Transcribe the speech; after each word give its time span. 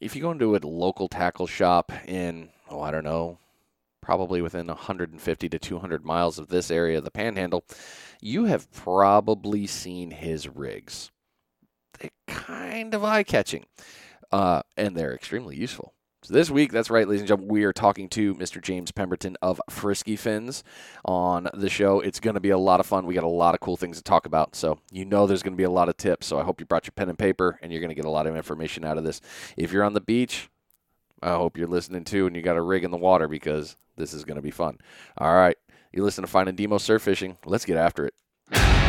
if 0.00 0.14
you 0.14 0.22
go 0.22 0.30
into 0.30 0.54
a 0.54 0.58
local 0.58 1.08
tackle 1.08 1.46
shop 1.46 1.92
in, 2.06 2.50
oh, 2.70 2.80
I 2.80 2.90
don't 2.90 3.04
know, 3.04 3.38
probably 4.02 4.40
within 4.40 4.68
150 4.68 5.48
to 5.48 5.58
200 5.58 6.04
miles 6.04 6.38
of 6.38 6.48
this 6.48 6.70
area, 6.70 6.98
of 6.98 7.04
the 7.04 7.10
Panhandle, 7.10 7.64
you 8.20 8.44
have 8.44 8.70
probably 8.72 9.66
seen 9.66 10.10
his 10.10 10.48
rigs. 10.48 11.10
They're 11.98 12.10
kind 12.26 12.94
of 12.94 13.02
eye 13.02 13.22
catching, 13.22 13.66
uh, 14.30 14.62
and 14.76 14.96
they're 14.96 15.14
extremely 15.14 15.56
useful. 15.56 15.92
So 16.26 16.34
this 16.34 16.50
week, 16.50 16.72
that's 16.72 16.90
right, 16.90 17.06
ladies 17.06 17.20
and 17.20 17.28
gentlemen, 17.28 17.52
we 17.52 17.62
are 17.62 17.72
talking 17.72 18.08
to 18.08 18.34
Mr. 18.34 18.60
James 18.60 18.90
Pemberton 18.90 19.36
of 19.42 19.60
Frisky 19.70 20.16
Fins 20.16 20.64
on 21.04 21.48
the 21.54 21.68
show. 21.68 22.00
It's 22.00 22.18
going 22.18 22.34
to 22.34 22.40
be 22.40 22.50
a 22.50 22.58
lot 22.58 22.80
of 22.80 22.86
fun. 22.86 23.06
We 23.06 23.14
got 23.14 23.22
a 23.22 23.28
lot 23.28 23.54
of 23.54 23.60
cool 23.60 23.76
things 23.76 23.98
to 23.98 24.02
talk 24.02 24.26
about. 24.26 24.56
So 24.56 24.80
you 24.90 25.04
know 25.04 25.28
there's 25.28 25.44
going 25.44 25.52
to 25.52 25.56
be 25.56 25.62
a 25.62 25.70
lot 25.70 25.88
of 25.88 25.96
tips. 25.96 26.26
So 26.26 26.36
I 26.40 26.42
hope 26.42 26.58
you 26.58 26.66
brought 26.66 26.84
your 26.84 26.94
pen 26.96 27.08
and 27.08 27.16
paper 27.16 27.60
and 27.62 27.70
you're 27.70 27.80
going 27.80 27.90
to 27.90 27.94
get 27.94 28.06
a 28.06 28.10
lot 28.10 28.26
of 28.26 28.34
information 28.34 28.84
out 28.84 28.98
of 28.98 29.04
this. 29.04 29.20
If 29.56 29.70
you're 29.70 29.84
on 29.84 29.92
the 29.92 30.00
beach, 30.00 30.50
I 31.22 31.30
hope 31.34 31.56
you're 31.56 31.68
listening 31.68 32.02
too 32.02 32.26
and 32.26 32.34
you 32.34 32.42
got 32.42 32.56
a 32.56 32.60
rig 32.60 32.82
in 32.82 32.90
the 32.90 32.96
water 32.96 33.28
because 33.28 33.76
this 33.96 34.12
is 34.12 34.24
going 34.24 34.34
to 34.34 34.42
be 34.42 34.50
fun. 34.50 34.78
All 35.18 35.32
right. 35.32 35.56
You 35.92 36.02
listen 36.02 36.22
to 36.22 36.28
Finding 36.28 36.56
Demo 36.56 36.78
Surf 36.78 37.02
Fishing. 37.02 37.38
Let's 37.44 37.64
get 37.64 37.76
after 37.76 38.04
it. 38.04 38.85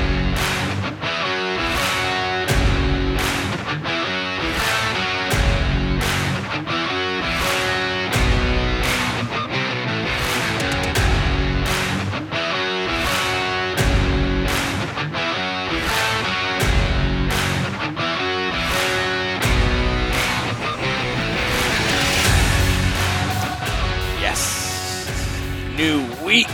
Week. 26.38 26.48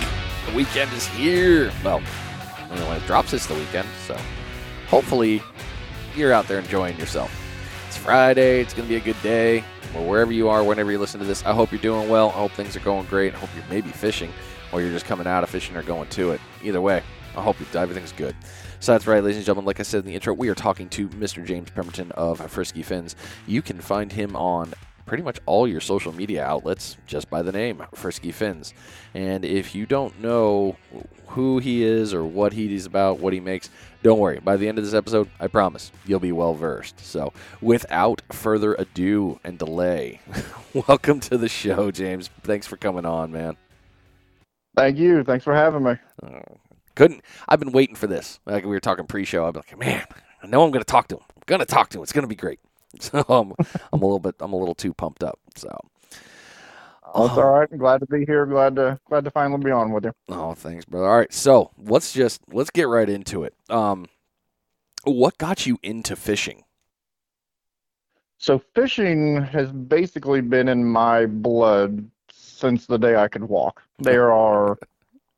The 0.46 0.56
weekend 0.56 0.94
is 0.94 1.06
here. 1.08 1.70
Well, 1.84 2.02
I 2.72 2.76
know 2.78 2.88
when 2.88 2.96
it 2.96 3.06
drops, 3.06 3.34
it's 3.34 3.48
the 3.48 3.54
weekend. 3.54 3.86
So 4.08 4.18
hopefully 4.88 5.42
you're 6.16 6.32
out 6.32 6.48
there 6.48 6.58
enjoying 6.60 6.98
yourself. 6.98 7.30
It's 7.88 7.98
Friday. 7.98 8.62
It's 8.62 8.74
going 8.74 8.88
to 8.88 8.90
be 8.90 8.96
a 8.96 9.04
good 9.04 9.22
day. 9.22 9.62
Or 9.94 10.08
wherever 10.08 10.32
you 10.32 10.48
are, 10.48 10.64
whenever 10.64 10.90
you 10.90 11.00
listen 11.00 11.20
to 11.20 11.26
this, 11.26 11.46
I 11.46 11.52
hope 11.52 11.74
you're 11.74 11.82
doing 11.82 12.08
well. 12.08 12.30
I 12.30 12.34
hope 12.34 12.54
things 12.54 12.78
are 12.78 12.80
going 12.80 13.08
great. 13.08 13.34
I 13.34 13.38
hope 13.40 13.50
you're 13.58 13.66
maybe 13.70 13.90
fishing 13.90 14.32
or 14.72 14.82
you're 14.82 14.92
just 14.92 15.06
coming 15.06 15.28
out 15.28 15.44
of 15.44 15.50
fishing 15.50 15.76
or 15.76 15.84
going 15.84 16.08
to 16.12 16.32
it. 16.32 16.40
Either 16.64 16.80
way, 16.80 17.04
I 17.36 17.42
hope 17.42 17.58
everything's 17.76 18.14
good. 18.14 18.38
So 18.80 18.94
that's 18.94 19.06
right, 19.06 19.22
ladies 19.22 19.36
and 19.36 19.46
gentlemen. 19.46 19.66
Like 19.66 19.82
I 19.82 19.84
said 19.84 20.00
in 20.00 20.06
the 20.06 20.16
intro, 20.16 20.34
we 20.34 20.48
are 20.48 20.56
talking 20.56 20.88
to 20.90 21.10
Mr. 21.10 21.46
James 21.46 21.70
Pemberton 21.72 22.14
of 22.14 22.40
Frisky 22.50 22.84
Fins. 22.84 23.18
You 23.48 23.62
can 23.62 23.82
find 23.82 24.14
him 24.14 24.38
on 24.38 24.74
pretty 25.06 25.24
much 25.24 25.40
all 25.46 25.68
your 25.68 25.82
social 25.82 26.12
media 26.12 26.44
outlets 26.44 26.98
just 27.06 27.30
by 27.30 27.42
the 27.42 27.52
name 27.52 27.84
Frisky 27.94 28.32
Fins. 28.32 28.74
And 29.14 29.46
if 29.46 29.76
you 29.76 29.86
don't 29.86 30.20
know 30.20 30.78
who 31.28 31.60
he 31.60 31.84
is 31.84 32.14
or 32.14 32.24
what 32.24 32.54
he's 32.54 32.86
about, 32.86 33.20
what 33.20 33.34
he 33.34 33.40
makes, 33.40 33.70
don't 34.02 34.20
worry. 34.20 34.40
By 34.44 34.58
the 34.58 34.68
end 34.68 34.78
of 34.78 34.84
this 34.84 34.94
episode, 34.94 35.30
I 35.40 35.48
promise 35.48 35.92
you'll 36.06 36.20
be 36.20 36.32
well 36.32 36.54
versed. 36.54 37.00
So, 37.00 37.34
without 37.62 38.22
further 38.32 38.76
ado 38.76 39.40
and 39.44 39.58
delay, 39.58 40.22
welcome 40.88 41.20
to 41.22 41.38
the 41.38 41.50
show, 41.50 41.92
James. 41.92 42.30
Thanks 42.44 42.68
for 42.68 42.78
coming 42.78 43.06
on, 43.06 43.32
man. 43.32 43.58
Thank 44.76 44.98
you. 44.98 45.24
Thanks 45.24 45.44
for 45.44 45.54
having 45.54 45.84
me. 45.84 45.96
Uh, 46.22 46.40
couldn't. 46.96 47.24
I've 47.48 47.60
been 47.60 47.72
waiting 47.72 47.96
for 47.96 48.08
this. 48.08 48.40
Like 48.46 48.64
we 48.64 48.72
were 48.72 48.80
talking 48.80 49.06
pre-show, 49.06 49.46
I'd 49.46 49.54
be 49.54 49.60
like, 49.60 49.78
man, 49.78 50.06
I 50.42 50.48
know 50.48 50.64
I'm 50.64 50.72
going 50.72 50.84
to 50.84 50.92
talk 50.92 51.08
to 51.10 51.16
him. 51.16 51.24
I'm 51.36 51.44
going 51.46 51.60
to 51.60 51.66
talk 51.66 51.90
to 51.90 52.00
him. 52.00 52.04
It's 52.04 52.14
going 52.14 52.24
to 52.24 52.28
be 52.28 52.36
great. 52.36 52.60
So 53.00 53.26
I'm, 53.28 53.54
I'm 53.92 54.02
a 54.02 54.06
little 54.06 54.20
bit 54.20 54.36
I'm 54.40 54.54
a 54.54 54.58
little 54.58 54.76
too 54.76 54.94
pumped 54.94 55.24
up. 55.24 55.40
So 55.56 55.76
oh, 57.14 57.26
it's 57.26 57.38
all 57.38 57.52
right. 57.52 57.68
I'm 57.72 57.78
glad 57.78 58.00
to 58.02 58.06
be 58.06 58.26
here. 58.26 58.46
Glad 58.46 58.76
to 58.76 59.00
glad 59.10 59.26
to 59.26 59.32
finally 59.32 59.64
be 59.64 59.72
on 59.72 59.92
with 59.92 60.06
you. 60.06 60.14
Oh, 60.30 60.54
thanks, 60.54 60.86
brother. 60.86 61.08
All 61.08 61.18
right, 61.18 61.34
so 61.34 61.72
let's 61.78 62.14
just 62.14 62.42
let's 62.52 62.70
get 62.70 62.88
right 62.88 63.10
into 63.10 63.44
it. 63.44 63.56
Um, 63.70 64.08
what 65.04 65.38
got 65.38 65.66
you 65.66 65.78
into 65.84 66.16
fishing? 66.16 66.64
So 68.38 68.62
fishing 68.76 69.42
has 69.42 69.72
basically 69.72 70.42
been 70.42 70.68
in 70.68 70.84
my 70.84 71.26
blood 71.26 72.10
since 72.32 72.86
the 72.86 72.98
day 72.98 73.16
I 73.16 73.28
could 73.28 73.44
walk. 73.44 73.82
There 74.00 74.34
are 74.34 74.78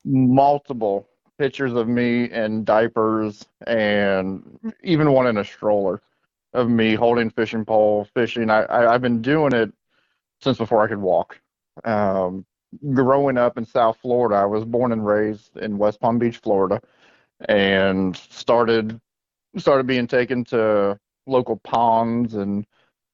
multiple 0.06 1.08
pictures 1.38 1.74
of 1.74 1.88
me 1.88 2.32
in 2.32 2.64
diapers 2.64 3.46
and 3.68 4.60
even 4.82 5.12
one 5.12 5.28
in 5.28 5.38
a 5.38 5.44
stroller 5.44 6.02
of 6.56 6.70
me 6.70 6.96
holding 6.96 7.30
fishing 7.30 7.66
pole, 7.66 8.08
fishing. 8.14 8.50
I, 8.50 8.66
I 8.70 8.92
have 8.94 9.02
been 9.02 9.22
doing 9.22 9.54
it 9.54 9.72
since 10.42 10.58
before 10.58 10.84
I 10.84 10.88
could 10.88 11.00
walk. 11.00 11.40
Um, 11.84 12.46
growing 12.94 13.38
up 13.38 13.58
in 13.58 13.66
South 13.66 13.98
Florida, 14.02 14.36
I 14.36 14.46
was 14.46 14.64
born 14.64 14.92
and 14.92 15.06
raised 15.06 15.58
in 15.58 15.78
West 15.78 16.00
Palm 16.00 16.18
Beach, 16.18 16.38
Florida, 16.38 16.82
and 17.50 18.16
started 18.16 19.00
started 19.58 19.88
being 19.88 20.08
taken 20.08 20.44
to 20.46 21.00
local 21.28 21.58
ponds 21.58 22.36
and 22.36 22.66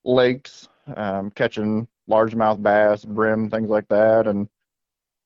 lakes, 0.04 0.68
um, 0.96 1.32
catching 1.32 1.88
largemouth 2.10 2.62
bass, 2.62 3.06
brim, 3.06 3.50
things 3.50 3.70
like 3.70 3.88
that, 3.90 4.28
and 4.28 4.48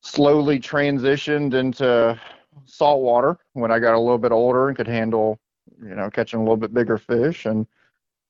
slowly 0.02 0.58
transitioned 0.58 1.54
into 1.54 2.18
saltwater 2.64 3.38
when 3.54 3.70
I 3.70 3.78
got 3.78 3.94
a 3.94 4.00
little 4.00 4.18
bit 4.18 4.32
older 4.32 4.68
and 4.68 4.76
could 4.76 4.86
handle, 4.86 5.38
you 5.82 5.94
know, 5.94 6.10
catching 6.10 6.40
a 6.40 6.42
little 6.42 6.56
bit 6.56 6.72
bigger 6.72 6.98
fish 6.98 7.46
and 7.46 7.66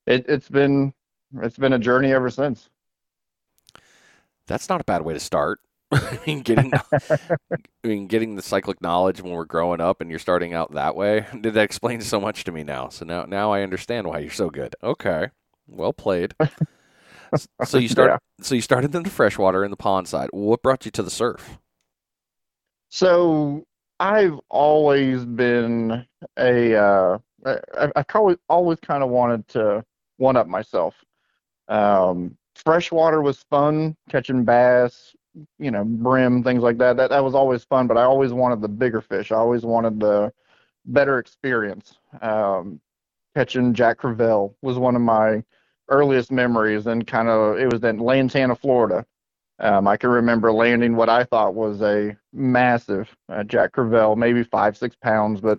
it, 0.07 0.27
it's 0.29 0.49
been 0.49 0.93
it's 1.43 1.59
been 1.59 1.73
a 1.73 1.79
journey 1.79 2.13
ever 2.13 2.31
since. 2.31 2.69
That's 4.47 4.69
not 4.69 4.81
a 4.81 4.85
bad 4.85 5.03
way 5.03 5.15
to 5.15 5.21
start. 5.21 5.59
I 5.93 6.19
mean, 6.27 6.41
getting 6.41 6.73
I 6.93 7.29
mean, 7.85 8.07
getting 8.07 8.37
the 8.37 8.43
cyclic 8.43 8.81
knowledge 8.81 9.21
when 9.21 9.33
we're 9.33 9.45
growing 9.45 9.81
up, 9.81 10.01
and 10.01 10.11
you're 10.11 10.19
starting 10.19 10.53
out 10.53 10.73
that 10.73 10.97
way. 10.97 11.27
Did 11.41 11.55
that 11.55 11.65
explain 11.65 12.01
so 12.01 12.21
much 12.21 12.45
to 12.45 12.53
me 12.53 12.63
now? 12.63 12.89
So 12.89 13.05
now, 13.05 13.25
now 13.25 13.53
I 13.53 13.63
understand 13.63 14.07
why 14.07 14.21
you're 14.21 14.31
so 14.31 14.51
good. 14.51 14.75
Okay, 14.83 15.31
well 15.67 15.93
played. 15.93 16.35
so 17.65 17.79
you 17.79 17.89
start. 17.89 18.11
Yeah. 18.11 18.45
So 18.45 18.55
you 18.55 18.61
started 18.61 18.95
in 18.95 19.03
the 19.03 19.11
freshwater 19.11 19.65
in 19.65 19.71
the 19.71 19.77
pond 19.77 20.09
side. 20.09 20.29
What 20.33 20.63
brought 20.63 20.85
you 20.85 20.91
to 20.93 21.03
the 21.03 21.11
surf? 21.11 21.59
So 22.89 23.65
I've 24.01 24.39
always 24.49 25.25
been 25.25 26.07
a. 26.37 26.75
Uh, 26.75 27.19
I, 27.45 27.93
I've 27.95 28.05
always 28.15 28.37
always 28.49 28.81
kind 28.81 29.05
of 29.05 29.11
wanted 29.11 29.47
to 29.49 29.85
one 30.17 30.37
up 30.37 30.47
myself. 30.47 30.95
Um, 31.69 32.37
freshwater 32.55 33.23
was 33.23 33.45
fun, 33.51 33.97
catching 34.09 34.45
bass, 34.45 35.15
you 35.59 35.71
know, 35.71 35.85
brim, 35.85 36.43
things 36.43 36.63
like 36.63 36.79
that. 36.79 36.97
That 36.97 37.11
that 37.11 37.25
was 37.25 37.35
always 37.35 37.65
fun, 37.65 37.87
but 37.87 37.97
I 37.97 38.03
always 38.03 38.33
wanted 38.33 38.61
the 38.61 38.69
bigger 38.69 39.01
fish. 39.01 39.33
I 39.33 39.37
always 39.37 39.65
wanted 39.65 40.01
the 40.01 40.33
better 40.87 41.19
experience. 41.19 41.99
Um, 42.23 42.81
catching 43.35 43.75
Jack 43.75 43.99
Crevalle 43.99 44.55
was 44.63 44.79
one 44.79 44.97
of 44.97 45.03
my 45.03 45.43
earliest 45.89 46.33
memories, 46.33 46.87
and 46.87 47.07
kind 47.07 47.29
of 47.29 47.59
it 47.59 47.71
was 47.71 47.83
in 47.85 47.99
Lantana, 47.99 48.57
Florida. 48.57 49.05
Um, 49.59 49.89
I 49.89 49.97
can 49.97 50.11
remember 50.11 50.53
landing 50.53 50.97
what 50.97 51.09
I 51.09 51.25
thought 51.25 51.55
was 51.55 51.81
a 51.81 52.15
massive 52.33 53.15
uh, 53.31 53.43
Jack 53.43 53.73
Crevalle, 53.73 54.17
maybe 54.17 54.43
five, 54.43 54.77
six 54.77 54.95
pounds, 54.97 55.41
but 55.41 55.59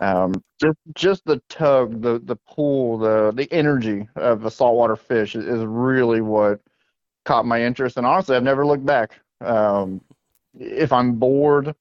um, 0.00 0.34
just 0.60 0.78
just 0.94 1.24
the 1.24 1.42
tug, 1.48 2.00
the 2.00 2.20
the 2.20 2.36
pull, 2.36 2.98
the 2.98 3.32
the 3.34 3.52
energy 3.52 4.06
of 4.14 4.44
a 4.44 4.50
saltwater 4.50 4.94
fish 4.94 5.34
is, 5.34 5.44
is 5.46 5.64
really 5.64 6.20
what 6.20 6.60
caught 7.24 7.44
my 7.44 7.62
interest. 7.62 7.96
And 7.96 8.06
honestly, 8.06 8.36
I've 8.36 8.44
never 8.44 8.64
looked 8.64 8.86
back. 8.86 9.18
Um, 9.40 10.00
if 10.58 10.92
I'm 10.92 11.14
bored, 11.14 11.74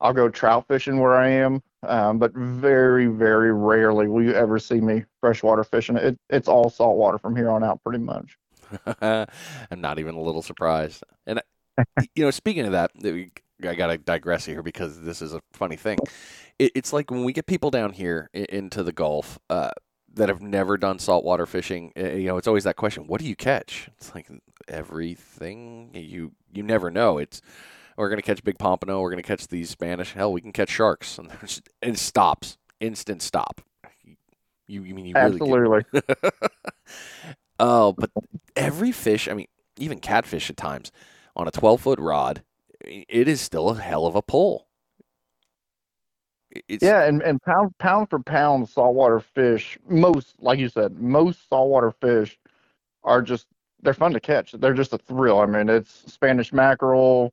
I'll 0.00 0.12
go 0.12 0.28
trout 0.28 0.66
fishing 0.68 1.00
where 1.00 1.14
I 1.14 1.28
am, 1.28 1.62
um, 1.82 2.18
but 2.18 2.32
very, 2.34 3.06
very 3.06 3.52
rarely 3.52 4.06
will 4.06 4.22
you 4.22 4.34
ever 4.34 4.58
see 4.58 4.80
me 4.80 5.04
freshwater 5.20 5.64
fishing. 5.64 5.96
It, 5.96 6.18
it's 6.30 6.48
all 6.48 6.70
saltwater 6.70 7.18
from 7.18 7.34
here 7.34 7.50
on 7.50 7.64
out, 7.64 7.82
pretty 7.82 8.04
much. 8.04 8.36
I'm 9.00 9.80
not 9.80 9.98
even 9.98 10.14
a 10.14 10.20
little 10.20 10.42
surprised. 10.42 11.04
And 11.26 11.40
you 12.14 12.24
know, 12.24 12.30
speaking 12.30 12.66
of 12.66 12.72
that, 12.72 12.90
I 13.04 13.74
gotta 13.74 13.98
digress 13.98 14.44
here 14.44 14.62
because 14.62 15.00
this 15.02 15.22
is 15.22 15.34
a 15.34 15.40
funny 15.52 15.76
thing. 15.76 15.98
it's 16.58 16.92
like 16.92 17.10
when 17.10 17.24
we 17.24 17.32
get 17.32 17.46
people 17.46 17.70
down 17.70 17.92
here 17.92 18.30
into 18.32 18.82
the 18.82 18.92
Gulf 18.92 19.38
uh, 19.50 19.70
that 20.14 20.28
have 20.28 20.42
never 20.42 20.76
done 20.76 20.98
saltwater 20.98 21.46
fishing. 21.46 21.92
Eh, 21.96 22.16
you 22.16 22.26
know, 22.26 22.36
it's 22.36 22.48
always 22.48 22.64
that 22.64 22.76
question: 22.76 23.06
What 23.06 23.20
do 23.20 23.26
you 23.26 23.36
catch? 23.36 23.88
It's 23.96 24.14
like 24.14 24.28
everything. 24.68 25.90
You 25.94 26.32
you 26.52 26.62
never 26.62 26.90
know. 26.90 27.18
It's 27.18 27.40
we're 27.96 28.10
gonna 28.10 28.22
catch 28.22 28.42
big 28.44 28.58
pompano. 28.58 29.00
We're 29.00 29.10
gonna 29.10 29.22
catch 29.22 29.46
these 29.48 29.70
Spanish. 29.70 30.12
Hell, 30.12 30.32
we 30.32 30.40
can 30.40 30.52
catch 30.52 30.70
sharks. 30.70 31.18
And 31.18 31.30
it 31.82 31.98
stops. 31.98 32.58
Instant 32.80 33.22
stop. 33.22 33.60
You, 34.66 34.84
you 34.84 34.94
mean 34.94 35.06
you 35.06 35.14
really 35.14 35.32
absolutely? 35.34 35.84
Oh, 37.58 37.92
but 37.92 38.10
every 38.56 38.92
fish, 38.92 39.28
I 39.28 39.34
mean, 39.34 39.46
even 39.78 40.00
catfish 40.00 40.50
at 40.50 40.56
times, 40.56 40.90
on 41.36 41.48
a 41.48 41.50
12 41.50 41.80
foot 41.80 41.98
rod, 41.98 42.42
it 42.84 43.28
is 43.28 43.40
still 43.40 43.70
a 43.70 43.74
hell 43.80 44.06
of 44.06 44.16
a 44.16 44.22
pull. 44.22 44.66
It's, 46.68 46.82
yeah, 46.82 47.04
and, 47.04 47.22
and 47.22 47.40
pound 47.40 47.76
pound 47.78 48.10
for 48.10 48.18
pound 48.18 48.68
saltwater 48.68 49.20
fish, 49.20 49.78
most 49.88 50.34
like 50.38 50.58
you 50.58 50.68
said, 50.68 51.00
most 51.00 51.48
saltwater 51.48 51.92
fish 51.92 52.38
are 53.04 53.22
just 53.22 53.46
they're 53.82 53.94
fun 53.94 54.12
to 54.12 54.20
catch. 54.20 54.52
They're 54.52 54.74
just 54.74 54.92
a 54.92 54.98
thrill. 54.98 55.40
I 55.40 55.46
mean, 55.46 55.70
it's 55.70 56.12
Spanish 56.12 56.52
mackerel, 56.52 57.32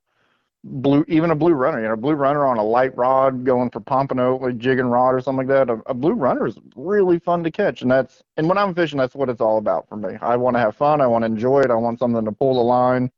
blue, 0.63 1.05
even 1.07 1.31
a 1.31 1.35
blue 1.35 1.53
runner. 1.53 1.79
You 1.81 1.87
know, 1.87 1.93
a 1.93 1.97
blue 1.97 2.13
runner 2.13 2.45
on 2.45 2.57
a 2.57 2.63
light 2.63 2.95
rod 2.97 3.45
going 3.45 3.69
for 3.69 3.79
pompano, 3.79 4.37
like 4.37 4.57
jigging 4.57 4.85
rod 4.85 5.11
or 5.11 5.21
something 5.21 5.47
like 5.47 5.67
that. 5.67 5.69
A, 5.73 5.81
a 5.87 5.93
blue 5.93 6.13
runner 6.13 6.47
is 6.47 6.57
really 6.75 7.19
fun 7.19 7.43
to 7.43 7.51
catch, 7.51 7.81
and 7.81 7.91
that's 7.91 8.23
and 8.37 8.47
when 8.47 8.57
I'm 8.57 8.75
fishing, 8.75 8.97
that's 8.97 9.15
what 9.15 9.29
it's 9.29 9.41
all 9.41 9.57
about 9.57 9.87
for 9.87 9.95
me. 9.95 10.17
I 10.21 10.35
want 10.35 10.55
to 10.55 10.59
have 10.59 10.75
fun. 10.75 11.01
I 11.01 11.07
want 11.07 11.23
to 11.23 11.27
enjoy 11.27 11.61
it. 11.61 11.71
I 11.71 11.75
want 11.75 11.99
something 11.99 12.25
to 12.25 12.31
pull 12.31 12.55
the 12.55 12.61
line. 12.61 13.11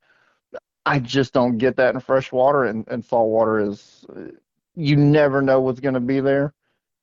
I 0.86 1.00
just 1.00 1.34
don't 1.34 1.58
get 1.58 1.76
that 1.78 1.94
in 1.94 2.00
fresh 2.02 2.32
water, 2.32 2.66
and, 2.66 2.88
and 2.88 3.06
salt 3.06 3.30
water 3.30 3.60
is 3.60 4.06
you 4.76 4.96
never 4.96 5.42
know 5.42 5.62
what's 5.62 5.80
going 5.80 5.94
to 5.94 6.00
be 6.00 6.20
there, 6.22 6.54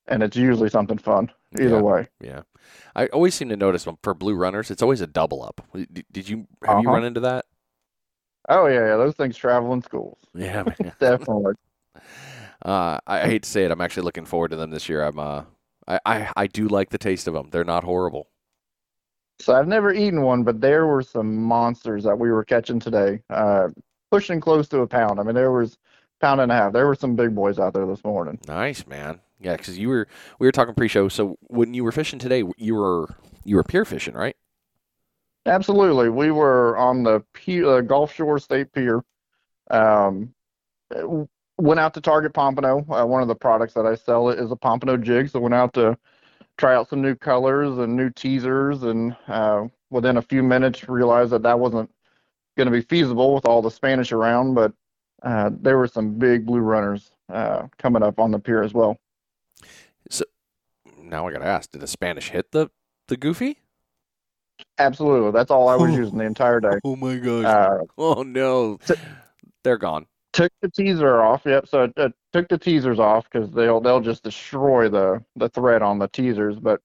and 0.08 0.23
it's 0.23 0.37
usually 0.37 0.69
something 0.69 0.99
fun. 0.99 1.31
Either 1.58 1.76
Yeah. 1.76 1.81
way. 1.81 2.08
Yeah. 2.20 2.43
I 2.94 3.06
always 3.06 3.34
seem 3.34 3.49
to 3.49 3.56
notice 3.56 3.87
when- 3.87 3.96
for 4.02 4.12
blue 4.14 4.34
runners, 4.34 4.70
it's 4.70 4.82
always 4.82 5.00
a 5.00 5.06
double 5.06 5.43
up. 5.43 5.62
Did, 5.73 6.05
did 6.12 6.29
you 6.29 6.46
have 6.62 6.81
you 6.81 6.88
Uh-huh. 6.88 6.96
run 6.96 7.05
into 7.05 7.20
that? 7.20 7.46
Oh 8.48 8.66
yeah, 8.66 8.86
yeah, 8.86 8.96
those 8.96 9.14
things 9.14 9.36
travel 9.36 9.72
in 9.72 9.82
schools. 9.82 10.18
Yeah, 10.34 10.62
man. 10.80 10.92
Definitely. 10.98 11.54
Uh, 12.64 12.98
I, 13.06 13.20
I 13.22 13.26
hate 13.26 13.42
to 13.42 13.48
say 13.48 13.64
it. 13.64 13.70
I'm 13.70 13.80
actually 13.80 14.04
looking 14.04 14.24
forward 14.24 14.50
to 14.50 14.56
them 14.56 14.70
this 14.70 14.88
year. 14.88 15.02
I'm 15.02 15.18
uh, 15.18 15.44
I, 15.86 16.00
I 16.06 16.32
I 16.36 16.46
do 16.46 16.68
like 16.68 16.90
the 16.90 16.98
taste 16.98 17.28
of 17.28 17.34
them. 17.34 17.48
They're 17.50 17.64
not 17.64 17.84
horrible. 17.84 18.28
So 19.40 19.54
I've 19.54 19.68
never 19.68 19.92
eaten 19.92 20.22
one, 20.22 20.42
but 20.42 20.60
there 20.60 20.86
were 20.86 21.02
some 21.02 21.36
monsters 21.36 22.02
that 22.04 22.18
we 22.18 22.30
were 22.30 22.44
catching 22.44 22.80
today, 22.80 23.22
uh, 23.30 23.68
pushing 24.10 24.40
close 24.40 24.66
to 24.68 24.80
a 24.80 24.86
pound. 24.86 25.20
I 25.20 25.22
mean, 25.22 25.36
there 25.36 25.52
was 25.52 25.78
pound 26.20 26.40
and 26.40 26.50
a 26.50 26.54
half. 26.56 26.72
There 26.72 26.86
were 26.86 26.96
some 26.96 27.14
big 27.14 27.34
boys 27.34 27.60
out 27.60 27.72
there 27.72 27.86
this 27.86 28.02
morning. 28.02 28.40
Nice, 28.48 28.84
man. 28.86 29.20
Yeah, 29.40 29.56
because 29.56 29.78
you 29.78 29.88
were 29.88 30.08
we 30.40 30.46
were 30.46 30.52
talking 30.52 30.74
pre-show. 30.74 31.08
So 31.08 31.38
when 31.42 31.74
you 31.74 31.84
were 31.84 31.92
fishing 31.92 32.18
today, 32.18 32.42
you 32.56 32.74
were 32.74 33.14
you 33.44 33.56
were 33.56 33.62
pier 33.62 33.84
fishing, 33.84 34.14
right? 34.14 34.36
Absolutely, 35.48 36.10
we 36.10 36.30
were 36.30 36.76
on 36.76 37.02
the 37.02 37.24
P- 37.32 37.64
uh, 37.64 37.80
Gulf 37.80 38.14
Shore 38.14 38.38
State 38.38 38.70
Pier. 38.72 39.02
Um, 39.70 40.34
went 41.56 41.80
out 41.80 41.94
to 41.94 42.02
Target 42.02 42.34
Pompano. 42.34 42.84
Uh, 42.90 43.06
one 43.06 43.22
of 43.22 43.28
the 43.28 43.34
products 43.34 43.72
that 43.72 43.86
I 43.86 43.94
sell 43.94 44.28
is 44.28 44.50
a 44.50 44.56
Pompano 44.56 44.98
jig, 44.98 45.30
so 45.30 45.40
went 45.40 45.54
out 45.54 45.72
to 45.74 45.96
try 46.58 46.74
out 46.74 46.90
some 46.90 47.00
new 47.00 47.14
colors 47.14 47.78
and 47.78 47.96
new 47.96 48.10
teasers, 48.10 48.82
and 48.82 49.16
uh, 49.26 49.64
within 49.88 50.18
a 50.18 50.22
few 50.22 50.42
minutes 50.42 50.86
realized 50.86 51.30
that 51.30 51.44
that 51.44 51.58
wasn't 51.58 51.90
going 52.58 52.66
to 52.66 52.72
be 52.72 52.82
feasible 52.82 53.34
with 53.34 53.46
all 53.46 53.62
the 53.62 53.70
Spanish 53.70 54.12
around. 54.12 54.52
But 54.52 54.72
uh, 55.22 55.50
there 55.62 55.78
were 55.78 55.88
some 55.88 56.18
big 56.18 56.44
blue 56.44 56.60
runners 56.60 57.10
uh, 57.32 57.68
coming 57.78 58.02
up 58.02 58.20
on 58.20 58.32
the 58.32 58.38
pier 58.38 58.62
as 58.62 58.74
well. 58.74 58.98
So 60.10 60.24
now 60.98 61.26
I 61.26 61.32
gotta 61.32 61.46
ask: 61.46 61.70
Did 61.70 61.80
the 61.80 61.86
Spanish 61.86 62.28
hit 62.28 62.52
the 62.52 62.68
the 63.06 63.16
goofy? 63.16 63.60
Absolutely, 64.78 65.32
that's 65.32 65.50
all 65.50 65.69
I 65.69 65.76
was 65.76 65.94
using 65.94 66.19
the 66.19 66.25
entire 66.25 66.60
day. 66.60 66.78
Oh 66.84 66.96
my 66.96 67.16
gosh! 67.16 67.44
Uh, 67.44 67.78
oh 67.96 68.22
no, 68.22 68.78
t- 68.86 68.94
they're 69.64 69.78
gone. 69.78 70.06
took 70.32 70.52
the 70.62 70.70
teaser 70.70 71.20
off. 71.20 71.42
Yep. 71.44 71.69
So 71.69 71.84
it, 71.84 71.92
it 71.96 72.12
took 72.32 72.48
the 72.48 72.58
teasers 72.58 72.98
off 72.98 73.28
because 73.30 73.50
they'll 73.50 73.80
they'll 73.80 74.00
just 74.00 74.22
destroy 74.22 74.88
the 74.88 75.22
the 75.36 75.48
thread 75.48 75.82
on 75.82 75.98
the 75.98 76.08
teasers. 76.08 76.58
But 76.58 76.80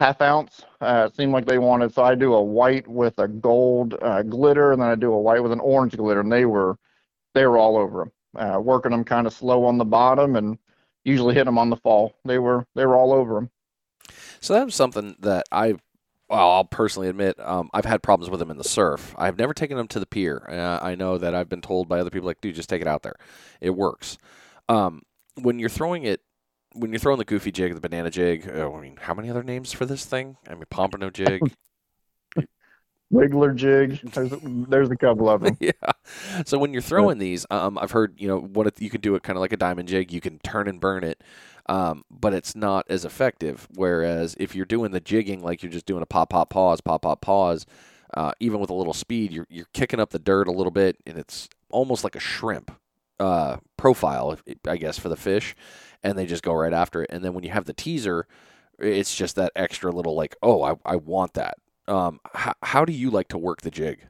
half 0.00 0.20
ounce 0.20 0.64
uh, 0.80 1.08
it 1.10 1.16
seemed 1.16 1.32
like 1.32 1.44
they 1.44 1.58
wanted. 1.58 1.92
So 1.92 2.02
I 2.02 2.14
do 2.14 2.34
a 2.34 2.42
white 2.42 2.88
with 2.88 3.18
a 3.18 3.28
gold 3.28 3.94
uh, 4.00 4.22
glitter, 4.22 4.72
and 4.72 4.80
then 4.80 4.88
I 4.88 4.94
do 4.94 5.12
a 5.12 5.20
white 5.20 5.42
with 5.42 5.52
an 5.52 5.60
orange 5.60 5.96
glitter, 5.96 6.20
and 6.20 6.32
they 6.32 6.46
were 6.46 6.78
they 7.34 7.46
were 7.46 7.58
all 7.58 7.76
over 7.76 8.04
them. 8.04 8.12
Uh, 8.36 8.60
working 8.60 8.92
them 8.92 9.04
kind 9.04 9.26
of 9.26 9.32
slow 9.32 9.64
on 9.64 9.78
the 9.78 9.84
bottom, 9.84 10.36
and 10.36 10.58
usually 11.04 11.34
hit 11.34 11.44
them 11.44 11.58
on 11.58 11.70
the 11.70 11.76
fall. 11.76 12.14
They 12.24 12.38
were 12.38 12.66
they 12.74 12.86
were 12.86 12.96
all 12.96 13.12
over 13.12 13.34
them. 13.34 13.50
So 14.40 14.54
that 14.54 14.64
was 14.64 14.74
something 14.74 15.16
that 15.20 15.44
I, 15.50 15.74
well, 16.28 16.50
I'll 16.50 16.64
personally 16.64 17.08
admit, 17.08 17.38
um, 17.40 17.70
I've 17.72 17.84
had 17.84 18.02
problems 18.02 18.30
with 18.30 18.40
them 18.40 18.50
in 18.50 18.58
the 18.58 18.64
surf. 18.64 19.14
I've 19.16 19.38
never 19.38 19.54
taken 19.54 19.76
them 19.76 19.88
to 19.88 20.00
the 20.00 20.06
pier. 20.06 20.44
Uh, 20.48 20.78
I 20.82 20.94
know 20.94 21.16
that 21.16 21.34
I've 21.34 21.48
been 21.48 21.62
told 21.62 21.88
by 21.88 22.00
other 22.00 22.10
people, 22.10 22.26
like, 22.26 22.40
dude, 22.40 22.54
just 22.54 22.68
take 22.68 22.82
it 22.82 22.88
out 22.88 23.02
there. 23.02 23.16
It 23.60 23.70
works. 23.70 24.18
Um, 24.68 25.02
when 25.36 25.58
you're 25.58 25.70
throwing 25.70 26.04
it, 26.04 26.20
when 26.74 26.92
you're 26.92 26.98
throwing 26.98 27.18
the 27.18 27.24
goofy 27.24 27.50
jig, 27.50 27.74
the 27.74 27.80
banana 27.80 28.10
jig, 28.10 28.48
oh, 28.52 28.76
I 28.76 28.80
mean, 28.80 28.98
how 29.00 29.14
many 29.14 29.30
other 29.30 29.42
names 29.42 29.72
for 29.72 29.86
this 29.86 30.04
thing? 30.04 30.36
I 30.46 30.54
mean, 30.54 30.64
pompano 30.68 31.10
jig. 31.10 31.40
Wiggler 33.12 33.54
jig. 33.54 34.00
There's 34.12 34.32
there's 34.42 34.90
a 34.90 34.96
couple 34.96 35.30
of 35.30 35.40
them. 35.40 35.56
yeah. 35.60 35.72
So 36.44 36.58
when 36.58 36.74
you're 36.74 36.82
throwing 36.82 37.16
these, 37.16 37.46
um, 37.48 37.78
I've 37.78 37.90
heard 37.90 38.14
you 38.18 38.28
know 38.28 38.38
what 38.38 38.66
if 38.66 38.82
you 38.82 38.90
can 38.90 39.00
do 39.00 39.14
it 39.14 39.22
kind 39.22 39.36
of 39.36 39.40
like 39.40 39.52
a 39.52 39.56
diamond 39.56 39.88
jig. 39.88 40.12
You 40.12 40.20
can 40.20 40.38
turn 40.40 40.68
and 40.68 40.78
burn 40.78 41.04
it, 41.04 41.22
um, 41.68 42.04
but 42.10 42.34
it's 42.34 42.56
not 42.56 42.86
as 42.88 43.04
effective. 43.04 43.68
Whereas 43.74 44.36
if 44.38 44.54
you're 44.54 44.66
doing 44.66 44.92
the 44.92 45.00
jigging 45.00 45.42
like 45.42 45.62
you're 45.62 45.72
just 45.72 45.86
doing 45.86 46.02
a 46.02 46.06
pop 46.06 46.30
pop 46.30 46.50
pause 46.50 46.80
pop 46.80 47.02
pop 47.02 47.20
pause, 47.20 47.66
uh, 48.14 48.32
even 48.40 48.60
with 48.60 48.70
a 48.70 48.74
little 48.74 48.94
speed, 48.94 49.32
you're 49.32 49.46
you're 49.50 49.66
kicking 49.72 50.00
up 50.00 50.10
the 50.10 50.18
dirt 50.18 50.48
a 50.48 50.52
little 50.52 50.70
bit, 50.70 50.96
and 51.06 51.18
it's 51.18 51.48
almost 51.70 52.04
like 52.04 52.16
a 52.16 52.20
shrimp 52.20 52.70
uh, 53.20 53.58
profile, 53.76 54.38
I 54.66 54.76
guess, 54.76 54.98
for 54.98 55.08
the 55.08 55.16
fish, 55.16 55.54
and 56.02 56.16
they 56.16 56.26
just 56.26 56.42
go 56.42 56.52
right 56.54 56.72
after 56.72 57.02
it. 57.02 57.10
And 57.10 57.24
then 57.24 57.34
when 57.34 57.44
you 57.44 57.50
have 57.50 57.66
the 57.66 57.74
teaser, 57.74 58.26
it's 58.78 59.14
just 59.14 59.36
that 59.36 59.52
extra 59.56 59.92
little 59.92 60.14
like, 60.14 60.36
oh, 60.42 60.62
I 60.62 60.74
I 60.84 60.96
want 60.96 61.34
that. 61.34 61.58
Um, 61.86 62.20
how, 62.34 62.52
how 62.62 62.84
do 62.84 62.92
you 62.92 63.10
like 63.10 63.28
to 63.28 63.38
work 63.38 63.62
the 63.62 63.70
jig? 63.70 64.06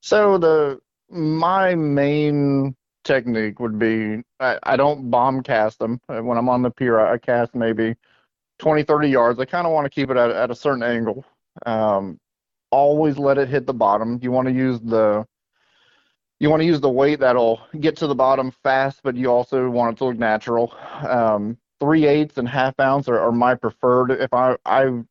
So 0.00 0.38
the 0.38 0.80
my 1.08 1.74
main 1.74 2.76
technique 3.06 3.60
would 3.60 3.78
be 3.78 4.22
I, 4.40 4.58
I 4.64 4.76
don't 4.76 5.10
bomb 5.10 5.42
cast 5.42 5.78
them. 5.78 6.00
Uh, 6.08 6.20
When 6.22 6.36
I'm 6.38 6.48
on 6.48 6.62
the 6.62 6.70
pier, 6.70 6.98
I, 7.00 7.14
I 7.14 7.18
cast 7.18 7.54
maybe 7.54 7.94
20, 8.58 8.82
30 8.82 9.08
yards. 9.08 9.40
I 9.40 9.44
kind 9.44 9.66
of 9.66 9.72
want 9.72 9.86
to 9.86 9.90
keep 9.90 10.10
it 10.10 10.16
at, 10.16 10.30
at 10.30 10.50
a 10.50 10.54
certain 10.54 10.82
angle. 10.82 11.24
Um, 11.64 12.18
always 12.70 13.18
let 13.18 13.38
it 13.38 13.48
hit 13.48 13.66
the 13.66 13.74
bottom. 13.74 14.18
You 14.22 14.32
want 14.32 14.48
to 14.48 14.54
use 14.54 14.80
the 14.80 15.26
you 16.38 16.50
want 16.50 16.60
to 16.60 16.66
use 16.66 16.80
the 16.80 16.90
weight 16.90 17.20
that'll 17.20 17.60
get 17.80 17.96
to 17.96 18.06
the 18.06 18.14
bottom 18.14 18.50
fast, 18.50 19.00
but 19.02 19.16
you 19.16 19.30
also 19.30 19.70
want 19.70 19.96
it 19.96 19.98
to 19.98 20.04
look 20.04 20.18
natural. 20.18 20.74
Um, 21.08 21.56
three 21.80 22.06
eighths 22.06 22.36
and 22.38 22.48
half 22.48 22.78
ounce 22.80 23.08
are, 23.08 23.18
are 23.18 23.32
my 23.32 23.54
preferred. 23.54 24.10
If 24.10 24.34
I 24.34 24.56
I 24.66 25.02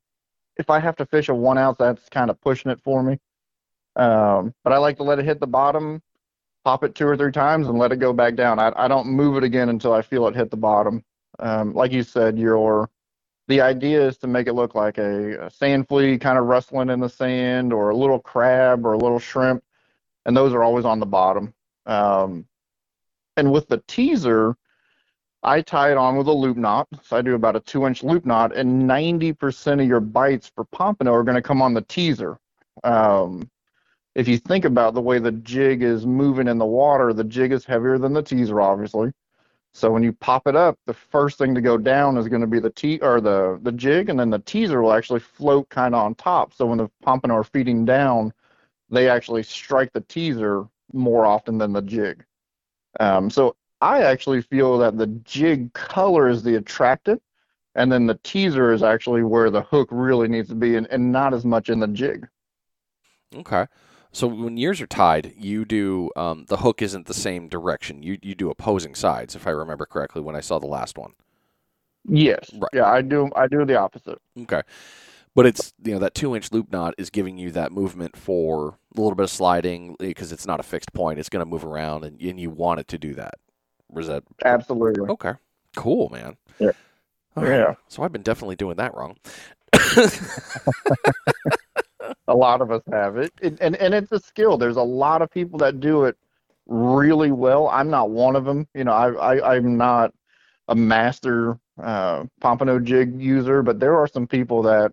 if 0.57 0.69
I 0.69 0.79
have 0.79 0.95
to 0.97 1.05
fish 1.05 1.29
a 1.29 1.35
one 1.35 1.57
ounce, 1.57 1.77
that's 1.77 2.07
kind 2.09 2.29
of 2.29 2.39
pushing 2.41 2.71
it 2.71 2.79
for 2.81 3.01
me. 3.03 3.19
Um, 3.95 4.53
but 4.63 4.73
I 4.73 4.77
like 4.77 4.97
to 4.97 5.03
let 5.03 5.19
it 5.19 5.25
hit 5.25 5.39
the 5.39 5.47
bottom, 5.47 6.01
pop 6.65 6.83
it 6.83 6.95
two 6.95 7.07
or 7.07 7.15
three 7.15 7.31
times, 7.31 7.67
and 7.67 7.77
let 7.77 7.91
it 7.93 7.97
go 7.97 8.11
back 8.11 8.35
down. 8.35 8.59
I, 8.59 8.73
I 8.75 8.87
don't 8.87 9.07
move 9.07 9.37
it 9.37 9.43
again 9.43 9.69
until 9.69 9.93
I 9.93 10.01
feel 10.01 10.27
it 10.27 10.35
hit 10.35 10.51
the 10.51 10.57
bottom. 10.57 11.03
Um, 11.39 11.73
like 11.73 11.91
you 11.91 12.03
said, 12.03 12.37
your 12.37 12.89
the 13.47 13.61
idea 13.61 14.05
is 14.07 14.17
to 14.17 14.27
make 14.27 14.47
it 14.47 14.53
look 14.53 14.73
like 14.73 14.97
a, 14.97 15.45
a 15.45 15.49
sand 15.51 15.87
flea 15.87 16.17
kind 16.17 16.39
of 16.39 16.45
rustling 16.45 16.89
in 16.89 16.99
the 16.99 17.07
sand, 17.07 17.71
or 17.71 17.91
a 17.91 17.95
little 17.95 18.19
crab, 18.19 18.85
or 18.85 18.93
a 18.93 18.97
little 18.97 19.19
shrimp, 19.19 19.63
and 20.25 20.35
those 20.35 20.53
are 20.53 20.63
always 20.63 20.83
on 20.83 20.99
the 20.99 21.05
bottom. 21.05 21.53
Um, 21.85 22.45
and 23.37 23.51
with 23.51 23.67
the 23.67 23.83
teaser, 23.87 24.57
I 25.43 25.61
tie 25.61 25.91
it 25.91 25.97
on 25.97 26.17
with 26.17 26.27
a 26.27 26.31
loop 26.31 26.57
knot. 26.57 26.87
So 27.03 27.15
I 27.15 27.21
do 27.21 27.35
about 27.35 27.55
a 27.55 27.59
two 27.59 27.85
inch 27.85 28.01
loop 28.01 28.25
knot, 28.25 28.55
and 28.55 28.89
90% 28.89 29.81
of 29.81 29.87
your 29.87 29.99
bites 29.99 30.51
for 30.53 30.65
pompano 30.65 31.13
are 31.13 31.23
going 31.23 31.35
to 31.35 31.41
come 31.41 31.61
on 31.61 31.75
the 31.75 31.81
teaser. 31.81 32.39
Um, 32.83 33.49
if 34.15 34.27
you 34.27 34.37
think 34.37 34.65
about 34.65 34.93
the 34.93 35.01
way 35.01 35.19
the 35.19 35.31
jig 35.31 35.83
is 35.83 36.05
moving 36.05 36.47
in 36.47 36.57
the 36.57 36.65
water, 36.65 37.13
the 37.13 37.23
jig 37.23 37.51
is 37.51 37.65
heavier 37.65 37.97
than 37.97 38.13
the 38.13 38.23
teaser, 38.23 38.61
obviously. 38.61 39.11
So 39.73 39.91
when 39.91 40.03
you 40.03 40.13
pop 40.13 40.47
it 40.47 40.55
up, 40.55 40.79
the 40.85 40.93
first 40.93 41.37
thing 41.37 41.53
to 41.53 41.59
go 41.59 41.77
down 41.77 42.17
is 42.17 42.29
going 42.29 42.39
to 42.39 42.47
be 42.47 42.61
the 42.61 42.69
te- 42.69 43.01
or 43.01 43.19
the 43.19 43.59
the 43.61 43.73
jig, 43.73 44.09
and 44.09 44.17
then 44.17 44.29
the 44.29 44.39
teaser 44.39 44.81
will 44.81 44.93
actually 44.93 45.19
float 45.19 45.67
kind 45.69 45.93
of 45.93 46.01
on 46.01 46.15
top. 46.15 46.53
So 46.53 46.65
when 46.65 46.77
the 46.77 46.89
pompano 47.03 47.35
are 47.35 47.43
feeding 47.43 47.83
down, 47.83 48.31
they 48.89 49.09
actually 49.09 49.43
strike 49.43 49.91
the 49.91 50.01
teaser 50.01 50.65
more 50.93 51.25
often 51.25 51.57
than 51.57 51.73
the 51.73 51.81
jig. 51.81 52.23
Um, 53.01 53.29
so 53.29 53.57
I 53.81 54.03
actually 54.03 54.41
feel 54.41 54.77
that 54.77 54.97
the 54.97 55.07
jig 55.07 55.73
color 55.73 56.29
is 56.29 56.41
the 56.41 56.55
attractant, 56.55 57.21
and 57.75 57.91
then 57.91 58.07
the 58.07 58.19
teaser 58.23 58.71
is 58.71 58.81
actually 58.81 59.23
where 59.23 59.49
the 59.49 59.63
hook 59.63 59.89
really 59.91 60.29
needs 60.29 60.47
to 60.49 60.55
be, 60.55 60.77
and, 60.77 60.87
and 60.87 61.11
not 61.11 61.33
as 61.33 61.43
much 61.43 61.67
in 61.67 61.81
the 61.81 61.87
jig. 61.89 62.29
Okay. 63.35 63.65
So 64.15 64.27
when 64.27 64.55
yours 64.55 64.79
are 64.79 64.87
tied, 64.87 65.33
you 65.37 65.65
do 65.65 66.09
um, 66.15 66.45
the 66.47 66.55
hook 66.55 66.81
isn't 66.81 67.05
the 67.05 67.13
same 67.13 67.49
direction. 67.49 68.01
You 68.01 68.17
you 68.21 68.33
do 68.33 68.49
opposing 68.49 68.95
sides, 68.95 69.35
if 69.35 69.45
I 69.45 69.49
remember 69.49 69.85
correctly, 69.85 70.21
when 70.21 70.37
I 70.37 70.39
saw 70.39 70.57
the 70.57 70.67
last 70.67 70.97
one. 70.97 71.11
Yes. 72.07 72.49
Right. 72.53 72.69
Yeah, 72.71 72.89
I 72.89 73.01
do. 73.01 73.29
I 73.35 73.47
do 73.47 73.65
the 73.65 73.77
opposite. 73.77 74.21
Okay. 74.39 74.61
But 75.35 75.47
it's 75.47 75.73
you 75.83 75.91
know 75.91 75.99
that 75.99 76.15
two 76.15 76.33
inch 76.33 76.53
loop 76.53 76.71
knot 76.71 76.95
is 76.97 77.09
giving 77.09 77.37
you 77.37 77.51
that 77.51 77.73
movement 77.73 78.15
for 78.15 78.77
a 78.95 79.01
little 79.01 79.15
bit 79.15 79.25
of 79.25 79.29
sliding 79.29 79.97
because 79.99 80.31
it's 80.31 80.47
not 80.47 80.61
a 80.61 80.63
fixed 80.63 80.93
point. 80.93 81.19
It's 81.19 81.27
going 81.27 81.43
to 81.43 81.51
move 81.51 81.65
around, 81.65 82.05
and, 82.05 82.17
and 82.21 82.39
you 82.39 82.49
want 82.49 82.79
it 82.79 82.87
to 82.87 82.97
do 82.97 83.15
that. 83.15 83.33
Is 83.97 84.07
that 84.07 84.23
Absolutely. 84.45 85.09
okay? 85.09 85.33
Cool, 85.75 86.07
man. 86.07 86.37
Yeah. 86.57 86.71
Right. 87.35 87.49
Yeah. 87.49 87.75
So 87.89 88.01
I've 88.01 88.13
been 88.13 88.21
definitely 88.21 88.55
doing 88.55 88.77
that 88.77 88.95
wrong. 88.95 89.17
A 92.27 92.35
lot 92.35 92.61
of 92.61 92.71
us 92.71 92.81
have 92.91 93.17
it, 93.17 93.31
it 93.41 93.57
and 93.61 93.75
and 93.75 93.93
it's 93.93 94.11
a 94.11 94.19
skill. 94.19 94.57
There's 94.57 94.77
a 94.77 94.81
lot 94.81 95.21
of 95.21 95.29
people 95.29 95.59
that 95.59 95.79
do 95.79 96.05
it 96.05 96.17
really 96.67 97.31
well. 97.31 97.67
I'm 97.69 97.89
not 97.89 98.09
one 98.09 98.35
of 98.35 98.45
them. 98.45 98.67
You 98.73 98.85
know, 98.85 98.93
I, 98.93 99.35
I 99.35 99.55
I'm 99.55 99.77
not 99.77 100.13
a 100.67 100.75
master 100.75 101.59
uh, 101.81 102.25
pompano 102.41 102.79
jig 102.79 103.21
user, 103.21 103.61
but 103.61 103.79
there 103.79 103.95
are 103.95 104.07
some 104.07 104.27
people 104.27 104.63
that 104.63 104.91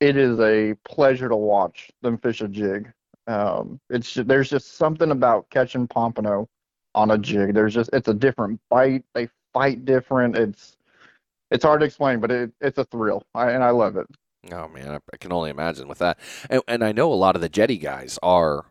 it 0.00 0.16
is 0.16 0.40
a 0.40 0.74
pleasure 0.84 1.28
to 1.28 1.36
watch 1.36 1.90
them 2.02 2.18
fish 2.18 2.40
a 2.40 2.48
jig. 2.48 2.92
Um, 3.26 3.80
it's 3.90 4.14
there's 4.14 4.50
just 4.50 4.76
something 4.76 5.10
about 5.10 5.50
catching 5.50 5.86
pompano 5.88 6.48
on 6.94 7.10
a 7.10 7.18
jig. 7.18 7.54
There's 7.54 7.74
just 7.74 7.90
it's 7.92 8.08
a 8.08 8.14
different 8.14 8.60
bite. 8.70 9.04
They 9.14 9.28
fight 9.52 9.84
different. 9.84 10.36
It's 10.36 10.76
it's 11.50 11.64
hard 11.64 11.80
to 11.80 11.86
explain, 11.86 12.20
but 12.20 12.30
it, 12.30 12.52
it's 12.60 12.78
a 12.78 12.84
thrill, 12.84 13.22
I, 13.34 13.50
and 13.52 13.62
I 13.62 13.70
love 13.70 13.96
it. 13.96 14.06
Oh 14.52 14.68
man, 14.68 14.88
I, 14.90 14.98
I 15.12 15.16
can 15.18 15.32
only 15.32 15.50
imagine 15.50 15.88
with 15.88 15.98
that. 15.98 16.18
And, 16.50 16.62
and 16.68 16.84
I 16.84 16.92
know 16.92 17.12
a 17.12 17.14
lot 17.14 17.34
of 17.36 17.42
the 17.42 17.48
jetty 17.48 17.78
guys 17.78 18.18
are 18.22 18.66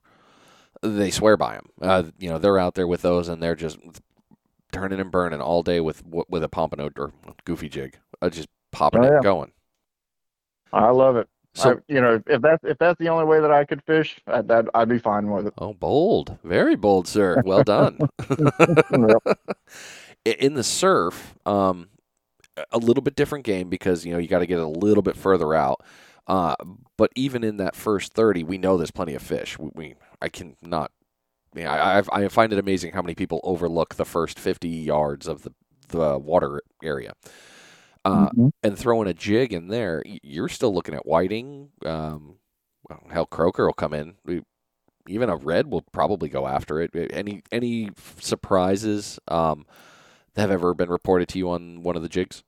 they 0.82 1.12
swear 1.12 1.38
by 1.38 1.56
them. 1.56 1.70
Uh, 1.82 2.04
you 2.20 2.30
know, 2.30 2.38
they're 2.38 2.60
out 2.60 2.76
there 2.76 2.88
with 2.88 3.02
those, 3.02 3.28
and 3.28 3.42
they're 3.42 3.56
just 3.56 3.78
turning 4.72 5.00
and 5.00 5.12
burning 5.12 5.42
all 5.42 5.64
day 5.64 5.80
with 5.80 6.04
with 6.30 6.44
a 6.44 6.50
pompano 6.50 6.90
or 6.98 7.14
goofy 7.46 7.70
jig, 7.70 7.98
uh, 8.22 8.30
just 8.30 8.50
popping 8.72 9.04
Oh, 9.04 9.08
yeah. 9.08 9.14
and 9.16 9.24
going. 9.24 9.52
I 10.74 10.90
love 10.90 11.16
it. 11.16 11.28
So, 11.54 11.72
I, 11.72 11.76
you 11.88 12.02
know, 12.02 12.22
if 12.28 12.42
that's 12.42 12.64
if 12.66 12.78
that's 12.78 13.00
the 13.00 13.08
only 13.08 13.24
way 13.26 13.40
that 13.40 13.52
I 13.52 13.64
could 13.64 13.82
fish, 13.84 14.20
I, 14.28 14.42
that 14.44 14.66
I'd 14.74 14.90
be 14.90 15.00
fine 15.00 15.32
with 15.32 15.48
it. 15.48 15.54
oh, 15.58 15.74
bold, 15.74 16.38
very 16.44 16.76
bold, 16.76 17.08
sir. 17.08 17.42
Well 17.46 17.64
done. 17.64 17.98
In 20.26 20.56
the 20.56 20.64
surf, 20.64 21.36
um, 21.46 21.88
a 22.72 22.78
little 22.78 23.02
bit 23.04 23.16
different 23.16 23.46
game 23.46 23.70
because 23.70 24.06
you 24.06 24.14
know 24.14 24.20
you 24.20 24.28
got 24.28 24.40
to 24.40 24.48
get 24.48 24.60
a 24.60 24.68
little 24.68 25.04
bit 25.04 25.16
further 25.18 25.54
out. 25.54 25.82
Uh, 26.28 26.56
but 26.98 27.12
even 27.16 27.44
in 27.44 27.58
that 27.58 27.76
first 27.76 28.14
thirty, 28.14 28.44
we 28.44 28.58
know 28.58 28.78
there's 28.78 28.92
plenty 28.92 29.14
of 29.16 29.22
fish. 29.22 29.58
We, 29.60 29.70
we 29.76 29.96
I 30.22 30.30
can 30.30 30.56
not. 30.62 30.92
Yeah, 31.56 31.72
I, 31.74 32.00
I 32.00 32.26
I 32.26 32.28
find 32.30 32.52
it 32.54 32.60
amazing 32.60 32.94
how 32.94 33.02
many 33.02 33.16
people 33.16 33.40
overlook 33.44 33.96
the 33.96 34.06
first 34.06 34.40
fifty 34.40 34.70
yards 34.70 35.28
of 35.28 35.44
the 35.44 35.52
the 35.90 36.18
water 36.18 36.62
area. 36.84 37.14
Uh, 38.04 38.30
Mhm. 38.38 38.52
and 38.64 38.78
throwing 38.78 39.08
a 39.08 39.14
jig 39.14 39.52
in 39.54 39.68
there, 39.68 40.04
you're 40.06 40.50
still 40.50 40.74
looking 40.74 40.94
at 40.94 41.06
whiting. 41.08 41.70
Um, 41.86 42.38
well, 42.88 43.02
hell, 43.10 43.26
croaker 43.26 43.66
will 43.66 43.74
come 43.74 43.94
in. 43.94 44.16
We, 44.26 44.44
even 45.08 45.30
a 45.30 45.36
red 45.38 45.68
will 45.72 45.84
probably 45.94 46.30
go 46.30 46.48
after 46.48 46.82
it. 46.82 46.92
Any 47.12 47.44
any 47.52 47.90
surprises 48.20 49.20
um, 49.28 49.66
have 50.36 50.52
ever 50.52 50.74
been 50.74 50.90
reported 50.90 51.28
to 51.30 51.38
you 51.38 51.50
on 51.50 51.84
one 51.84 51.96
of 51.96 52.02
the 52.02 52.10
jigs? 52.10 52.44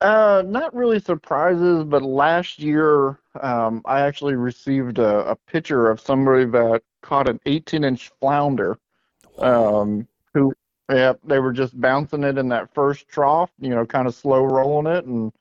Uh, 0.00 0.42
not 0.46 0.74
really 0.74 1.00
surprises, 1.00 1.84
but 1.84 2.02
last 2.02 2.58
year, 2.58 3.18
um, 3.40 3.80
I 3.86 4.00
actually 4.02 4.34
received 4.34 4.98
a, 4.98 5.30
a 5.30 5.36
picture 5.36 5.90
of 5.90 6.00
somebody 6.00 6.44
that 6.44 6.82
caught 7.02 7.28
an 7.28 7.40
18-inch 7.46 8.10
flounder. 8.20 8.78
Um, 9.38 10.06
who, 10.34 10.52
yeah, 10.90 11.14
they 11.24 11.38
were 11.38 11.52
just 11.52 11.80
bouncing 11.80 12.24
it 12.24 12.36
in 12.36 12.48
that 12.50 12.74
first 12.74 13.08
trough, 13.08 13.50
you 13.58 13.70
know, 13.70 13.86
kind 13.86 14.06
of 14.06 14.14
slow 14.14 14.44
rolling 14.44 14.92
it 14.92 15.06
and 15.06 15.32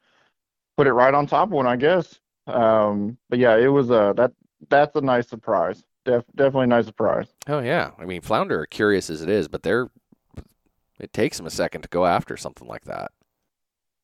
put 0.77 0.87
it 0.87 0.93
right 0.93 1.13
on 1.13 1.27
top 1.27 1.49
of 1.49 1.53
one, 1.53 1.67
I 1.67 1.75
guess. 1.75 2.19
Um, 2.47 3.17
but 3.29 3.39
yeah, 3.39 3.57
it 3.57 3.67
was 3.67 3.89
a 3.89 4.13
that 4.17 4.31
that's 4.69 4.95
a 4.95 5.01
nice 5.01 5.27
surprise. 5.27 5.83
Def, 6.05 6.23
definitely 6.35 6.65
a 6.65 6.67
nice 6.67 6.85
surprise. 6.85 7.27
Oh 7.47 7.59
yeah, 7.59 7.91
I 7.97 8.05
mean 8.05 8.21
flounder 8.21 8.61
are 8.61 8.65
curious 8.65 9.09
as 9.09 9.21
it 9.21 9.29
is, 9.29 9.47
but 9.47 9.63
they're 9.63 9.89
it 10.99 11.13
takes 11.13 11.39
him 11.39 11.45
a 11.45 11.51
second 11.51 11.81
to 11.81 11.89
go 11.89 12.05
after 12.05 12.37
something 12.37 12.67
like 12.67 12.85
that. 12.85 13.11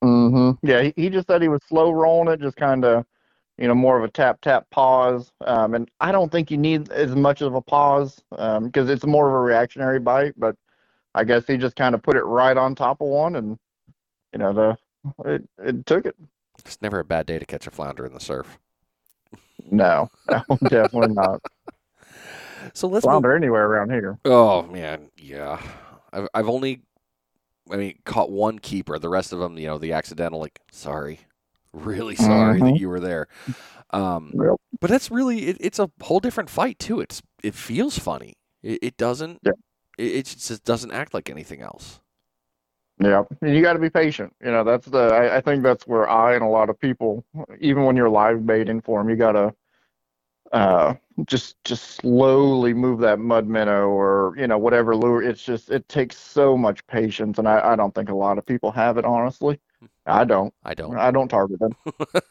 Mm-hmm. 0.03 0.65
Yeah, 0.67 0.81
he, 0.81 0.93
he 0.95 1.09
just 1.09 1.27
said 1.27 1.41
he 1.41 1.47
was 1.47 1.61
slow 1.67 1.91
rolling 1.91 2.33
it, 2.33 2.41
just 2.41 2.57
kind 2.57 2.83
of, 2.83 3.05
you 3.57 3.67
know, 3.67 3.75
more 3.75 3.97
of 3.97 4.03
a 4.03 4.09
tap 4.09 4.41
tap 4.41 4.69
pause. 4.71 5.31
Um, 5.45 5.75
and 5.75 5.89
I 5.99 6.11
don't 6.11 6.31
think 6.31 6.49
you 6.49 6.57
need 6.57 6.91
as 6.91 7.15
much 7.15 7.41
of 7.41 7.53
a 7.53 7.61
pause 7.61 8.21
um, 8.37 8.65
because 8.65 8.89
it's 8.89 9.05
more 9.05 9.27
of 9.27 9.33
a 9.33 9.39
reactionary 9.39 9.99
bite. 9.99 10.33
But 10.37 10.55
I 11.13 11.23
guess 11.23 11.45
he 11.45 11.57
just 11.57 11.75
kind 11.75 11.93
of 11.93 12.01
put 12.01 12.17
it 12.17 12.23
right 12.23 12.57
on 12.57 12.73
top 12.73 13.01
of 13.01 13.07
one, 13.07 13.35
and 13.35 13.59
you 14.33 14.39
know, 14.39 14.53
the 14.53 14.77
it 15.25 15.47
it 15.59 15.85
took 15.85 16.05
it. 16.05 16.15
It's 16.65 16.81
never 16.81 16.99
a 16.99 17.05
bad 17.05 17.25
day 17.27 17.37
to 17.37 17.45
catch 17.45 17.67
a 17.67 17.71
flounder 17.71 18.05
in 18.05 18.13
the 18.13 18.19
surf. 18.19 18.57
No, 19.69 20.09
no, 20.29 20.41
definitely 20.69 21.13
not. 21.13 21.41
So 22.73 22.87
let's 22.87 23.05
move 23.05 23.11
Flounder 23.11 23.35
anywhere 23.35 23.65
around 23.65 23.91
here. 23.91 24.19
Oh 24.25 24.63
man, 24.63 25.09
yeah. 25.17 25.61
I've 26.13 26.27
I've 26.33 26.49
only, 26.49 26.81
I 27.69 27.77
mean, 27.77 27.97
caught 28.05 28.31
one 28.31 28.59
keeper. 28.59 28.97
The 28.99 29.09
rest 29.09 29.33
of 29.33 29.39
them, 29.39 29.57
you 29.57 29.67
know, 29.67 29.77
the 29.77 29.93
accidental. 29.93 30.39
Like, 30.39 30.59
sorry, 30.71 31.19
really 31.73 32.15
sorry 32.15 32.59
that 32.59 32.65
Mhm. 32.65 32.79
you 32.79 32.89
were 32.89 32.99
there. 32.99 33.27
Um, 33.91 34.31
Yep. 34.35 34.55
but 34.79 34.89
that's 34.89 35.11
really 35.11 35.47
it, 35.47 35.57
it's 35.59 35.79
a 35.79 35.89
whole 36.01 36.19
different 36.19 36.49
fight 36.49 36.79
too. 36.79 36.99
It's 36.99 37.21
it 37.43 37.55
feels 37.55 37.97
funny. 37.99 38.33
It, 38.63 38.79
it 38.81 38.97
doesn't. 38.97 39.39
Yeah. 39.43 39.51
It, 39.97 40.11
it 40.15 40.25
just 40.25 40.63
doesn't 40.63 40.91
act 40.91 41.13
like 41.13 41.29
anything 41.29 41.61
else. 41.61 41.99
Yeah, 42.99 43.23
and 43.41 43.55
you 43.55 43.63
got 43.63 43.73
to 43.73 43.79
be 43.79 43.89
patient. 43.89 44.31
You 44.43 44.51
know, 44.51 44.63
that's 44.63 44.85
the. 44.85 44.99
I, 44.99 45.37
I 45.37 45.41
think 45.41 45.63
that's 45.63 45.87
where 45.87 46.07
I 46.07 46.35
and 46.35 46.43
a 46.43 46.47
lot 46.47 46.69
of 46.69 46.79
people, 46.79 47.25
even 47.59 47.83
when 47.83 47.95
you're 47.95 48.09
live 48.09 48.45
baiting 48.45 48.79
for 48.79 48.99
them, 48.99 49.09
you 49.09 49.15
gotta 49.15 49.55
uh, 50.51 50.95
just 51.25 51.63
just 51.63 51.95
slowly 51.95 52.73
move 52.73 52.99
that 52.99 53.19
mud 53.19 53.47
minnow 53.47 53.87
or 53.89 54.33
you 54.37 54.47
know 54.47 54.57
whatever 54.57 54.95
lure. 54.95 55.23
It's 55.23 55.43
just 55.43 55.69
it 55.69 55.87
takes 55.87 56.17
so 56.17 56.57
much 56.57 56.85
patience, 56.87 57.37
and 57.37 57.47
I, 57.47 57.73
I 57.73 57.75
don't 57.75 57.93
think 57.93 58.09
a 58.09 58.15
lot 58.15 58.37
of 58.37 58.45
people 58.45 58.71
have 58.71 58.97
it. 58.97 59.05
Honestly, 59.05 59.59
I 60.05 60.23
don't. 60.23 60.53
I 60.63 60.73
don't. 60.73 60.97
I 60.97 61.11
don't 61.11 61.27
target 61.27 61.59
them. 61.59 61.75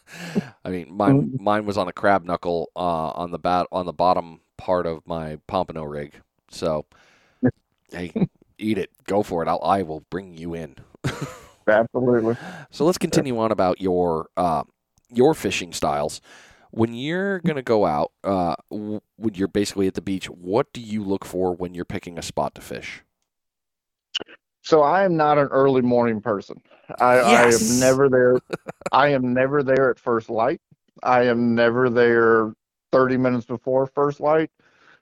I 0.65 0.71
mean, 0.71 0.95
mine 0.95 1.33
mine 1.41 1.67
was 1.67 1.79
on 1.79 1.89
a 1.89 1.93
crab 1.93 2.25
knuckle 2.25 2.71
uh, 2.77 3.11
on 3.11 3.31
the 3.31 3.39
bat 3.39 3.67
on 3.73 3.87
the 3.87 3.93
bottom 3.93 4.41
part 4.57 4.87
of 4.87 5.07
my 5.07 5.39
pompano 5.47 5.85
rig. 5.85 6.15
So, 6.51 6.87
hey, 7.91 8.13
eat 8.59 8.79
it, 8.79 8.91
go 9.05 9.23
for 9.23 9.43
it. 9.43 9.49
I'll, 9.49 9.63
I 9.63 9.83
will 9.83 10.01
bring 10.11 10.37
you 10.37 10.55
in. 10.55 10.77
Absolutely. 11.67 12.37
So 12.71 12.85
let's 12.85 12.99
continue 12.99 13.39
on 13.39 13.53
about 13.53 13.81
your 13.81 14.29
uh, 14.37 14.65
your 15.09 15.35
fishing 15.35 15.73
styles. 15.73 16.21
When 16.71 16.95
you're 16.95 17.41
gonna 17.41 17.63
go 17.63 17.87
out, 17.87 18.13
uh, 18.25 18.57
when 18.71 19.35
you're 19.35 19.49
basically 19.49 19.87
at 19.87 19.95
the 19.95 20.03
beach, 20.03 20.27
what 20.31 20.73
do 20.73 20.81
you 20.81 21.03
look 21.05 21.25
for 21.25 21.55
when 21.55 21.75
you're 21.75 21.85
picking 21.85 22.19
a 22.19 22.23
spot 22.23 22.55
to 22.57 22.61
fish? 22.61 23.03
So 24.63 24.83
I 24.83 25.05
am 25.05 25.17
not 25.17 25.39
an 25.39 25.49
early 25.49 25.83
morning 25.83 26.21
person. 26.21 26.61
I, 26.99 27.19
I 27.19 27.47
am 27.47 27.79
never 27.79 28.09
there. 28.09 28.37
I 28.93 29.09
am 29.09 29.33
never 29.33 29.63
there 29.63 29.91
at 29.91 29.99
first 29.99 30.29
light. 30.31 30.61
I 31.03 31.23
am 31.23 31.55
never 31.55 31.89
there 31.89 32.53
30 32.93 33.17
minutes 33.17 33.47
before 33.47 33.87
first 33.87 34.21
light. 34.21 34.51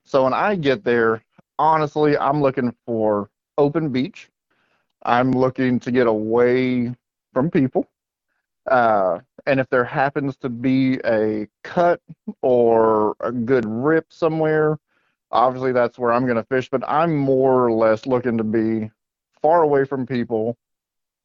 So 0.05 0.25
when 0.25 0.33
I 0.35 0.55
get 0.55 0.85
there, 0.85 1.23
honestly, 1.59 2.17
I'm 2.17 2.41
looking 2.41 2.75
for 2.87 3.31
open 3.57 3.91
beach. 3.91 4.31
I'm 5.03 5.33
looking 5.33 5.81
to 5.81 5.91
get 5.91 6.07
away 6.07 6.95
from 7.33 7.51
people. 7.51 7.87
Uh, 8.71 9.21
and 9.49 9.59
if 9.59 9.69
there 9.71 9.85
happens 9.85 10.37
to 10.37 10.51
be 10.51 11.01
a 11.07 11.49
cut 11.65 12.03
or 12.43 13.17
a 13.21 13.33
good 13.33 13.65
rip 13.65 14.13
somewhere, 14.13 14.79
obviously 15.33 15.73
that's 15.73 15.99
where 15.99 16.13
I'm 16.13 16.25
going 16.27 16.37
to 16.37 16.45
fish. 16.45 16.69
But 16.69 16.85
I'm 16.87 17.17
more 17.17 17.65
or 17.65 17.73
less 17.73 18.07
looking 18.07 18.37
to 18.37 18.45
be 18.45 18.91
far 19.41 19.63
away 19.63 19.87
from 19.87 20.07
people 20.07 20.59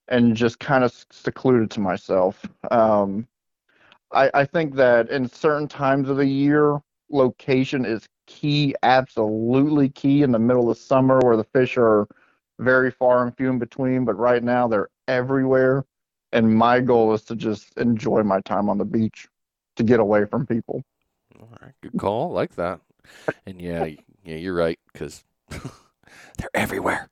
and 0.07 0.37
just 0.37 0.59
kind 0.59 0.85
of 0.85 1.05
secluded 1.11 1.69
to 1.71 1.81
myself. 1.81 2.45
Um, 2.71 3.27
I, 4.13 4.31
I 4.33 4.45
think 4.45 4.75
that 4.75 5.09
in 5.09 5.27
certain 5.27 5.67
times 5.67 6.07
of 6.07 6.15
the 6.15 6.25
year, 6.25 6.79
location 7.09 7.83
is 7.83 8.07
key, 8.25 8.73
absolutely 8.83 9.89
key 9.89 10.23
in 10.23 10.31
the 10.31 10.39
middle 10.39 10.69
of 10.69 10.77
summer 10.77 11.19
where 11.19 11.35
the 11.35 11.43
fish 11.43 11.77
are 11.77 12.07
very 12.59 12.89
far 12.89 13.25
and 13.25 13.35
few 13.35 13.49
in 13.49 13.59
between, 13.59 14.05
but 14.05 14.17
right 14.17 14.43
now 14.43 14.69
they're 14.69 14.87
everywhere. 15.09 15.83
And 16.33 16.53
my 16.55 16.79
goal 16.81 17.13
is 17.13 17.21
to 17.25 17.35
just 17.35 17.77
enjoy 17.77 18.23
my 18.23 18.41
time 18.41 18.67
on 18.69 18.77
the 18.77 18.85
beach 18.85 19.27
to 19.77 19.83
get 19.83 19.99
away 19.99 20.25
from 20.25 20.45
people. 20.45 20.83
All 21.39 21.49
right, 21.61 21.73
good 21.81 21.97
call. 21.97 22.31
I 22.31 22.33
like 22.33 22.55
that. 22.55 22.81
And 23.45 23.61
yeah, 23.61 23.85
yeah, 24.23 24.35
you're 24.35 24.55
right 24.55 24.79
because 24.91 25.23
they're 25.49 26.49
everywhere. 26.53 27.09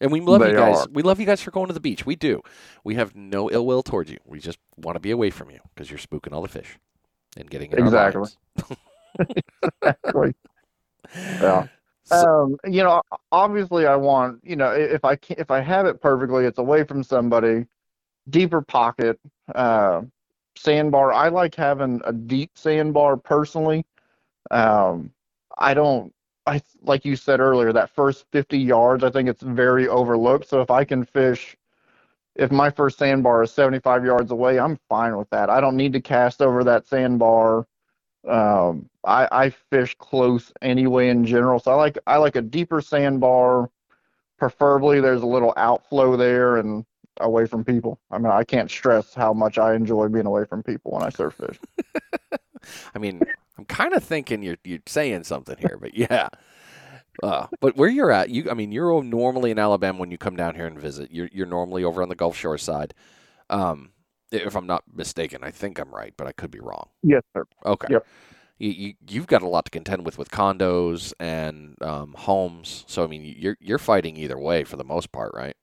And 0.00 0.10
we 0.12 0.20
love 0.20 0.40
you 0.46 0.54
guys. 0.54 0.76
are. 0.78 0.86
We 0.92 1.02
love 1.02 1.20
you 1.20 1.26
guys 1.26 1.40
for 1.40 1.50
going 1.50 1.68
to 1.68 1.72
the 1.72 1.80
beach. 1.80 2.04
We 2.04 2.16
do. 2.16 2.42
We 2.84 2.94
have 2.96 3.14
no 3.14 3.50
ill 3.50 3.64
will 3.66 3.82
towards 3.82 4.10
you. 4.10 4.18
We 4.26 4.38
just 4.40 4.58
want 4.76 4.96
to 4.96 5.00
be 5.00 5.10
away 5.10 5.30
from 5.30 5.50
you 5.50 5.60
because 5.74 5.90
you're 5.90 5.98
spooking 5.98 6.32
all 6.32 6.42
the 6.42 6.48
fish 6.48 6.78
and 7.36 7.48
getting 7.50 7.70
in 7.72 7.78
Exactly. 7.78 8.28
Exactly. 9.82 10.34
Yeah. 11.14 11.66
So- 12.04 12.44
Um, 12.44 12.56
you 12.72 12.82
know, 12.82 13.02
obviously, 13.32 13.86
I 13.86 13.96
want 13.96 14.40
you 14.44 14.56
know 14.56 14.70
if 14.72 15.04
I 15.04 15.16
can 15.16 15.36
if 15.38 15.50
I 15.50 15.60
have 15.60 15.86
it 15.86 16.00
perfectly, 16.02 16.44
it's 16.44 16.58
away 16.58 16.84
from 16.84 17.02
somebody, 17.02 17.66
deeper 18.30 18.62
pocket, 18.62 19.18
uh, 19.54 20.02
sandbar. 20.56 21.12
I 21.12 21.28
like 21.28 21.54
having 21.54 22.00
a 22.04 22.12
deep 22.12 22.52
sandbar 22.54 23.16
personally. 23.16 23.84
Um, 24.50 25.10
I 25.58 25.74
don't. 25.74 26.12
I 26.46 26.60
like 26.82 27.06
you 27.06 27.16
said 27.16 27.40
earlier 27.40 27.72
that 27.72 27.90
first 27.90 28.26
50 28.32 28.58
yards. 28.58 29.02
I 29.02 29.10
think 29.10 29.28
it's 29.28 29.42
very 29.42 29.88
overlooked. 29.88 30.48
So 30.48 30.60
if 30.60 30.70
I 30.70 30.84
can 30.84 31.04
fish, 31.04 31.56
if 32.36 32.50
my 32.50 32.68
first 32.68 32.98
sandbar 32.98 33.42
is 33.44 33.52
75 33.52 34.04
yards 34.04 34.30
away, 34.30 34.58
I'm 34.58 34.78
fine 34.88 35.16
with 35.16 35.30
that. 35.30 35.48
I 35.48 35.60
don't 35.60 35.76
need 35.76 35.94
to 35.94 36.00
cast 36.00 36.42
over 36.42 36.62
that 36.64 36.86
sandbar. 36.86 37.66
Um, 38.28 38.88
I, 39.04 39.28
I 39.30 39.50
fish 39.50 39.94
close 39.98 40.52
anyway 40.62 41.08
in 41.08 41.24
general, 41.26 41.58
so 41.58 41.70
I 41.72 41.74
like 41.74 41.98
I 42.06 42.16
like 42.18 42.36
a 42.36 42.42
deeper 42.42 42.80
sandbar. 42.80 43.70
Preferably, 44.38 45.00
there's 45.00 45.22
a 45.22 45.26
little 45.26 45.54
outflow 45.56 46.16
there, 46.16 46.56
and 46.56 46.84
away 47.20 47.46
from 47.46 47.64
people. 47.64 48.00
I 48.10 48.18
mean, 48.18 48.32
I 48.32 48.44
can't 48.44 48.70
stress 48.70 49.14
how 49.14 49.32
much 49.32 49.58
I 49.58 49.74
enjoy 49.74 50.08
being 50.08 50.26
away 50.26 50.44
from 50.44 50.62
people 50.62 50.92
when 50.92 51.02
I 51.02 51.10
surf 51.10 51.34
fish. 51.34 51.58
I 52.94 52.98
mean, 52.98 53.20
I'm 53.58 53.64
kind 53.66 53.92
of 53.92 54.02
thinking 54.02 54.42
you're 54.42 54.56
you're 54.64 54.80
saying 54.86 55.24
something 55.24 55.56
here, 55.58 55.78
but 55.80 55.94
yeah. 55.96 56.28
Uh, 57.22 57.46
but 57.60 57.76
where 57.76 57.88
you're 57.88 58.10
at, 58.10 58.30
you 58.30 58.50
I 58.50 58.54
mean, 58.54 58.72
you're 58.72 59.02
normally 59.02 59.50
in 59.50 59.58
Alabama 59.58 59.98
when 59.98 60.10
you 60.10 60.18
come 60.18 60.36
down 60.36 60.54
here 60.54 60.66
and 60.66 60.78
visit. 60.78 61.10
You're 61.10 61.28
you're 61.32 61.46
normally 61.46 61.84
over 61.84 62.02
on 62.02 62.08
the 62.08 62.16
Gulf 62.16 62.36
Shore 62.36 62.58
side. 62.58 62.94
Um, 63.50 63.92
if 64.32 64.56
I'm 64.56 64.66
not 64.66 64.82
mistaken, 64.92 65.44
I 65.44 65.50
think 65.50 65.78
I'm 65.78 65.94
right, 65.94 66.12
but 66.16 66.26
I 66.26 66.32
could 66.32 66.50
be 66.50 66.60
wrong. 66.60 66.88
Yes, 67.02 67.22
sir. 67.34 67.44
Okay. 67.64 67.88
Yep. 67.90 68.06
You, 68.58 68.70
you 68.70 68.94
you've 69.08 69.26
got 69.26 69.42
a 69.42 69.48
lot 69.48 69.64
to 69.66 69.70
contend 69.70 70.04
with 70.04 70.18
with 70.18 70.30
condos 70.30 71.12
and 71.20 71.76
um, 71.82 72.14
homes. 72.16 72.84
So 72.88 73.04
I 73.04 73.06
mean, 73.06 73.34
you're 73.38 73.56
you're 73.60 73.78
fighting 73.78 74.16
either 74.16 74.38
way 74.38 74.64
for 74.64 74.76
the 74.76 74.84
most 74.84 75.12
part, 75.12 75.32
right? 75.34 75.56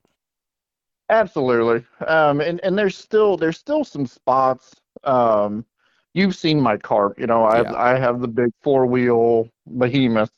Absolutely. 1.12 1.86
Um, 2.08 2.40
and, 2.40 2.62
and 2.62 2.78
there's 2.78 2.98
still 2.98 3.36
there's 3.36 3.58
still 3.58 3.84
some 3.84 4.06
spots. 4.06 4.74
Um, 5.04 5.66
you've 6.14 6.36
seen 6.36 6.60
my 6.60 6.78
cart. 6.78 7.20
You 7.20 7.28
know, 7.28 7.44
I 7.44 7.58
have, 7.58 7.66
Yeah. 7.68 7.76
I 7.82 8.00
have 8.00 8.22
the 8.22 8.30
big 8.30 8.52
four 8.62 8.86
wheel 8.86 9.50
behemoth. 9.68 10.32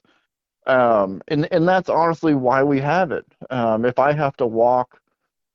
Um, 0.65 1.21
and 1.27 1.47
and 1.51 1.67
that's 1.67 1.89
honestly 1.89 2.33
why 2.33 2.63
we 2.63 2.79
have 2.79 3.11
it. 3.11 3.25
Um, 3.51 3.85
if 3.85 3.99
I 3.99 4.13
have 4.13 4.35
to 4.37 4.47
walk 4.47 4.99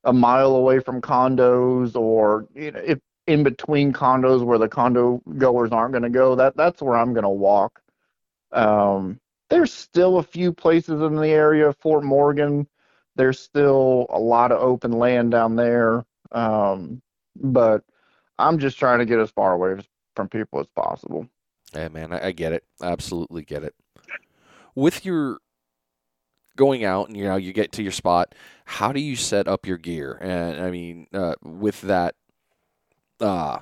a 0.04 0.12
mile 0.12 0.54
away 0.54 0.78
from 0.78 1.00
condos, 1.00 1.96
or 1.96 2.46
you 2.54 2.70
know, 2.70 2.80
if 2.84 3.00
in 3.26 3.42
between 3.42 3.92
condos 3.92 4.44
where 4.44 4.58
the 4.58 4.68
condo 4.68 5.20
goers 5.36 5.72
aren't 5.72 5.92
going 5.92 6.04
to 6.04 6.10
go, 6.10 6.36
that 6.36 6.56
that's 6.56 6.80
where 6.80 6.96
I'm 6.96 7.12
going 7.12 7.24
to 7.24 7.28
walk. 7.28 7.80
Um, 8.52 9.18
there's 9.50 9.72
still 9.72 10.18
a 10.18 10.22
few 10.22 10.52
places 10.52 11.02
in 11.02 11.16
the 11.16 11.28
area, 11.28 11.72
Fort 11.72 12.04
Morgan 12.04 12.68
there's 13.18 13.38
still 13.38 14.06
a 14.08 14.18
lot 14.18 14.50
of 14.50 14.62
open 14.62 14.92
land 14.92 15.30
down 15.30 15.56
there 15.56 16.06
um, 16.32 17.02
but 17.36 17.84
i'm 18.38 18.58
just 18.58 18.78
trying 18.78 18.98
to 19.00 19.04
get 19.04 19.18
as 19.18 19.30
far 19.30 19.52
away 19.52 19.76
from 20.16 20.28
people 20.28 20.58
as 20.58 20.66
possible 20.74 21.28
Yeah, 21.74 21.88
man, 21.88 22.12
I, 22.12 22.28
I 22.28 22.32
get 22.32 22.52
it. 22.52 22.64
I 22.80 22.86
absolutely 22.86 23.42
get 23.44 23.62
it. 23.62 23.74
With 24.74 25.04
your 25.04 25.38
going 26.56 26.84
out 26.84 27.06
and 27.08 27.16
you 27.16 27.24
know 27.24 27.36
you 27.36 27.52
get 27.52 27.72
to 27.72 27.82
your 27.82 27.92
spot, 27.92 28.34
how 28.64 28.92
do 28.92 29.00
you 29.00 29.14
set 29.16 29.46
up 29.46 29.66
your 29.66 29.78
gear? 29.78 30.18
And 30.20 30.60
I 30.60 30.70
mean, 30.70 31.06
uh, 31.12 31.34
with 31.42 31.82
that, 31.82 32.14
uh, 33.20 33.60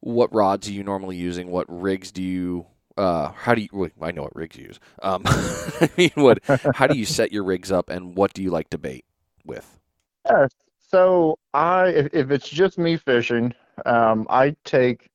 what 0.00 0.34
rods 0.34 0.68
are 0.68 0.72
you 0.72 0.82
normally 0.82 1.16
using? 1.16 1.50
What 1.50 1.66
rigs 1.68 2.10
do 2.12 2.22
you? 2.22 2.66
Uh, 2.96 3.32
how 3.32 3.54
do 3.54 3.62
you? 3.62 3.90
I 4.00 4.12
know 4.12 4.22
what 4.22 4.36
rigs 4.36 4.56
you 4.56 4.66
use. 4.66 4.80
Um, 5.02 5.22
I 5.26 5.90
mean, 5.96 6.12
what? 6.14 6.38
How 6.74 6.86
do 6.86 6.96
you 6.96 7.04
set 7.04 7.32
your 7.32 7.44
rigs 7.44 7.72
up, 7.72 7.90
and 7.90 8.14
what 8.14 8.32
do 8.34 8.42
you 8.42 8.50
like 8.50 8.70
to 8.70 8.78
bait 8.78 9.04
with? 9.44 9.80
yeah, 10.26 10.46
so 10.88 11.38
i 11.52 11.88
if, 11.88 12.08
if 12.12 12.30
it's 12.30 12.48
just 12.48 12.78
me 12.78 12.96
fishing 12.96 13.52
um, 13.86 14.26
i 14.30 14.54
take 14.64 15.10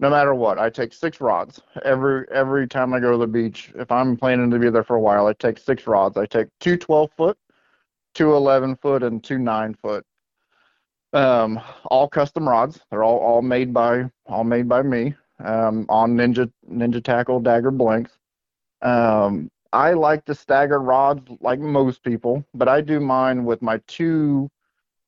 no 0.00 0.10
matter 0.10 0.34
what 0.34 0.58
i 0.58 0.68
take 0.68 0.92
six 0.92 1.20
rods 1.20 1.60
every 1.84 2.26
every 2.32 2.66
time 2.66 2.92
i 2.92 3.00
go 3.00 3.12
to 3.12 3.18
the 3.18 3.26
beach 3.26 3.72
if 3.76 3.90
i'm 3.90 4.16
planning 4.16 4.50
to 4.50 4.58
be 4.58 4.70
there 4.70 4.84
for 4.84 4.96
a 4.96 5.00
while 5.00 5.26
i 5.26 5.32
take 5.34 5.58
six 5.58 5.86
rods 5.86 6.16
i 6.16 6.26
take 6.26 6.48
two 6.60 6.76
12 6.76 7.10
foot 7.16 7.38
two 8.14 8.34
11 8.34 8.76
foot 8.76 9.02
and 9.02 9.22
two 9.22 9.38
9 9.38 9.74
foot 9.74 10.04
um, 11.14 11.60
all 11.84 12.08
custom 12.08 12.48
rods 12.48 12.80
they're 12.90 13.04
all 13.04 13.18
all 13.18 13.42
made 13.42 13.72
by 13.72 14.08
all 14.26 14.44
made 14.44 14.68
by 14.68 14.82
me 14.82 15.14
um, 15.44 15.86
on 15.88 16.16
ninja 16.16 16.50
ninja 16.70 17.02
tackle 17.02 17.40
dagger 17.40 17.70
blanks. 17.70 18.18
um, 18.82 19.50
i 19.72 19.92
like 19.92 20.24
to 20.24 20.34
stagger 20.34 20.80
rods 20.80 21.22
like 21.40 21.60
most 21.60 22.02
people 22.02 22.44
but 22.54 22.68
i 22.68 22.80
do 22.80 23.00
mine 23.00 23.44
with 23.44 23.62
my 23.62 23.78
two 23.86 24.50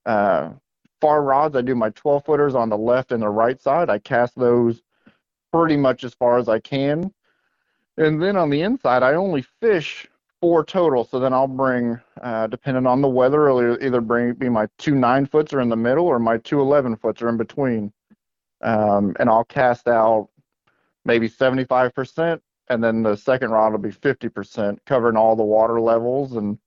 uh, 0.06 0.50
far 1.00 1.22
rods. 1.22 1.56
I 1.56 1.62
do 1.62 1.74
my 1.74 1.90
12 1.90 2.24
footers 2.24 2.54
on 2.54 2.68
the 2.70 2.78
left 2.78 3.12
and 3.12 3.22
the 3.22 3.28
right 3.28 3.60
side. 3.60 3.90
I 3.90 3.98
cast 3.98 4.38
those 4.38 4.82
pretty 5.52 5.76
much 5.76 6.02
as 6.04 6.14
far 6.14 6.38
as 6.38 6.48
i 6.48 6.58
can. 6.58 7.12
And 7.98 8.22
then 8.22 8.36
on 8.36 8.50
the 8.50 8.62
inside 8.62 9.02
i 9.02 9.14
only 9.14 9.44
fish 9.60 10.08
four 10.40 10.64
total. 10.64 11.04
So 11.04 11.18
then 11.20 11.32
i'll 11.34 11.46
bring 11.46 12.00
uh, 12.22 12.46
depending 12.48 12.86
on 12.86 13.02
the 13.02 13.08
weather 13.08 13.48
it'll 13.48 13.82
either 13.84 14.00
bring 14.00 14.34
be 14.34 14.48
my 14.48 14.66
two 14.78 14.94
nine 14.94 15.26
foots 15.26 15.52
are 15.52 15.60
in 15.60 15.68
the 15.68 15.76
middle 15.76 16.06
or 16.06 16.18
my 16.18 16.38
two 16.38 16.60
11 16.60 16.96
foots 16.96 17.22
are 17.22 17.28
in 17.28 17.36
between. 17.36 17.92
Um, 18.62 19.14
and 19.20 19.28
i'll 19.28 19.44
cast 19.44 19.88
out 19.88 20.28
maybe 21.04 21.28
75% 21.28 22.40
and 22.70 22.82
then 22.82 23.02
the 23.02 23.16
second 23.16 23.50
rod 23.50 23.72
will 23.72 23.78
be 23.78 23.90
50% 23.90 24.78
covering 24.86 25.16
all 25.16 25.36
the 25.36 25.44
water 25.44 25.80
levels. 25.80 26.32
And 26.34 26.58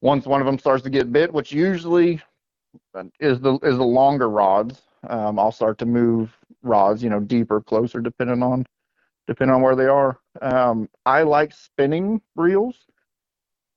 once 0.00 0.26
one 0.26 0.40
of 0.40 0.46
them 0.46 0.58
starts 0.58 0.82
to 0.84 0.90
get 0.90 1.12
bit 1.12 1.32
which 1.32 1.52
usually 1.52 2.20
is 3.18 3.40
the 3.40 3.54
is 3.62 3.76
the 3.76 3.84
longer 3.84 4.28
rods 4.28 4.82
um, 5.08 5.38
i'll 5.38 5.52
start 5.52 5.78
to 5.78 5.86
move 5.86 6.36
rods 6.62 7.02
you 7.02 7.10
know 7.10 7.20
deeper 7.20 7.60
closer 7.60 8.00
depending 8.00 8.42
on 8.42 8.64
depending 9.26 9.54
on 9.54 9.62
where 9.62 9.76
they 9.76 9.86
are. 9.86 10.18
Um, 10.42 10.88
i 11.06 11.22
like 11.22 11.52
spinning 11.52 12.20
reels. 12.36 12.76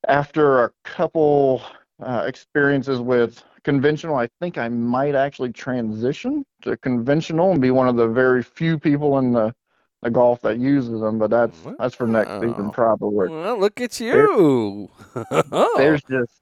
After 0.07 0.65
a 0.65 0.71
couple 0.83 1.61
uh, 2.01 2.23
experiences 2.27 2.99
with 2.99 3.43
conventional 3.63 4.15
i 4.17 4.27
think 4.41 4.57
i 4.57 4.67
might 4.67 5.15
actually 5.15 5.51
transition 5.53 6.43
to 6.61 6.75
conventional 6.77 7.51
and 7.51 7.61
be 7.61 7.71
one 7.71 7.87
of 7.87 7.95
the 7.95 8.07
very 8.07 8.43
few 8.43 8.77
people 8.77 9.19
in 9.19 9.31
the 9.31 9.55
the 10.03 10.09
Gulf 10.09 10.41
that 10.41 10.59
uses 10.59 11.01
them 11.01 11.19
but 11.19 11.29
that's 11.29 11.57
that's 11.79 11.95
for 11.95 12.07
next 12.07 12.33
season 12.33 12.65
Wow. 12.65 12.71
probably 12.71 13.29
Well, 13.29 13.59
look 13.59 13.81
at 13.81 13.99
you. 13.99 14.89
there's 15.77 16.03
just 16.03 16.41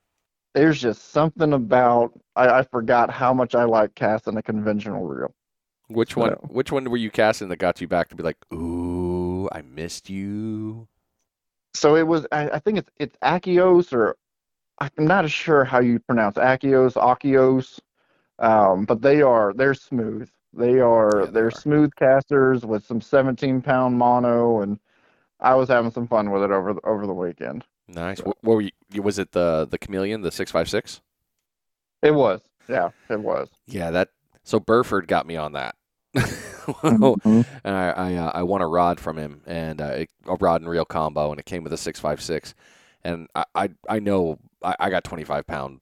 there's 0.53 0.81
just 0.81 1.11
something 1.11 1.53
about 1.53 2.11
I, 2.35 2.59
I 2.59 2.63
forgot 2.63 3.09
how 3.09 3.33
much 3.33 3.55
I 3.55 3.63
like 3.63 3.95
casting 3.95 4.37
a 4.37 4.41
conventional 4.41 5.07
reel. 5.07 5.33
Which 5.87 6.15
one? 6.15 6.33
Which 6.47 6.71
one 6.71 6.89
were 6.89 6.97
you 6.97 7.11
casting 7.11 7.49
that 7.49 7.57
got 7.57 7.81
you 7.81 7.87
back 7.87 8.07
to 8.09 8.15
be 8.15 8.23
like, 8.23 8.37
"Ooh, 8.53 9.49
I 9.51 9.61
missed 9.61 10.09
you"? 10.09 10.87
So 11.73 11.95
it 11.95 12.07
was 12.07 12.25
I, 12.31 12.49
I 12.49 12.59
think 12.59 12.77
it's 12.77 12.89
it's 12.97 13.17
Akios 13.21 13.93
or 13.93 14.15
I'm 14.79 15.05
not 15.05 15.29
sure 15.29 15.63
how 15.63 15.79
you 15.79 15.99
pronounce 15.99 16.37
Akios, 16.37 16.93
Akios, 16.93 17.79
um, 18.39 18.85
but 18.85 19.01
they 19.01 19.21
are 19.21 19.53
they're 19.53 19.73
smooth. 19.73 20.29
They 20.53 20.79
are 20.79 21.25
Yeah, 21.25 21.31
they 21.31 21.41
they're 21.41 21.51
are. 21.51 21.63
smooth 21.63 21.93
casters 21.95 22.65
with 22.65 22.85
some 22.85 23.01
17 23.01 23.61
pound 23.61 23.97
mono, 23.97 24.61
and 24.61 24.79
I 25.39 25.55
was 25.55 25.69
having 25.69 25.91
some 25.91 26.07
fun 26.07 26.31
with 26.31 26.43
it 26.43 26.51
over 26.51 26.73
the, 26.73 26.81
over 26.85 27.07
the 27.07 27.13
weekend. 27.13 27.65
Nice. 27.87 28.19
What, 28.23 28.37
what 28.41 28.55
were 28.55 28.61
you? 28.61 29.01
Was 29.01 29.19
it 29.19 29.31
the 29.33 29.67
the 29.69 29.77
chameleon, 29.77 30.21
the 30.21 30.31
six 30.31 30.51
five 30.51 30.69
six? 30.69 31.01
It 32.03 32.11
was, 32.11 32.41
yeah, 32.69 32.91
it 33.09 33.19
was. 33.19 33.49
Yeah, 33.67 33.91
that. 33.91 34.09
So 34.43 34.59
Burford 34.59 35.07
got 35.07 35.25
me 35.25 35.35
on 35.37 35.53
that. 35.53 35.75
Mhm. 36.89 37.43
and 37.63 37.75
I 37.75 37.89
I, 37.91 38.15
uh, 38.15 38.31
I 38.35 38.43
won 38.43 38.61
a 38.61 38.67
rod 38.67 38.99
from 38.99 39.17
him 39.17 39.41
and 39.45 39.81
uh, 39.81 39.85
it- 39.85 40.09
a 40.25 40.35
rod 40.35 40.61
and 40.61 40.69
reel 40.69 40.85
combo, 40.85 41.31
and 41.31 41.39
it 41.39 41.45
came 41.45 41.63
with 41.63 41.73
a 41.73 41.77
six 41.77 41.99
five 41.99 42.21
six, 42.21 42.53
and 43.03 43.27
I 43.35 43.45
I, 43.55 43.69
I 43.89 43.99
know 43.99 44.39
I, 44.63 44.75
I 44.79 44.89
got 44.89 45.03
twenty 45.03 45.23
five 45.23 45.47
pound 45.47 45.79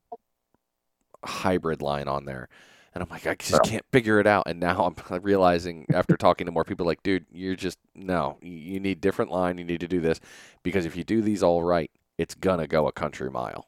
hybrid 1.25 1.81
line 1.81 2.07
on 2.07 2.25
there, 2.25 2.47
and 2.99 3.07
I'm 3.07 3.09
like 3.09 3.27
I 3.27 3.35
just 3.35 3.63
can't 3.63 3.85
figure 3.91 4.19
it 4.19 4.27
out, 4.27 4.43
and 4.47 4.59
now 4.59 4.85
I'm 5.09 5.21
realizing 5.23 5.87
after 5.93 6.17
talking 6.17 6.45
to 6.45 6.51
more 6.51 6.65
people, 6.65 6.85
like 6.85 7.01
dude, 7.03 7.25
you're 7.31 7.55
just 7.55 7.79
no, 7.95 8.37
you- 8.41 8.79
need 8.79 9.01
different 9.01 9.31
line, 9.31 9.57
you 9.57 9.63
need 9.63 9.79
to 9.81 9.87
do 9.87 10.01
this, 10.01 10.19
because 10.63 10.85
if 10.85 10.95
you 10.97 11.03
do 11.03 11.21
these 11.21 11.43
all 11.43 11.63
right, 11.63 11.91
it's 12.17 12.35
gonna 12.35 12.67
go 12.67 12.87
a 12.87 12.91
country 12.91 13.29
mile. 13.31 13.67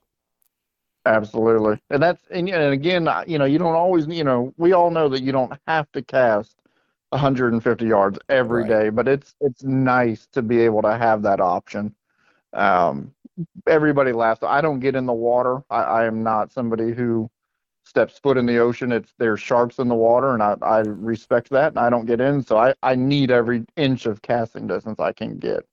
Absolutely. 1.05 1.79
And 1.89 2.01
that's 2.03 2.21
and, 2.29 2.47
and 2.49 2.73
again, 2.73 3.09
you 3.27 3.39
know, 3.39 3.45
you 3.45 3.57
don't 3.57 3.73
always, 3.75 4.05
you 4.07 4.23
know, 4.23 4.53
we 4.57 4.73
all 4.73 4.91
know 4.91 5.09
that 5.09 5.23
you 5.23 5.31
don't 5.31 5.53
have 5.67 5.91
to 5.93 6.01
cast 6.03 6.57
150 7.09 7.85
yards 7.87 8.19
every 8.29 8.63
Right. 8.63 8.65
day, 8.65 8.89
but 8.89 9.07
it's 9.07 9.35
it's 9.41 9.63
nice 9.63 10.27
to 10.33 10.41
be 10.43 10.59
able 10.61 10.81
to 10.83 10.95
have 10.97 11.23
that 11.23 11.39
option. 11.41 11.95
Um, 12.53 13.13
everybody 13.67 14.13
laughs. 14.13 14.43
I 14.43 14.61
don't 14.61 14.79
get 14.81 14.95
in 14.95 15.05
the 15.07 15.13
water. 15.13 15.63
I, 15.69 15.83
I 15.83 16.05
am 16.05 16.23
not 16.23 16.51
somebody 16.53 16.93
who 16.93 17.29
steps 17.91 18.17
foot 18.17 18.37
in 18.37 18.45
the 18.45 18.57
ocean. 18.57 18.91
It's 18.93 19.13
there's 19.17 19.41
sharks 19.41 19.77
in 19.77 19.89
the 19.89 19.95
water, 19.95 20.33
and 20.33 20.41
I, 20.41 20.55
I 20.61 20.79
respect 20.79 21.49
that, 21.49 21.73
and 21.73 21.77
I 21.77 21.89
don't 21.89 22.05
get 22.05 22.21
in. 22.21 22.41
So 22.41 22.57
I, 22.57 22.73
I 22.81 22.95
need 22.95 23.31
every 23.31 23.65
inch 23.75 24.05
of 24.05 24.21
casting 24.21 24.65
distance 24.65 24.99
I 24.99 25.11
can 25.11 25.37
get 25.37 25.65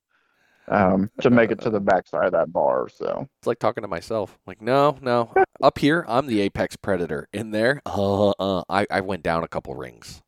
um, 0.67 1.11
to 1.21 1.31
make 1.31 1.53
it 1.53 1.61
to 1.61 1.71
the 1.71 1.79
backside 1.79 2.27
of 2.27 2.33
that 2.33 2.53
bar. 2.53 2.89
So. 2.89 3.29
It's 3.41 3.47
like 3.47 3.61
talking 3.61 3.83
to 3.83 3.89
myself. 3.89 4.37
Like, 4.47 4.61
no, 4.61 4.99
no. 5.01 5.33
Up 5.63 5.79
here, 5.79 6.05
I'm 6.09 6.27
the 6.27 6.41
apex 6.41 6.75
predator. 6.75 7.29
In 7.33 7.53
there, 7.53 7.81
uh, 7.87 8.31
uh, 8.31 8.65
I, 8.69 8.87
I 8.91 9.01
went 9.01 9.23
down 9.23 9.45
a 9.45 9.49
couple 9.49 9.75
rings. 9.77 10.21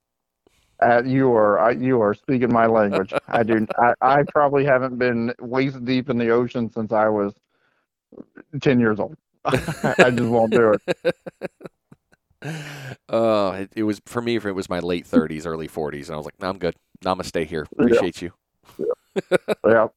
Uh, 0.81 1.03
you 1.05 1.31
are 1.35 1.59
I, 1.59 1.73
you 1.73 2.01
are 2.01 2.15
speaking 2.15 2.53
my 2.53 2.67
language. 2.67 3.13
I 3.29 3.43
do. 3.43 3.67
I, 3.77 3.93
I 4.01 4.23
probably 4.23 4.65
haven't 4.65 4.97
been 4.97 5.35
waist 5.41 5.85
deep 5.85 6.09
in 6.09 6.17
the 6.17 6.31
ocean 6.31 6.71
since 6.71 6.91
I 6.93 7.09
was 7.09 7.35
ten 8.63 8.81
years 8.81 8.99
old. 8.99 9.17
I 9.45 10.11
just 10.11 10.31
won't 10.31 10.53
do 10.53 10.73
it. 10.73 11.17
Uh, 12.43 13.57
it, 13.61 13.73
it 13.77 13.83
was 13.83 14.01
for 14.07 14.23
me. 14.23 14.37
It 14.37 14.55
was 14.55 14.71
my 14.71 14.79
late 14.79 15.05
30s, 15.05 15.47
early 15.47 15.69
40s, 15.69 16.07
and 16.07 16.15
I 16.15 16.17
was 16.17 16.25
like, 16.25 16.41
no, 16.41 16.49
I'm 16.49 16.59
good. 16.59 16.75
No, 17.05 17.11
I'm 17.11 17.17
gonna 17.17 17.25
stay 17.25 17.45
here. 17.45 17.67
Appreciate 17.73 18.23
you. 18.23 18.33
Yeah. 19.67 19.89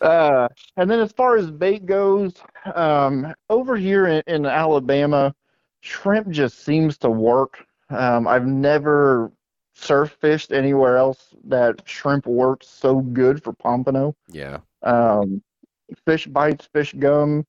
Uh, 0.00 0.48
and 0.76 0.90
then 0.90 0.98
as 1.00 1.12
far 1.12 1.36
as 1.36 1.50
bait 1.50 1.84
goes, 1.84 2.34
um, 2.74 3.34
over 3.50 3.76
here 3.76 4.06
in, 4.06 4.22
in 4.26 4.46
Alabama, 4.46 5.34
shrimp 5.80 6.28
just 6.30 6.64
seems 6.64 6.96
to 6.98 7.10
work. 7.10 7.64
Um, 7.90 8.26
I've 8.26 8.46
never 8.46 9.30
surf 9.74 10.16
fished 10.20 10.52
anywhere 10.52 10.96
else 10.96 11.34
that 11.44 11.82
shrimp 11.86 12.26
works 12.26 12.68
so 12.68 13.00
good 13.00 13.42
for 13.42 13.52
pompano. 13.52 14.14
Yeah. 14.28 14.58
Um, 14.82 15.42
fish 16.06 16.26
bites, 16.26 16.66
fish 16.72 16.94
gum, 16.98 17.44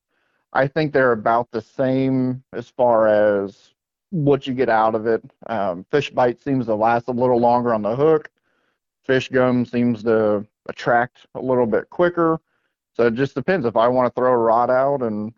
I 0.54 0.68
think 0.68 0.92
they're 0.92 1.14
about 1.14 1.52
the 1.52 1.62
same 1.62 2.44
as 2.54 2.70
far 2.70 3.08
as 3.08 3.74
what 4.10 4.46
you 4.46 4.54
get 4.54 4.70
out 4.70 4.96
of 4.96 5.08
it. 5.08 5.24
Um, 5.48 5.86
fish 5.90 6.10
bite 6.10 6.42
seems 6.42 6.66
to 6.66 6.76
last 6.76 7.08
a 7.08 7.12
little 7.12 7.40
longer 7.40 7.74
on 7.74 7.82
the 7.82 7.96
hook. 7.96 8.30
Fish 9.06 9.30
gum 9.30 9.66
seems 9.66 10.04
to 10.04 10.46
attract 10.68 11.26
a 11.36 11.42
little 11.42 11.66
bit 11.66 11.90
quicker. 11.90 12.40
So 12.94 13.08
it 13.08 13.16
just 13.16 13.36
depends. 13.36 13.66
If 13.66 13.78
I 13.78 13.88
want 13.88 14.14
to 14.14 14.20
throw 14.20 14.32
a 14.34 14.38
rod 14.38 14.70
out 14.70 15.02
and 15.02 15.34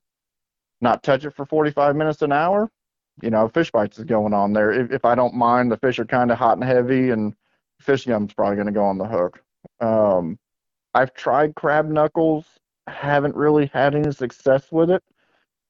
not 0.81 1.03
touch 1.03 1.23
it 1.23 1.35
for 1.35 1.45
45 1.45 1.95
minutes 1.95 2.21
an 2.23 2.31
hour, 2.31 2.71
you 3.21 3.29
know, 3.29 3.47
fish 3.47 3.71
bites 3.71 3.99
is 3.99 4.05
going 4.05 4.33
on 4.33 4.53
there. 4.53 4.71
If, 4.71 4.91
if 4.91 5.05
I 5.05 5.15
don't 5.15 5.35
mind, 5.35 5.71
the 5.71 5.77
fish 5.77 5.99
are 5.99 6.05
kind 6.05 6.31
of 6.31 6.37
hot 6.37 6.57
and 6.57 6.63
heavy, 6.63 7.11
and 7.11 7.35
fish 7.79 8.05
gum's 8.05 8.33
probably 8.33 8.55
going 8.55 8.67
to 8.67 8.73
go 8.73 8.83
on 8.83 8.97
the 8.97 9.05
hook. 9.05 9.43
Um, 9.79 10.39
I've 10.95 11.13
tried 11.13 11.55
crab 11.55 11.87
knuckles, 11.87 12.45
haven't 12.87 13.35
really 13.35 13.67
had 13.73 13.95
any 13.95 14.11
success 14.11 14.71
with 14.71 14.89
it. 14.89 15.03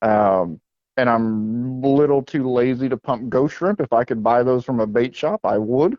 Um, 0.02 0.60
and 0.98 1.10
I'm 1.10 1.84
a 1.84 1.88
little 1.88 2.22
too 2.22 2.50
lazy 2.50 2.90
to 2.90 2.98
pump 2.98 3.30
ghost 3.30 3.56
shrimp. 3.56 3.80
If 3.82 3.94
I 3.94 4.04
could 4.04 4.22
buy 4.24 4.44
those 4.44 4.64
from 4.66 4.80
a 4.80 4.88
bait 4.88 5.16
shop, 5.16 5.42
I 5.44 5.58
would. 5.58 5.98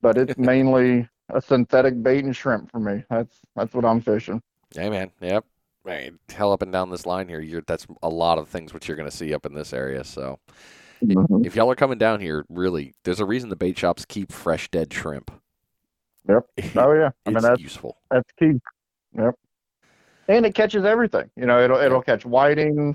But 0.00 0.18
it's 0.18 0.36
mainly 0.38 1.08
a 1.30 1.40
synthetic 1.40 2.02
bait 2.02 2.24
and 2.24 2.34
shrimp 2.34 2.70
for 2.70 2.80
me. 2.80 3.04
That's 3.10 3.36
that's 3.54 3.74
what 3.74 3.84
I'm 3.84 4.00
fishing. 4.00 4.42
Hey 4.74 4.90
man, 4.90 5.10
yep. 5.20 5.44
Hey, 5.84 6.10
hell 6.28 6.52
up 6.52 6.62
and 6.62 6.72
down 6.72 6.90
this 6.90 7.06
line 7.06 7.28
here, 7.28 7.40
you're 7.40 7.62
that's 7.62 7.86
a 8.02 8.08
lot 8.08 8.38
of 8.38 8.48
things 8.48 8.74
what 8.74 8.88
you're 8.88 8.96
going 8.96 9.08
to 9.08 9.16
see 9.16 9.32
up 9.32 9.46
in 9.46 9.54
this 9.54 9.72
area. 9.72 10.04
So 10.04 10.38
Mhm. 11.02 11.46
if 11.46 11.54
y'all 11.54 11.70
are 11.70 11.76
coming 11.76 11.98
down 11.98 12.20
here, 12.20 12.44
really, 12.48 12.92
there's 13.04 13.20
a 13.20 13.24
reason 13.24 13.48
the 13.50 13.56
bait 13.56 13.78
shops 13.78 14.04
keep 14.04 14.32
fresh 14.32 14.68
dead 14.70 14.92
shrimp. 14.92 15.30
Yep. 16.28 16.46
Oh 16.76 16.92
yeah, 16.92 17.10
I 17.26 17.30
mean 17.30 17.42
that's 17.42 17.60
useful. 17.60 17.98
that's 18.10 18.30
key. 18.38 18.60
Yep. 19.16 19.34
And 20.28 20.44
it 20.44 20.54
catches 20.54 20.84
everything. 20.84 21.30
You 21.36 21.46
know, 21.46 21.62
it'll 21.62 21.78
it'll 21.78 22.02
catch 22.02 22.24
whiting. 22.24 22.94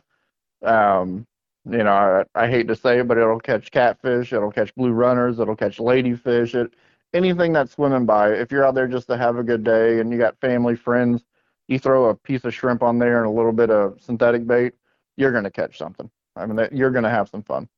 Um, 0.63 1.25
you 1.69 1.83
know, 1.83 2.25
I, 2.35 2.43
I 2.43 2.47
hate 2.49 2.67
to 2.67 2.75
say 2.75 2.99
it, 2.99 3.07
but 3.07 3.17
it'll 3.17 3.39
catch 3.39 3.71
catfish. 3.71 4.33
It'll 4.33 4.51
catch 4.51 4.73
blue 4.75 4.91
runners. 4.91 5.39
It'll 5.39 5.55
catch 5.55 5.77
ladyfish. 5.77 6.55
It 6.55 6.73
anything 7.13 7.53
that's 7.53 7.73
swimming 7.73 8.05
by. 8.05 8.31
If 8.33 8.51
you're 8.51 8.65
out 8.65 8.75
there 8.75 8.87
just 8.87 9.07
to 9.07 9.17
have 9.17 9.37
a 9.37 9.43
good 9.43 9.63
day 9.63 9.99
and 9.99 10.11
you 10.11 10.17
got 10.17 10.39
family, 10.39 10.75
friends, 10.75 11.23
you 11.67 11.79
throw 11.79 12.05
a 12.05 12.15
piece 12.15 12.43
of 12.43 12.53
shrimp 12.53 12.83
on 12.83 12.99
there 12.99 13.23
and 13.23 13.27
a 13.27 13.35
little 13.35 13.51
bit 13.53 13.69
of 13.69 14.01
synthetic 14.01 14.45
bait, 14.45 14.73
you're 15.15 15.31
gonna 15.31 15.51
catch 15.51 15.77
something. 15.77 16.09
I 16.35 16.45
mean, 16.45 16.55
that, 16.57 16.73
you're 16.73 16.91
gonna 16.91 17.09
have 17.09 17.29
some 17.29 17.43
fun. 17.43 17.69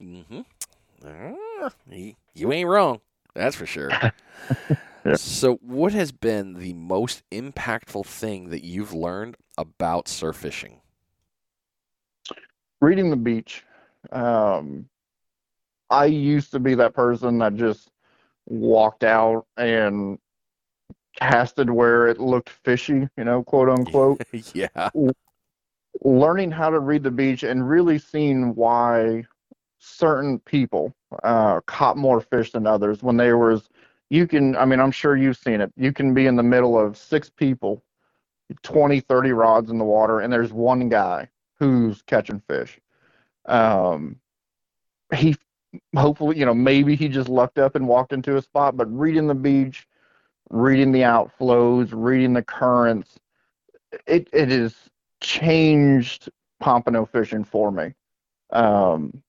Mm-hmm. 0.00 0.40
Ah, 1.04 1.70
you 2.34 2.52
ain't 2.52 2.68
wrong. 2.68 3.00
That's 3.34 3.56
for 3.56 3.66
sure. 3.66 3.90
Yeah. 5.08 5.16
So, 5.16 5.56
what 5.56 5.92
has 5.92 6.12
been 6.12 6.54
the 6.54 6.74
most 6.74 7.22
impactful 7.30 8.06
thing 8.06 8.50
that 8.50 8.64
you've 8.64 8.92
learned 8.92 9.36
about 9.56 10.08
surf 10.08 10.36
fishing? 10.36 10.80
reading 12.80 13.10
the 13.10 13.16
beach. 13.16 13.64
Um, 14.12 14.88
I 15.90 16.06
used 16.06 16.52
to 16.52 16.60
be 16.60 16.74
that 16.76 16.94
person 16.94 17.38
that 17.38 17.54
just 17.56 17.90
walked 18.46 19.04
out 19.04 19.46
and 19.56 20.18
casted 21.16 21.70
where 21.70 22.06
it 22.06 22.20
looked 22.20 22.50
fishy, 22.50 23.08
you 23.16 23.24
know, 23.24 23.42
quote 23.42 23.68
unquote. 23.78 24.20
yeah. 24.54 24.90
Learning 26.02 26.50
how 26.50 26.70
to 26.70 26.78
read 26.78 27.02
the 27.02 27.10
beach 27.10 27.42
and 27.42 27.68
really 27.68 27.98
seeing 27.98 28.54
why 28.54 29.24
certain 29.80 30.38
people 30.40 30.94
uh, 31.24 31.60
caught 31.66 31.96
more 31.96 32.20
fish 32.20 32.52
than 32.52 32.66
others 32.66 33.02
when 33.02 33.16
there 33.16 33.38
was 33.38 33.68
you 34.10 34.26
can 34.26 34.56
i 34.56 34.64
mean 34.64 34.80
i'm 34.80 34.90
sure 34.90 35.16
you've 35.16 35.36
seen 35.36 35.60
it. 35.60 35.72
You 35.76 35.92
can 35.92 36.14
be 36.14 36.26
in 36.26 36.36
the 36.36 36.42
middle 36.42 36.78
of 36.78 36.96
six 36.96 37.30
people 37.30 37.82
20 38.62 39.00
30 39.00 39.32
rods 39.32 39.70
in 39.70 39.78
the 39.78 39.84
water 39.84 40.20
and 40.20 40.32
there's 40.32 40.52
one 40.52 40.88
guy 40.88 41.28
who's 41.58 42.02
catching 42.02 42.40
fish. 42.48 42.78
Um 43.46 44.20
he 45.14 45.36
hopefully 45.96 46.38
you 46.38 46.46
know 46.46 46.54
maybe 46.54 46.96
he 46.96 47.08
just 47.08 47.28
lucked 47.28 47.58
up 47.58 47.74
and 47.74 47.86
walked 47.86 48.12
into 48.12 48.36
a 48.36 48.42
spot 48.42 48.76
but 48.76 48.86
reading 48.86 49.26
the 49.26 49.34
beach 49.34 49.86
reading 50.50 50.92
the 50.92 51.00
outflows 51.00 51.90
reading 51.92 52.32
the 52.32 52.42
currents 52.42 53.18
it 54.06 54.28
it 54.32 54.48
has 54.48 54.74
changed 55.20 56.30
pompano 56.60 57.04
fishing 57.06 57.44
for 57.44 57.70
me. 57.70 57.94
Um 58.50 59.22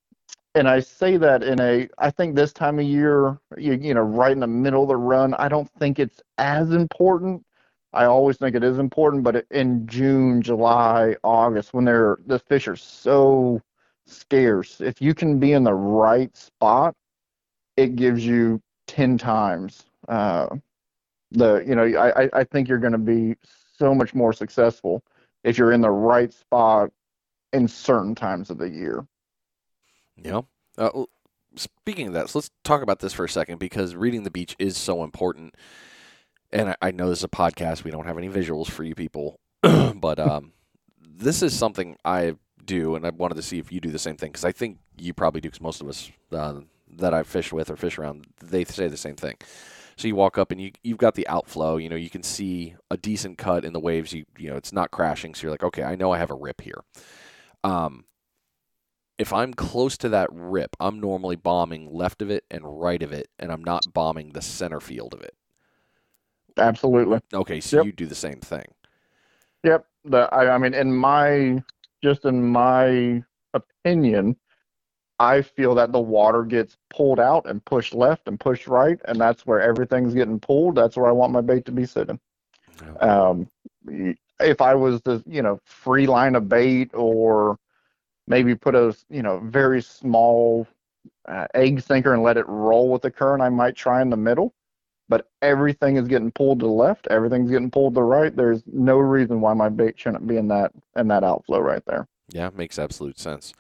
and 0.60 0.68
I 0.68 0.82
say 0.82 1.18
that 1.18 1.44
in 1.44 1.62
a, 1.62 1.88
I 1.98 2.12
think 2.12 2.36
this 2.36 2.54
time 2.54 2.80
of 2.80 2.86
year, 2.86 3.40
you, 3.58 3.74
you 3.74 3.94
know, 3.94 4.02
right 4.02 4.34
in 4.34 4.42
the 4.42 4.48
middle 4.48 4.84
of 4.84 4.90
the 4.90 4.98
run, 4.98 5.34
I 5.36 5.48
don't 5.48 5.70
think 5.80 6.00
it's 6.00 6.22
as 6.38 6.72
important. 6.72 7.46
I 7.94 8.06
always 8.06 8.38
think 8.38 8.56
it 8.56 8.64
is 8.64 8.78
important, 8.78 9.24
but 9.24 9.46
in 9.52 9.88
June, 9.88 10.42
July, 10.42 11.16
August, 11.24 11.74
when 11.74 11.86
they're 11.86 12.18
the 12.28 12.40
fish 12.40 12.68
are 12.68 12.76
so 12.76 13.62
scarce, 14.06 14.82
if 14.82 15.02
you 15.02 15.16
can 15.16 15.40
be 15.40 15.54
in 15.54 15.64
the 15.64 15.74
right 15.74 16.36
spot, 16.38 16.96
it 17.78 17.96
gives 17.96 18.26
you 18.26 18.62
ten 18.88 19.18
times 19.18 19.86
uh, 20.10 20.48
the. 21.32 21.64
You 21.68 21.76
know, 21.76 21.84
I- 22.00 22.30
I 22.34 22.44
think 22.46 22.68
you're 22.68 22.80
going 22.80 22.94
to 22.94 22.98
be 23.00 23.36
so 23.78 23.96
much 23.96 24.16
more 24.16 24.34
successful 24.34 25.04
if 25.44 25.58
you're 25.58 25.74
in 25.74 25.82
the 25.82 25.92
right 25.92 26.34
spot 26.34 26.92
in 27.54 27.68
certain 27.68 28.16
times 28.16 28.50
of 28.52 28.58
the 28.60 28.70
year. 28.70 29.06
Yeah. 30.24 30.42
Uh, 30.78 31.06
speaking 31.56 32.08
of 32.08 32.14
that, 32.14 32.30
so 32.30 32.40
let's 32.40 32.52
talk 32.64 32.82
about 32.82 33.00
this 33.00 33.14
for 33.14 33.26
a 33.26 33.30
second 33.30 33.60
because 33.60 33.96
reading 33.96 34.24
the 34.24 34.32
beach 34.32 34.56
is 34.60 34.78
so 34.78 35.04
important. 35.04 35.56
And 36.52 36.70
I, 36.70 36.76
I 36.82 36.92
know 36.92 37.10
this 37.10 37.20
is 37.20 37.24
a 37.24 37.30
podcast; 37.30 37.84
we 37.84 37.92
don't 37.92 38.06
have 38.06 38.18
any 38.18 38.30
visuals 38.30 38.70
for 38.70 38.84
you 38.84 38.96
people, 38.96 39.40
but 39.62 40.20
um, 40.20 40.54
this 41.02 41.42
is 41.42 41.58
something 41.58 41.98
I 42.04 42.36
do, 42.64 42.96
and 42.96 43.06
I 43.06 43.10
wanted 43.10 43.36
to 43.36 43.42
see 43.42 43.60
if 43.60 43.72
you 43.72 43.80
do 43.80 43.92
the 43.92 44.00
same 44.00 44.18
thing 44.18 44.32
because 44.32 44.46
I 44.46 44.52
think 44.52 44.78
you 44.98 45.14
probably 45.14 45.42
do. 45.42 45.50
Because 45.50 45.62
most 45.62 45.82
of 45.82 45.88
us 45.88 46.12
uh, 46.32 46.62
that 46.98 47.14
I've 47.14 47.28
fished 47.28 47.54
with 47.54 47.70
or 47.70 47.76
fish 47.76 47.98
around, 47.98 48.28
they 48.42 48.64
say 48.66 48.88
the 48.88 48.98
same 48.98 49.16
thing. 49.16 49.36
So 49.96 50.08
you 50.08 50.16
walk 50.16 50.38
up 50.38 50.52
and 50.52 50.62
you 50.62 50.72
you've 50.82 50.98
got 50.98 51.16
the 51.16 51.28
outflow. 51.28 51.78
You 51.78 51.90
know, 51.90 51.98
you 51.98 52.10
can 52.10 52.24
see 52.24 52.76
a 52.90 52.98
decent 52.98 53.38
cut 53.38 53.66
in 53.66 53.74
the 53.74 53.80
waves. 53.80 54.14
You 54.14 54.26
you 54.38 54.50
know, 54.50 54.56
it's 54.56 54.72
not 54.72 54.92
crashing. 54.92 55.36
So 55.36 55.44
you're 55.44 55.52
like, 55.52 55.64
okay, 55.64 55.84
I 55.84 55.96
know 55.96 56.12
I 56.12 56.18
have 56.18 56.32
a 56.32 56.36
rip 56.36 56.62
here. 56.62 56.82
Um, 57.64 58.06
if 59.20 59.34
I'm 59.34 59.54
close 59.54 59.98
to 60.00 60.10
that 60.10 60.30
rip, 60.32 60.76
I'm 60.80 61.00
normally 61.00 61.36
bombing 61.36 61.94
left 61.94 62.24
of 62.24 62.32
it 62.32 62.46
and 62.50 62.64
right 62.82 63.04
of 63.04 63.12
it, 63.14 63.30
and 63.40 63.52
I'm 63.52 63.64
not 63.64 63.94
bombing 63.94 64.32
the 64.32 64.42
center 64.42 64.82
field 64.82 65.14
of 65.14 65.22
it. 65.22 65.36
Absolutely. 66.58 67.20
Okay, 67.34 67.62
so 67.62 67.78
Yep. 67.78 67.86
you 67.86 67.92
do 67.94 68.08
the 68.08 68.16
same 68.16 68.42
thing. 68.42 68.66
Yep. 69.64 69.86
The 70.06 70.34
I, 70.34 70.56
I 70.56 70.58
mean, 70.58 70.74
in 70.74 70.94
my 70.94 71.64
just 72.04 72.26
in 72.26 72.44
my 72.44 73.24
opinion, 73.54 74.38
I 75.20 75.42
feel 75.42 75.76
that 75.76 75.92
the 75.92 76.00
water 76.00 76.44
gets 76.46 76.78
pulled 76.90 77.20
out 77.20 77.46
and 77.50 77.64
pushed 77.66 77.94
left 77.94 78.28
and 78.28 78.40
pushed 78.40 78.68
right, 78.68 79.00
and 79.06 79.20
that's 79.20 79.46
where 79.46 79.62
everything's 79.62 80.14
getting 80.14 80.40
pulled. 80.40 80.76
That's 80.76 80.98
where 80.98 81.08
I 81.08 81.12
want 81.14 81.34
my 81.34 81.42
bait 81.42 81.66
to 81.66 81.74
be 81.74 81.86
sitting. 81.86 82.20
Um, 83.02 83.48
if 84.40 84.62
I 84.62 84.76
was 84.76 85.02
the 85.02 85.24
you 85.28 85.42
know, 85.42 85.60
free 85.66 86.08
line 86.08 86.36
of 86.36 86.48
bait 86.50 86.92
or 86.94 87.60
maybe 88.30 88.56
put 88.56 88.76
a, 88.76 88.96
you 89.10 89.22
know, 89.22 89.40
very 89.44 89.82
small 89.82 90.66
uh, 91.28 91.48
egg 91.54 91.82
sinker 91.82 92.14
and 92.14 92.24
let 92.24 92.38
it 92.38 92.48
roll 92.48 92.90
with 92.90 93.02
the 93.02 93.12
current, 93.12 93.42
I 93.44 93.50
might 93.50 93.76
try 93.76 94.02
in 94.02 94.10
the 94.10 94.18
middle. 94.18 94.54
But 95.10 95.28
everything 95.42 95.98
is 95.98 96.08
getting 96.08 96.32
pulled 96.32 96.60
to 96.60 96.68
the 96.68 96.72
left. 96.72 97.08
Everything's 97.10 97.50
getting 97.50 97.72
pulled 97.72 97.96
to 97.96 98.00
the 98.00 98.04
right. 98.04 98.34
There's 98.36 98.62
no 98.72 99.00
reason 99.00 99.42
why 99.42 99.54
my 99.56 99.68
bait 99.68 100.00
shouldn't 100.00 100.28
be 100.28 100.38
in 100.38 100.48
that 100.50 100.72
in 100.96 101.08
that 101.08 101.24
outflow 101.24 101.60
right 101.60 101.84
there. 101.88 102.08
Yeah, 102.32 102.52
makes 102.56 102.78
absolute 102.78 103.18
sense. 103.18 103.52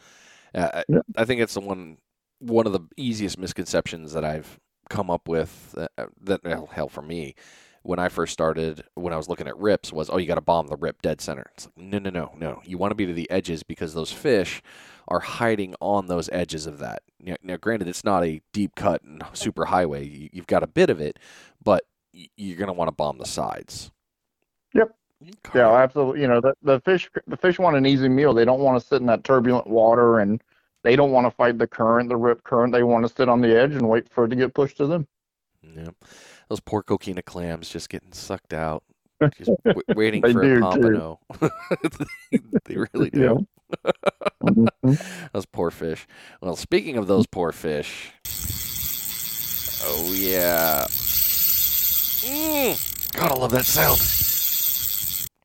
Uh, 0.54 0.70
I- 0.76 0.84
Yeah. 0.88 1.02
I 1.18 1.26
think 1.26 1.42
it's 1.42 1.56
the 1.56 1.62
one 1.62 1.98
one 2.38 2.68
of 2.68 2.72
the 2.74 2.82
easiest 2.98 3.40
misconceptions 3.40 4.14
that 4.14 4.24
I've 4.24 4.60
come 4.92 5.10
up 5.10 5.28
with. 5.28 5.74
Uh, 5.76 6.06
that 6.22 6.46
hell, 6.46 6.68
hell 6.72 6.88
for 6.88 7.02
me, 7.02 7.34
when 7.84 8.00
I 8.00 8.10
first 8.10 8.34
started, 8.34 8.84
when 8.96 9.14
I 9.14 9.18
was 9.18 9.30
looking 9.30 9.48
at 9.48 9.58
rips, 9.58 9.92
was 9.92 10.10
oh 10.10 10.18
you 10.18 10.28
got 10.28 10.36
to 10.36 10.42
bomb 10.42 10.68
the 10.68 10.76
rip 10.76 11.02
dead 11.02 11.22
center. 11.22 11.50
It's 11.56 11.66
like 11.66 11.78
no 11.78 12.00
no 12.00 12.10
no 12.10 12.32
no. 12.38 12.62
You 12.66 12.78
want 12.78 12.92
to 12.92 12.96
be 12.96 13.06
to 13.06 13.14
the 13.14 13.30
edges 13.30 13.64
because 13.64 13.94
those 13.94 14.12
fish 14.12 14.62
are 15.08 15.20
hiding 15.20 15.76
on 15.80 16.08
those 16.08 16.30
edges 16.32 16.66
of 16.68 16.80
that. 16.80 17.02
Now, 17.20 17.36
now 17.42 17.58
granted, 17.58 17.88
it's 17.88 18.04
not 18.04 18.24
a 18.24 18.42
deep 18.54 18.76
cut 18.76 19.02
and 19.04 19.24
super 19.34 19.66
highway. 19.66 20.06
You, 20.06 20.30
you've 20.32 20.48
got 20.48 20.64
a 20.64 20.68
bit 20.68 20.90
of 20.90 21.02
it, 21.02 21.18
but 21.64 21.84
you're 22.36 22.58
gonna 22.58 22.74
want 22.74 22.90
to 22.90 22.94
bomb 22.94 23.18
the 23.18 23.26
sides. 23.26 23.92
Yep. 24.74 24.96
Yeah, 25.54 25.74
absolutely. 25.74 26.22
You 26.22 26.28
know, 26.28 26.40
the, 26.40 26.54
the 26.62 26.80
fish 26.82 27.10
the 27.28 27.38
fish 27.38 27.60
want 27.60 27.76
an 27.76 27.86
easy 27.86 28.08
meal. 28.08 28.34
They 28.34 28.46
don't 28.46 28.62
want 28.62 28.82
to 28.82 28.88
sit 28.88 29.02
in 29.02 29.08
that 29.08 29.24
turbulent 29.24 29.68
water 29.68 30.20
and 30.20 30.42
they 30.84 30.96
don't 30.96 31.12
want 31.12 31.28
to 31.28 31.32
fight 31.32 31.58
the 31.58 31.68
current, 31.68 32.10
the 32.10 32.16
rip 32.16 32.44
current. 32.44 32.72
They 32.72 32.84
want 32.84 33.06
to 33.06 33.14
sit 33.14 33.28
on 33.28 33.42
the 33.42 33.60
edge 33.60 33.74
and 33.74 33.90
wait 33.90 34.10
for 34.10 34.26
it 34.26 34.30
to 34.30 34.36
get 34.36 34.54
pushed 34.54 34.78
to 34.78 34.88
them. 34.88 35.08
Yeah, 35.62 35.90
those 36.50 36.60
poor 36.60 36.84
coquina 36.84 37.22
clams 37.22 37.70
just 37.70 37.90
getting 37.90 38.12
sucked 38.12 38.54
out, 38.54 38.84
just 39.38 39.52
w- 39.66 39.84
waiting 39.96 40.22
for 40.34 40.42
a 40.44 40.60
pompano. 40.62 41.20
they, 42.32 42.40
they 42.66 42.76
really 42.94 43.10
do. 43.12 43.48
Yeah. 43.84 43.92
Mhm. 44.44 45.30
those 45.34 45.46
poor 45.46 45.70
fish. 45.72 46.08
Well, 46.42 46.56
speaking 46.56 46.98
of 46.98 47.08
those 47.08 47.28
poor 47.28 47.52
fish, 47.52 48.12
oh 49.86 50.12
yeah, 50.16 50.86
mm, 52.26 53.22
I 53.22 53.34
love 53.36 53.52
that 53.52 53.66
sound. 53.66 54.00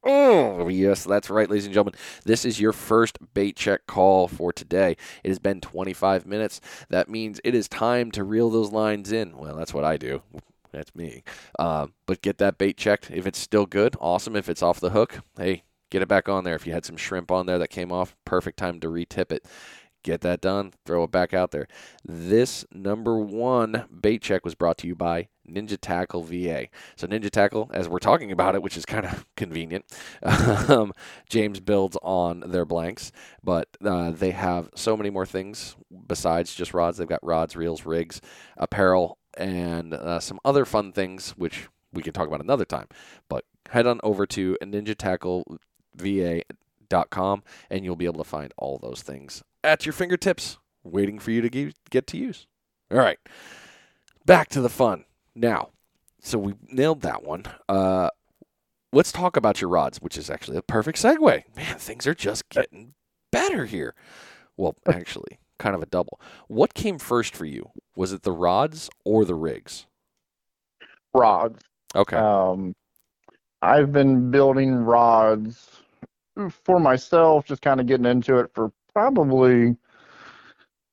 Oh, 0.06 0.68
yes, 0.68 1.04
that's 1.04 1.30
right, 1.30 1.48
ladies 1.48 1.64
and 1.64 1.72
gentlemen. 1.72 1.94
This 2.24 2.44
is 2.44 2.60
your 2.60 2.72
first 2.74 3.16
bait 3.32 3.56
check 3.56 3.86
call 3.86 4.28
for 4.28 4.52
today. 4.52 4.98
It 5.22 5.28
has 5.28 5.38
been 5.38 5.62
25 5.62 6.26
minutes. 6.26 6.60
That 6.90 7.08
means 7.08 7.40
it 7.42 7.54
is 7.54 7.68
time 7.68 8.10
to 8.10 8.22
reel 8.22 8.50
those 8.50 8.70
lines 8.70 9.12
in. 9.12 9.34
Well, 9.38 9.56
that's 9.56 9.72
what 9.72 9.82
I 9.84 9.96
do. 9.96 10.20
That's 10.74 10.94
me. 10.94 11.22
Uh, 11.58 11.88
but 12.06 12.22
get 12.22 12.38
that 12.38 12.58
bait 12.58 12.76
checked. 12.76 13.10
If 13.10 13.26
it's 13.26 13.38
still 13.38 13.66
good, 13.66 13.96
awesome. 14.00 14.36
If 14.36 14.48
it's 14.48 14.62
off 14.62 14.80
the 14.80 14.90
hook, 14.90 15.20
hey, 15.38 15.62
get 15.90 16.02
it 16.02 16.08
back 16.08 16.28
on 16.28 16.44
there. 16.44 16.56
If 16.56 16.66
you 16.66 16.72
had 16.72 16.84
some 16.84 16.96
shrimp 16.96 17.30
on 17.30 17.46
there 17.46 17.58
that 17.58 17.70
came 17.70 17.92
off, 17.92 18.16
perfect 18.24 18.58
time 18.58 18.80
to 18.80 18.88
retip 18.88 19.30
it. 19.30 19.46
Get 20.02 20.20
that 20.20 20.42
done, 20.42 20.74
throw 20.84 21.04
it 21.04 21.10
back 21.10 21.32
out 21.32 21.50
there. 21.50 21.66
This 22.04 22.66
number 22.70 23.16
one 23.18 23.86
bait 24.02 24.20
check 24.20 24.44
was 24.44 24.54
brought 24.54 24.76
to 24.78 24.86
you 24.86 24.94
by 24.94 25.28
Ninja 25.48 25.78
Tackle 25.80 26.22
VA. 26.22 26.66
So, 26.94 27.06
Ninja 27.06 27.30
Tackle, 27.30 27.70
as 27.72 27.88
we're 27.88 28.00
talking 28.00 28.30
about 28.30 28.54
it, 28.54 28.62
which 28.62 28.76
is 28.76 28.84
kind 28.84 29.06
of 29.06 29.24
convenient, 29.36 29.86
um, 30.22 30.92
James 31.30 31.58
builds 31.58 31.96
on 32.02 32.40
their 32.40 32.66
blanks, 32.66 33.12
but 33.42 33.68
uh, 33.82 34.10
they 34.10 34.32
have 34.32 34.68
so 34.74 34.94
many 34.94 35.08
more 35.08 35.24
things 35.24 35.74
besides 36.06 36.54
just 36.54 36.74
rods. 36.74 36.98
They've 36.98 37.08
got 37.08 37.24
rods, 37.24 37.56
reels, 37.56 37.86
rigs, 37.86 38.20
apparel, 38.58 39.16
and 39.36 39.94
uh, 39.94 40.20
some 40.20 40.38
other 40.44 40.64
fun 40.64 40.92
things, 40.92 41.30
which 41.30 41.68
we 41.92 42.02
can 42.02 42.12
talk 42.12 42.26
about 42.26 42.40
another 42.40 42.64
time. 42.64 42.88
But 43.28 43.44
head 43.70 43.86
on 43.86 44.00
over 44.02 44.26
to 44.26 44.56
Ninja 44.62 44.96
Tackle 44.96 45.58
VA.com 45.94 47.42
and 47.70 47.84
you'll 47.84 47.96
be 47.96 48.04
able 48.06 48.22
to 48.22 48.28
find 48.28 48.52
all 48.56 48.78
those 48.78 49.02
things 49.02 49.42
at 49.62 49.86
your 49.86 49.92
fingertips, 49.92 50.58
waiting 50.82 51.18
for 51.18 51.30
you 51.30 51.40
to 51.40 51.72
get 51.90 52.06
to 52.08 52.16
use. 52.16 52.46
All 52.90 52.98
right, 52.98 53.18
back 54.26 54.48
to 54.50 54.60
the 54.60 54.68
fun 54.68 55.04
now. 55.34 55.70
So 56.20 56.38
we 56.38 56.54
nailed 56.68 57.02
that 57.02 57.22
one. 57.22 57.44
Uh, 57.68 58.10
let's 58.92 59.12
talk 59.12 59.36
about 59.36 59.60
your 59.60 59.70
rods, 59.70 60.00
which 60.00 60.16
is 60.16 60.30
actually 60.30 60.56
a 60.56 60.62
perfect 60.62 60.98
segue. 60.98 61.44
Man, 61.56 61.78
things 61.78 62.06
are 62.06 62.14
just 62.14 62.48
getting 62.48 62.94
better 63.30 63.66
here. 63.66 63.94
Well, 64.56 64.76
actually, 64.86 65.38
kind 65.58 65.74
of 65.74 65.82
a 65.82 65.86
double. 65.86 66.20
What 66.48 66.74
came 66.74 66.98
first 66.98 67.34
for 67.34 67.44
you? 67.44 67.70
Was 67.96 68.12
it 68.12 68.22
the 68.22 68.32
rods 68.32 68.90
or 69.04 69.24
the 69.24 69.34
rigs? 69.34 69.86
Rods. 71.12 71.60
Okay. 71.94 72.16
Um, 72.16 72.74
I've 73.62 73.92
been 73.92 74.30
building 74.30 74.74
rods 74.74 75.68
for 76.64 76.80
myself, 76.80 77.46
just 77.46 77.62
kind 77.62 77.80
of 77.80 77.86
getting 77.86 78.06
into 78.06 78.38
it 78.38 78.50
for 78.54 78.72
probably 78.92 79.76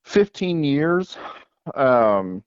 15 0.03 0.63
years. 0.63 1.17
Um, 1.75 2.43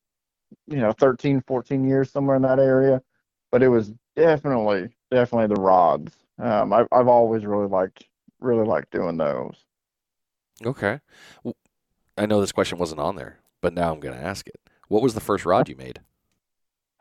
you 0.66 0.78
know, 0.78 0.92
13, 0.92 1.42
14 1.46 1.84
years, 1.86 2.10
somewhere 2.10 2.36
in 2.36 2.42
that 2.42 2.58
area. 2.58 3.02
But 3.50 3.62
it 3.62 3.68
was 3.68 3.92
definitely, 4.16 4.88
definitely 5.10 5.54
the 5.54 5.60
rods. 5.60 6.14
Um, 6.38 6.72
I've, 6.72 6.88
I've 6.90 7.08
always 7.08 7.44
really 7.44 7.68
liked, 7.68 8.04
really 8.40 8.66
liked 8.66 8.90
doing 8.90 9.16
those. 9.16 9.56
Okay. 10.64 11.00
I 12.16 12.26
know 12.26 12.40
this 12.40 12.52
question 12.52 12.78
wasn't 12.78 13.00
on 13.00 13.16
there, 13.16 13.38
but 13.64 13.72
now 13.72 13.90
I'm 13.90 13.98
going 13.98 14.14
to 14.14 14.22
ask 14.22 14.46
it. 14.46 14.60
What 14.88 15.00
was 15.02 15.14
the 15.14 15.20
first 15.20 15.46
rod 15.46 15.70
you 15.70 15.76
made? 15.76 16.00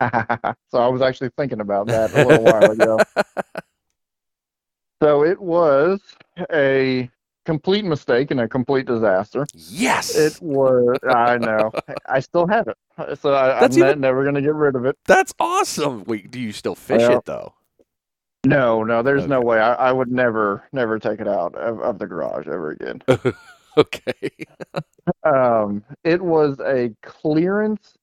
so 0.00 0.78
I 0.78 0.88
was 0.88 1.02
actually 1.02 1.28
thinking 1.36 1.60
about 1.60 1.88
that 1.88 2.10
a 2.14 2.24
little 2.24 2.44
while 2.44 2.70
ago. 2.70 2.98
So 5.02 5.22
it 5.22 5.38
was 5.38 6.00
a 6.50 7.10
complete 7.44 7.84
mistake 7.84 8.30
and 8.30 8.40
a 8.40 8.48
complete 8.48 8.86
disaster. 8.86 9.46
Yes. 9.52 10.16
It 10.16 10.40
was. 10.40 10.96
I 11.06 11.36
know. 11.36 11.72
I 12.08 12.20
still 12.20 12.46
have 12.46 12.68
it, 12.68 12.78
so 13.20 13.34
I, 13.34 13.56
I'm 13.56 13.60
That's 13.60 13.76
even- 13.76 14.00
never 14.00 14.22
going 14.22 14.36
to 14.36 14.40
get 14.40 14.54
rid 14.54 14.76
of 14.76 14.86
it. 14.86 14.96
That's 15.04 15.34
awesome. 15.38 16.04
Wait, 16.04 16.30
do 16.30 16.40
you 16.40 16.52
still 16.52 16.74
fish 16.74 17.00
Well- 17.02 17.18
it 17.18 17.24
though? 17.26 17.52
No, 18.46 18.82
no, 18.82 19.02
there's 19.02 19.26
no 19.26 19.42
way. 19.42 19.58
I, 19.58 19.74
I 19.74 19.92
would 19.92 20.10
never, 20.10 20.64
never 20.72 20.98
take 20.98 21.20
it 21.20 21.28
out 21.28 21.54
of, 21.54 21.80
of 21.80 21.98
the 21.98 22.06
garage 22.06 22.46
ever 22.46 22.70
again. 22.70 23.02
Okay. 23.78 24.30
Um, 25.24 25.84
it 26.04 26.20
was 26.22 26.58
a 26.60 26.94
clearance 27.02 27.96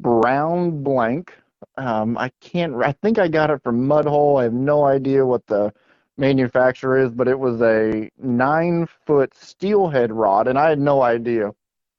brown 0.00 0.82
blank. 0.82 1.34
Um, 1.78 2.18
I 2.18 2.30
can't. 2.40 2.76
I 2.82 2.92
think 2.92 3.18
I 3.18 3.28
got 3.28 3.50
it 3.50 3.62
from 3.62 3.86
Mudhole. 3.88 4.40
I 4.40 4.44
have 4.44 4.52
no 4.54 4.84
idea 4.84 5.26
what 5.26 5.46
the 5.46 5.72
manufacturer 6.18 6.98
is, 7.04 7.12
but 7.12 7.28
it 7.28 7.38
was 7.38 7.60
a 7.62 8.10
nine 8.18 8.88
foot 9.06 9.34
steelhead 9.36 10.12
rod, 10.12 10.48
and 10.48 10.58
I 10.58 10.70
had 10.70 10.80
no 10.80 11.02
idea. 11.02 11.52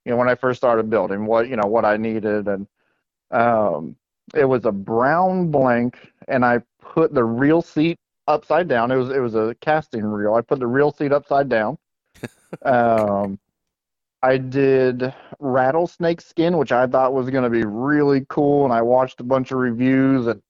You 0.06 0.12
know, 0.12 0.18
when 0.18 0.30
I 0.30 0.36
first 0.36 0.60
started 0.60 0.90
building, 0.90 1.26
what 1.26 1.50
you 1.50 1.58
know 1.58 1.68
what 1.68 1.86
I 1.86 1.98
needed, 1.98 2.48
and 2.48 2.68
um, 3.32 3.96
it 4.36 4.46
was 4.46 4.66
a 4.66 4.72
brown 4.72 5.52
blank, 5.52 6.12
and 6.28 6.46
I 6.46 6.62
put 6.82 7.14
the 7.14 7.24
reel 7.24 7.62
seat 7.62 7.98
upside 8.28 8.68
down. 8.68 8.92
It 8.92 8.98
was 8.98 9.10
it 9.12 9.20
was 9.20 9.36
a 9.36 9.56
casting 9.62 10.04
reel. 10.06 10.36
I 10.36 10.42
put 10.42 10.60
the 10.60 10.68
reel 10.68 10.92
seat 10.94 11.12
upside 11.14 11.50
down. 11.50 11.78
Um, 12.64 13.40
I 14.24 14.38
did 14.38 15.14
rattlesnake 15.40 16.22
skin, 16.22 16.58
which 16.58 16.72
I 16.72 16.86
thought 16.86 17.14
was 17.14 17.30
going 17.30 17.44
to 17.44 17.50
be 17.50 17.64
really 17.66 18.26
cool, 18.30 18.66
and 18.66 18.74
I 18.74 18.82
watched 18.82 19.20
a 19.20 19.24
bunch 19.24 19.52
of 19.52 19.58
reviews 19.58 20.28
and 20.28 20.42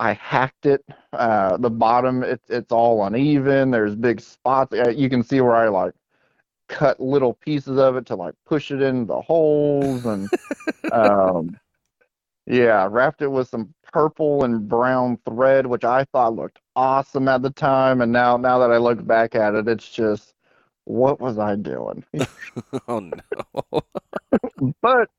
I 0.00 0.14
hacked 0.14 0.66
it. 0.66 0.84
Uh, 1.12 1.56
the 1.56 1.70
bottom, 1.70 2.24
it's 2.24 2.50
it's 2.50 2.72
all 2.72 3.04
uneven. 3.04 3.70
There's 3.70 3.94
big 3.94 4.20
spots. 4.20 4.72
Uh, 4.74 4.90
You 4.90 5.08
can 5.08 5.22
see 5.22 5.40
where 5.40 5.54
I 5.54 5.68
like 5.68 5.94
cut 6.68 6.98
little 6.98 7.34
pieces 7.34 7.78
of 7.78 7.96
it 7.96 8.06
to 8.06 8.16
like 8.16 8.34
push 8.46 8.70
it 8.72 8.82
in 8.82 9.06
the 9.06 9.20
holes, 9.20 10.04
and 10.06 10.28
um, 10.90 11.58
yeah, 12.46 12.88
wrapped 12.90 13.22
it 13.22 13.28
with 13.28 13.48
some 13.48 13.72
purple 13.92 14.44
and 14.44 14.68
brown 14.68 15.18
thread, 15.24 15.66
which 15.66 15.84
I 15.84 16.04
thought 16.04 16.34
looked 16.34 16.58
awesome 16.74 17.28
at 17.28 17.42
the 17.42 17.50
time. 17.50 18.00
And 18.00 18.10
now 18.12 18.36
now 18.36 18.58
that 18.58 18.72
I 18.72 18.78
look 18.78 19.06
back 19.06 19.36
at 19.36 19.54
it, 19.54 19.68
it's 19.68 19.88
just 19.88 20.33
what 20.84 21.20
was 21.20 21.38
I 21.38 21.56
doing? 21.56 22.04
oh 22.88 23.00
no. 23.00 23.82
but 24.82 25.10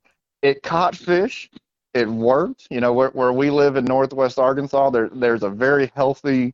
it 0.42 0.64
caught 0.64 0.96
fish. 0.96 1.50
It 1.94 2.08
worked. 2.10 2.68
You 2.70 2.82
know, 2.82 2.94
where 2.94 3.10
where 3.10 3.34
we 3.34 3.50
live 3.50 3.76
in 3.76 3.86
Northwest 3.86 4.38
Arkansas, 4.40 4.90
there 4.92 5.10
there's 5.14 5.44
a 5.44 5.50
very 5.50 5.92
healthy 5.96 6.54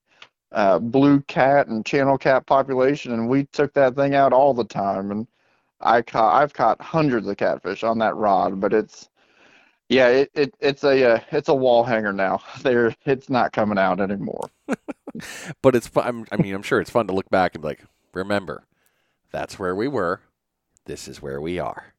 uh, 0.52 0.80
blue 0.80 1.22
cat 1.22 1.68
and 1.68 1.86
channel 1.86 2.18
cat 2.18 2.46
population, 2.46 3.14
and 3.14 3.28
we 3.28 3.46
took 3.46 3.74
that 3.74 3.96
thing 3.96 4.16
out 4.16 4.34
all 4.34 4.54
the 4.54 4.64
time. 4.66 5.12
And 5.12 5.28
I 5.82 6.02
caught 6.02 6.42
I've 6.42 6.54
caught 6.54 6.82
hundreds 6.82 7.28
of 7.28 7.38
catfish 7.38 7.84
on 7.84 7.98
that 8.00 8.16
rod, 8.16 8.60
but 8.62 8.74
it's 8.74 9.10
yeah, 9.90 10.08
it, 10.08 10.32
it 10.34 10.56
it's 10.60 10.84
a 10.84 11.16
uh, 11.16 11.20
it's 11.32 11.50
a 11.50 11.54
wall 11.56 11.84
hanger 11.84 12.14
now. 12.14 12.42
There, 12.62 12.96
it's 13.06 13.30
not 13.30 13.52
coming 13.52 13.78
out 13.78 14.00
anymore. 14.00 14.50
But 15.62 15.76
it's 15.76 15.88
fun. 15.88 16.06
I'm- 16.06 16.26
I 16.32 16.38
mean, 16.38 16.54
I'm 16.54 16.64
sure 16.64 16.80
it's 16.80 16.90
fun 16.90 17.08
to 17.08 17.14
look 17.14 17.30
back 17.30 17.56
and 17.56 17.62
be 17.62 17.68
like, 17.70 17.84
remember, 18.14 18.64
that's 19.32 19.58
where 19.58 19.76
we 19.76 19.88
were. 19.88 20.22
This 20.86 21.08
is 21.08 21.22
where 21.22 21.42
we 21.42 21.60
are. 21.60 21.94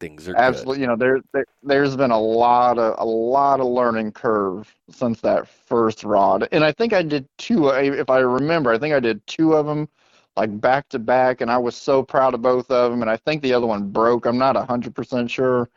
Things 0.00 0.28
are 0.28 0.36
Absolutely, 0.36 0.80
you 0.80 0.86
know, 0.88 0.96
there, 0.96 1.20
there 1.32 1.44
there's 1.62 1.96
been 1.96 2.10
a 2.10 2.20
lot 2.20 2.76
of 2.76 2.96
a 2.98 3.04
lot 3.04 3.60
of 3.60 3.66
learning 3.66 4.10
curve 4.12 4.74
since 4.90 5.20
that 5.20 5.46
first 5.46 6.02
rod, 6.02 6.48
and 6.50 6.64
I 6.64 6.72
think 6.72 6.92
I 6.92 7.02
did 7.02 7.28
two. 7.38 7.68
If 7.68 8.10
I 8.10 8.18
remember, 8.18 8.72
I 8.72 8.78
think 8.78 8.94
I 8.94 9.00
did 9.00 9.24
two 9.28 9.54
of 9.54 9.64
them, 9.64 9.88
like 10.36 10.60
back 10.60 10.88
to 10.88 10.98
back, 10.98 11.40
and 11.40 11.52
I 11.52 11.58
was 11.58 11.76
so 11.76 12.02
proud 12.02 12.34
of 12.34 12.42
both 12.42 12.68
of 12.68 12.90
them. 12.90 13.02
And 13.02 13.10
I 13.10 13.16
think 13.16 13.42
the 13.42 13.52
other 13.52 13.66
one 13.66 13.92
broke. 13.92 14.26
I'm 14.26 14.38
not 14.38 14.56
a 14.56 14.64
hundred 14.64 14.92
percent 14.96 15.30
sure, 15.30 15.68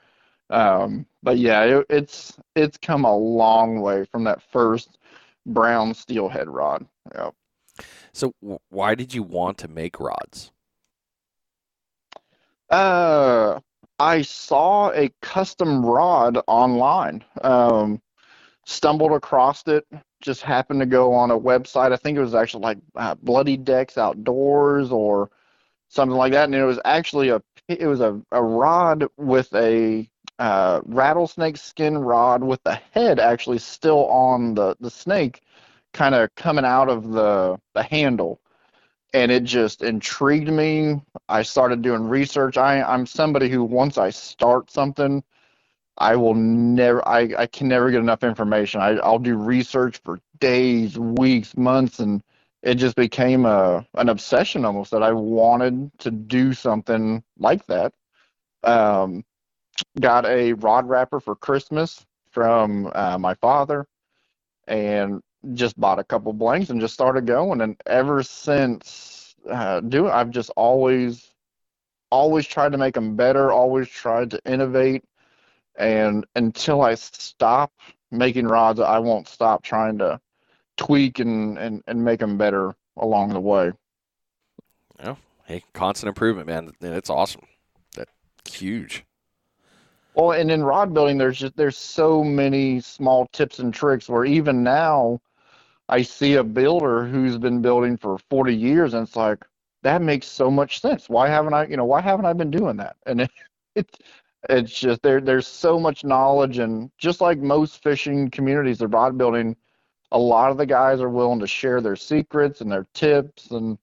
um, 0.49 1.05
but 1.21 1.37
yeah, 1.37 1.63
it, 1.63 1.85
it's 1.91 2.35
it's 2.55 2.77
come 2.77 3.05
a 3.05 3.15
long 3.15 3.79
way 3.81 4.05
from 4.05 4.23
that 4.23 4.41
first 4.41 4.97
brown 5.45 5.93
steelhead 5.93 6.49
rod. 6.49 6.87
Yeah. 7.13 7.29
So, 8.11 8.33
w- 8.41 8.59
why 8.69 8.95
did 8.95 9.13
you 9.13 9.21
want 9.21 9.59
to 9.59 9.67
make 9.67 9.99
rods? 9.99 10.51
Uh, 12.69 13.59
I 13.99 14.21
saw 14.23 14.91
a 14.91 15.09
custom 15.21 15.85
rod 15.85 16.41
online. 16.47 17.23
Um, 17.41 18.01
stumbled 18.65 19.11
across 19.11 19.67
it. 19.67 19.85
Just 20.21 20.41
happened 20.41 20.79
to 20.79 20.85
go 20.85 21.13
on 21.13 21.31
a 21.31 21.39
website. 21.39 21.93
I 21.93 21.97
think 21.97 22.17
it 22.17 22.21
was 22.21 22.35
actually 22.35 22.63
like 22.63 22.77
uh, 22.95 23.15
Bloody 23.15 23.57
Decks 23.57 23.97
Outdoors 23.97 24.91
or 24.91 25.29
something 25.89 26.17
like 26.17 26.33
that. 26.33 26.45
And 26.45 26.55
it 26.55 26.65
was 26.65 26.79
actually 26.83 27.29
a 27.29 27.41
it 27.67 27.87
was 27.87 28.01
a, 28.01 28.21
a 28.31 28.43
rod 28.43 29.05
with 29.17 29.53
a 29.55 30.09
uh, 30.39 30.81
rattlesnake 30.85 31.57
skin 31.57 31.97
rod 31.97 32.43
with 32.43 32.61
the 32.63 32.75
head 32.91 33.19
actually 33.19 33.59
still 33.59 34.07
on 34.07 34.55
the 34.55 34.75
the 34.79 34.89
snake, 34.89 35.41
kind 35.93 36.15
of 36.15 36.33
coming 36.35 36.65
out 36.65 36.89
of 36.89 37.11
the 37.11 37.59
the 37.73 37.83
handle 37.83 38.39
and 39.15 39.31
it 39.31 39.45
just 39.45 39.81
intrigued 39.81 40.49
me. 40.49 41.01
I 41.29 41.41
started 41.43 41.81
doing 41.81 42.09
research. 42.09 42.57
I, 42.57 42.81
I'm 42.83 43.05
somebody 43.05 43.47
who 43.47 43.63
once 43.63 43.97
I 43.97 44.09
start 44.09 44.69
something, 44.69 45.23
I 45.97 46.17
will 46.17 46.33
never, 46.33 47.07
I, 47.07 47.29
I 47.37 47.47
can 47.47 47.69
never 47.69 47.89
get 47.89 48.01
enough 48.01 48.25
information. 48.25 48.81
I, 48.81 48.97
I'll 48.97 49.17
do 49.17 49.37
research 49.37 50.01
for 50.03 50.19
days, 50.39 50.99
weeks, 50.99 51.55
months, 51.55 51.99
and 51.99 52.21
it 52.61 52.75
just 52.75 52.97
became 52.97 53.45
a 53.45 53.87
an 53.93 54.09
obsession 54.09 54.65
almost 54.65 54.91
that 54.91 55.01
I 55.01 55.13
wanted 55.13 55.91
to 55.99 56.11
do 56.11 56.51
something 56.51 57.23
like 57.39 57.65
that. 57.67 57.93
Um, 58.65 59.23
got 60.01 60.25
a 60.25 60.53
rod 60.53 60.89
wrapper 60.89 61.21
for 61.21 61.37
Christmas 61.37 62.05
from 62.31 62.91
uh, 62.93 63.17
my 63.17 63.35
father, 63.35 63.87
and 64.67 65.21
just 65.53 65.79
bought 65.79 65.99
a 65.99 66.03
couple 66.03 66.33
blanks 66.33 66.69
and 66.69 66.81
just 66.81 66.93
started 66.93 67.25
going. 67.25 67.61
And 67.61 67.79
ever 67.85 68.23
since 68.23 69.35
uh, 69.49 69.79
doing, 69.81 70.11
I've 70.11 70.31
just 70.31 70.51
always 70.55 71.31
always 72.11 72.47
tried 72.47 72.71
to 72.71 72.77
make 72.77 72.93
them 72.93 73.15
better. 73.15 73.51
Always 73.51 73.89
tried 73.89 74.31
to 74.31 74.41
innovate, 74.45 75.03
and 75.77 76.25
until 76.35 76.81
I 76.81 76.95
stop 76.95 77.71
making 78.11 78.47
rods, 78.47 78.79
I 78.79 78.99
won't 78.99 79.27
stop 79.27 79.63
trying 79.63 79.97
to 79.99 80.19
tweak 80.77 81.19
and, 81.19 81.57
and, 81.57 81.83
and 81.87 82.03
make 82.03 82.19
them 82.19 82.37
better 82.37 82.75
along 82.97 83.29
the 83.29 83.39
way. 83.39 83.71
Yeah. 84.99 85.15
Hey, 85.45 85.63
constant 85.73 86.07
improvement, 86.09 86.47
man. 86.47 86.71
It's 86.81 87.09
awesome. 87.09 87.43
That's 87.95 88.11
huge. 88.49 89.05
Well, 90.15 90.31
and 90.31 90.49
in 90.49 90.63
rod 90.63 90.93
building, 90.93 91.17
there's 91.17 91.37
just 91.37 91.57
there's 91.57 91.77
so 91.77 92.23
many 92.23 92.79
small 92.79 93.27
tips 93.33 93.59
and 93.59 93.73
tricks 93.73 94.07
where 94.07 94.25
even 94.25 94.63
now, 94.63 95.19
I 95.89 96.01
see 96.01 96.35
a 96.35 96.43
builder 96.43 97.05
who's 97.05 97.37
been 97.37 97.61
building 97.61 97.97
for 97.97 98.17
40 98.29 98.55
years, 98.55 98.93
and 98.93 99.07
it's 99.07 99.15
like 99.15 99.45
that 99.83 100.01
makes 100.01 100.27
so 100.27 100.49
much 100.49 100.81
sense. 100.81 101.09
Why 101.09 101.27
haven't 101.27 101.53
I, 101.53 101.67
you 101.67 101.77
know, 101.77 101.85
why 101.85 102.01
haven't 102.01 102.25
I 102.25 102.33
been 102.33 102.51
doing 102.51 102.77
that? 102.77 102.95
And 103.05 103.21
it, 103.21 103.31
it's 103.75 103.99
it's 104.49 104.79
just 104.79 105.01
there. 105.01 105.21
There's 105.21 105.47
so 105.47 105.79
much 105.79 106.03
knowledge, 106.03 106.59
and 106.59 106.91
just 106.97 107.21
like 107.21 107.39
most 107.39 107.83
fishing 107.83 108.29
communities, 108.31 108.79
the 108.79 108.87
rod 108.87 109.17
building 109.17 109.55
a 110.11 110.19
lot 110.19 110.51
of 110.51 110.57
the 110.57 110.65
guys 110.65 111.01
are 111.01 111.09
willing 111.09 111.39
to 111.39 111.47
share 111.47 111.81
their 111.81 111.95
secrets 111.95 112.61
and 112.61 112.71
their 112.71 112.87
tips 112.93 113.51
and 113.51 113.77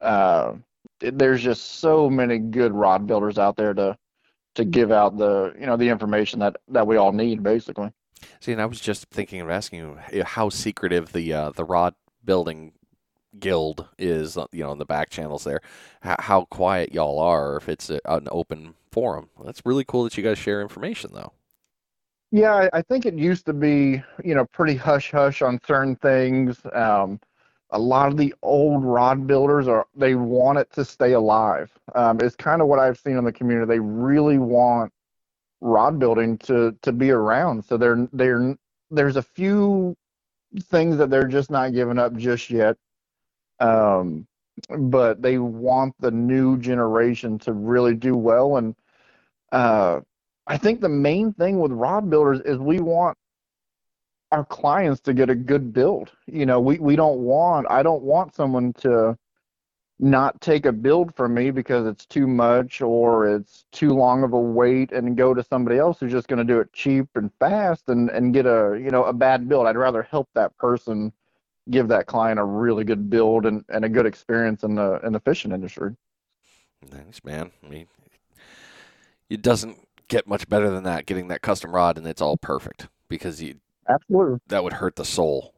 uh, 0.00 0.54
there's 1.00 1.42
just 1.42 1.80
so 1.80 2.10
many 2.10 2.38
good 2.38 2.72
rod 2.72 3.06
builders 3.06 3.38
out 3.38 3.56
there 3.56 3.74
to 3.74 3.96
to 4.54 4.64
give 4.64 4.90
out 4.90 5.16
the 5.16 5.54
you 5.58 5.66
know 5.66 5.76
the 5.76 5.88
information 5.88 6.40
that 6.40 6.56
that 6.68 6.86
we 6.86 6.96
all 6.96 7.12
need 7.12 7.42
basically 7.42 7.90
see 8.40 8.52
and 8.52 8.60
i 8.60 8.66
was 8.66 8.80
just 8.80 9.06
thinking 9.06 9.40
of 9.40 9.50
asking 9.50 9.98
you 10.12 10.24
how 10.24 10.48
secretive 10.48 11.12
the 11.12 11.32
uh, 11.32 11.50
the 11.50 11.64
rod 11.64 11.94
building 12.24 12.72
guild 13.38 13.88
is 13.98 14.36
uh, 14.36 14.46
you 14.52 14.64
know 14.64 14.72
in 14.72 14.78
the 14.78 14.84
back 14.84 15.10
channels 15.10 15.44
there 15.44 15.60
how, 16.00 16.16
how 16.18 16.44
quiet 16.46 16.92
y'all 16.92 17.18
are 17.18 17.56
if 17.56 17.68
it's 17.68 17.90
a, 17.90 18.00
an 18.06 18.28
open 18.30 18.74
forum 18.90 19.28
that's 19.44 19.62
really 19.64 19.84
cool 19.84 20.04
that 20.04 20.16
you 20.16 20.22
guys 20.22 20.38
share 20.38 20.62
information 20.62 21.10
though 21.12 21.32
yeah, 22.30 22.54
I, 22.54 22.70
I 22.74 22.82
think 22.82 23.06
it 23.06 23.14
used 23.14 23.46
to 23.46 23.52
be, 23.54 24.02
you 24.22 24.34
know, 24.34 24.44
pretty 24.44 24.74
hush 24.74 25.10
hush 25.10 25.40
on 25.40 25.60
certain 25.66 25.96
things. 25.96 26.60
Um, 26.74 27.20
a 27.70 27.78
lot 27.78 28.08
of 28.08 28.16
the 28.16 28.34
old 28.42 28.84
rod 28.84 29.26
builders 29.26 29.68
are 29.68 29.86
they 29.94 30.14
want 30.14 30.58
it 30.58 30.70
to 30.72 30.84
stay 30.84 31.12
alive. 31.12 31.70
Um, 31.94 32.18
it's 32.20 32.36
kind 32.36 32.60
of 32.60 32.68
what 32.68 32.78
I've 32.78 32.98
seen 32.98 33.16
in 33.16 33.24
the 33.24 33.32
community. 33.32 33.68
They 33.68 33.80
really 33.80 34.38
want 34.38 34.92
rod 35.62 35.98
building 35.98 36.38
to 36.38 36.76
to 36.82 36.92
be 36.92 37.10
around. 37.10 37.64
So 37.64 37.76
they're 37.78 38.08
they're 38.12 38.56
there's 38.90 39.16
a 39.16 39.22
few 39.22 39.96
things 40.64 40.98
that 40.98 41.10
they're 41.10 41.28
just 41.28 41.50
not 41.50 41.74
giving 41.74 41.98
up 41.98 42.16
just 42.16 42.50
yet. 42.50 42.76
Um, 43.60 44.26
but 44.78 45.22
they 45.22 45.38
want 45.38 45.94
the 46.00 46.10
new 46.12 46.58
generation 46.58 47.38
to 47.40 47.52
really 47.54 47.94
do 47.94 48.16
well 48.16 48.56
and 48.58 48.74
uh, 49.52 50.00
I 50.46 50.56
think 50.56 50.80
the 50.80 50.88
main 50.88 51.32
thing 51.32 51.60
with 51.60 51.72
rod 51.72 52.10
builders 52.10 52.40
is 52.40 52.58
we 52.58 52.80
want 52.80 53.16
our 54.32 54.44
clients 54.44 55.00
to 55.02 55.14
get 55.14 55.30
a 55.30 55.36
good 55.36 55.72
build. 55.72 56.12
You 56.26 56.46
know, 56.46 56.60
we, 56.60 56.78
we 56.78 56.96
don't 56.96 57.20
want, 57.20 57.66
I 57.70 57.82
don't 57.82 58.02
want 58.02 58.34
someone 58.34 58.74
to 58.74 59.16
not 60.00 60.40
take 60.40 60.66
a 60.66 60.72
build 60.72 61.14
from 61.14 61.34
me 61.34 61.50
because 61.50 61.86
it's 61.86 62.06
too 62.06 62.26
much 62.26 62.80
or 62.80 63.26
it's 63.26 63.64
too 63.72 63.90
long 63.90 64.22
of 64.22 64.32
a 64.32 64.38
wait 64.38 64.92
and 64.92 65.16
go 65.16 65.34
to 65.34 65.42
somebody 65.42 65.76
else 65.76 65.98
who's 65.98 66.12
just 66.12 66.28
going 66.28 66.38
to 66.38 66.44
do 66.44 66.60
it 66.60 66.72
cheap 66.72 67.06
and 67.16 67.30
fast 67.40 67.88
and, 67.88 68.08
and 68.10 68.32
get 68.32 68.46
a, 68.46 68.78
you 68.80 68.90
know, 68.90 69.04
a 69.04 69.12
bad 69.12 69.48
build. 69.48 69.66
I'd 69.66 69.76
rather 69.76 70.02
help 70.02 70.28
that 70.34 70.56
person 70.56 71.12
give 71.70 71.88
that 71.88 72.06
client 72.06 72.38
a 72.38 72.44
really 72.44 72.84
good 72.84 73.10
build 73.10 73.44
and, 73.44 73.64
and 73.68 73.84
a 73.84 73.88
good 73.88 74.06
experience 74.06 74.62
in 74.62 74.76
the, 74.76 75.00
in 75.04 75.12
the 75.12 75.20
fishing 75.20 75.50
industry. 75.52 75.96
Thanks, 76.86 77.24
man. 77.24 77.50
I 77.64 77.68
mean, 77.68 77.88
it 79.28 79.42
doesn't 79.42 79.78
get 80.06 80.28
much 80.28 80.48
better 80.48 80.70
than 80.70 80.84
that, 80.84 81.06
getting 81.06 81.28
that 81.28 81.42
custom 81.42 81.74
rod 81.74 81.98
and 81.98 82.06
it's 82.06 82.22
all 82.22 82.36
perfect 82.36 82.88
because 83.08 83.42
you 83.42 83.56
absolutely 83.88 84.38
that 84.46 84.62
would 84.62 84.74
hurt 84.74 84.96
the 84.96 85.04
soul. 85.04 85.54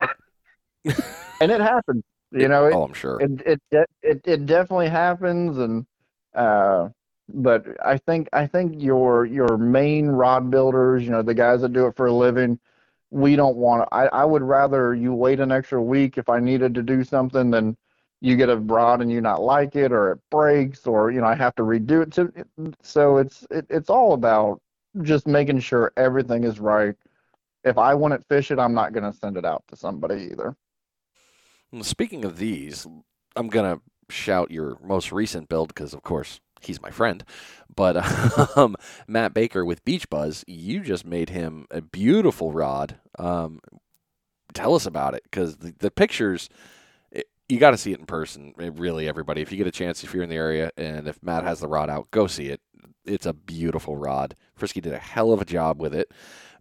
and 0.00 1.50
it 1.50 1.60
happens, 1.60 2.02
you 2.32 2.48
know. 2.48 2.66
It, 2.66 2.74
oh, 2.74 2.84
I'm 2.84 2.94
sure. 2.94 3.20
It 3.20 3.60
it 3.72 3.88
it 4.02 4.20
it 4.24 4.46
definitely 4.46 4.88
happens, 4.88 5.58
and 5.58 5.86
uh, 6.34 6.88
but 7.28 7.66
I 7.84 7.98
think 7.98 8.28
I 8.32 8.46
think 8.46 8.82
your 8.82 9.24
your 9.24 9.56
main 9.58 10.08
rod 10.08 10.50
builders, 10.50 11.04
you 11.04 11.10
know, 11.10 11.22
the 11.22 11.34
guys 11.34 11.62
that 11.62 11.72
do 11.72 11.86
it 11.86 11.96
for 11.96 12.06
a 12.06 12.12
living, 12.12 12.58
we 13.10 13.36
don't 13.36 13.56
want 13.56 13.82
to. 13.82 13.94
I 13.94 14.06
I 14.06 14.24
would 14.24 14.42
rather 14.42 14.94
you 14.94 15.14
wait 15.14 15.40
an 15.40 15.52
extra 15.52 15.82
week 15.82 16.18
if 16.18 16.28
I 16.28 16.40
needed 16.40 16.74
to 16.74 16.82
do 16.82 17.04
something 17.04 17.50
than 17.50 17.76
you 18.20 18.36
get 18.36 18.48
a 18.48 18.56
rod 18.56 19.02
and 19.02 19.10
you 19.12 19.20
not 19.20 19.42
like 19.42 19.76
it 19.76 19.92
or 19.92 20.12
it 20.12 20.18
breaks 20.30 20.86
or 20.86 21.10
you 21.10 21.20
know 21.20 21.26
I 21.26 21.34
have 21.34 21.54
to 21.56 21.62
redo 21.62 22.02
it 22.02 22.12
to 22.12 22.72
so 22.82 23.18
it's 23.18 23.46
it, 23.50 23.66
it's 23.68 23.90
all 23.90 24.14
about 24.14 24.60
just 25.02 25.26
making 25.26 25.60
sure 25.60 25.92
everything 25.96 26.44
is 26.44 26.60
right. 26.60 26.94
If 27.64 27.78
I 27.78 27.94
want 27.94 28.14
it 28.14 28.24
fish 28.28 28.50
it, 28.50 28.58
I'm 28.58 28.74
not 28.74 28.92
going 28.92 29.10
to 29.10 29.18
send 29.18 29.36
it 29.36 29.44
out 29.44 29.64
to 29.68 29.76
somebody 29.76 30.28
either. 30.32 30.56
Speaking 31.82 32.24
of 32.24 32.38
these, 32.38 32.86
I'm 33.36 33.48
going 33.48 33.76
to 33.76 33.82
shout 34.14 34.50
your 34.50 34.78
most 34.82 35.12
recent 35.12 35.48
build 35.48 35.68
because 35.68 35.94
of 35.94 36.02
course 36.02 36.40
he's 36.60 36.80
my 36.80 36.90
friend. 36.90 37.24
But 37.74 37.96
um, 38.56 38.76
Matt 39.06 39.34
Baker 39.34 39.64
with 39.64 39.84
Beach 39.84 40.08
Buzz, 40.08 40.44
you 40.46 40.80
just 40.80 41.04
made 41.04 41.30
him 41.30 41.66
a 41.70 41.80
beautiful 41.80 42.52
rod. 42.52 43.00
Um, 43.18 43.60
tell 44.52 44.74
us 44.74 44.86
about 44.86 45.14
it 45.14 45.22
because 45.24 45.56
the, 45.56 45.74
the 45.78 45.90
pictures 45.90 46.48
you 47.48 47.58
got 47.58 47.72
to 47.72 47.78
see 47.78 47.92
it 47.92 48.00
in 48.00 48.06
person. 48.06 48.54
Eh, 48.58 48.70
really, 48.74 49.08
everybody. 49.08 49.42
If 49.42 49.52
you 49.52 49.58
get 49.58 49.66
a 49.66 49.72
chance, 49.72 50.02
if 50.02 50.14
you're 50.14 50.22
in 50.22 50.30
the 50.30 50.36
area, 50.36 50.70
and 50.76 51.06
if 51.06 51.22
Matt 51.22 51.44
has 51.44 51.60
the 51.60 51.68
rod 51.68 51.90
out, 51.90 52.10
go 52.10 52.26
see 52.26 52.48
it. 52.48 52.60
It's 53.04 53.26
a 53.26 53.34
beautiful 53.34 53.96
rod. 53.96 54.34
Frisky 54.54 54.80
did 54.80 54.94
a 54.94 54.98
hell 54.98 55.32
of 55.32 55.40
a 55.40 55.44
job 55.44 55.80
with 55.80 55.94
it. 55.94 56.10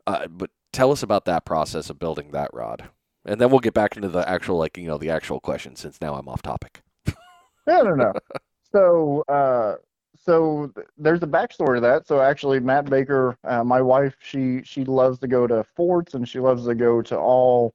Uh, 0.05 0.27
but 0.27 0.49
tell 0.73 0.91
us 0.91 1.01
about 1.01 1.25
that 1.25 1.45
process 1.45 1.89
of 1.89 1.99
building 1.99 2.31
that 2.31 2.49
rod, 2.53 2.89
and 3.25 3.39
then 3.39 3.49
we'll 3.49 3.59
get 3.59 3.73
back 3.73 3.95
into 3.95 4.09
the 4.09 4.27
actual, 4.27 4.57
like 4.57 4.77
you 4.77 4.87
know, 4.87 4.97
the 4.97 5.09
actual 5.09 5.39
question. 5.39 5.75
Since 5.75 6.01
now 6.01 6.15
I'm 6.15 6.27
off 6.27 6.41
topic. 6.41 6.81
no, 7.67 7.81
no, 7.81 7.95
no. 7.95 8.13
So, 8.71 9.23
uh, 9.27 9.75
so 10.19 10.71
there's 10.97 11.23
a 11.23 11.27
backstory 11.27 11.75
to 11.75 11.81
that. 11.81 12.07
So 12.07 12.21
actually, 12.21 12.59
Matt 12.59 12.89
Baker, 12.89 13.37
uh, 13.43 13.63
my 13.63 13.81
wife, 13.81 14.15
she 14.21 14.61
she 14.63 14.83
loves 14.85 15.19
to 15.19 15.27
go 15.27 15.47
to 15.47 15.63
forts 15.63 16.13
and 16.13 16.27
she 16.27 16.39
loves 16.39 16.65
to 16.65 16.75
go 16.75 17.01
to 17.03 17.17
all 17.17 17.73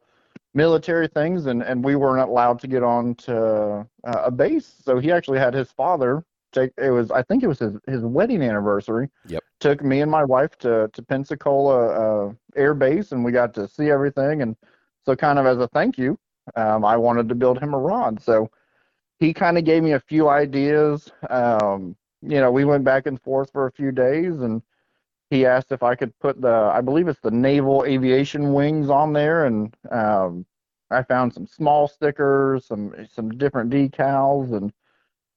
military 0.55 1.09
things, 1.09 1.47
and, 1.47 1.63
and 1.63 1.85
we 1.85 1.95
weren't 1.95 2.29
allowed 2.29 2.59
to 2.61 2.67
get 2.67 2.83
on 2.83 3.15
to 3.15 3.87
uh, 4.05 4.23
a 4.25 4.31
base. 4.31 4.75
So 4.83 4.99
he 4.99 5.13
actually 5.13 5.39
had 5.39 5.55
his 5.55 5.71
father 5.71 6.25
take. 6.53 6.73
It 6.79 6.91
was 6.91 7.11
I 7.11 7.23
think 7.23 7.43
it 7.43 7.49
was 7.49 7.59
his 7.59 7.77
his 7.87 8.03
wedding 8.03 8.43
anniversary. 8.43 9.09
Yep. 9.27 9.43
Took 9.61 9.83
me 9.83 10.01
and 10.01 10.11
my 10.11 10.25
wife 10.25 10.57
to 10.59 10.91
to 10.93 11.03
Pensacola 11.03 12.29
uh, 12.29 12.33
Air 12.57 12.75
Base, 12.75 13.13
and 13.13 13.25
we 13.25 13.33
got 13.33 13.55
to 13.55 13.69
see 13.69 13.91
everything. 13.91 14.43
And 14.43 14.57
so, 15.09 15.17
kind 15.17 15.39
of 15.39 15.47
as 15.47 15.57
a 15.57 15.67
thank 15.69 15.97
you, 15.97 16.19
um, 16.55 16.85
I 16.85 16.99
wanted 16.99 17.31
to 17.31 17.35
build 17.35 17.59
him 17.59 17.73
a 17.73 17.79
rod. 17.79 18.23
So 18.23 18.51
he 19.19 19.33
kind 19.33 19.57
of 19.57 19.65
gave 19.65 19.83
me 19.83 19.93
a 19.93 20.01
few 20.01 20.29
ideas. 20.29 21.11
Um, 21.31 21.97
you 22.21 22.39
know, 22.41 22.53
we 22.53 22.67
went 22.67 22.85
back 22.85 23.07
and 23.07 23.19
forth 23.23 23.51
for 23.51 23.67
a 23.67 23.73
few 23.73 23.91
days, 23.91 24.43
and 24.43 24.61
he 25.31 25.47
asked 25.47 25.73
if 25.73 25.83
I 25.83 25.95
could 25.95 26.13
put 26.19 26.43
the, 26.43 26.53
I 26.53 26.83
believe 26.83 27.09
it's 27.09 27.23
the 27.23 27.31
naval 27.31 27.87
aviation 27.87 28.53
wings 28.53 28.91
on 28.91 29.15
there, 29.15 29.47
and 29.47 29.75
um, 29.91 30.45
I 30.91 31.03
found 31.05 31.33
some 31.33 31.47
small 31.47 31.89
stickers, 31.89 32.67
some 32.67 32.95
some 33.11 33.31
different 33.31 33.71
decals, 33.71 34.53
and 34.55 34.71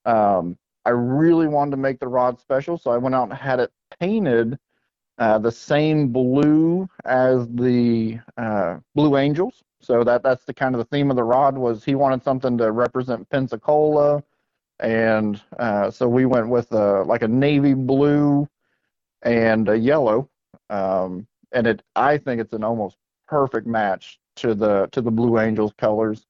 um, 0.03 0.57
I 0.83 0.89
really 0.89 1.47
wanted 1.47 1.71
to 1.71 1.77
make 1.77 2.01
the 2.01 2.09
rod 2.09 2.41
special, 2.41 2.77
so 2.77 2.91
I 2.91 2.97
went 2.97 3.15
out 3.15 3.29
and 3.29 3.33
had 3.33 3.61
it 3.61 3.71
painted 4.01 4.59
uh, 5.17 5.37
the 5.37 5.51
same 5.51 6.09
blue 6.09 6.89
as 7.05 7.47
the 7.47 8.19
uh, 8.35 8.79
Blue 8.95 9.15
Angels. 9.15 9.63
So 9.81 10.03
that 10.03 10.23
that's 10.23 10.45
the 10.45 10.53
kind 10.53 10.75
of 10.75 10.79
the 10.79 10.85
theme 10.85 11.09
of 11.09 11.15
the 11.15 11.23
rod 11.23 11.57
was 11.57 11.83
he 11.83 11.95
wanted 11.95 12.23
something 12.23 12.57
to 12.59 12.71
represent 12.71 13.29
Pensacola, 13.29 14.23
and 14.79 15.41
uh, 15.59 15.91
so 15.91 16.07
we 16.07 16.25
went 16.25 16.49
with 16.49 16.71
a, 16.71 17.03
like 17.03 17.21
a 17.21 17.27
navy 17.27 17.73
blue 17.73 18.47
and 19.21 19.69
a 19.69 19.77
yellow. 19.77 20.29
Um, 20.69 21.27
and 21.51 21.67
it, 21.67 21.83
I 21.95 22.17
think 22.17 22.41
it's 22.41 22.53
an 22.53 22.63
almost 22.63 22.97
perfect 23.27 23.67
match 23.67 24.19
to 24.37 24.53
the 24.53 24.87
to 24.91 25.01
the 25.01 25.11
Blue 25.11 25.39
Angels 25.39 25.73
colors. 25.77 26.25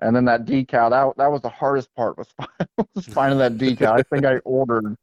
And 0.00 0.14
then 0.14 0.24
that 0.26 0.44
decal, 0.44 0.90
that 0.90 1.16
that 1.16 1.30
was 1.30 1.42
the 1.42 1.48
hardest 1.48 1.94
part 1.94 2.18
was, 2.18 2.28
was 2.94 3.06
finding 3.06 3.38
that 3.38 3.56
decal. 3.56 3.98
I 3.98 4.02
think 4.02 4.24
I 4.24 4.38
ordered, 4.38 4.96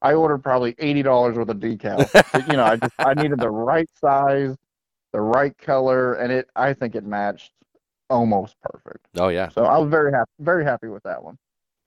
I 0.00 0.14
ordered 0.14 0.38
probably 0.38 0.74
eighty 0.78 1.02
dollars 1.02 1.36
worth 1.36 1.48
of 1.48 1.58
decal. 1.58 2.48
you 2.48 2.56
know, 2.56 2.64
I 2.64 2.76
just 2.76 2.94
I 2.98 3.14
needed 3.14 3.40
the 3.40 3.50
right 3.50 3.88
size, 4.00 4.56
the 5.12 5.20
right 5.20 5.56
color, 5.58 6.14
and 6.14 6.32
it. 6.32 6.48
I 6.56 6.74
think 6.74 6.94
it 6.94 7.04
matched 7.04 7.52
almost 8.10 8.56
perfect. 8.62 9.06
Oh 9.18 9.28
yeah, 9.28 9.50
So 9.50 9.64
I 9.64 9.78
was 9.78 9.90
very 9.90 10.12
happy, 10.12 10.30
very 10.40 10.64
happy 10.64 10.88
with 10.88 11.04
that 11.04 11.22
one. 11.22 11.38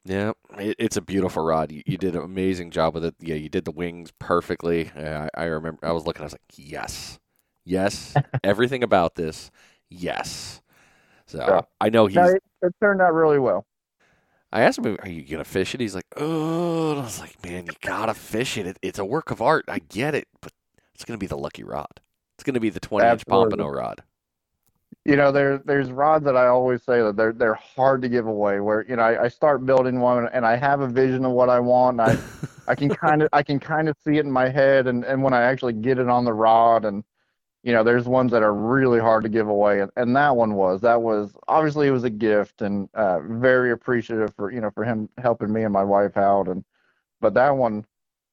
yeah. 0.06 0.32
It, 0.58 0.76
it's 0.80 0.98
a 0.98 1.02
beautiful 1.02 1.44
rod. 1.44 1.72
You, 1.72 1.84
you 1.86 1.98
did 1.98 2.16
an 2.16 2.24
amazing 2.24 2.72
job 2.72 2.94
with 2.94 3.06
it. 3.06 3.16
Yeah, 3.20 3.36
you 3.36 3.50
did 3.50 3.66
the 3.66 3.72
wings 3.72 4.12
perfectly. 4.20 4.92
Yeah, 4.96 5.28
I, 5.36 5.44
I 5.44 5.46
remember. 5.46 5.86
I 5.86 5.92
was 5.92 6.06
looking. 6.06 6.22
I 6.22 6.26
was 6.26 6.34
like, 6.34 6.42
yes, 6.56 7.20
yes. 7.66 8.20
Everything 8.44 8.84
about 8.84 9.16
this, 9.16 9.52
yes. 9.90 10.62
So 11.28 11.40
Yeah. 11.48 11.62
I 11.82 11.90
know 11.90 12.08
he's. 12.08 12.16
No, 12.16 12.36
it, 12.36 12.44
it 12.62 12.76
turned 12.82 13.02
out 13.02 13.14
really 13.14 13.40
well. 13.40 13.66
I 14.52 14.62
asked 14.62 14.80
him, 14.80 14.98
"Are 15.02 15.10
you 15.10 15.24
gonna 15.24 15.44
fish 15.44 15.74
it?" 15.74 15.80
He's 15.82 15.96
like, 15.96 16.08
"Oh," 16.18 16.92
and 16.92 17.00
I 17.00 17.04
was 17.04 17.20
like, 17.20 17.42
"Man, 17.44 17.66
you 17.66 17.74
gotta 17.82 18.14
fish 18.14 18.58
it. 18.58 18.66
it. 18.68 18.78
It's 18.82 19.00
a 19.00 19.06
work 19.06 19.32
of 19.32 19.42
art. 19.42 19.66
I 19.68 19.80
get 19.80 20.16
it, 20.16 20.28
but 20.42 20.54
it's 20.94 21.06
gonna 21.06 21.18
be 21.18 21.28
the 21.28 21.38
lucky 21.38 21.64
rod. 21.64 22.00
It's 22.42 22.48
gonna 22.48 22.60
be 22.60 22.72
the 22.72 22.80
twenty-inch 22.80 23.28
pompano 23.28 23.68
rod." 23.68 24.02
You 25.06 25.16
know, 25.16 25.32
there 25.32 25.60
there's 25.60 25.92
rods 25.92 26.26
that 26.26 26.36
I 26.36 26.48
always 26.48 26.82
say 26.82 27.04
that 27.04 27.16
they're 27.16 27.34
they're 27.34 27.54
hard 27.54 28.02
to 28.02 28.10
give 28.10 28.26
away. 28.26 28.60
Where 28.62 28.84
you 28.90 28.96
know 28.96 29.04
I, 29.04 29.26
I 29.26 29.28
start 29.28 29.64
building 29.64 30.00
one 30.00 30.28
and 30.30 30.44
I 30.44 30.56
have 30.56 30.82
a 30.82 30.88
vision 30.88 31.24
of 31.24 31.34
what 31.34 31.50
I 31.50 31.60
want. 31.60 32.02
And 32.02 32.10
I 32.10 32.24
I 32.68 32.74
can 32.74 32.90
kind 32.90 33.22
of 33.22 33.30
I 33.32 33.44
can 33.44 33.60
kind 33.60 33.88
of 33.88 33.96
see 34.04 34.18
it 34.18 34.26
in 34.26 34.32
my 34.32 34.50
head, 34.50 34.88
and 34.88 35.06
and 35.06 35.22
when 35.22 35.36
I 35.36 35.44
actually 35.44 35.74
get 35.74 36.00
it 36.00 36.10
on 36.10 36.26
the 36.26 36.34
rod, 36.34 36.84
and 36.84 37.04
you 37.62 37.74
know, 37.74 37.84
there's 37.84 38.08
ones 38.08 38.32
that 38.32 38.42
are 38.42 38.56
really 38.56 39.00
hard 39.00 39.22
to 39.22 39.30
give 39.30 39.48
away, 39.48 39.82
and, 39.82 39.92
and 39.96 40.16
that 40.16 40.36
one 40.36 40.56
was 40.56 40.82
that 40.82 41.00
was 41.00 41.38
obviously 41.48 41.90
it 41.90 41.92
was 41.92 42.06
a 42.06 42.10
gift, 42.10 42.64
and 42.64 42.90
uh, 42.96 43.20
very 43.20 43.72
appreciative 43.72 44.34
for 44.34 44.52
you 44.52 44.62
know 44.62 44.72
for 44.72 44.84
him 44.84 45.10
helping 45.20 45.54
me 45.54 45.62
and 45.62 45.74
my 45.74 45.84
wife 45.84 46.18
out, 46.18 46.48
and 46.48 46.66
but 47.20 47.36
that 47.36 47.56
one 47.56 47.86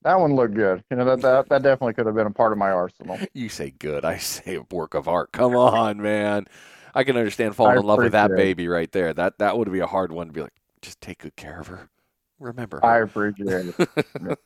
that 0.09 0.19
one 0.21 0.35
looked 0.35 0.55
good. 0.55 0.83
You 0.91 0.97
know 0.97 1.05
that 1.05 1.21
that, 1.23 1.49
that 1.51 1.63
definitely 1.63 1.95
could 1.95 2.07
have 2.07 2.15
been 2.15 2.27
a 2.27 2.31
part 2.31 2.53
of 2.53 2.59
my 2.59 2.71
arsenal. 2.71 3.19
You 3.35 3.49
say 3.49 3.71
good, 3.71 4.05
I 4.05 4.17
say 4.19 4.57
a 4.57 4.63
work 4.75 4.95
of 4.95 5.07
art. 5.09 5.33
Come 5.33 5.55
on, 5.55 6.01
man. 6.01 6.47
I 6.95 7.05
can 7.05 7.17
understand 7.17 7.55
falling 7.55 7.73
I 7.73 7.77
in 7.77 7.85
love 7.85 8.03
with 8.03 8.13
that 8.13 8.31
it. 8.31 8.37
baby 8.37 8.69
right 8.69 8.91
there. 8.91 9.13
That 9.13 9.39
that 9.39 9.59
would 9.59 9.71
be 9.71 9.81
a 9.81 9.87
hard 9.87 10.13
one 10.13 10.29
to 10.29 10.33
be 10.33 10.41
like, 10.43 10.55
just 10.83 11.01
take 11.01 11.19
good 11.19 11.37
care 11.37 11.61
of 11.61 11.67
her. 11.69 11.91
Remember 12.39 12.81
I 12.83 12.99
her. 12.99 13.05
appreciate 13.05 13.67
it. 13.67 13.77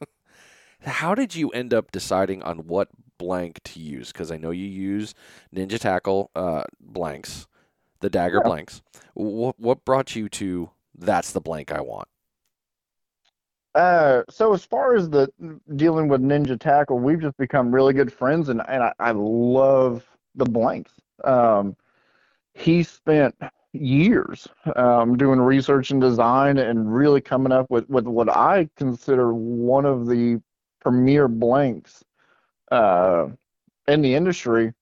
How 0.84 1.14
did 1.14 1.34
you 1.34 1.50
end 1.50 1.72
up 1.72 1.92
deciding 1.92 2.42
on 2.42 2.66
what 2.66 2.88
blank 3.18 3.60
to 3.64 3.80
use? 3.80 4.12
Because 4.12 4.32
I 4.32 4.36
know 4.36 4.50
you 4.50 4.66
use 4.66 5.14
Ninja 5.54 5.78
Tackle 5.78 6.30
uh, 6.34 6.64
blanks, 6.80 7.46
the 8.00 8.10
dagger 8.10 8.40
Yeah. 8.44 8.50
blanks. 8.50 8.82
What 9.14 9.58
what 9.60 9.84
brought 9.84 10.16
you 10.16 10.28
to 10.30 10.70
that's 10.94 11.32
the 11.32 11.40
blank 11.40 11.72
I 11.72 11.80
want? 11.80 12.08
Uh, 13.74 14.22
so 14.28 14.52
as 14.52 14.64
far 14.64 14.94
as 14.94 15.08
the 15.08 15.28
dealing 15.76 16.08
with 16.08 16.20
Ninja 16.20 16.60
Tackle, 16.60 16.98
we've 16.98 17.20
just 17.20 17.36
become 17.38 17.74
really 17.74 17.94
good 17.94 18.12
friends, 18.12 18.48
and 18.48 18.60
and 18.68 18.82
I, 18.82 18.92
I 18.98 19.12
love 19.12 20.04
the 20.34 20.44
blanks. 20.44 20.92
Um, 21.24 21.76
he 22.54 22.82
spent 22.82 23.34
years 23.72 24.46
um, 24.76 25.16
doing 25.16 25.40
research 25.40 25.90
and 25.90 26.00
design 26.00 26.58
and 26.58 26.94
really 26.94 27.20
coming 27.20 27.52
up 27.52 27.70
with, 27.70 27.88
with 27.88 28.06
what 28.06 28.28
I 28.28 28.68
consider 28.76 29.32
one 29.32 29.86
of 29.86 30.06
the 30.06 30.40
premier 30.80 31.28
blanks 31.28 32.04
uh, 32.70 33.28
in 33.88 34.02
the 34.02 34.14
industry, 34.14 34.72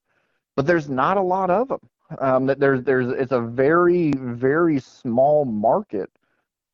but 0.56 0.66
there's 0.66 0.88
not 0.88 1.16
a 1.16 1.22
lot 1.22 1.50
of 1.50 1.68
them. 1.68 1.80
Um, 2.18 2.46
that 2.46 2.58
there's 2.58 2.82
there's 2.82 3.06
it's 3.12 3.30
a 3.30 3.40
very 3.40 4.10
very 4.16 4.80
small 4.80 5.44
market 5.44 6.10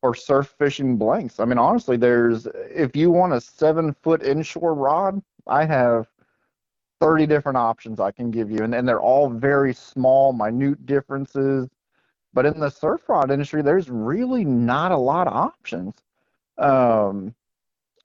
for 0.07 0.15
surf 0.15 0.55
fishing 0.57 0.95
blanks. 0.95 1.37
I 1.37 1.43
mean, 1.43 1.57
honestly, 1.57 1.97
there's 1.97 2.47
if 2.73 2.95
you 2.95 3.11
want 3.11 3.33
a 3.33 3.41
seven 3.41 3.93
foot 3.93 4.23
inshore 4.23 4.73
rod, 4.73 5.21
I 5.47 5.65
have 5.65 6.07
30 7.01 7.25
different 7.25 7.57
options 7.57 7.99
I 7.99 8.11
can 8.11 8.31
give 8.31 8.49
you, 8.49 8.59
and, 8.59 8.73
and 8.73 8.87
they're 8.87 9.01
all 9.01 9.29
very 9.29 9.73
small, 9.73 10.31
minute 10.31 10.85
differences. 10.85 11.67
But 12.33 12.45
in 12.45 12.57
the 12.57 12.69
surf 12.69 13.09
rod 13.09 13.31
industry, 13.31 13.61
there's 13.61 13.89
really 13.89 14.45
not 14.45 14.93
a 14.93 14.97
lot 14.97 15.27
of 15.27 15.33
options. 15.33 15.95
Um, 16.57 17.35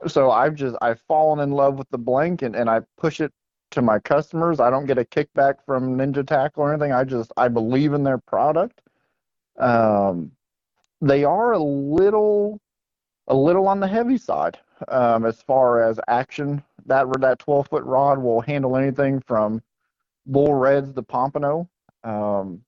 so 0.09 0.33
I've 0.33 0.57
just 0.57 0.77
I've 0.83 1.01
fallen 1.03 1.39
in 1.39 1.53
love 1.53 1.77
with 1.77 1.89
the 1.91 1.99
blank 1.99 2.43
and, 2.43 2.57
and 2.57 2.69
I 2.69 2.81
push 2.99 3.21
it 3.21 3.33
to 3.71 3.81
my 3.81 4.01
customers. 4.01 4.59
I 4.59 4.71
don't 4.71 4.87
get 4.87 4.99
a 4.99 5.05
kickback 5.05 5.65
from 5.65 5.97
Ninja 5.97 6.27
Tackle 6.27 6.65
or 6.65 6.73
anything. 6.73 6.91
I 6.91 7.05
just 7.05 7.31
I 7.37 7.47
believe 7.47 7.93
in 7.93 8.03
their 8.03 8.19
product. 8.19 8.81
Um, 9.57 10.33
they 11.03 11.25
are 11.25 11.53
a 11.53 11.59
little 11.59 12.61
a 13.29 13.35
little 13.35 13.69
on 13.69 13.81
the 13.81 13.89
heavy 13.89 14.17
side 14.17 14.59
um, 14.89 15.27
as 15.27 15.43
far 15.43 15.83
as 15.83 16.01
action. 16.09 16.63
That 16.87 17.07
that 17.21 17.41
12 17.41 17.69
foot 17.69 17.85
rod 17.85 18.19
will 18.19 18.41
handle 18.41 18.77
anything 18.77 19.21
from 19.21 19.63
bull 20.27 20.55
reds 20.55 20.93
to 20.95 21.03
pompano. 21.03 21.69
Um, 22.05 22.63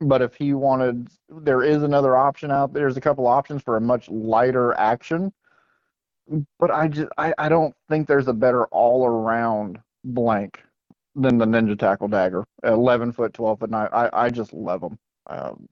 but 0.00 0.22
if 0.22 0.34
he 0.34 0.52
wanted, 0.52 1.08
there 1.28 1.62
is 1.62 1.82
another 1.82 2.16
option 2.16 2.50
out 2.50 2.72
there. 2.72 2.82
There's 2.82 2.96
a 2.96 3.00
couple 3.00 3.26
options 3.26 3.62
for 3.62 3.76
a 3.76 3.80
much 3.80 4.08
lighter 4.08 4.74
action. 4.74 5.32
But 6.58 6.70
I 6.70 6.88
just 6.88 7.08
I, 7.18 7.34
I 7.38 7.48
don't 7.48 7.74
think 7.88 8.06
there's 8.06 8.28
a 8.28 8.32
better 8.32 8.66
all 8.66 9.06
around 9.06 9.78
blank 10.04 10.60
than 11.14 11.38
the 11.38 11.46
Ninja 11.46 11.78
Tackle 11.78 12.08
Dagger. 12.08 12.44
11 12.64 13.12
foot, 13.12 13.32
12 13.32 13.60
foot 13.60 13.70
nine. 13.70 13.88
I, 13.92 14.10
I 14.12 14.30
just 14.30 14.52
love 14.52 14.80
them. 14.80 14.98
Um, 15.28 15.68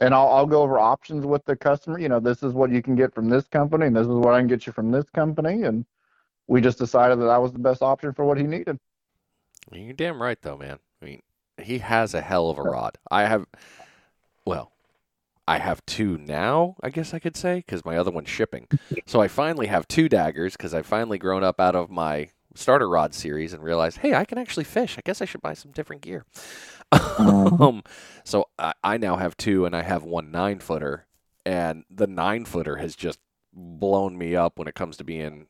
and 0.00 0.14
I'll, 0.14 0.28
I'll 0.28 0.46
go 0.46 0.62
over 0.62 0.78
options 0.78 1.26
with 1.26 1.44
the 1.44 1.54
customer. 1.54 1.98
You 1.98 2.08
know, 2.08 2.20
this 2.20 2.42
is 2.42 2.52
what 2.52 2.70
you 2.70 2.82
can 2.82 2.96
get 2.96 3.14
from 3.14 3.28
this 3.28 3.46
company, 3.48 3.86
and 3.86 3.94
this 3.94 4.06
is 4.06 4.08
what 4.08 4.34
I 4.34 4.38
can 4.38 4.48
get 4.48 4.66
you 4.66 4.72
from 4.72 4.90
this 4.90 5.08
company. 5.10 5.62
And 5.64 5.84
we 6.48 6.60
just 6.60 6.78
decided 6.78 7.20
that 7.20 7.26
that 7.26 7.42
was 7.42 7.52
the 7.52 7.58
best 7.58 7.82
option 7.82 8.12
for 8.12 8.24
what 8.24 8.38
he 8.38 8.44
needed. 8.44 8.78
You're 9.70 9.92
damn 9.92 10.20
right, 10.20 10.40
though, 10.40 10.56
man. 10.56 10.78
I 11.00 11.04
mean, 11.04 11.22
he 11.62 11.78
has 11.78 12.14
a 12.14 12.22
hell 12.22 12.50
of 12.50 12.58
a 12.58 12.62
rod. 12.62 12.98
I 13.10 13.26
have, 13.26 13.46
well, 14.44 14.72
I 15.46 15.58
have 15.58 15.84
two 15.84 16.16
now, 16.16 16.76
I 16.82 16.90
guess 16.90 17.12
I 17.12 17.18
could 17.18 17.36
say, 17.36 17.56
because 17.56 17.84
my 17.84 17.96
other 17.96 18.10
one's 18.10 18.28
shipping. 18.28 18.66
So 19.06 19.20
I 19.20 19.26
finally 19.26 19.66
have 19.66 19.88
two 19.88 20.08
daggers 20.08 20.52
because 20.52 20.72
I've 20.72 20.86
finally 20.86 21.18
grown 21.18 21.42
up 21.42 21.60
out 21.60 21.74
of 21.74 21.90
my 21.90 22.30
starter 22.54 22.88
rod 22.88 23.14
series 23.14 23.52
and 23.52 23.62
realized, 23.62 23.98
hey, 23.98 24.14
I 24.14 24.24
can 24.24 24.38
actually 24.38 24.64
fish. 24.64 24.96
I 24.98 25.02
guess 25.04 25.22
I 25.22 25.24
should 25.24 25.42
buy 25.42 25.54
some 25.54 25.72
different 25.72 26.02
gear. 26.02 26.24
um, 27.18 27.82
so 28.24 28.48
I, 28.58 28.72
I 28.82 28.96
now 28.96 29.16
have 29.16 29.36
two, 29.36 29.64
and 29.64 29.76
I 29.76 29.82
have 29.82 30.02
one 30.02 30.30
nine 30.30 30.58
footer, 30.58 31.06
and 31.46 31.84
the 31.90 32.06
nine 32.06 32.44
footer 32.44 32.76
has 32.76 32.96
just 32.96 33.18
blown 33.52 34.16
me 34.16 34.36
up 34.36 34.58
when 34.58 34.68
it 34.68 34.74
comes 34.74 34.96
to 34.96 35.04
being 35.04 35.46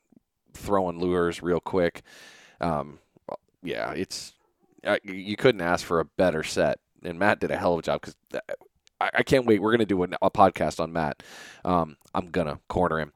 throwing 0.53 0.99
lures 0.99 1.43
real 1.43 1.61
quick. 1.61 2.03
Um, 2.61 2.99
yeah, 3.63 3.93
it's 3.93 4.35
uh, 4.85 4.99
you 5.05 5.37
couldn't 5.37 5.61
ask 5.61 5.85
for 5.85 6.01
a 6.01 6.05
better 6.05 6.43
set, 6.43 6.79
and 7.03 7.19
Matt 7.19 7.41
did 7.41 7.51
a 7.51 7.57
hell 7.57 7.75
of 7.75 7.81
a 7.81 7.83
job 7.83 8.01
because 8.01 8.17
I, 9.01 9.11
I 9.15 9.23
can't 9.23 9.47
wait. 9.47 9.63
We're 9.63 9.73
gonna 9.73 9.87
do 9.87 10.03
a, 10.03 10.09
a 10.23 10.31
podcast 10.31 10.81
on 10.81 10.93
Matt. 10.93 11.23
Um, 11.65 11.97
I'm 12.15 12.27
gonna 12.31 12.61
corner 12.69 12.99
him, 13.01 13.13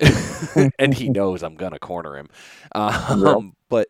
and 0.78 0.94
he 0.94 1.08
knows 1.10 1.42
I'm 1.42 1.56
gonna 1.56 1.78
corner 1.78 2.16
him. 2.16 2.28
Um, 2.74 3.44
Yep. 3.46 3.54
But 3.68 3.88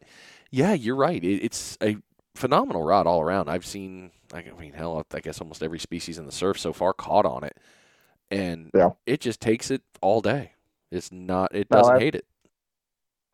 yeah, 0.50 0.72
you're 0.74 0.96
right. 0.96 1.22
It, 1.22 1.44
it's 1.44 1.76
a 1.82 1.96
phenomenal 2.34 2.82
rod 2.84 3.06
all 3.06 3.20
around. 3.20 3.48
I've 3.48 3.66
seen, 3.66 4.10
I 4.32 4.42
mean, 4.58 4.72
hell, 4.72 5.04
I 5.12 5.20
guess 5.20 5.40
almost 5.40 5.62
every 5.62 5.78
species 5.78 6.18
in 6.18 6.26
the 6.26 6.32
surf 6.32 6.58
so 6.58 6.72
far 6.72 6.92
caught 6.92 7.26
on 7.26 7.44
it, 7.44 7.56
and 8.30 8.70
Yeah. 8.74 8.90
it 9.06 9.20
just 9.20 9.40
takes 9.40 9.70
it 9.70 9.82
all 10.00 10.20
day. 10.20 10.52
It's 10.90 11.12
not. 11.12 11.54
It 11.54 11.68
doesn't 11.68 11.96
I- 11.96 12.00
hate 12.00 12.14
it. 12.14 12.24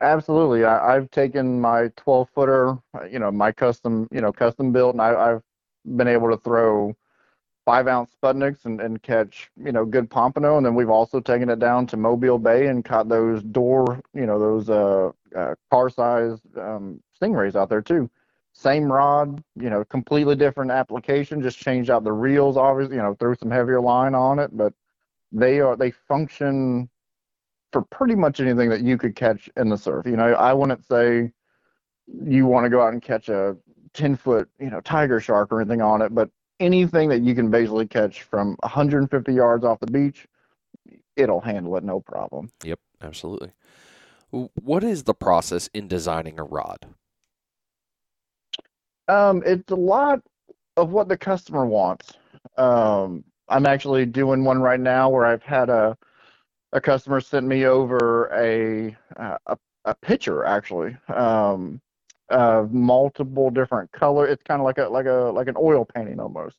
Absolutely. 0.01 0.65
I, 0.65 0.95
I've 0.95 1.09
taken 1.11 1.59
my 1.61 1.87
12 1.95 2.29
footer, 2.35 2.77
you 3.09 3.17
know, 3.17 3.31
my 3.31 3.51
custom, 3.51 4.07
you 4.11 4.19
know, 4.21 4.31
custom 4.31 4.71
built, 4.73 4.93
and 4.93 5.01
I, 5.01 5.31
I've 5.31 5.41
been 5.95 6.07
able 6.09 6.29
to 6.31 6.37
throw 6.37 6.93
five 7.65 7.87
ounce 7.87 8.11
Sputniks 8.21 8.65
and, 8.65 8.79
and 8.79 9.01
catch, 9.01 9.49
you 9.57 9.71
know, 9.71 9.85
good 9.85 10.09
pompano. 10.09 10.57
And 10.57 10.65
then 10.65 10.75
we've 10.75 10.89
also 10.89 11.19
taken 11.19 11.49
it 11.49 11.59
down 11.59 11.87
to 11.87 11.97
Mobile 11.97 12.37
Bay 12.37 12.67
and 12.67 12.85
caught 12.85 13.09
those 13.09 13.41
door, 13.41 14.01
you 14.13 14.27
know, 14.27 14.39
those 14.39 14.69
uh, 14.69 15.11
uh, 15.35 15.55
car 15.71 15.89
sized 15.89 16.43
um, 16.57 17.01
stingrays 17.19 17.55
out 17.55 17.69
there 17.69 17.81
too. 17.81 18.09
Same 18.53 18.89
rod, 18.89 19.43
you 19.55 19.69
know, 19.69 19.83
completely 19.83 20.35
different 20.35 20.71
application, 20.71 21.41
just 21.41 21.57
changed 21.57 21.89
out 21.89 22.03
the 22.03 22.13
reels, 22.13 22.55
obviously, 22.55 22.95
you 22.95 23.01
know, 23.01 23.15
threw 23.15 23.35
some 23.35 23.51
heavier 23.51 23.81
line 23.81 24.15
on 24.15 24.39
it, 24.39 24.55
but 24.55 24.73
they 25.31 25.59
are, 25.59 25.75
they 25.75 25.91
function 25.91 26.87
for 27.73 27.81
pretty 27.81 28.15
much 28.15 28.39
anything 28.39 28.69
that 28.69 28.81
you 28.81 28.97
could 28.97 29.15
catch 29.15 29.49
in 29.57 29.67
the 29.67 29.77
surf. 29.77 30.05
You 30.05 30.15
know, 30.15 30.33
I 30.35 30.53
wouldn't 30.53 30.85
say 30.85 31.31
you 32.07 32.45
want 32.45 32.63
to 32.65 32.69
go 32.69 32.81
out 32.81 32.93
and 32.93 33.01
catch 33.01 33.27
a 33.27 33.57
10 33.93 34.15
foot, 34.15 34.47
you 34.59 34.69
know, 34.69 34.79
tiger 34.81 35.19
shark 35.19 35.51
or 35.51 35.59
anything 35.59 35.81
on 35.81 36.01
it, 36.01 36.13
but 36.15 36.29
anything 36.59 37.09
that 37.09 37.21
you 37.21 37.35
can 37.35 37.49
basically 37.49 37.87
catch 37.87 38.23
from 38.23 38.55
150 38.61 39.33
yards 39.33 39.65
off 39.65 39.79
the 39.79 39.87
beach, 39.87 40.27
it'll 41.15 41.41
handle 41.41 41.75
it 41.77 41.83
no 41.83 41.99
problem. 41.99 42.51
Yep, 42.63 42.79
absolutely. 43.01 43.51
What 44.31 44.83
is 44.83 45.03
the 45.03 45.13
process 45.13 45.69
in 45.73 45.87
designing 45.87 46.39
a 46.39 46.43
rod? 46.43 46.85
Um, 49.07 49.43
it's 49.45 49.71
a 49.71 49.75
lot 49.75 50.21
of 50.77 50.91
what 50.91 51.07
the 51.07 51.17
customer 51.17 51.65
wants. 51.65 52.13
Um, 52.57 53.23
I'm 53.47 53.65
actually 53.65 54.05
doing 54.05 54.43
one 54.43 54.61
right 54.61 54.79
now 54.79 55.09
where 55.09 55.25
I've 55.25 55.43
had 55.43 55.69
a 55.69 55.97
a 56.73 56.81
customer 56.81 57.21
sent 57.21 57.45
me 57.45 57.65
over 57.65 58.25
a 58.33 58.95
uh, 59.17 59.37
a, 59.45 59.57
a 59.85 59.95
picture 59.95 60.43
actually 60.43 60.97
um, 61.07 61.79
multiple 62.71 63.49
different 63.49 63.91
color. 63.91 64.27
It's 64.27 64.43
kind 64.43 64.59
of 64.61 64.65
like 64.65 64.77
a 64.77 64.87
like 64.87 65.05
a 65.05 65.31
like 65.33 65.47
an 65.47 65.55
oil 65.57 65.85
painting 65.85 66.19
almost 66.19 66.57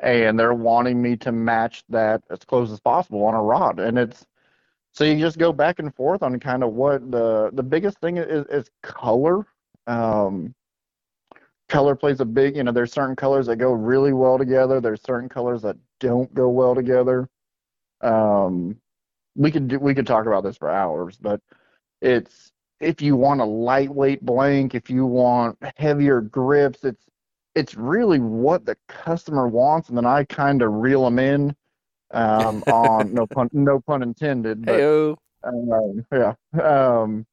and 0.00 0.38
they're 0.38 0.54
wanting 0.54 1.00
me 1.00 1.16
to 1.16 1.32
match 1.32 1.82
that 1.88 2.22
as 2.30 2.38
close 2.40 2.70
as 2.70 2.80
possible 2.80 3.24
on 3.24 3.34
a 3.34 3.42
rod. 3.42 3.80
And 3.80 3.98
it's 3.98 4.26
so 4.92 5.04
you 5.04 5.18
just 5.18 5.38
go 5.38 5.52
back 5.52 5.78
and 5.78 5.94
forth 5.94 6.22
on 6.22 6.38
kind 6.40 6.62
of 6.62 6.72
what 6.72 7.10
the 7.10 7.50
the 7.52 7.62
biggest 7.62 7.98
thing 8.00 8.16
is 8.16 8.46
is 8.46 8.70
color. 8.82 9.46
Um, 9.86 10.54
color 11.68 11.94
plays 11.94 12.20
a 12.20 12.24
big, 12.24 12.56
you 12.56 12.62
know, 12.62 12.72
there's 12.72 12.92
certain 12.92 13.16
colors 13.16 13.46
that 13.46 13.56
go 13.56 13.72
really 13.72 14.12
well 14.12 14.38
together. 14.38 14.80
There's 14.80 15.02
certain 15.02 15.28
colors 15.28 15.62
that 15.62 15.76
don't 16.00 16.32
go 16.34 16.48
well 16.48 16.74
together. 16.74 17.28
Um, 18.00 18.76
we 19.34 19.50
could 19.50 19.68
do, 19.68 19.78
we 19.78 19.94
could 19.94 20.06
talk 20.06 20.26
about 20.26 20.44
this 20.44 20.56
for 20.56 20.70
hours, 20.70 21.16
but 21.20 21.40
it's 22.00 22.52
if 22.80 23.02
you 23.02 23.16
want 23.16 23.40
a 23.40 23.44
lightweight 23.44 24.24
blank, 24.24 24.74
if 24.74 24.88
you 24.90 25.06
want 25.06 25.58
heavier 25.76 26.20
grips, 26.20 26.84
it's 26.84 27.04
it's 27.54 27.74
really 27.74 28.20
what 28.20 28.64
the 28.64 28.76
customer 28.86 29.48
wants, 29.48 29.88
and 29.88 29.98
then 29.98 30.06
I 30.06 30.24
kind 30.24 30.62
of 30.62 30.72
reel 30.72 31.04
them 31.04 31.18
in 31.18 31.56
um, 32.12 32.62
on 32.70 33.12
no 33.12 33.26
pun 33.26 33.48
no 33.52 33.80
pun 33.80 34.02
intended. 34.02 34.64
But, 34.64 34.84
um, 35.42 36.06
yeah. 36.12 36.34
Um, 36.62 37.26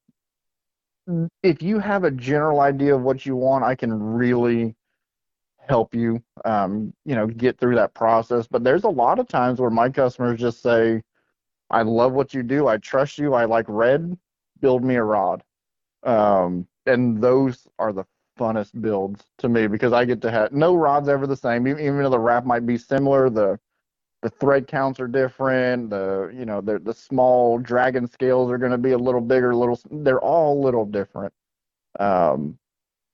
if 1.43 1.61
you 1.61 1.77
have 1.79 2.03
a 2.03 2.11
general 2.11 2.61
idea 2.61 2.95
of 2.95 3.03
what 3.03 3.25
you 3.25 3.35
want, 3.35 3.63
I 3.63 3.75
can 3.75 3.93
really 4.01 4.75
help 5.57 5.93
you, 5.93 6.23
um, 6.45 6.93
you 7.05 7.15
know, 7.15 7.27
get 7.27 7.59
through 7.59 7.75
that 7.75 7.93
process. 7.93 8.47
But 8.47 8.63
there's 8.63 8.83
a 8.83 8.89
lot 8.89 9.19
of 9.19 9.27
times 9.27 9.59
where 9.59 9.69
my 9.69 9.89
customers 9.89 10.39
just 10.39 10.63
say, 10.63 11.03
"I 11.69 11.83
love 11.83 12.13
what 12.13 12.33
you 12.33 12.41
do. 12.41 12.67
I 12.67 12.77
trust 12.77 13.19
you. 13.19 13.33
I 13.35 13.45
like 13.45 13.65
red. 13.67 14.17
Build 14.61 14.83
me 14.83 14.95
a 14.95 15.03
rod." 15.03 15.43
Um, 16.03 16.67
and 16.85 17.21
those 17.21 17.67
are 17.79 17.91
the 17.91 18.05
funnest 18.37 18.79
builds 18.81 19.23
to 19.37 19.49
me 19.49 19.67
because 19.67 19.93
I 19.93 20.05
get 20.05 20.21
to 20.21 20.31
have 20.31 20.51
no 20.51 20.75
rod's 20.75 21.09
ever 21.09 21.25
the 21.25 21.35
same. 21.35 21.67
Even, 21.67 21.81
even 21.81 22.03
though 22.03 22.09
the 22.09 22.19
wrap 22.19 22.45
might 22.45 22.65
be 22.65 22.77
similar, 22.77 23.29
the 23.29 23.59
the 24.21 24.29
thread 24.29 24.67
counts 24.67 24.99
are 24.99 25.07
different. 25.07 25.89
The 25.89 26.31
you 26.33 26.45
know 26.45 26.61
the 26.61 26.79
the 26.79 26.93
small 26.93 27.57
dragon 27.59 28.07
scales 28.07 28.51
are 28.51 28.57
going 28.57 28.71
to 28.71 28.77
be 28.77 28.91
a 28.91 28.97
little 28.97 29.21
bigger, 29.21 29.55
little. 29.55 29.79
They're 29.89 30.19
all 30.19 30.59
a 30.59 30.63
little 30.63 30.85
different. 30.85 31.33
Um, 31.99 32.57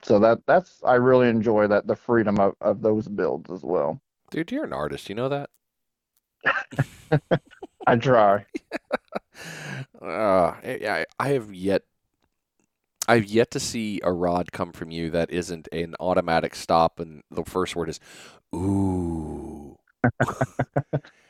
so 0.04 0.20
that 0.20 0.40
that's 0.48 0.82
I 0.84 0.96
really 0.96 1.30
enjoy 1.30 1.68
that 1.68 1.88
the 1.88 1.96
freedom 1.96 2.40
of, 2.40 2.56
of 2.62 2.82
those 2.82 3.08
builds 3.08 3.52
as 3.52 3.64
well. 3.64 4.02
Dude, 4.32 4.52
you're 4.52 4.64
an 4.64 4.74
artist. 4.74 5.10
You 5.10 5.16
know 5.16 5.30
that. 5.30 5.50
I 7.88 7.96
try. 7.96 8.46
uh, 10.02 10.54
I, 10.64 11.06
I 11.20 11.28
have 11.30 11.54
yet 11.54 11.84
I've 13.08 13.26
yet 13.26 13.52
to 13.52 13.60
see 13.60 14.00
a 14.04 14.12
rod 14.12 14.52
come 14.52 14.72
from 14.72 14.92
you 14.92 15.10
that 15.10 15.32
isn't 15.32 15.68
an 15.72 15.96
automatic 16.00 16.56
stop, 16.56 17.00
and 17.00 17.24
the 17.32 17.44
first 17.44 17.76
word 17.76 17.90
is 17.90 18.00
"ooh." 18.56 19.78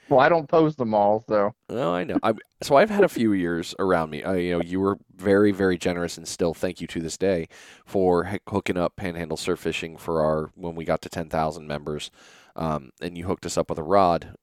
well, 0.10 0.20
I 0.20 0.30
don't 0.30 0.48
post 0.48 0.78
them 0.78 0.94
all, 0.94 1.24
so. 1.28 1.56
Oh, 1.70 1.94
I 1.94 2.04
know. 2.04 2.20
I, 2.24 2.34
so 2.62 2.76
I've 2.76 2.90
had 2.90 3.04
a 3.04 3.10
few 3.10 3.34
years 3.34 3.74
around 3.80 4.10
me. 4.10 4.24
I, 4.24 4.36
you 4.36 4.52
know, 4.52 4.62
you 4.62 4.80
were 4.80 4.98
very, 5.16 5.52
very 5.52 5.78
generous, 5.78 6.18
and 6.18 6.28
still 6.28 6.54
thank 6.54 6.82
you 6.82 6.88
to 6.88 7.00
this 7.00 7.18
day 7.18 7.48
for 7.86 8.38
hooking 8.48 8.78
up 8.78 8.96
Panhandle 8.96 9.38
Surf 9.38 9.60
Fishing 9.62 9.98
for 9.98 10.22
our 10.22 10.52
when 10.56 10.76
we 10.76 10.84
got 10.84 11.02
to 11.04 11.10
ten 11.10 11.30
thousand 11.30 11.68
members, 11.68 12.12
um, 12.56 12.92
and 13.02 13.18
you 13.18 13.26
hooked 13.26 13.46
us 13.46 13.58
up 13.58 13.70
with 13.70 13.80
a 13.80 13.84
rod, 13.84 14.36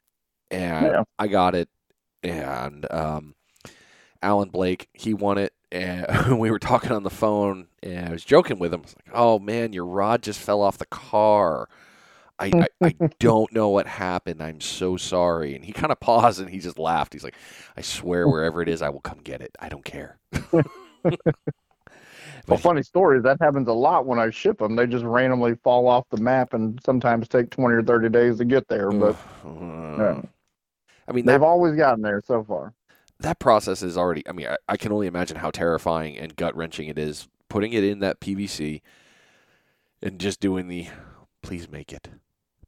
and 0.50 0.86
yeah. 0.86 1.02
I 1.18 1.28
got 1.28 1.54
it, 1.54 1.68
and 2.22 2.90
um, 2.90 3.34
Alan 4.22 4.50
Blake 4.50 4.88
he 4.92 5.14
won 5.14 5.38
it, 5.38 5.52
and 5.70 6.06
we 6.38 6.50
were 6.50 6.58
talking 6.58 6.92
on 6.92 7.02
the 7.02 7.10
phone, 7.10 7.68
and 7.82 8.08
I 8.08 8.12
was 8.12 8.24
joking 8.24 8.58
with 8.58 8.72
him. 8.72 8.80
I 8.80 8.82
was 8.82 8.96
like, 8.96 9.14
"Oh 9.14 9.38
man, 9.38 9.72
your 9.72 9.86
rod 9.86 10.22
just 10.22 10.40
fell 10.40 10.62
off 10.62 10.78
the 10.78 10.86
car." 10.86 11.68
I, 12.38 12.52
I, 12.54 12.86
I, 12.86 12.94
don't 13.18 13.52
know 13.52 13.68
what 13.68 13.86
happened. 13.86 14.42
I'm 14.42 14.60
so 14.60 14.96
sorry. 14.96 15.54
And 15.54 15.64
he 15.64 15.72
kind 15.72 15.92
of 15.92 16.00
paused 16.00 16.40
and 16.40 16.48
he 16.48 16.58
just 16.58 16.78
laughed. 16.78 17.12
He's 17.12 17.24
like, 17.24 17.36
I 17.76 17.80
swear, 17.80 18.28
wherever 18.28 18.62
it 18.62 18.68
is, 18.68 18.82
I 18.82 18.88
will 18.88 19.00
come 19.00 19.18
get 19.18 19.40
it. 19.40 19.56
I 19.58 19.68
don't 19.68 19.84
care. 19.84 20.18
well, 20.52 22.58
funny 22.58 22.82
story. 22.82 23.20
That 23.20 23.38
happens 23.40 23.68
a 23.68 23.72
lot 23.72 24.06
when 24.06 24.18
I 24.18 24.30
ship 24.30 24.58
them. 24.58 24.76
They 24.76 24.86
just 24.86 25.04
randomly 25.04 25.56
fall 25.64 25.88
off 25.88 26.04
the 26.10 26.18
map 26.18 26.54
and 26.54 26.80
sometimes 26.84 27.28
take 27.28 27.50
20 27.50 27.74
or 27.74 27.82
30 27.82 28.08
days 28.08 28.38
to 28.38 28.44
get 28.44 28.68
there. 28.68 28.92
But 28.92 29.16
yeah. 29.44 30.22
I 31.08 31.12
mean, 31.12 31.26
they've 31.26 31.42
always 31.42 31.74
gotten 31.74 32.02
there 32.02 32.22
so 32.24 32.44
far. 32.44 32.74
That 33.20 33.40
process 33.40 33.82
is 33.82 33.96
already, 33.96 34.22
I 34.28 34.32
mean, 34.32 34.46
I, 34.46 34.56
I 34.68 34.76
can 34.76 34.92
only 34.92 35.06
imagine 35.08 35.38
how 35.38 35.50
terrifying 35.50 36.16
and 36.16 36.36
gut 36.36 36.54
wrenching 36.54 36.88
it 36.88 36.98
is 36.98 37.26
putting 37.48 37.72
it 37.72 37.82
in 37.82 37.98
that 38.00 38.20
PVC 38.20 38.82
and 40.02 40.20
just 40.20 40.38
doing 40.38 40.68
the 40.68 40.86
please 41.42 41.68
make 41.68 41.92
it 41.92 42.08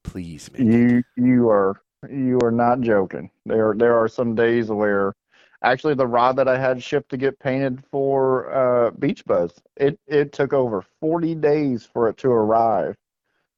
Please, 0.02 0.50
man. 0.52 0.72
You 0.72 1.02
you 1.16 1.48
are 1.50 1.82
you 2.10 2.38
are 2.42 2.50
not 2.50 2.80
joking. 2.80 3.30
There 3.44 3.74
there 3.76 3.98
are 3.98 4.08
some 4.08 4.34
days 4.34 4.68
where 4.68 5.14
actually 5.62 5.94
the 5.94 6.06
rod 6.06 6.36
that 6.36 6.48
I 6.48 6.58
had 6.58 6.82
shipped 6.82 7.10
to 7.10 7.16
get 7.16 7.38
painted 7.38 7.84
for 7.90 8.52
uh, 8.52 8.90
Beach 8.92 9.24
Buzz, 9.24 9.52
it 9.76 9.98
it 10.06 10.32
took 10.32 10.52
over 10.52 10.82
40 11.00 11.34
days 11.36 11.84
for 11.84 12.08
it 12.08 12.16
to 12.18 12.30
arrive. 12.30 12.96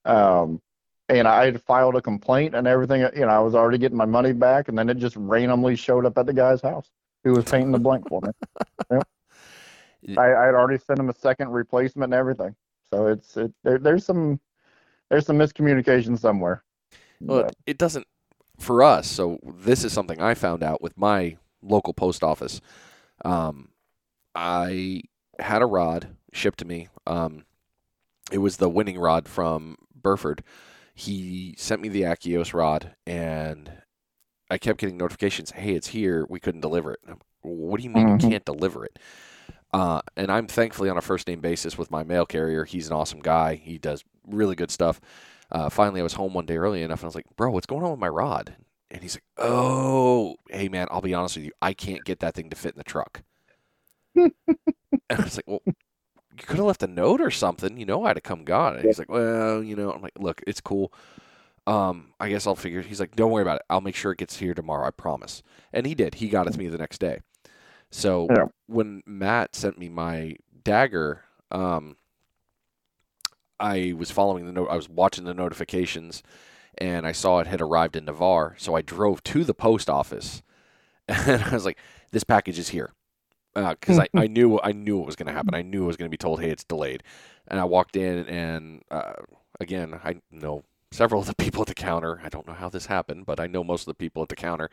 Um, 0.05 0.61
and 1.19 1.29
I 1.29 1.47
had 1.47 1.61
filed 1.61 1.97
a 1.97 2.03
complaint 2.03 2.55
and 2.55 2.67
everything. 2.67 3.01
You 3.01 3.27
know, 3.27 3.29
I 3.29 3.39
was 3.41 3.55
already 3.55 3.79
getting 3.79 3.97
my 3.97 4.05
money 4.05 4.33
back, 4.33 4.69
and 4.69 4.79
then 4.79 4.89
it 4.89 4.99
just 4.99 5.17
randomly 5.17 5.77
showed 5.77 6.07
up 6.07 6.19
at 6.19 6.27
the 6.27 6.33
guy's 6.33 6.61
house 6.61 6.91
who 7.25 7.33
was 7.33 7.45
painting 7.45 7.73
the 7.73 7.79
blank 7.79 8.09
for 8.09 8.21
me. 8.21 8.99
Yep. 10.05 10.19
I, 10.19 10.35
I 10.35 10.47
had 10.47 10.55
already 10.57 10.83
sent 10.85 10.99
him 10.99 11.09
a 11.09 11.15
second 11.15 11.51
replacement 11.51 12.13
and 12.13 12.19
everything. 12.19 12.57
So 12.93 13.07
it's 13.07 13.37
it 13.37 13.53
there, 13.63 13.79
there's 13.79 14.05
some 14.05 14.41
there's 15.09 15.27
some 15.27 15.39
miscommunication 15.39 16.19
somewhere. 16.19 16.65
Well, 17.21 17.45
but. 17.45 17.55
it 17.67 17.79
doesn't 17.79 18.07
for 18.59 18.83
us. 18.83 19.07
So 19.07 19.39
this 19.43 19.85
is 19.85 19.93
something 19.93 20.21
I 20.21 20.35
found 20.35 20.63
out 20.63 20.83
with 20.83 20.99
my 20.99 21.37
local 21.63 21.95
post 21.95 22.25
office. 22.25 22.61
Um, 23.25 23.69
I 24.35 25.03
had 25.39 25.63
a 25.63 25.67
rod 25.67 26.09
shipped 26.33 26.59
to 26.59 26.65
me. 26.65 26.89
Um, 27.07 27.45
it 28.33 28.39
was 28.39 28.57
the 28.57 28.69
winning 28.69 28.99
rod 28.99 29.29
from 29.29 29.77
Burford. 29.95 30.43
He 31.03 31.57
sent 31.59 31.81
me 31.81 31.89
the 31.89 32.03
Akios 32.03 32.55
rod, 32.55 32.95
and 33.09 33.73
I 34.49 34.57
kept 34.57 34.79
getting 34.79 34.97
notifications. 34.97 35.51
Hey, 35.51 35.73
it's 35.73 35.89
here. 35.89 36.27
We 36.29 36.39
couldn't 36.39 36.61
deliver 36.61 36.93
it. 36.93 37.01
what 37.41 37.79
do 37.79 37.83
you 37.83 37.91
mean 37.91 38.07
mm-hmm. 38.07 38.25
you 38.25 38.31
can't 38.31 38.45
deliver 38.45 38.85
it? 38.85 39.01
Uh, 39.73 40.01
and 40.17 40.31
I'm 40.31 40.47
thankfully 40.47 40.89
on 40.91 40.97
a 40.97 41.03
first 41.03 41.27
name 41.27 41.41
basis 41.41 41.77
with 41.77 41.91
my 41.91 42.05
mail 42.05 42.25
carrier. 42.25 42.65
He's 42.65 42.87
an 42.87 42.93
awesome 42.93 43.19
guy. 43.19 43.57
He 43.57 43.79
does 43.79 44.05
really 44.29 44.55
good 44.55 44.71
stuff. 44.71 45.01
Uh, 45.51 45.69
finally, 45.71 45.99
I 45.99 46.05
was 46.05 46.13
home 46.13 46.35
one 46.35 46.47
day 46.47 46.57
early 46.57 46.83
enough, 46.83 47.01
and 47.01 47.07
I 47.07 47.09
was 47.09 47.17
like, 47.17 47.27
"Bro, 47.35 47.51
what's 47.51 47.67
going 47.67 47.83
on 47.83 47.91
with 47.91 47.99
my 48.01 48.09
rod?" 48.09 48.55
And 48.93 49.03
he's 49.03 49.17
like, 49.17 49.25
"Oh, 49.39 50.37
hey 50.51 50.69
man, 50.69 50.87
I'll 50.91 51.01
be 51.01 51.15
honest 51.15 51.37
with 51.37 51.47
you. 51.47 51.53
I 51.61 51.73
can't 51.73 52.05
get 52.05 52.21
that 52.21 52.35
thing 52.35 52.49
to 52.51 52.57
fit 52.57 52.75
in 52.75 52.79
the 52.79 52.85
truck." 52.85 53.23
and 54.15 54.33
I 55.11 55.23
was 55.23 55.37
like, 55.37 55.49
"Well, 55.49 55.63
you 56.43 56.47
could 56.47 56.57
have 56.57 56.67
left 56.67 56.83
a 56.83 56.89
note 56.89 57.21
or 57.21 57.31
something. 57.31 57.77
You 57.77 57.87
know, 57.87 58.05
I'd 58.05 58.17
have 58.17 58.23
come 58.23 58.45
got 58.45 58.75
it." 58.75 58.81
And 58.81 58.87
he's 58.87 58.99
like, 58.99 59.11
"Well, 59.11 59.63
you 59.63 59.77
know," 59.77 59.93
I'm 59.93 60.03
like, 60.03 60.19
"Look, 60.19 60.43
it's 60.47 60.61
cool. 60.61 60.93
Um, 61.67 62.13
I 62.21 62.29
guess 62.29 62.47
I'll 62.47 62.57
figure." 62.57 62.83
He's 62.83 63.01
like, 63.01 63.17
"Don't 63.17 63.31
worry 63.31 63.43
about 63.43 63.57
it. 63.57 63.63
I'll 63.71 63.81
make 63.81 63.95
sure 63.95 64.13
it 64.13 64.19
gets 64.19 64.37
here 64.37 64.55
tomorrow. 64.55 64.87
I 64.87 64.91
promise." 64.91 65.43
And 65.73 65.87
he 65.87 65.95
did. 65.95 66.17
He 66.17 66.29
got 66.29 66.47
it 66.47 66.53
to 66.53 66.59
me 66.59 66.69
the 66.69 66.79
next 66.79 66.99
day. 66.99 67.21
So 67.91 68.27
yeah. 68.31 68.47
when 68.67 69.03
Matt 69.07 69.55
sent 69.55 69.79
me 69.79 69.89
my 69.89 70.37
dagger, 70.65 71.25
um, 71.51 71.97
I 73.61 73.95
was 73.97 74.11
following 74.11 74.47
the 74.47 74.53
note. 74.53 74.69
I 74.71 74.77
was 74.77 74.89
watching 74.89 75.25
the 75.25 75.35
notifications, 75.35 76.23
and 76.79 77.07
I 77.07 77.13
saw 77.13 77.39
it 77.39 77.47
had 77.47 77.61
arrived 77.61 77.95
in 77.95 78.07
Navarre. 78.07 78.57
So 78.59 78.75
I 78.75 78.83
drove 78.83 79.23
to 79.25 79.45
the 79.45 79.55
post 79.55 79.89
office, 79.89 80.43
and 81.09 81.43
I 81.43 81.51
was 81.51 81.65
like, 81.65 81.79
"This 82.11 82.25
package 82.25 82.59
is 82.59 82.71
here," 82.71 82.93
because 83.55 83.99
uh, 83.99 84.07
I, 84.15 84.23
I 84.23 84.27
knew 84.27 84.59
I 84.63 84.73
knew 84.73 84.99
what 84.99 85.07
was 85.07 85.17
going 85.17 85.27
to 85.27 85.33
happen. 85.33 85.55
I 85.55 85.63
knew 85.63 85.85
I 85.85 85.87
was 85.87 85.97
going 85.97 86.09
to 86.09 86.11
be 86.11 86.17
told, 86.17 86.41
"Hey, 86.41 86.51
it's 86.51 86.65
delayed." 86.65 87.03
And 87.49 87.61
I 87.61 87.65
walked 87.65 87.97
in, 87.97 88.27
and 88.27 88.83
uh, 88.91 89.15
again, 89.61 90.01
I 90.05 90.21
know 90.31 90.65
several 90.91 91.21
of 91.21 91.27
the 91.27 91.35
people 91.35 91.63
at 91.63 91.69
the 91.69 91.75
counter. 91.75 92.21
I 92.25 92.29
don't 92.29 92.47
know 92.47 92.53
how 92.53 92.69
this 92.69 92.87
happened, 92.87 93.27
but 93.27 93.41
I 93.41 93.47
know 93.47 93.65
most 93.65 93.83
of 93.83 93.87
the 93.87 93.95
people 93.95 94.23
at 94.23 94.29
the 94.29 94.37
counter. 94.37 94.71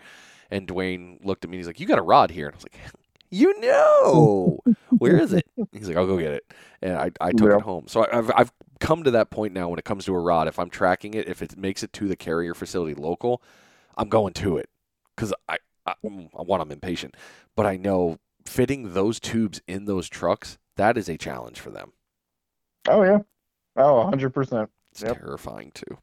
And 0.51 0.67
Dwayne 0.67 1.23
looked 1.23 1.43
at 1.43 1.49
me. 1.49 1.57
And 1.57 1.59
he's 1.59 1.67
like, 1.67 1.79
"You 1.79 1.87
got 1.87 1.99
a 1.99 2.03
rod 2.03 2.31
here?" 2.31 2.47
And 2.47 2.55
I 2.55 2.57
was 2.57 2.63
like, 2.63 2.79
"You 3.29 3.59
know, 3.59 4.59
where 4.97 5.17
is 5.17 5.33
it?" 5.33 5.45
He's 5.71 5.87
like, 5.87 5.97
"I'll 5.97 6.07
go 6.07 6.17
get 6.17 6.33
it." 6.33 6.53
And 6.81 6.97
I, 6.97 7.11
I 7.21 7.31
took 7.31 7.49
yeah. 7.49 7.57
it 7.57 7.61
home. 7.61 7.85
So 7.87 8.05
I've 8.11 8.31
I've 8.35 8.51
come 8.79 9.03
to 9.03 9.11
that 9.11 9.29
point 9.29 9.53
now 9.53 9.69
when 9.69 9.79
it 9.79 9.85
comes 9.85 10.05
to 10.05 10.15
a 10.15 10.19
rod. 10.19 10.47
If 10.47 10.57
I'm 10.57 10.69
tracking 10.69 11.13
it, 11.13 11.27
if 11.27 11.41
it 11.41 11.57
makes 11.57 11.83
it 11.83 11.93
to 11.93 12.07
the 12.07 12.15
carrier 12.15 12.53
facility 12.53 12.95
local, 12.95 13.41
I'm 13.97 14.09
going 14.09 14.33
to 14.35 14.57
it 14.57 14.69
because 15.15 15.33
I, 15.47 15.57
I, 15.85 15.93
mm, 16.03 16.29
I 16.37 16.41
want. 16.41 16.61
I'm 16.61 16.71
impatient, 16.71 17.15
but 17.55 17.65
I 17.65 17.77
know 17.77 18.17
fitting 18.49 18.93
those 18.93 19.19
tubes 19.19 19.61
in 19.67 19.85
those 19.85 20.09
trucks 20.09 20.57
that 20.75 20.97
is 20.97 21.07
a 21.07 21.17
challenge 21.17 21.59
for 21.59 21.69
them. 21.69 21.93
Oh 22.87 23.03
yeah, 23.03 23.19
oh 23.75 23.95
100 23.95 24.33
percent. 24.33 24.69
It's 24.91 25.03
yep. 25.03 25.19
terrifying 25.19 25.71
too. 25.73 25.97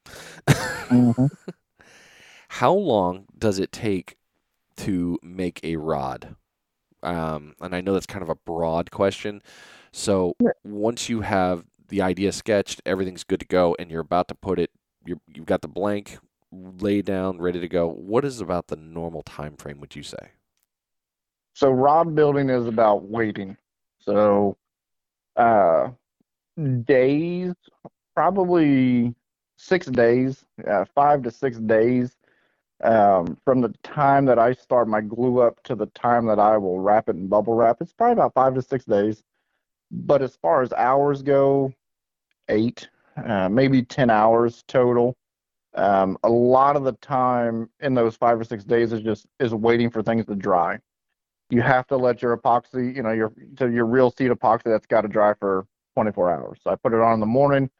mm-hmm. 0.47 1.27
How 2.49 2.73
long 2.73 3.27
does 3.37 3.59
it 3.59 3.73
take 3.73 4.17
to 4.77 5.19
make 5.23 5.61
a 5.65 5.77
rod? 5.77 6.37
Um, 7.03 7.55
and 7.61 7.75
I 7.75 7.81
know 7.81 7.95
that's 7.95 8.07
kind 8.07 8.23
of 8.23 8.29
a 8.29 8.37
broad 8.37 8.91
question. 8.91 9.43
So 9.93 10.35
once 10.65 11.09
you 11.09 11.23
have 11.23 11.65
the 11.89 12.03
idea 12.03 12.33
sketched, 12.33 12.81
everything's 12.87 13.25
good 13.25 13.41
to 13.41 13.47
go, 13.47 13.75
and 13.79 13.91
you're 13.91 14.01
about 14.01 14.29
to 14.29 14.35
put 14.35 14.59
it, 14.59 14.71
you 15.05 15.19
have 15.37 15.47
got 15.47 15.63
the 15.63 15.69
blank 15.69 16.19
lay 16.53 17.03
down, 17.03 17.39
ready 17.39 17.61
to 17.61 17.69
go. 17.69 17.89
What 17.89 18.25
is 18.25 18.41
about 18.41 18.69
the 18.69 18.77
normal 18.77 19.23
time 19.23 19.57
frame? 19.57 19.81
Would 19.81 19.97
you 19.97 20.03
say? 20.03 20.33
So 21.57 21.71
rod 21.71 22.15
building 22.15 22.51
is 22.51 22.67
about 22.67 23.05
waiting. 23.05 23.57
So 23.99 24.59
uh, 25.37 25.89
days, 26.85 27.55
probably 28.15 29.15
six 29.57 29.87
days, 29.87 30.45
uh, 30.69 30.85
five 30.95 31.23
to 31.23 31.31
six 31.31 31.59
days 31.59 32.19
um, 32.85 33.39
from 33.43 33.63
the 33.63 33.71
time 33.83 34.27
that 34.27 34.39
I 34.39 34.53
start 34.53 34.87
my 34.87 35.01
glue 35.01 35.41
up 35.41 35.63
to 35.63 35.75
the 35.75 35.87
time 35.87 36.27
that 36.27 36.39
I 36.39 36.59
will 36.59 36.79
wrap 36.79 37.09
it 37.09 37.17
in 37.17 37.27
bubble 37.27 37.55
wrap. 37.55 37.81
It's 37.81 37.95
probably 37.95 38.13
about 38.13 38.35
five 38.35 38.55
to 38.57 38.61
six 38.61 38.85
days. 38.85 39.23
But 39.91 40.21
as 40.21 40.37
far 40.37 40.61
as 40.61 40.75
hours 40.75 41.23
go, 41.23 41.73
eight, 42.51 42.91
uh, 43.17 43.49
maybe 43.49 43.83
10 43.83 44.11
hours 44.11 44.63
total. 44.69 45.17
Um, 45.75 46.19
a 46.23 46.29
lot 46.29 46.77
of 46.77 46.85
the 46.85 46.93
time 46.93 47.71
in 47.81 47.95
those 47.95 48.15
five 48.15 48.39
or 48.39 48.45
six 48.45 48.63
days 48.63 48.93
is 48.93 49.01
just 49.01 49.27
is 49.41 49.55
waiting 49.55 49.89
for 49.91 50.03
things 50.03 50.27
to 50.27 50.35
dry. 50.35 50.81
You 51.51 51.63
have 51.63 51.87
to 51.89 51.97
let 51.97 52.23
your 52.23 52.37
epoxy, 52.37 52.95
you 52.95 53.03
know, 53.03 53.13
your 53.13 53.33
to 53.57 53.71
your 53.71 53.87
reel 53.87 54.11
seat 54.11 54.31
epoxy 54.31 54.65
that's 54.65 54.87
got 54.87 55.03
to 55.03 55.09
dry 55.09 55.35
for 55.35 55.67
24 55.95 56.31
hours. 56.31 56.59
So 56.63 56.71
I 56.71 56.77
put 56.77 56.93
it 56.93 57.01
on 57.01 57.15
in 57.15 57.21
the 57.21 57.27
morning, 57.27 57.71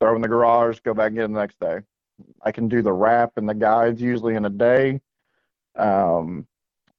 throw 0.00 0.16
in 0.16 0.22
the 0.22 0.28
garage, 0.28 0.80
go 0.80 0.94
back 0.94 1.12
in 1.12 1.32
the 1.32 1.40
next 1.40 1.60
day. 1.60 1.80
I 2.42 2.52
can 2.52 2.68
do 2.68 2.82
the 2.82 2.92
wrap 2.92 3.32
and 3.36 3.48
the 3.48 3.54
guides 3.54 4.00
usually 4.00 4.34
in 4.34 4.44
a 4.44 4.50
day, 4.50 5.00
um, 5.76 6.46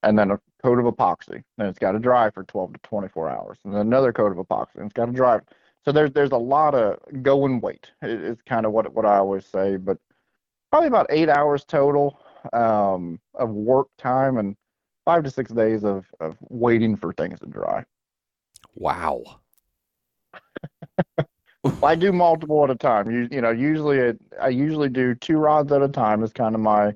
and 0.03 0.17
then 0.17 0.31
a 0.31 0.39
coat 0.61 0.79
of 0.79 0.85
epoxy. 0.85 1.43
Then 1.57 1.67
it's 1.67 1.79
got 1.79 1.93
to 1.93 1.99
dry 1.99 2.29
for 2.29 2.43
12 2.43 2.73
to 2.73 2.79
24 2.83 3.29
hours, 3.29 3.57
and 3.65 3.73
then 3.73 3.81
another 3.81 4.13
coat 4.13 4.31
of 4.31 4.37
epoxy. 4.37 4.75
And 4.75 4.85
it's 4.85 4.93
got 4.93 5.05
to 5.07 5.11
dry. 5.11 5.39
So 5.85 5.91
there's 5.91 6.11
there's 6.11 6.31
a 6.31 6.37
lot 6.37 6.75
of 6.75 6.99
go 7.23 7.45
and 7.45 7.61
wait. 7.61 7.91
It's 8.01 8.41
kind 8.43 8.65
of 8.65 8.71
what 8.71 8.93
what 8.93 9.05
I 9.05 9.17
always 9.17 9.45
say, 9.45 9.77
but 9.77 9.97
probably 10.71 10.87
about 10.87 11.07
eight 11.09 11.29
hours 11.29 11.65
total 11.65 12.19
um, 12.51 13.19
of 13.35 13.49
work 13.49 13.87
time 13.97 14.37
and 14.37 14.55
five 15.05 15.23
to 15.23 15.31
six 15.31 15.51
days 15.51 15.83
of 15.83 16.05
of 16.19 16.37
waiting 16.49 16.95
for 16.95 17.13
things 17.13 17.39
to 17.39 17.47
dry. 17.47 17.83
Wow. 18.75 19.23
I 21.83 21.95
do 21.95 22.11
multiple 22.11 22.63
at 22.63 22.69
a 22.69 22.75
time. 22.75 23.09
You 23.09 23.27
you 23.31 23.41
know 23.41 23.51
usually 23.51 23.97
it, 23.97 24.19
I 24.41 24.49
usually 24.49 24.89
do 24.89 25.15
two 25.15 25.37
rods 25.37 25.71
at 25.71 25.81
a 25.81 25.87
time 25.87 26.23
is 26.23 26.33
kind 26.33 26.55
of 26.55 26.61
my 26.61 26.93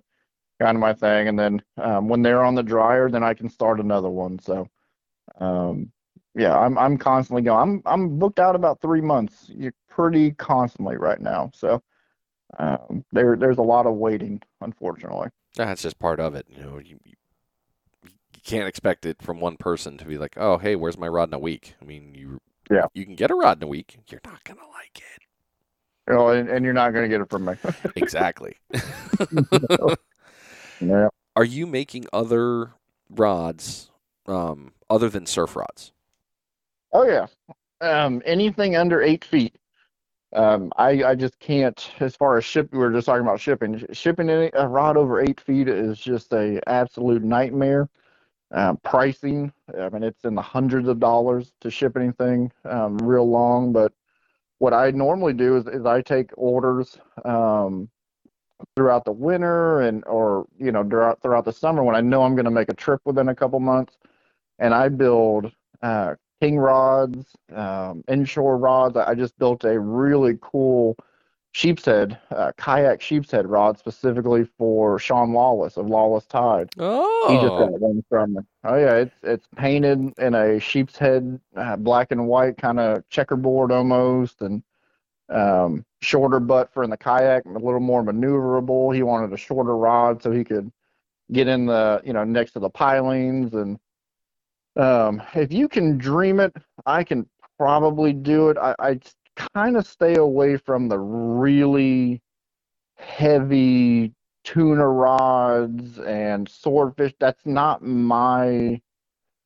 kind 0.60 0.76
of 0.76 0.82
my 0.82 0.94
thing, 0.94 1.28
and 1.28 1.38
then 1.40 1.62
um, 1.78 2.10
when 2.10 2.22
they're 2.22 2.44
on 2.44 2.56
the 2.56 2.64
dryer, 2.64 3.10
then 3.10 3.24
I 3.24 3.34
can 3.34 3.50
start 3.50 3.80
another 3.80 4.10
one. 4.10 4.40
So 4.40 4.68
um, 5.40 5.92
yeah, 6.36 6.58
I'm 6.58 6.78
I'm 6.78 6.98
constantly 6.98 7.44
going. 7.44 7.60
I'm 7.60 7.82
I'm 7.86 8.20
booked 8.20 8.40
out 8.40 8.56
about 8.56 8.82
three 8.82 9.02
months. 9.02 9.50
You're 9.50 9.74
pretty 9.90 10.32
constantly 10.32 10.98
right 10.98 11.20
now. 11.20 11.52
So 11.54 11.82
um, 12.60 13.06
there 13.12 13.36
there's 13.36 13.58
a 13.58 13.64
lot 13.64 13.86
of 13.86 13.96
waiting, 13.96 14.42
unfortunately. 14.62 15.30
That's 15.56 15.82
just 15.82 16.00
part 16.00 16.20
of 16.20 16.36
it. 16.36 16.46
You 16.50 16.64
know, 16.64 16.78
you, 16.78 17.00
you 17.04 17.14
can't 18.48 18.68
expect 18.68 19.06
it 19.06 19.22
from 19.22 19.40
one 19.40 19.58
person 19.58 19.98
to 19.98 20.06
be 20.06 20.18
like, 20.18 20.36
oh, 20.38 20.58
hey, 20.58 20.76
where's 20.76 20.98
my 20.98 21.08
rod 21.08 21.30
in 21.30 21.34
a 21.34 21.40
week? 21.40 21.76
I 21.82 21.86
mean, 21.86 22.16
you 22.16 22.40
yeah, 22.72 22.86
you 22.94 23.06
can 23.06 23.16
get 23.16 23.30
a 23.30 23.36
rod 23.36 23.58
in 23.58 23.64
a 23.64 23.68
week. 23.68 23.98
You're 24.08 24.22
not 24.26 24.44
gonna 24.44 24.62
like 24.74 24.98
it. 24.98 25.22
Oh, 26.10 26.30
and, 26.30 26.50
and 26.50 26.64
you're 26.64 26.74
not 26.74 26.94
gonna 26.94 27.10
get 27.10 27.22
it 27.22 27.30
from 27.30 27.46
me. 27.46 27.54
exactly. 27.96 28.56
yeah. 30.82 31.10
Are 31.36 31.44
you 31.44 31.68
making 31.68 32.06
other 32.14 32.72
rods 33.10 33.92
um, 34.26 34.72
other 34.90 35.10
than 35.10 35.26
surf 35.26 35.56
rods? 35.56 35.92
Oh 36.94 37.04
yeah, 37.04 37.28
um, 37.82 38.22
anything 38.26 38.78
under 38.78 39.02
eight 39.02 39.26
feet. 39.26 39.56
Um, 40.34 40.72
I 40.78 41.04
I 41.04 41.16
just 41.16 41.38
can't. 41.40 41.92
As 42.00 42.16
far 42.16 42.38
as 42.38 42.46
ship, 42.46 42.70
we 42.72 42.80
were 42.80 42.92
just 42.92 43.08
talking 43.08 43.22
about 43.22 43.42
shipping. 43.42 43.86
Shipping 43.92 44.30
any, 44.30 44.50
a 44.54 44.68
rod 44.68 44.96
over 44.96 45.22
eight 45.22 45.42
feet 45.42 45.68
is 45.68 46.00
just 46.00 46.32
a 46.34 46.62
absolute 46.68 47.24
nightmare. 47.24 47.90
Um, 48.52 48.78
pricing, 48.84 49.52
I 49.78 49.90
mean, 49.90 50.04
it's 50.04 50.24
in 50.24 50.34
the 50.34 50.42
hundreds 50.42 50.88
of 50.88 51.00
dollars 51.00 51.52
to 51.62 51.70
ship 51.70 51.98
anything 51.98 52.52
um, 52.64 52.98
real 53.00 53.30
long. 53.30 53.74
But 53.74 53.92
what 54.60 54.74
I 54.74 54.92
normally 54.92 55.34
do 55.34 55.58
is, 55.58 55.68
is 55.68 55.86
I 55.86 56.02
take 56.02 56.32
orders 56.38 56.98
um, 57.26 57.90
throughout 58.76 59.06
the 59.06 59.12
winter 59.12 59.82
and 59.82 60.04
or 60.06 60.48
you 60.58 60.72
know 60.72 60.84
throughout 60.84 61.22
throughout 61.22 61.46
the 61.46 61.54
summer 61.54 61.84
when 61.84 61.96
I 61.96 62.02
know 62.02 62.24
I'm 62.24 62.36
going 62.36 62.46
to 62.46 62.52
make 62.52 62.70
a 62.70 62.74
trip 62.74 63.02
within 63.06 63.30
a 63.30 63.36
couple 63.36 63.60
months, 63.60 63.98
and 64.60 64.74
I 64.74 64.90
build 64.90 65.52
uh, 65.82 66.16
king 66.42 66.58
rods, 66.58 67.36
um, 67.54 68.04
inshore 68.08 68.58
rods. 68.58 68.96
I 68.98 69.14
just 69.14 69.38
built 69.38 69.66
a 69.66 69.80
really 69.80 70.38
cool 70.42 70.96
sheep's 71.58 71.86
head, 71.86 72.20
uh, 72.30 72.52
kayak 72.56 73.02
sheep's 73.02 73.32
head 73.32 73.48
rod 73.48 73.80
specifically 73.80 74.48
for 74.60 75.00
Sean 75.00 75.34
Lawless 75.34 75.76
of 75.76 75.88
Lawless 75.88 76.28
Tide. 76.28 76.70
Oh, 76.78 77.28
he 77.28 77.34
just 77.34 77.58
got 77.58 77.82
one 77.82 78.04
from 78.10 78.36
me. 78.36 78.42
Oh 78.64 78.76
yeah, 78.76 78.94
it's 78.98 79.16
it's 79.24 79.48
painted 79.56 80.14
in 80.20 80.36
a 80.36 80.60
sheep's 80.60 80.98
head, 80.98 81.40
uh, 81.56 81.76
black 81.76 82.12
and 82.12 82.28
white 82.28 82.58
kind 82.58 82.80
of 82.80 83.10
checkerboard 83.10 83.72
almost, 83.72 84.44
and 84.44 84.62
um, 85.30 85.84
shorter 86.00 86.40
butt 86.40 86.72
for 86.72 86.84
in 86.84 86.92
the 86.92 86.98
kayak, 86.98 87.46
a 87.46 87.50
little 87.50 87.80
more 87.80 88.04
maneuverable. 88.04 88.94
He 88.94 89.02
wanted 89.02 89.34
a 89.34 89.38
shorter 89.38 89.76
rod 89.76 90.22
so 90.22 90.32
he 90.32 90.44
could 90.44 90.72
get 91.32 91.48
in 91.48 91.66
the 91.66 92.02
you 92.06 92.14
know 92.14 92.24
next 92.24 92.52
to 92.52 92.60
the 92.60 92.70
pilings 92.70 93.56
and 93.56 93.80
um, 94.78 95.24
if 95.34 95.52
you 95.52 95.68
can 95.68 95.98
dream 95.98 96.40
it, 96.40 96.56
I 96.86 97.04
can 97.04 97.28
probably 97.58 98.14
do 98.14 98.50
it. 98.50 98.58
I, 98.60 98.76
I 98.78 99.00
kind 99.38 99.78
of 99.78 99.88
stay 99.88 100.16
away 100.16 100.58
from 100.58 100.90
the 100.90 101.00
really 101.00 102.22
heavy 102.98 104.14
tuna 104.44 104.88
rods 104.88 106.00
and 106.00 106.48
swordfish. 106.50 107.14
That's 107.20 107.46
not 107.46 107.84
my 107.84 108.82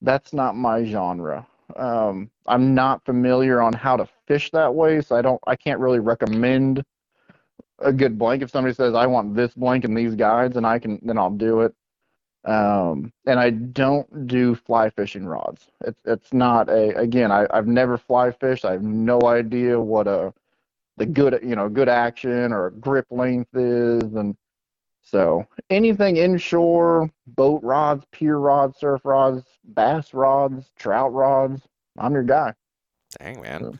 that's 0.01 0.33
not 0.33 0.55
my 0.55 0.83
genre. 0.83 1.45
Um, 1.75 2.29
I'm 2.47 2.73
not 2.73 3.05
familiar 3.05 3.61
on 3.61 3.73
how 3.73 3.97
to 3.97 4.07
fish 4.27 4.51
that 4.51 4.73
way, 4.73 5.01
so 5.01 5.15
I 5.15 5.21
don't 5.21 5.41
I 5.47 5.55
can't 5.55 5.79
really 5.79 5.99
recommend 5.99 6.83
a 7.79 7.91
good 7.91 8.17
blank. 8.17 8.43
If 8.43 8.51
somebody 8.51 8.73
says 8.75 8.93
I 8.93 9.07
want 9.07 9.35
this 9.35 9.53
blank 9.53 9.85
and 9.85 9.97
these 9.97 10.15
guides, 10.15 10.57
and 10.57 10.65
I 10.65 10.79
can 10.79 10.99
then 11.03 11.17
I'll 11.17 11.31
do 11.31 11.61
it. 11.61 11.73
Um, 12.43 13.13
and 13.27 13.39
I 13.39 13.51
don't 13.51 14.27
do 14.27 14.55
fly 14.55 14.89
fishing 14.89 15.25
rods. 15.25 15.67
It's 15.85 16.01
it's 16.05 16.33
not 16.33 16.69
a 16.69 16.97
again. 16.97 17.31
I 17.31 17.45
I've 17.51 17.67
never 17.67 17.97
fly 17.97 18.31
fished. 18.31 18.65
I 18.65 18.71
have 18.71 18.83
no 18.83 19.21
idea 19.25 19.79
what 19.79 20.07
a 20.07 20.33
the 20.97 21.05
good 21.05 21.39
you 21.43 21.55
know 21.55 21.69
good 21.69 21.89
action 21.89 22.51
or 22.51 22.71
grip 22.71 23.05
length 23.11 23.55
is, 23.55 24.15
and 24.15 24.35
so 25.03 25.45
anything 25.69 26.17
inshore, 26.17 27.11
boat 27.27 27.61
rods, 27.63 28.05
pier 28.11 28.37
rods, 28.37 28.79
surf 28.79 29.01
rods, 29.03 29.43
bass 29.63 30.13
rods, 30.13 30.71
trout 30.75 31.13
rods. 31.13 31.61
I'm 31.97 32.13
your 32.13 32.23
guy. 32.23 32.53
Dang 33.19 33.41
man. 33.41 33.61
So. 33.61 33.73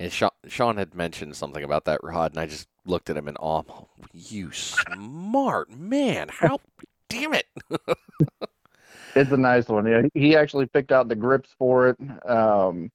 And 0.00 0.12
Sean, 0.12 0.30
Sean 0.48 0.76
had 0.76 0.94
mentioned 0.94 1.36
something 1.36 1.62
about 1.62 1.84
that 1.84 2.02
rod, 2.02 2.32
and 2.32 2.40
I 2.40 2.46
just 2.46 2.66
looked 2.84 3.10
at 3.10 3.16
him 3.16 3.28
in 3.28 3.36
awe. 3.36 3.62
You 4.12 4.50
smart 4.50 5.70
man! 5.70 6.28
How 6.30 6.58
damn 7.14 7.34
it. 7.34 7.46
it's 9.14 9.32
a 9.32 9.36
nice 9.36 9.68
one. 9.68 9.86
Yeah, 9.86 10.02
he 10.14 10.36
actually 10.36 10.66
picked 10.66 10.92
out 10.92 11.08
the 11.08 11.14
grips 11.14 11.50
for 11.58 11.88
it. 11.88 11.96
Um, 12.28 12.90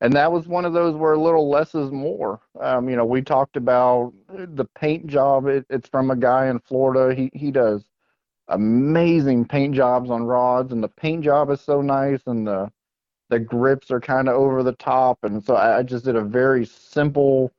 and 0.00 0.12
that 0.12 0.30
was 0.30 0.46
one 0.46 0.64
of 0.64 0.72
those 0.72 0.94
where 0.94 1.14
a 1.14 1.20
little 1.20 1.48
less 1.48 1.74
is 1.74 1.90
more. 1.90 2.40
Um, 2.60 2.88
you 2.88 2.96
know, 2.96 3.06
we 3.06 3.22
talked 3.22 3.56
about 3.56 4.12
the 4.28 4.66
paint 4.78 5.06
job. 5.06 5.46
It, 5.46 5.64
it's 5.70 5.88
from 5.88 6.10
a 6.10 6.16
guy 6.16 6.48
in 6.48 6.58
Florida. 6.60 7.14
He 7.14 7.30
he 7.32 7.50
does 7.50 7.84
amazing 8.48 9.46
paint 9.46 9.74
jobs 9.74 10.10
on 10.10 10.24
rods, 10.24 10.72
and 10.72 10.82
the 10.82 10.88
paint 10.88 11.24
job 11.24 11.50
is 11.50 11.60
so 11.60 11.80
nice, 11.80 12.20
and 12.26 12.46
the 12.46 12.70
the 13.30 13.38
grips 13.38 13.90
are 13.90 14.00
kind 14.00 14.28
of 14.28 14.34
over 14.34 14.62
the 14.62 14.72
top. 14.74 15.18
And 15.22 15.42
so 15.42 15.54
I, 15.54 15.78
I 15.78 15.82
just 15.82 16.04
did 16.04 16.16
a 16.16 16.22
very 16.22 16.66
simple 16.66 17.52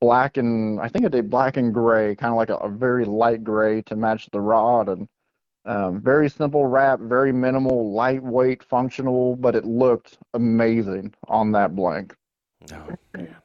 black 0.00 0.36
and 0.36 0.80
I 0.80 0.88
think 0.88 1.04
I 1.04 1.08
did 1.08 1.30
black 1.30 1.56
and 1.56 1.72
gray, 1.72 2.14
kind 2.14 2.32
of 2.32 2.36
like 2.36 2.50
a, 2.50 2.56
a 2.56 2.68
very 2.68 3.04
light 3.04 3.42
gray 3.42 3.82
to 3.82 3.96
match 3.96 4.28
the 4.30 4.40
rod, 4.40 4.88
and 4.88 5.08
um, 5.68 6.00
very 6.00 6.30
simple 6.30 6.66
wrap, 6.66 6.98
very 6.98 7.30
minimal, 7.30 7.92
lightweight, 7.92 8.64
functional, 8.64 9.36
but 9.36 9.54
it 9.54 9.66
looked 9.66 10.16
amazing 10.32 11.14
on 11.28 11.52
that 11.52 11.76
blank. 11.76 12.16
Oh 12.72 12.94
man, 13.14 13.36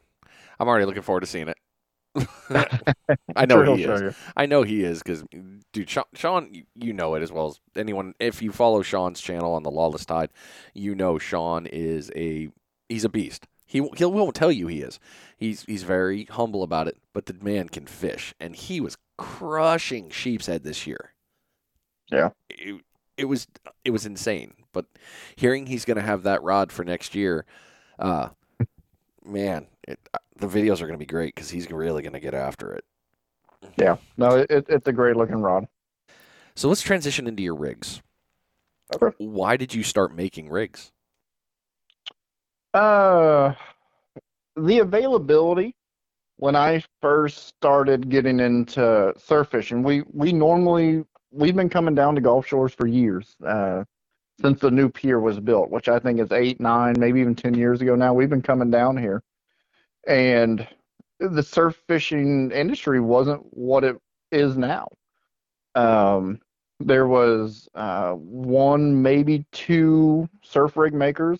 I'm 0.59 0.67
already 0.67 0.85
looking 0.85 1.01
forward 1.01 1.19
to 1.21 1.27
seeing 1.27 1.49
it. 1.49 1.57
I 3.35 3.45
know 3.45 3.65
sure 3.65 3.75
he 3.75 3.83
is. 3.83 4.15
I 4.37 4.45
know 4.45 4.63
he 4.63 4.83
is 4.83 5.03
because, 5.03 5.25
dude, 5.73 5.89
Sean, 5.89 6.05
Sean, 6.13 6.63
you 6.75 6.93
know 6.93 7.15
it 7.15 7.23
as 7.23 7.31
well 7.31 7.47
as 7.47 7.59
anyone. 7.75 8.13
If 8.19 8.41
you 8.41 8.53
follow 8.53 8.81
Sean's 8.83 9.19
channel 9.19 9.53
on 9.53 9.63
the 9.63 9.71
Lawless 9.71 10.05
Tide, 10.05 10.29
you 10.73 10.95
know 10.95 11.17
Sean 11.17 11.65
is 11.65 12.09
a 12.15 12.47
he's 12.87 13.03
a 13.03 13.09
beast. 13.09 13.47
He 13.65 13.85
he 13.97 14.05
won't 14.05 14.35
tell 14.35 14.51
you 14.51 14.67
he 14.67 14.81
is. 14.81 14.97
He's 15.35 15.63
he's 15.63 15.83
very 15.83 16.25
humble 16.25 16.63
about 16.63 16.87
it, 16.87 16.97
but 17.13 17.25
the 17.25 17.33
man 17.33 17.67
can 17.67 17.85
fish, 17.85 18.33
and 18.39 18.55
he 18.55 18.79
was 18.79 18.97
crushing 19.17 20.09
sheep's 20.09 20.45
head 20.45 20.63
this 20.63 20.87
year. 20.87 21.12
Yeah. 22.13 22.29
It, 22.49 22.81
it 23.17 23.25
was 23.25 23.47
it 23.83 23.91
was 23.91 24.05
insane. 24.05 24.53
But 24.71 24.85
hearing 25.35 25.65
he's 25.67 25.85
going 25.85 25.97
to 25.97 26.03
have 26.03 26.23
that 26.23 26.41
rod 26.41 26.71
for 26.71 26.83
next 26.83 27.13
year, 27.13 27.45
uh, 27.99 28.29
man, 29.23 29.67
it, 29.87 29.99
uh, 30.13 30.17
the 30.37 30.47
videos 30.47 30.81
are 30.81 30.87
going 30.87 30.93
to 30.93 30.97
be 30.97 31.05
great 31.05 31.35
because 31.35 31.49
he's 31.49 31.69
really 31.69 32.01
going 32.01 32.13
to 32.13 32.19
get 32.19 32.33
after 32.33 32.73
it. 32.73 32.85
Yeah, 33.77 33.97
no, 34.17 34.45
it, 34.49 34.65
it's 34.67 34.87
a 34.87 34.91
great 34.91 35.15
looking 35.15 35.41
rod. 35.41 35.67
So 36.55 36.69
let's 36.69 36.81
transition 36.81 37.27
into 37.27 37.43
your 37.43 37.55
rigs. 37.55 38.01
Okay. 38.95 39.15
Why 39.17 39.57
did 39.57 39.73
you 39.73 39.83
start 39.83 40.13
making 40.13 40.49
rigs? 40.49 40.91
Uh, 42.73 43.53
the 44.55 44.79
availability 44.79 45.75
when 46.37 46.55
I 46.55 46.83
first 47.01 47.47
started 47.47 48.09
getting 48.09 48.39
into 48.39 49.13
surf 49.17 49.49
fishing, 49.49 49.83
we 49.83 50.03
we 50.11 50.33
normally 50.33 51.05
we've 51.33 51.55
been 51.55 51.69
coming 51.69 51.95
down 51.95 52.15
to 52.15 52.21
Gulf 52.21 52.47
Shores 52.47 52.73
for 52.73 52.87
years. 52.87 53.35
Uh, 53.45 53.83
since 54.41 54.59
the 54.59 54.71
new 54.71 54.89
pier 54.89 55.19
was 55.19 55.39
built, 55.39 55.69
which 55.69 55.87
I 55.87 55.99
think 55.99 56.19
is 56.19 56.31
eight, 56.31 56.59
nine, 56.59 56.95
maybe 56.97 57.19
even 57.19 57.35
ten 57.35 57.53
years 57.53 57.81
ago 57.81 57.95
now. 57.95 58.13
We've 58.13 58.29
been 58.29 58.41
coming 58.41 58.71
down 58.71 58.97
here, 58.97 59.21
and 60.07 60.67
the 61.19 61.43
surf 61.43 61.81
fishing 61.87 62.51
industry 62.51 62.99
wasn't 62.99 63.41
what 63.51 63.83
it 63.83 63.95
is 64.31 64.57
now. 64.57 64.89
Um, 65.75 66.41
there 66.79 67.07
was 67.07 67.69
uh, 67.75 68.13
one, 68.13 69.01
maybe 69.01 69.45
two 69.51 70.27
surf 70.41 70.75
rig 70.75 70.93
makers. 70.93 71.39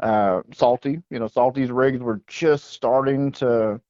Uh, 0.00 0.42
Salty, 0.52 1.00
you 1.10 1.18
know, 1.18 1.28
Salty's 1.28 1.70
rigs 1.70 2.00
were 2.00 2.20
just 2.26 2.70
starting 2.70 3.30
to 3.32 3.80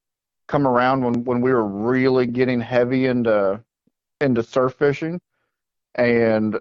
come 0.46 0.66
around 0.66 1.02
when, 1.02 1.24
when 1.24 1.40
we 1.40 1.52
were 1.52 1.66
really 1.66 2.26
getting 2.26 2.60
heavy 2.60 3.06
into 3.06 3.62
into 4.20 4.42
surf 4.42 4.74
fishing, 4.74 5.20
and 5.94 6.58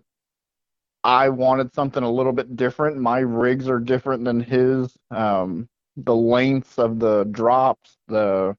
I 1.03 1.29
wanted 1.29 1.73
something 1.73 2.03
a 2.03 2.11
little 2.11 2.33
bit 2.33 2.55
different. 2.55 2.97
My 2.97 3.19
rigs 3.19 3.67
are 3.69 3.79
different 3.79 4.23
than 4.23 4.39
his. 4.39 4.97
Um, 5.09 5.67
the 5.97 6.15
lengths 6.15 6.77
of 6.77 6.99
the 6.99 7.25
drops, 7.25 7.97
the 8.07 8.55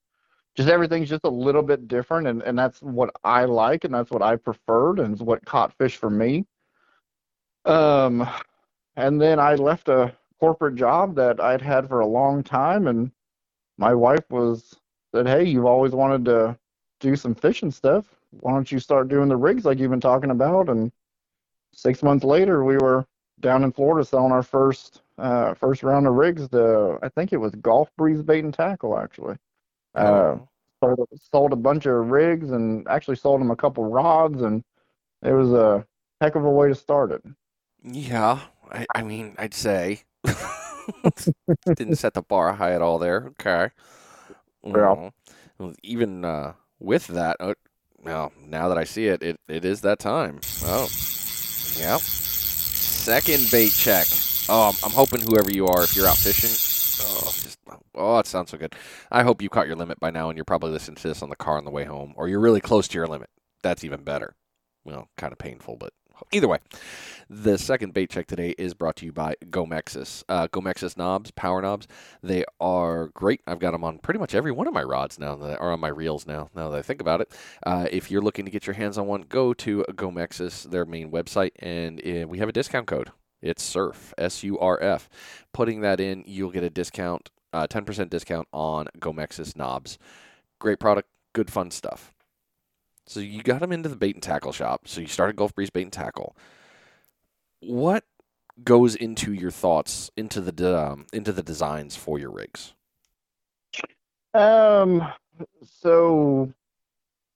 just 0.54 0.68
everything's 0.68 1.08
just 1.08 1.24
a 1.24 1.30
little 1.30 1.62
bit 1.62 1.88
different, 1.88 2.26
and, 2.26 2.42
and 2.42 2.58
that's 2.58 2.82
what 2.82 3.10
I 3.24 3.44
like, 3.44 3.84
and 3.84 3.94
that's 3.94 4.10
what 4.10 4.22
I 4.22 4.36
preferred, 4.36 4.98
and 4.98 5.14
it's 5.14 5.22
what 5.22 5.44
caught 5.46 5.72
fish 5.78 5.96
for 5.96 6.10
me. 6.10 6.44
Um, 7.64 8.28
and 8.96 9.20
then 9.20 9.38
I 9.38 9.54
left 9.54 9.88
a 9.88 10.14
corporate 10.40 10.74
job 10.74 11.14
that 11.16 11.40
I'd 11.40 11.62
had 11.62 11.88
for 11.88 12.00
a 12.00 12.06
long 12.06 12.42
time, 12.42 12.86
and 12.86 13.10
my 13.78 13.94
wife 13.94 14.24
was 14.30 14.74
said, 15.14 15.26
"Hey, 15.26 15.44
you've 15.44 15.64
always 15.64 15.92
wanted 15.92 16.24
to 16.26 16.58
do 17.00 17.16
some 17.16 17.34
fishing 17.34 17.70
stuff. 17.70 18.06
Why 18.40 18.52
don't 18.52 18.70
you 18.70 18.78
start 18.78 19.08
doing 19.08 19.28
the 19.28 19.36
rigs 19.36 19.64
like 19.64 19.78
you've 19.78 19.90
been 19.90 20.00
talking 20.00 20.30
about?" 20.30 20.68
And 20.68 20.90
six 21.72 22.02
months 22.02 22.24
later, 22.24 22.64
we 22.64 22.76
were 22.76 23.06
down 23.40 23.64
in 23.64 23.72
Florida 23.72 24.04
selling 24.04 24.32
our 24.32 24.42
first 24.42 25.02
uh, 25.18 25.54
first 25.54 25.82
round 25.82 26.06
of 26.06 26.14
rigs. 26.14 26.48
To 26.48 26.98
I 27.02 27.08
think 27.08 27.32
it 27.32 27.38
was 27.38 27.54
Gulf 27.56 27.90
Breeze 27.96 28.22
Bait 28.22 28.44
and 28.44 28.54
Tackle 28.54 28.98
actually. 28.98 29.36
Uh, 29.94 30.38
sold 30.82 31.08
sold 31.30 31.52
a 31.52 31.56
bunch 31.56 31.86
of 31.86 32.10
rigs 32.10 32.50
and 32.50 32.86
actually 32.88 33.16
sold 33.16 33.40
them 33.40 33.50
a 33.50 33.56
couple 33.56 33.84
rods, 33.84 34.42
and 34.42 34.64
it 35.22 35.32
was 35.32 35.52
a 35.52 35.86
heck 36.20 36.34
of 36.34 36.44
a 36.44 36.50
way 36.50 36.68
to 36.68 36.74
start 36.74 37.12
it. 37.12 37.22
Yeah, 37.84 38.40
I, 38.70 38.86
I 38.94 39.02
mean, 39.02 39.34
I'd 39.38 39.54
say 39.54 40.02
didn't 41.74 41.96
set 41.96 42.14
the 42.14 42.22
bar 42.22 42.52
high 42.54 42.72
at 42.72 42.82
all 42.82 42.98
there. 42.98 43.32
Okay. 43.40 43.70
Yeah. 44.64 45.10
Mhm. 45.60 45.74
Even 45.82 46.24
uh, 46.24 46.54
with 46.78 47.08
that, 47.08 47.36
uh, 47.40 47.54
well, 48.02 48.32
now 48.46 48.68
that 48.68 48.78
I 48.78 48.84
see 48.84 49.06
it, 49.06 49.22
it, 49.22 49.36
it 49.48 49.64
is 49.64 49.80
that 49.82 49.98
time. 49.98 50.40
Oh, 50.64 50.88
yeah. 51.78 51.98
Second 51.98 53.48
bait 53.50 53.72
check. 53.72 54.06
Oh, 54.48 54.68
I'm, 54.70 54.74
I'm 54.84 54.90
hoping 54.94 55.20
whoever 55.20 55.50
you 55.50 55.66
are, 55.66 55.84
if 55.84 55.94
you're 55.96 56.06
out 56.06 56.16
fishing, 56.16 56.50
oh, 57.06 57.32
just, 57.42 57.58
oh, 57.94 58.18
it 58.18 58.26
sounds 58.26 58.50
so 58.50 58.58
good. 58.58 58.74
I 59.10 59.22
hope 59.22 59.40
you 59.40 59.48
caught 59.48 59.66
your 59.66 59.76
limit 59.76 60.00
by 60.00 60.10
now, 60.10 60.28
and 60.28 60.36
you're 60.36 60.44
probably 60.44 60.70
listening 60.72 60.96
to 60.96 61.08
this 61.08 61.22
on 61.22 61.30
the 61.30 61.36
car 61.36 61.56
on 61.56 61.64
the 61.64 61.70
way 61.70 61.84
home, 61.84 62.12
or 62.16 62.28
you're 62.28 62.40
really 62.40 62.60
close 62.60 62.88
to 62.88 62.98
your 62.98 63.06
limit. 63.06 63.30
That's 63.62 63.84
even 63.84 64.02
better. 64.02 64.34
Well, 64.84 65.08
kind 65.16 65.32
of 65.32 65.38
painful, 65.38 65.76
but 65.76 65.92
either 66.32 66.48
way. 66.48 66.58
The 67.28 67.56
second 67.56 67.94
bait 67.94 68.10
check 68.10 68.26
today 68.26 68.54
is 68.58 68.74
brought 68.74 68.96
to 68.96 69.06
you 69.06 69.12
by 69.12 69.36
Gomexus. 69.46 70.22
Uh, 70.28 70.48
Gomexus 70.48 70.96
knobs, 70.98 71.30
power 71.30 71.62
knobs, 71.62 71.88
they 72.22 72.44
are 72.60 73.08
great. 73.08 73.40
I've 73.46 73.58
got 73.58 73.70
them 73.70 73.84
on 73.84 73.98
pretty 73.98 74.20
much 74.20 74.34
every 74.34 74.52
one 74.52 74.66
of 74.66 74.74
my 74.74 74.82
rods 74.82 75.18
now, 75.18 75.36
that, 75.36 75.58
or 75.60 75.72
on 75.72 75.80
my 75.80 75.88
reels 75.88 76.26
now, 76.26 76.50
now 76.54 76.68
that 76.68 76.78
I 76.78 76.82
think 76.82 77.00
about 77.00 77.22
it. 77.22 77.34
Uh, 77.64 77.86
if 77.90 78.10
you're 78.10 78.20
looking 78.20 78.44
to 78.44 78.50
get 78.50 78.66
your 78.66 78.74
hands 78.74 78.98
on 78.98 79.06
one, 79.06 79.24
go 79.28 79.54
to 79.54 79.84
Gomexus, 79.92 80.70
their 80.70 80.84
main 80.84 81.10
website, 81.10 81.52
and 81.58 82.00
uh, 82.00 82.28
we 82.28 82.38
have 82.38 82.48
a 82.50 82.52
discount 82.52 82.86
code. 82.86 83.10
It's 83.40 83.62
SURF, 83.62 84.14
S 84.18 84.42
U 84.44 84.58
R 84.58 84.80
F. 84.82 85.08
Putting 85.52 85.80
that 85.80 86.00
in, 86.00 86.24
you'll 86.26 86.50
get 86.50 86.62
a 86.62 86.70
discount, 86.70 87.30
uh, 87.52 87.66
10% 87.66 88.10
discount 88.10 88.46
on 88.52 88.86
Gomexus 88.98 89.56
knobs. 89.56 89.98
Great 90.60 90.78
product, 90.78 91.08
good 91.32 91.50
fun 91.50 91.70
stuff. 91.70 92.11
So 93.06 93.20
you 93.20 93.42
got 93.42 93.60
them 93.60 93.72
into 93.72 93.88
the 93.88 93.96
bait 93.96 94.14
and 94.14 94.22
tackle 94.22 94.52
shop. 94.52 94.86
So 94.86 95.00
you 95.00 95.06
started 95.06 95.36
Gulf 95.36 95.54
Breeze 95.54 95.70
Bait 95.70 95.82
and 95.82 95.92
Tackle. 95.92 96.36
What 97.60 98.04
goes 98.62 98.94
into 98.94 99.32
your 99.32 99.50
thoughts 99.50 100.10
into 100.16 100.40
the 100.40 100.52
de- 100.52 100.78
um, 100.78 101.06
into 101.12 101.32
the 101.32 101.42
designs 101.42 101.96
for 101.96 102.18
your 102.18 102.30
rigs? 102.30 102.74
Um, 104.34 105.06
so 105.64 106.52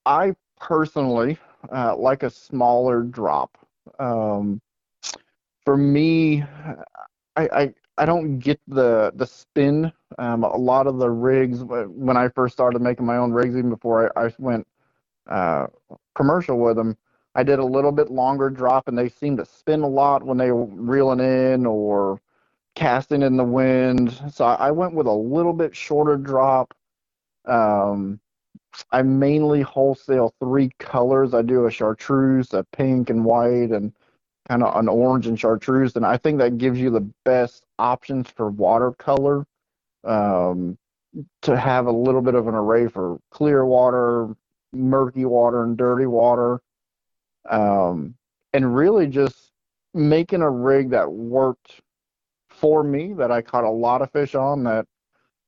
I 0.04 0.34
personally 0.60 1.38
uh, 1.72 1.96
like 1.96 2.22
a 2.22 2.30
smaller 2.30 3.02
drop. 3.02 3.58
Um, 3.98 4.60
for 5.64 5.76
me, 5.76 6.44
I, 7.36 7.48
I 7.52 7.74
I 7.98 8.04
don't 8.04 8.38
get 8.38 8.60
the 8.68 9.12
the 9.16 9.26
spin. 9.26 9.92
Um, 10.18 10.44
a 10.44 10.56
lot 10.56 10.86
of 10.86 10.98
the 10.98 11.10
rigs 11.10 11.64
when 11.64 12.16
I 12.16 12.28
first 12.28 12.54
started 12.54 12.80
making 12.80 13.06
my 13.06 13.16
own 13.16 13.32
rigs, 13.32 13.56
even 13.56 13.70
before 13.70 14.12
I, 14.16 14.26
I 14.26 14.34
went 14.38 14.66
uh, 15.28 15.66
commercial 16.14 16.58
with 16.58 16.76
them, 16.76 16.96
I 17.34 17.42
did 17.42 17.58
a 17.58 17.64
little 17.64 17.92
bit 17.92 18.10
longer 18.10 18.48
drop, 18.48 18.88
and 18.88 18.96
they 18.96 19.08
seemed 19.08 19.38
to 19.38 19.44
spin 19.44 19.82
a 19.82 19.88
lot 19.88 20.22
when 20.22 20.38
they 20.38 20.50
were 20.50 20.64
reeling 20.64 21.20
in 21.20 21.66
or 21.66 22.20
casting 22.74 23.22
in 23.22 23.36
the 23.36 23.44
wind. 23.44 24.18
So 24.32 24.44
I 24.46 24.70
went 24.70 24.94
with 24.94 25.06
a 25.06 25.12
little 25.12 25.52
bit 25.52 25.76
shorter 25.76 26.16
drop. 26.16 26.74
Um, 27.44 28.20
I 28.90 29.02
mainly 29.02 29.62
wholesale 29.62 30.34
three 30.40 30.70
colors. 30.78 31.34
I 31.34 31.42
do 31.42 31.66
a 31.66 31.70
chartreuse, 31.70 32.52
a 32.54 32.64
pink 32.72 33.10
and 33.10 33.24
white, 33.24 33.70
and 33.70 33.92
kind 34.48 34.62
of 34.62 34.76
an 34.76 34.88
orange 34.88 35.26
and 35.26 35.38
chartreuse. 35.38 35.96
And 35.96 36.06
I 36.06 36.16
think 36.16 36.38
that 36.38 36.58
gives 36.58 36.78
you 36.78 36.90
the 36.90 37.08
best 37.24 37.64
options 37.78 38.30
for 38.30 38.50
watercolor 38.50 39.46
um, 40.04 40.78
to 41.42 41.56
have 41.56 41.86
a 41.86 41.92
little 41.92 42.22
bit 42.22 42.34
of 42.34 42.48
an 42.48 42.54
array 42.54 42.86
for 42.88 43.18
clear 43.30 43.64
water, 43.64 44.34
murky 44.72 45.24
water, 45.24 45.64
and 45.64 45.76
dirty 45.76 46.06
water. 46.06 46.60
Um, 47.48 48.14
and 48.52 48.74
really 48.74 49.06
just 49.06 49.52
making 49.94 50.42
a 50.42 50.50
rig 50.50 50.90
that 50.90 51.10
worked 51.10 51.80
for 52.50 52.82
me, 52.82 53.12
that 53.14 53.30
I 53.30 53.42
caught 53.42 53.64
a 53.64 53.70
lot 53.70 54.02
of 54.02 54.10
fish 54.12 54.34
on, 54.34 54.64
that 54.64 54.86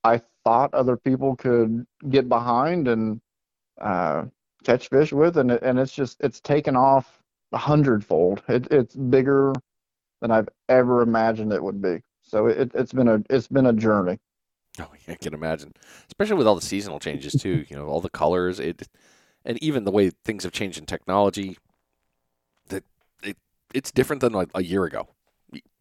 I 0.05 0.23
thought 0.45 0.75
other 0.75 0.97
people 0.97 1.37
could 1.37 1.87
get 2.11 2.29
behind 2.29 2.89
and 2.89 3.21
uh, 3.81 4.25
catch 4.65 4.89
fish 4.89 5.13
with, 5.13 5.37
and 5.39 5.51
and 5.53 5.79
it's 5.79 5.93
just 5.93 6.19
it's 6.21 6.41
taken 6.41 6.77
off 6.77 7.21
a 7.53 7.59
hundredfold. 7.59 8.43
It, 8.49 8.69
it's 8.71 8.95
bigger 8.97 9.53
than 10.21 10.31
I've 10.31 10.49
ever 10.69 11.03
imagined 11.03 11.53
it 11.53 11.63
would 11.63 11.81
be. 11.83 12.03
So 12.23 12.47
it, 12.47 12.73
it's 12.75 12.93
been 12.93 13.09
a 13.09 13.23
it's 13.31 13.49
been 13.49 13.67
a 13.67 13.73
journey. 13.73 14.19
Oh, 14.81 14.93
I 15.09 15.15
can 15.15 15.35
imagine, 15.35 15.73
especially 16.07 16.37
with 16.37 16.47
all 16.47 16.55
the 16.55 16.61
seasonal 16.61 17.01
changes 17.01 17.35
too. 17.35 17.65
You 17.69 17.77
know, 17.77 17.87
all 17.87 18.01
the 18.01 18.11
colors, 18.11 18.61
it, 18.61 18.87
and 19.45 19.61
even 19.63 19.85
the 19.85 19.91
way 19.91 20.11
things 20.11 20.45
have 20.45 20.53
changed 20.53 20.79
in 20.79 20.87
technology. 20.87 21.59
That 22.69 22.85
it, 23.23 23.37
it's 23.75 23.91
different 23.91 24.21
than 24.21 24.33
like 24.33 24.51
a 24.55 24.63
year 24.63 24.85
ago. 24.85 25.09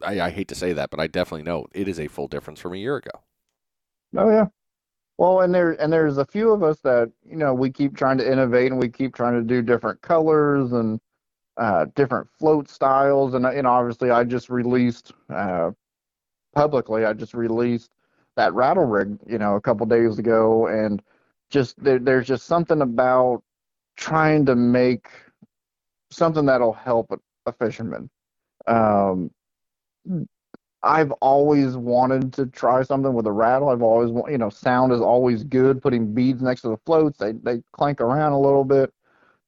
I, 0.01 0.21
I 0.21 0.29
hate 0.29 0.47
to 0.47 0.55
say 0.55 0.73
that, 0.73 0.89
but 0.89 0.99
I 0.99 1.07
definitely 1.07 1.43
know 1.43 1.67
it 1.73 1.87
is 1.87 1.99
a 1.99 2.07
full 2.07 2.27
difference 2.27 2.59
from 2.59 2.73
a 2.73 2.77
year 2.77 2.95
ago. 2.95 3.21
Oh 4.15 4.29
yeah. 4.29 4.47
Well, 5.17 5.41
and 5.41 5.53
there 5.53 5.71
and 5.81 5.91
there's 5.91 6.17
a 6.17 6.25
few 6.25 6.51
of 6.51 6.63
us 6.63 6.79
that 6.81 7.11
you 7.25 7.37
know 7.37 7.53
we 7.53 7.69
keep 7.71 7.95
trying 7.95 8.17
to 8.19 8.31
innovate 8.31 8.71
and 8.71 8.79
we 8.79 8.89
keep 8.89 9.15
trying 9.15 9.33
to 9.33 9.41
do 9.41 9.61
different 9.61 10.01
colors 10.01 10.73
and 10.73 10.99
uh, 11.57 11.85
different 11.95 12.27
float 12.37 12.69
styles 12.69 13.33
and 13.33 13.43
know 13.43 13.69
obviously 13.69 14.11
I 14.11 14.23
just 14.23 14.49
released 14.49 15.11
uh, 15.29 15.71
publicly 16.53 17.03
I 17.05 17.13
just 17.13 17.33
released 17.33 17.89
that 18.37 18.53
rattle 18.53 18.85
rig 18.85 19.17
you 19.27 19.39
know 19.39 19.55
a 19.57 19.61
couple 19.61 19.85
days 19.87 20.19
ago 20.19 20.67
and 20.67 21.03
just 21.49 21.81
there, 21.83 21.99
there's 21.99 22.27
just 22.27 22.47
something 22.47 22.81
about 22.81 23.43
trying 23.97 24.45
to 24.47 24.55
make 24.55 25.09
something 26.11 26.45
that'll 26.45 26.73
help 26.73 27.11
a, 27.11 27.19
fisherman. 27.53 28.09
Um, 28.67 29.31
I've 30.83 31.11
always 31.13 31.77
wanted 31.77 32.33
to 32.33 32.45
try 32.47 32.83
something 32.83 33.13
with 33.13 33.25
a 33.27 33.31
rattle. 33.31 33.69
I've 33.69 33.81
always, 33.81 34.11
wa- 34.11 34.27
you 34.27 34.37
know, 34.37 34.49
sound 34.49 34.91
is 34.93 35.01
always 35.01 35.43
good. 35.43 35.81
Putting 35.81 36.13
beads 36.13 36.41
next 36.41 36.61
to 36.63 36.69
the 36.69 36.77
floats, 36.85 37.17
they 37.17 37.33
they 37.33 37.63
clank 37.73 38.01
around 38.01 38.33
a 38.33 38.39
little 38.39 38.65
bit. 38.65 38.93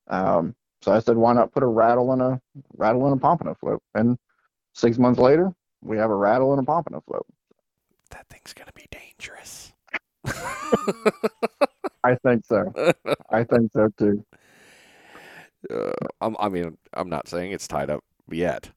Um, 0.08 0.56
so 0.82 0.92
I 0.94 1.00
said, 1.00 1.18
why 1.18 1.34
not 1.34 1.52
put 1.54 1.64
a 1.64 1.68
rattle 1.68 2.14
in 2.14 2.22
a 2.22 2.42
rattle 2.78 3.08
in 3.08 3.14
a 3.14 3.18
pompano 3.18 3.56
float? 3.56 3.82
And 3.96 4.18
six 4.74 4.98
months 4.98 5.20
later, 5.20 5.54
we 5.82 5.98
have 5.98 6.12
a 6.12 6.16
rattle 6.16 6.54
in 6.54 6.60
a 6.60 6.64
pompano 6.64 7.02
float. 7.08 7.26
That 8.12 8.28
thing's 8.30 8.54
gonna 8.54 8.72
be 8.74 8.88
dangerous. 8.92 9.74
I 12.04 12.16
think 12.24 12.46
so. 12.46 12.74
I 13.30 13.44
think 13.44 13.72
so 13.72 13.90
too. 13.98 14.26
Uh, 15.70 15.92
I'm, 16.22 16.36
I 16.40 16.50
mean, 16.50 16.78
I'm 16.94 17.10
not 17.10 17.28
saying 17.28 17.52
it's 17.52 17.68
tied 17.68 17.90
up 17.90 18.04
yet. 18.32 18.72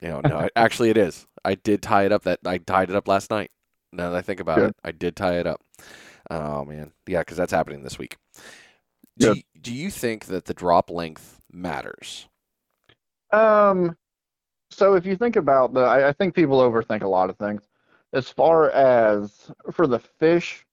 You 0.00 0.08
know, 0.08 0.20
no, 0.24 0.48
actually, 0.56 0.90
it 0.90 0.96
is. 0.96 1.26
I 1.44 1.54
did 1.54 1.82
tie 1.82 2.04
it 2.04 2.12
up. 2.12 2.22
That 2.24 2.40
I 2.44 2.58
tied 2.58 2.90
it 2.90 2.96
up 2.96 3.08
last 3.08 3.30
night. 3.30 3.50
Now 3.92 4.10
that 4.10 4.16
I 4.16 4.22
think 4.22 4.40
about 4.40 4.58
Good. 4.58 4.70
it, 4.70 4.76
I 4.84 4.92
did 4.92 5.16
tie 5.16 5.38
it 5.38 5.46
up. 5.46 5.60
Oh 6.30 6.64
man, 6.64 6.92
yeah, 7.06 7.20
because 7.20 7.36
that's 7.36 7.52
happening 7.52 7.82
this 7.82 7.98
week. 7.98 8.16
Do 9.18 9.28
Good. 9.28 9.36
you, 9.36 9.42
do 9.60 9.74
you 9.74 9.90
think 9.90 10.26
that 10.26 10.46
the 10.46 10.54
drop 10.54 10.90
length 10.90 11.40
matters? 11.52 12.28
Um, 13.30 13.96
so 14.70 14.94
if 14.94 15.06
you 15.06 15.16
think 15.16 15.36
about 15.36 15.74
the, 15.74 15.80
I, 15.80 16.08
I 16.08 16.12
think 16.12 16.34
people 16.34 16.58
overthink 16.58 17.02
a 17.02 17.08
lot 17.08 17.30
of 17.30 17.36
things. 17.36 17.62
As 18.14 18.30
far 18.30 18.70
as 18.70 19.50
for 19.72 19.86
the 19.88 19.98
fish, 19.98 20.64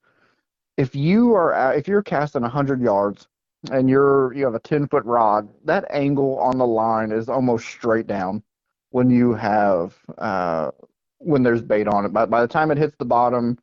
if 0.78 0.96
you 0.96 1.34
are 1.34 1.74
if 1.76 1.88
you're 1.88 2.04
casting 2.04 2.44
100 2.44 2.82
yards 2.82 3.28
and 3.72 3.90
you're 3.90 4.32
you 4.34 4.46
have 4.46 4.56
a 4.56 4.60
10 4.60 4.88
foot 4.88 5.04
rod, 5.06 5.50
that 5.66 5.86
angle 5.90 6.38
on 6.40 6.58
the 6.58 6.68
line 6.68 7.12
is 7.12 7.30
almost 7.30 7.68
straight 7.68 8.08
down 8.08 8.44
when 8.92 9.10
you 9.10 9.34
have 9.34 9.96
uh, 10.20 10.70
when 11.18 11.44
there's 11.44 11.62
bait 11.62 11.88
on 11.88 12.06
it. 12.06 12.14
By, 12.14 12.26
by 12.26 12.42
the 12.42 12.48
time 12.48 12.72
it 12.72 12.78
hits 12.78 12.96
the 12.98 13.06
bottom, 13.06 13.58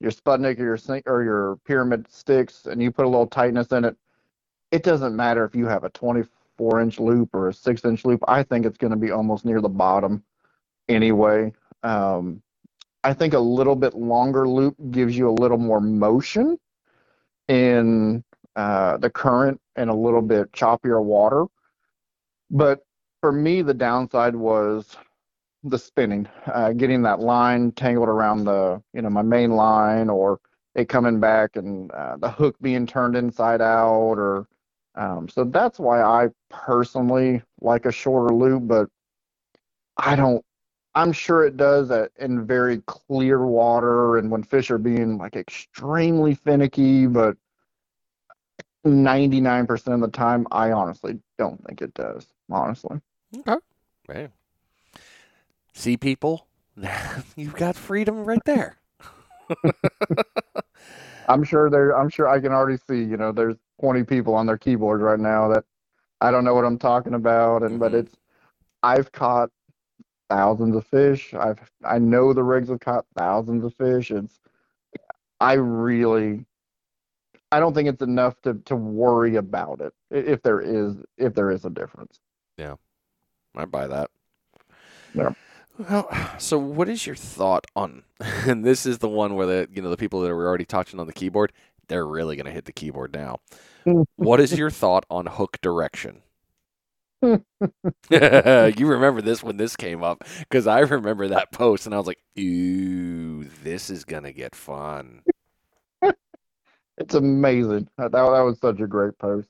your 0.00 0.12
Sputnik 0.12 0.58
or 0.60 0.64
your 0.64 0.76
sink 0.76 1.04
or 1.06 1.24
your 1.24 1.56
pyramid 1.64 2.06
sticks, 2.10 2.66
and 2.66 2.82
you 2.82 2.92
put 2.92 3.04
a 3.04 3.08
little 3.08 3.26
tightness 3.26 3.68
in 3.72 3.84
it. 3.84 3.96
It 4.70 4.82
doesn't 4.82 5.16
matter 5.16 5.44
if 5.44 5.54
you 5.54 5.66
have 5.66 5.84
a 5.84 5.90
24 5.90 6.80
inch 6.80 7.00
loop 7.00 7.30
or 7.34 7.48
a 7.48 7.54
six 7.54 7.84
inch 7.84 8.04
loop. 8.04 8.22
I 8.28 8.42
think 8.44 8.66
it's 8.66 8.78
going 8.78 8.92
to 8.92 8.96
be 8.96 9.10
almost 9.10 9.44
near 9.44 9.60
the 9.60 9.68
bottom 9.68 10.22
anyway. 10.88 11.52
Um, 11.82 12.42
I 13.04 13.12
think 13.12 13.34
a 13.34 13.38
little 13.38 13.76
bit 13.76 13.94
longer 13.94 14.48
loop 14.48 14.76
gives 14.90 15.16
you 15.16 15.28
a 15.28 15.32
little 15.40 15.58
more 15.58 15.80
motion 15.80 16.58
in 17.48 18.24
uh, 18.56 18.96
the 18.96 19.10
current 19.10 19.60
and 19.76 19.90
a 19.90 19.94
little 19.94 20.22
bit 20.22 20.50
choppier 20.52 21.02
water. 21.04 21.44
But 22.50 22.80
for 23.20 23.30
me, 23.30 23.62
the 23.62 23.74
downside 23.74 24.34
was 24.34 24.96
the 25.64 25.78
spinning, 25.78 26.28
uh, 26.46 26.72
getting 26.72 27.02
that 27.02 27.20
line 27.20 27.72
tangled 27.72 28.08
around 28.08 28.44
the, 28.44 28.82
you 28.94 29.02
know, 29.02 29.10
my 29.10 29.22
main 29.22 29.50
line 29.50 30.08
or 30.08 30.40
it 30.74 30.88
coming 30.88 31.20
back 31.20 31.56
and 31.56 31.90
uh, 31.92 32.16
the 32.16 32.30
hook 32.30 32.56
being 32.62 32.86
turned 32.86 33.16
inside 33.16 33.60
out 33.60 34.14
or 34.18 34.48
um, 34.96 35.28
so 35.28 35.44
that's 35.44 35.78
why 35.78 36.02
I 36.02 36.28
personally 36.50 37.42
like 37.60 37.84
a 37.84 37.92
shorter 37.92 38.34
loop, 38.34 38.68
but 38.68 38.88
I 39.96 40.16
don't 40.16 40.44
I'm 40.94 41.12
sure 41.12 41.44
it 41.44 41.56
does 41.56 41.90
at, 41.90 42.12
in 42.18 42.46
very 42.46 42.80
clear 42.86 43.44
water 43.44 44.18
and 44.18 44.30
when 44.30 44.42
fish 44.42 44.70
are 44.70 44.78
being 44.78 45.18
like 45.18 45.36
extremely 45.36 46.34
finicky, 46.34 47.06
but 47.06 47.36
99% 48.84 49.94
of 49.94 50.00
the 50.00 50.08
time, 50.08 50.46
I 50.52 50.72
honestly 50.72 51.18
don't 51.38 51.64
think 51.66 51.82
it 51.82 51.94
does. 51.94 52.26
Honestly. 52.50 53.00
Okay. 53.36 53.56
Man. 54.08 54.32
See, 55.72 55.96
people, 55.96 56.46
you've 57.36 57.56
got 57.56 57.74
freedom 57.76 58.24
right 58.24 58.44
there. 58.44 58.78
I'm 61.28 61.42
sure 61.42 61.70
there, 61.70 61.96
I'm 61.98 62.10
sure 62.10 62.28
I 62.28 62.38
can 62.40 62.52
already 62.52 62.78
see, 62.86 63.02
you 63.02 63.16
know, 63.16 63.32
there's 63.32 63.56
20 63.80 64.04
people 64.04 64.34
on 64.34 64.46
their 64.46 64.58
keyboards 64.58 65.02
right 65.02 65.18
now 65.18 65.48
that 65.48 65.64
I 66.20 66.30
don't 66.30 66.44
know 66.44 66.54
what 66.54 66.64
I'm 66.64 66.78
talking 66.78 67.14
about. 67.14 67.62
And, 67.62 67.80
but 67.80 67.92
Mhm. 67.92 68.00
it's, 68.00 68.14
I've 68.82 69.10
caught 69.12 69.50
thousands 70.34 70.74
of 70.74 70.86
fish. 70.86 71.32
I've, 71.34 71.60
I 71.84 71.98
know 71.98 72.32
the 72.32 72.42
rigs 72.42 72.68
have 72.68 72.80
caught 72.80 73.06
thousands 73.16 73.64
of 73.64 73.74
fish. 73.74 74.10
It's, 74.10 74.40
I 75.40 75.54
really, 75.54 76.44
I 77.52 77.60
don't 77.60 77.72
think 77.72 77.88
it's 77.88 78.02
enough 78.02 78.40
to, 78.42 78.54
to 78.64 78.74
worry 78.74 79.36
about 79.36 79.80
it 79.80 79.92
if 80.10 80.42
there 80.42 80.60
is, 80.60 80.96
if 81.16 81.34
there 81.34 81.50
is 81.50 81.64
a 81.64 81.70
difference. 81.70 82.18
Yeah. 82.58 82.74
I 83.54 83.64
buy 83.64 83.86
that. 83.86 84.10
Yeah. 85.14 85.30
Well, 85.78 86.08
so 86.38 86.58
what 86.58 86.88
is 86.88 87.06
your 87.06 87.16
thought 87.16 87.66
on? 87.76 88.02
And 88.46 88.64
this 88.64 88.86
is 88.86 88.98
the 88.98 89.08
one 89.08 89.34
where 89.34 89.46
the 89.46 89.68
you 89.72 89.82
know 89.82 89.90
the 89.90 89.96
people 89.96 90.20
that 90.20 90.34
were 90.34 90.46
already 90.46 90.64
touching 90.64 91.00
on 91.00 91.06
the 91.06 91.12
keyboard, 91.12 91.52
they're 91.88 92.06
really 92.06 92.36
going 92.36 92.46
to 92.46 92.52
hit 92.52 92.64
the 92.64 92.72
keyboard 92.72 93.12
now. 93.12 93.40
what 94.16 94.40
is 94.40 94.56
your 94.56 94.70
thought 94.70 95.04
on 95.10 95.26
hook 95.26 95.60
direction? 95.60 96.22
you 98.10 98.86
remember 98.86 99.22
this 99.22 99.42
when 99.42 99.56
this 99.56 99.76
came 99.76 100.02
up 100.02 100.24
because 100.40 100.66
I 100.66 100.80
remember 100.80 101.28
that 101.28 101.52
post 101.52 101.86
and 101.86 101.94
I 101.94 101.98
was 101.98 102.06
like, 102.06 102.22
"Ooh, 102.38 103.44
this 103.62 103.90
is 103.90 104.04
gonna 104.04 104.32
get 104.32 104.54
fun." 104.54 105.22
It's 106.98 107.14
amazing. 107.14 107.88
That, 107.98 108.12
that 108.12 108.22
was 108.22 108.58
such 108.60 108.80
a 108.80 108.86
great 108.86 109.18
post. 109.18 109.48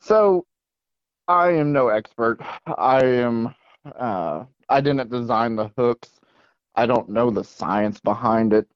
So, 0.00 0.46
I 1.28 1.50
am 1.52 1.72
no 1.72 1.88
expert. 1.88 2.40
I 2.66 3.04
am, 3.04 3.54
uh, 3.84 4.44
I 4.68 4.80
didn't 4.80 5.10
design 5.10 5.56
the 5.56 5.70
hooks. 5.78 6.10
I 6.74 6.86
don't 6.86 7.10
know 7.10 7.30
the 7.30 7.44
science 7.44 8.00
behind 8.00 8.52
it. 8.52 8.68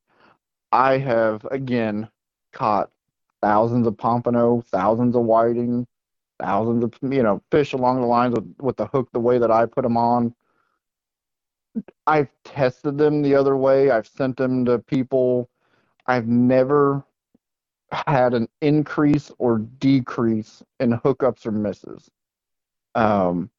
I 0.72 0.98
have, 0.98 1.44
again, 1.50 2.08
caught 2.52 2.90
thousands 3.42 3.86
of 3.86 3.96
pompano, 3.98 4.62
thousands 4.62 5.16
of 5.16 5.24
whiting, 5.24 5.86
thousands 6.40 6.84
of, 6.84 6.94
you 7.12 7.22
know, 7.22 7.42
fish 7.50 7.72
along 7.72 8.00
the 8.00 8.06
lines 8.06 8.34
with, 8.34 8.54
with 8.60 8.76
the 8.76 8.86
hook 8.86 9.08
the 9.12 9.20
way 9.20 9.38
that 9.38 9.50
I 9.50 9.66
put 9.66 9.82
them 9.82 9.96
on. 9.96 10.34
I've 12.06 12.30
tested 12.44 12.98
them 12.98 13.22
the 13.22 13.34
other 13.34 13.56
way. 13.56 13.90
I've 13.90 14.06
sent 14.06 14.36
them 14.36 14.64
to 14.66 14.78
people. 14.78 15.48
I've 16.06 16.26
never 16.26 17.04
had 18.06 18.34
an 18.34 18.48
increase 18.60 19.30
or 19.38 19.58
decrease 19.58 20.62
in 20.80 20.92
hookups 20.92 21.46
or 21.46 21.52
misses 21.52 22.10
um, 22.94 23.50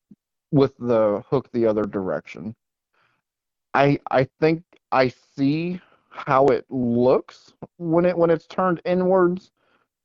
with 0.51 0.73
the 0.77 1.23
hook 1.29 1.49
the 1.51 1.65
other 1.65 1.83
direction. 1.83 2.55
I 3.73 3.99
I 4.11 4.27
think 4.39 4.63
I 4.91 5.11
see 5.35 5.79
how 6.09 6.47
it 6.47 6.65
looks 6.69 7.53
when 7.77 8.05
it 8.05 8.17
when 8.17 8.29
it's 8.29 8.45
turned 8.47 8.81
inwards 8.85 9.51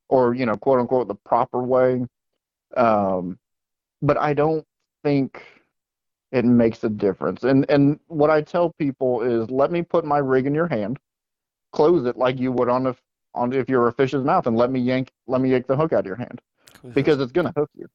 or 0.09 0.35
you 0.35 0.47
know 0.47 0.57
quote 0.57 0.81
unquote 0.81 1.09
the 1.09 1.15
proper 1.15 1.63
way 1.63 2.05
um, 2.77 3.39
but 4.03 4.19
I 4.19 4.35
don't 4.35 4.65
think 5.05 5.43
it 6.33 6.45
makes 6.45 6.85
a 6.85 6.89
difference 6.89 7.45
and 7.45 7.65
and 7.71 7.99
what 8.09 8.31
I 8.31 8.43
tell 8.43 8.73
people 8.79 9.23
is 9.23 9.51
let 9.51 9.71
me 9.71 9.83
put 9.83 10.05
my 10.05 10.19
rig 10.19 10.47
in 10.47 10.55
your 10.55 10.69
hand 10.69 10.99
close 11.73 12.07
it 12.07 12.17
like 12.17 12.39
you 12.39 12.53
would 12.53 12.69
on 12.69 12.87
a 12.87 12.97
on 13.35 13.53
if 13.53 13.69
you're 13.69 13.89
a 13.89 13.93
fish's 13.93 14.25
mouth 14.25 14.47
and 14.47 14.57
let 14.57 14.71
me 14.71 14.81
yank 14.81 15.11
let 15.27 15.41
me 15.41 15.51
yank 15.51 15.67
the 15.67 15.77
hook 15.77 15.93
out 15.93 16.01
of 16.01 16.07
your 16.07 16.17
hand 16.17 16.41
because 16.95 17.21
it's 17.21 17.33
gonna 17.33 17.53
hook 17.57 17.71
you. 17.75 17.87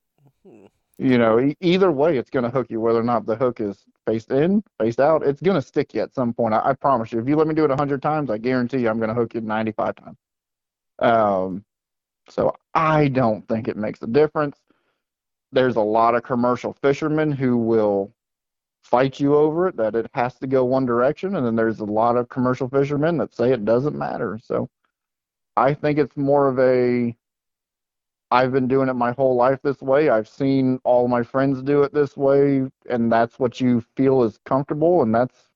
You 0.99 1.17
know, 1.17 1.53
either 1.59 1.91
way, 1.91 2.17
it's 2.17 2.29
gonna 2.29 2.49
hook 2.49 2.67
you. 2.69 2.79
Whether 2.79 2.99
or 2.99 3.03
not 3.03 3.25
the 3.25 3.35
hook 3.35 3.59
is 3.59 3.83
faced 4.05 4.31
in, 4.31 4.63
faced 4.79 4.99
out, 4.99 5.23
it's 5.23 5.41
gonna 5.41 5.61
stick 5.61 5.93
you 5.93 6.01
at 6.01 6.13
some 6.13 6.33
point. 6.33 6.53
I, 6.53 6.69
I 6.69 6.73
promise 6.73 7.11
you. 7.11 7.19
If 7.19 7.27
you 7.27 7.35
let 7.35 7.47
me 7.47 7.55
do 7.55 7.65
it 7.65 7.71
a 7.71 7.75
hundred 7.75 8.01
times, 8.01 8.29
I 8.29 8.37
guarantee 8.37 8.79
you, 8.79 8.89
I'm 8.89 8.99
gonna 8.99 9.13
hook 9.13 9.33
you 9.33 9.41
95 9.41 9.95
times. 9.95 10.17
Um, 10.99 11.65
so 12.29 12.55
I 12.73 13.07
don't 13.07 13.47
think 13.47 13.67
it 13.67 13.77
makes 13.77 14.01
a 14.01 14.07
difference. 14.07 14.57
There's 15.51 15.75
a 15.75 15.81
lot 15.81 16.15
of 16.15 16.23
commercial 16.23 16.73
fishermen 16.73 17.31
who 17.31 17.57
will 17.57 18.13
fight 18.81 19.19
you 19.19 19.35
over 19.35 19.67
it 19.67 19.77
that 19.77 19.95
it 19.95 20.09
has 20.13 20.35
to 20.35 20.47
go 20.47 20.65
one 20.65 20.85
direction, 20.85 21.35
and 21.35 21.45
then 21.45 21.55
there's 21.55 21.79
a 21.79 21.85
lot 21.85 22.17
of 22.17 22.29
commercial 22.29 22.67
fishermen 22.67 23.17
that 23.17 23.33
say 23.33 23.51
it 23.51 23.65
doesn't 23.65 23.97
matter. 23.97 24.39
So 24.43 24.69
I 25.55 25.73
think 25.73 25.99
it's 25.99 26.17
more 26.17 26.47
of 26.47 26.59
a 26.59 27.15
I've 28.31 28.51
been 28.51 28.67
doing 28.67 28.89
it 28.89 28.95
my 28.95 29.11
whole 29.11 29.35
life 29.35 29.59
this 29.61 29.79
way. 29.81 30.09
I've 30.09 30.27
seen 30.27 30.79
all 30.83 31.07
my 31.07 31.21
friends 31.21 31.61
do 31.61 31.83
it 31.83 31.93
this 31.93 32.17
way, 32.17 32.63
and 32.89 33.11
that's 33.11 33.37
what 33.37 33.61
you 33.61 33.83
feel 33.95 34.23
is 34.23 34.39
comfortable, 34.43 35.03
and 35.03 35.13
that's 35.13 35.49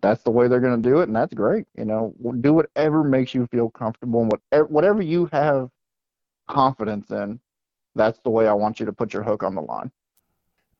that's 0.00 0.22
the 0.22 0.30
way 0.30 0.48
they're 0.48 0.60
going 0.60 0.80
to 0.80 0.88
do 0.88 1.00
it, 1.00 1.08
and 1.08 1.16
that's 1.16 1.34
great. 1.34 1.66
You 1.76 1.84
know, 1.84 2.14
do 2.40 2.54
whatever 2.54 3.04
makes 3.04 3.34
you 3.34 3.46
feel 3.48 3.68
comfortable, 3.68 4.22
and 4.22 4.32
whatever 4.32 4.66
whatever 4.68 5.02
you 5.02 5.28
have 5.32 5.70
confidence 6.48 7.10
in. 7.10 7.40
That's 7.94 8.18
the 8.20 8.30
way 8.30 8.46
I 8.48 8.52
want 8.52 8.80
you 8.80 8.86
to 8.86 8.92
put 8.92 9.12
your 9.12 9.22
hook 9.22 9.42
on 9.42 9.54
the 9.54 9.62
line. 9.62 9.90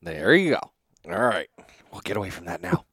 There 0.01 0.33
you 0.35 0.51
go. 0.51 0.59
All 1.11 1.19
right, 1.19 1.49
we'll 1.91 2.01
get 2.01 2.17
away 2.17 2.29
from 2.29 2.45
that 2.45 2.61
now. 2.61 2.85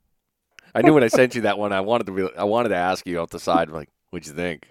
I 0.74 0.82
knew 0.82 0.94
when 0.94 1.04
I 1.04 1.08
sent 1.08 1.34
you 1.34 1.42
that 1.42 1.58
one, 1.58 1.72
I 1.72 1.80
wanted 1.80 2.06
to 2.06 2.12
be, 2.12 2.28
I 2.36 2.44
wanted 2.44 2.70
to 2.70 2.76
ask 2.76 3.06
you 3.06 3.18
off 3.18 3.30
the 3.30 3.40
side, 3.40 3.70
like, 3.70 3.88
what'd 4.10 4.26
you 4.26 4.34
think? 4.34 4.68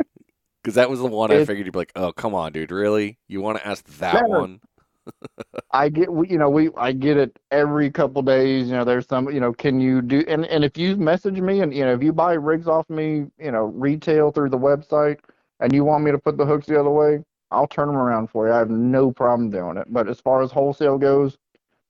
Because 0.61 0.75
that 0.75 0.89
was 0.89 0.99
the 0.99 1.05
one 1.07 1.31
I 1.31 1.45
figured 1.45 1.65
you'd 1.65 1.73
be 1.73 1.79
like, 1.79 1.91
oh, 1.95 2.11
come 2.11 2.33
on, 2.33 2.51
dude, 2.51 2.71
really? 2.71 3.17
You 3.27 3.41
want 3.41 3.57
to 3.59 3.67
ask 3.67 3.85
that 3.99 4.21
No. 4.21 4.39
one? 4.39 4.61
I 5.71 5.89
get, 5.89 6.09
you 6.09 6.37
know, 6.37 6.49
we 6.49 6.69
I 6.77 6.91
get 6.91 7.17
it 7.17 7.37
every 7.51 7.91
couple 7.91 8.21
days. 8.21 8.67
You 8.67 8.73
know, 8.73 8.85
there's 8.85 9.07
some, 9.07 9.29
you 9.29 9.39
know, 9.39 9.51
can 9.53 9.79
you 9.79 10.01
do? 10.01 10.23
And 10.27 10.45
and 10.45 10.63
if 10.63 10.77
you 10.77 10.95
message 10.95 11.39
me 11.39 11.61
and 11.61 11.73
you 11.73 11.83
know 11.85 11.93
if 11.93 12.01
you 12.01 12.13
buy 12.13 12.33
rigs 12.33 12.67
off 12.67 12.89
me, 12.89 13.25
you 13.37 13.51
know, 13.51 13.65
retail 13.65 14.31
through 14.31 14.49
the 14.49 14.57
website, 14.57 15.19
and 15.59 15.73
you 15.73 15.83
want 15.83 16.03
me 16.03 16.11
to 16.11 16.17
put 16.17 16.37
the 16.37 16.45
hooks 16.45 16.65
the 16.67 16.79
other 16.79 16.89
way, 16.89 17.23
I'll 17.55 17.67
turn 17.67 17.87
them 17.87 17.97
around 17.97 18.29
for 18.29 18.47
you. 18.47 18.53
I 18.53 18.57
have 18.59 18.69
no 18.69 19.11
problem 19.11 19.49
doing 19.49 19.77
it. 19.77 19.87
But 19.89 20.09
as 20.09 20.19
far 20.19 20.43
as 20.43 20.51
wholesale 20.51 20.97
goes, 20.97 21.37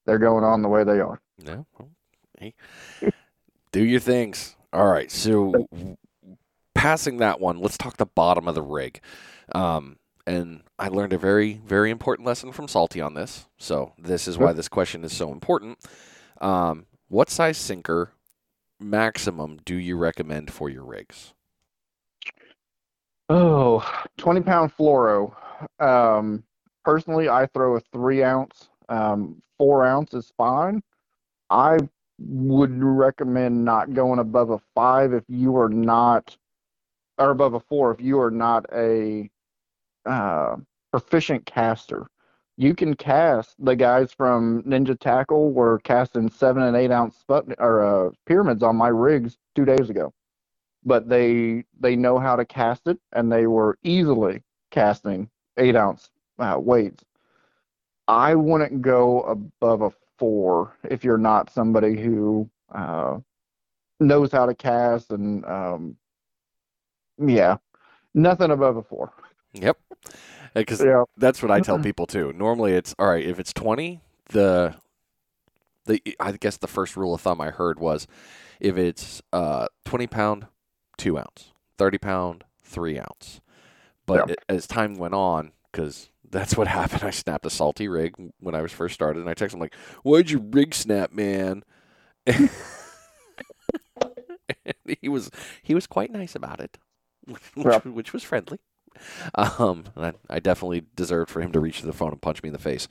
they're 0.06 0.20
going 0.20 0.44
on 0.44 0.62
the 0.62 0.70
way 0.70 0.84
they 0.84 1.00
are. 1.00 1.20
Well, 1.78 1.90
hey, 2.40 2.54
do 3.72 3.84
your 3.84 4.00
things. 4.00 4.56
All 4.72 4.88
right. 4.88 5.12
So, 5.12 5.68
passing 6.74 7.18
that 7.18 7.40
one, 7.40 7.60
let's 7.60 7.78
talk 7.78 7.98
the 7.98 8.06
bottom 8.06 8.48
of 8.48 8.56
the 8.56 8.62
rig. 8.62 9.02
Um, 9.54 9.98
and 10.28 10.62
I 10.80 10.88
learned 10.88 11.14
a 11.14 11.18
very, 11.18 11.62
very 11.66 11.92
important 11.92 12.28
lesson 12.28 12.52
from 12.52 12.68
Salty 12.68 13.02
on 13.02 13.14
this. 13.14 13.48
So 13.58 13.94
this 13.98 14.28
is 14.28 14.38
why 14.38 14.54
this 14.54 14.68
question 14.68 15.04
is 15.04 15.14
so 15.14 15.32
important. 15.32 15.78
Um, 16.42 16.88
what 17.10 17.30
size 17.30 17.58
sinker 17.58 18.12
maximum 18.80 19.60
do 19.66 19.76
you 19.76 19.98
recommend 19.98 20.52
for 20.52 20.70
your 20.70 20.84
rigs? 20.84 21.34
Oh, 23.30 23.88
20 24.18 24.42
pound 24.42 24.76
fluoro. 24.76 25.36
Um, 25.80 26.44
personally, 26.84 27.30
I 27.30 27.48
throw 27.48 27.76
a 27.76 27.82
three 27.92 28.24
ounce. 28.24 28.70
Um, 28.90 29.42
four 29.58 29.86
ounce 29.86 30.14
is 30.14 30.32
fine. 30.38 30.82
I 31.50 31.78
would 32.20 32.82
recommend 32.84 33.66
not 33.66 33.94
going 33.94 34.20
above 34.20 34.50
a 34.52 34.60
five 34.74 35.14
if 35.14 35.24
you 35.28 35.58
are 35.58 35.70
not, 35.70 36.38
or 37.18 37.32
above 37.32 37.54
a 37.54 37.60
four 37.60 37.92
if 37.92 38.02
you 38.02 38.20
are 38.20 38.32
not 38.32 38.66
a 38.74 39.30
uh, 40.06 40.58
proficient 40.92 41.46
caster. 41.46 42.08
You 42.58 42.76
can 42.76 42.96
cast. 42.96 43.56
The 43.60 43.76
guys 43.76 44.14
from 44.14 44.64
Ninja 44.64 44.98
Tackle 45.00 45.52
were 45.52 45.80
casting 45.80 46.30
seven 46.32 46.64
and 46.64 46.78
eight 46.78 46.92
ounce 46.92 47.18
sput 47.18 47.46
or 47.60 47.84
uh, 48.08 48.12
pyramids 48.26 48.64
on 48.64 48.78
my 48.78 48.88
rigs 48.90 49.38
two 49.56 49.66
days 49.66 49.90
ago, 49.90 50.14
but 50.86 51.10
they 51.10 51.66
they 51.80 51.96
know 51.98 52.20
how 52.20 52.36
to 52.38 52.46
cast 52.46 52.88
it, 52.88 52.98
and 53.14 53.32
they 53.32 53.48
were 53.48 53.78
easily 53.84 54.44
casting 54.72 55.30
eight 55.58 55.76
ounce 55.76 56.10
uh, 56.40 56.58
weights. 56.60 57.04
I 58.08 58.36
wouldn't 58.36 58.82
go 58.82 59.22
above 59.22 59.82
a 59.82 59.92
four 60.18 60.78
if 60.84 61.04
you're 61.04 61.18
not 61.18 61.50
somebody 61.50 62.00
who 62.00 62.50
uh, 62.74 63.18
knows 64.00 64.32
how 64.32 64.46
to 64.46 64.54
cast 64.54 65.12
and 65.12 65.44
um, 65.46 65.98
yeah, 67.18 67.58
nothing 68.14 68.52
above 68.52 68.78
a 68.78 68.84
four. 68.84 69.12
Yep. 69.54 69.78
Because 70.54 70.82
Yeah. 70.82 71.04
that's 71.18 71.42
what 71.42 71.52
I 71.52 71.60
tell 71.60 71.80
people 71.80 72.06
too. 72.06 72.32
Normally, 72.34 72.74
it's 72.74 72.94
all 73.00 73.08
right 73.08 73.26
if 73.26 73.40
it's 73.40 73.54
twenty. 73.54 74.02
The 74.30 74.76
the 75.86 76.02
I 76.20 76.32
guess 76.34 76.58
the 76.58 76.68
first 76.68 76.96
rule 76.96 77.14
of 77.14 77.22
thumb 77.22 77.42
I 77.42 77.50
heard 77.52 77.80
was 77.80 78.08
if 78.60 78.78
it's 78.78 79.22
uh, 79.34 79.68
twenty 79.84 80.08
pound, 80.08 80.48
two 80.98 81.18
ounce, 81.18 81.52
thirty 81.78 81.98
pound, 81.98 82.44
three 82.62 83.00
ounce. 83.00 83.42
But 84.06 84.26
Yeah. 84.28 84.36
as 84.50 84.68
time 84.68 84.96
went 84.96 85.14
on, 85.14 85.52
because 85.72 86.10
that's 86.30 86.58
what 86.58 86.68
happened. 86.80 87.04
I 87.04 87.12
snapped 87.12 87.46
a 87.46 87.50
salty 87.50 87.88
rig 87.88 88.16
when 88.40 88.56
I 88.56 88.62
was 88.62 88.72
first 88.72 88.94
started, 88.96 89.20
and 89.22 89.30
I 89.30 89.34
texted 89.34 89.56
him 89.56 89.60
like, 89.60 89.76
"Why'd 90.04 90.30
your 90.30 90.42
rig 90.42 90.74
snap, 90.76 91.12
man?" 91.12 91.64
and 92.28 92.40
he 95.02 95.10
was 95.10 95.30
he 95.64 95.74
was 95.76 95.88
quite 95.88 96.12
nice 96.12 96.36
about 96.36 96.60
it, 96.60 96.78
which, 97.56 97.66
Yeah. 97.66 97.80
which 97.84 98.14
was 98.14 98.24
friendly. 98.24 98.60
Um, 99.36 99.86
I, 99.98 100.14
I 100.30 100.40
definitely 100.40 100.84
deserved 100.96 101.30
for 101.30 101.42
him 101.42 101.52
to 101.52 101.60
reach 101.60 101.82
to 101.82 101.86
the 101.86 101.94
phone 101.94 102.12
and 102.12 102.22
punch 102.22 102.42
me 102.44 102.50
in 102.50 102.54
the 102.54 102.60
face. 102.60 102.88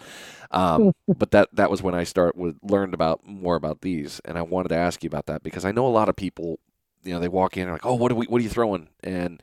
Um, 0.51 0.93
but 1.19 1.31
that 1.33 1.49
that 1.55 1.71
was 1.71 1.83
when 1.83 1.95
I 1.95 2.05
start 2.05 2.37
with 2.37 2.59
learned 2.63 2.95
about 2.95 3.27
more 3.27 3.57
about 3.57 3.81
these, 3.83 4.21
and 4.25 4.39
I 4.39 4.43
wanted 4.43 4.69
to 4.71 4.77
ask 4.77 5.03
you 5.03 5.09
about 5.09 5.27
that 5.27 5.43
because 5.43 5.65
I 5.65 5.73
know 5.73 5.87
a 5.87 5.89
lot 5.89 6.09
of 6.09 6.17
people, 6.17 6.59
you 7.05 7.15
know, 7.15 7.21
they 7.21 7.29
walk 7.29 7.57
in 7.57 7.65
and 7.65 7.73
like, 7.73 7.87
oh, 7.87 7.95
what 7.95 8.13
are 8.13 8.17
we, 8.17 8.27
what 8.27 8.41
are 8.41 8.45
you 8.45 8.51
throwing? 8.51 8.89
And 9.03 9.43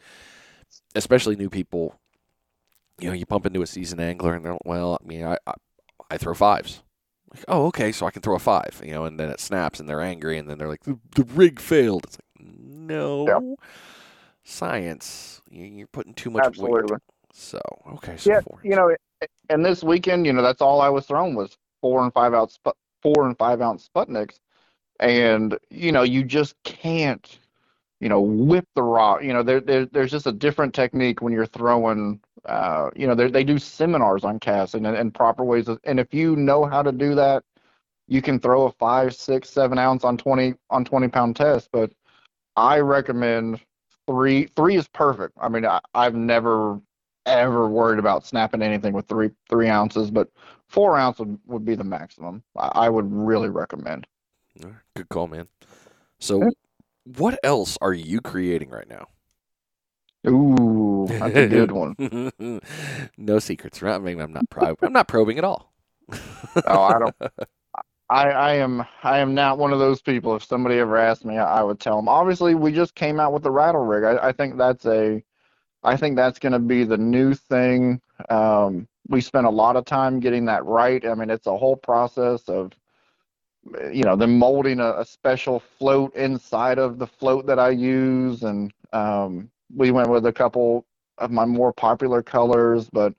especially 0.95 1.35
new 1.35 1.49
people, 1.49 1.99
you 2.99 3.07
know, 3.07 3.13
you 3.13 3.25
pump 3.25 3.45
into 3.45 3.61
a 3.61 3.67
seasoned 3.67 4.01
angler 4.01 4.33
and 4.35 4.45
they're 4.45 4.53
like, 4.53 4.65
well, 4.65 4.97
I 5.01 5.07
mean, 5.07 5.23
I 5.25 5.37
I, 5.47 5.53
I 6.09 6.17
throw 6.17 6.33
fives. 6.33 6.81
Like, 7.33 7.45
oh, 7.47 7.67
okay, 7.67 7.91
so 7.93 8.05
I 8.05 8.11
can 8.11 8.21
throw 8.21 8.35
a 8.35 8.39
five, 8.39 8.81
you 8.83 8.91
know, 8.93 9.05
and 9.05 9.19
then 9.19 9.29
it 9.29 9.39
snaps 9.39 9.79
and 9.79 9.87
they're 9.87 10.01
angry 10.01 10.37
and 10.37 10.49
then 10.49 10.57
they're 10.57 10.67
like, 10.67 10.83
the, 10.83 10.99
the 11.15 11.23
rig 11.23 11.59
failed. 11.61 12.03
It's 12.05 12.17
like, 12.17 12.47
no, 12.47 13.55
science. 14.43 15.41
You- 15.49 15.65
You're 15.65 15.87
putting 15.87 16.13
too 16.13 16.29
much 16.29 16.45
Absolutely. 16.45 16.91
weight. 16.93 17.01
So 17.33 17.61
okay, 17.93 18.17
so 18.17 18.31
Yeah, 18.31 18.41
four. 18.41 18.59
you 18.63 18.75
know, 18.75 18.93
and 19.49 19.63
this 19.65 19.83
weekend, 19.83 20.25
you 20.25 20.33
know, 20.33 20.41
that's 20.41 20.61
all 20.61 20.81
I 20.81 20.89
was 20.89 21.05
throwing 21.05 21.35
was 21.35 21.55
four 21.79 22.03
and 22.03 22.11
five 22.13 22.33
ounce, 22.33 22.59
four 23.01 23.25
and 23.27 23.37
five 23.37 23.61
ounce 23.61 23.89
Sputniks, 23.95 24.39
and 24.99 25.57
you 25.69 25.91
know, 25.93 26.03
you 26.03 26.23
just 26.25 26.55
can't, 26.63 27.39
you 28.01 28.09
know, 28.09 28.19
whip 28.19 28.67
the 28.75 28.83
rock. 28.83 29.23
You 29.23 29.31
know, 29.31 29.43
there, 29.43 29.61
there 29.61 29.85
there's 29.85 30.11
just 30.11 30.27
a 30.27 30.31
different 30.31 30.73
technique 30.73 31.21
when 31.21 31.31
you're 31.31 31.45
throwing. 31.45 32.19
Uh, 32.45 32.89
you 32.95 33.05
know, 33.05 33.15
they 33.15 33.29
they 33.29 33.43
do 33.43 33.59
seminars 33.59 34.23
on 34.23 34.39
casting 34.39 34.85
and, 34.87 34.97
and 34.97 35.13
proper 35.13 35.43
ways, 35.45 35.67
of, 35.69 35.79
and 35.83 35.99
if 35.99 36.13
you 36.13 36.35
know 36.35 36.65
how 36.65 36.81
to 36.81 36.91
do 36.91 37.13
that, 37.15 37.43
you 38.07 38.21
can 38.21 38.39
throw 38.39 38.65
a 38.65 38.71
five, 38.71 39.15
six, 39.15 39.49
seven 39.49 39.77
ounce 39.77 40.03
on 40.03 40.17
twenty 40.17 40.55
on 40.71 40.83
twenty 40.83 41.07
pound 41.07 41.35
test. 41.35 41.69
But 41.71 41.91
I 42.55 42.79
recommend 42.79 43.61
three. 44.07 44.47
Three 44.55 44.75
is 44.75 44.87
perfect. 44.87 45.37
I 45.39 45.47
mean, 45.47 45.65
I, 45.65 45.79
I've 45.93 46.15
never 46.15 46.81
ever 47.27 47.67
worried 47.67 47.99
about 47.99 48.25
snapping 48.25 48.63
anything 48.63 48.93
with 48.93 49.07
three 49.07 49.29
three 49.47 49.67
ounces, 49.67 50.09
but 50.09 50.27
four 50.67 50.97
ounce 50.97 51.19
would, 51.19 51.37
would 51.45 51.65
be 51.65 51.75
the 51.75 51.83
maximum. 51.83 52.41
I, 52.57 52.71
I 52.85 52.89
would 52.89 53.13
really 53.13 53.49
recommend. 53.49 54.07
Good 54.95 55.09
call, 55.09 55.27
man. 55.27 55.47
So, 56.19 56.51
what 57.03 57.39
else 57.43 57.77
are 57.81 57.93
you 57.93 58.21
creating 58.21 58.69
right 58.69 58.87
now? 58.87 59.07
Ooh, 60.27 61.07
that's 61.09 61.35
a 61.35 61.47
good 61.47 61.71
one. 61.71 62.31
no 63.17 63.39
secrets, 63.39 63.81
right? 63.81 63.95
I 63.95 63.99
mean, 63.99 64.19
I'm 64.19 64.33
not 64.33 64.49
prob- 64.49 64.77
I'm 64.81 64.93
not 64.93 65.07
probing 65.07 65.37
at 65.37 65.43
all. 65.43 65.73
Oh, 66.67 66.81
I 66.81 66.99
don't. 66.99 67.15
I, 68.11 68.29
I 68.29 68.53
am 68.55 68.85
I 69.03 69.19
am 69.19 69.33
not 69.33 69.57
one 69.57 69.71
of 69.71 69.79
those 69.79 70.01
people. 70.01 70.35
If 70.35 70.43
somebody 70.43 70.77
ever 70.79 70.97
asked 70.97 71.23
me, 71.23 71.37
I, 71.37 71.59
I 71.59 71.63
would 71.63 71.79
tell 71.79 71.95
them. 71.95 72.09
Obviously, 72.09 72.55
we 72.55 72.73
just 72.73 72.93
came 72.93 73.21
out 73.21 73.31
with 73.31 73.41
the 73.41 73.51
rattle 73.51 73.85
rig. 73.85 74.03
I, 74.03 74.27
I 74.27 74.31
think 74.33 74.57
that's 74.57 74.85
a, 74.85 75.23
I 75.81 75.95
think 75.95 76.17
that's 76.17 76.37
going 76.37 76.51
to 76.51 76.59
be 76.59 76.83
the 76.83 76.97
new 76.97 77.33
thing. 77.33 78.01
Um, 78.29 78.87
we 79.07 79.21
spent 79.21 79.47
a 79.47 79.51
lot 79.51 79.77
of 79.77 79.85
time 79.85 80.19
getting 80.19 80.45
that 80.45 80.65
right. 80.65 81.05
I 81.05 81.15
mean, 81.15 81.29
it's 81.29 81.47
a 81.47 81.57
whole 81.57 81.77
process 81.77 82.47
of, 82.49 82.73
you 83.91 84.03
know, 84.03 84.15
them 84.15 84.37
molding 84.37 84.79
a, 84.79 84.99
a 84.99 85.05
special 85.05 85.59
float 85.59 86.15
inside 86.15 86.79
of 86.79 86.97
the 86.99 87.07
float 87.07 87.45
that 87.47 87.59
I 87.59 87.69
use, 87.69 88.43
and 88.43 88.73
um, 88.93 89.49
we 89.75 89.91
went 89.91 90.09
with 90.09 90.25
a 90.25 90.33
couple 90.33 90.85
of 91.17 91.31
my 91.31 91.45
more 91.45 91.73
popular 91.73 92.21
colors, 92.23 92.89
but 92.91 93.13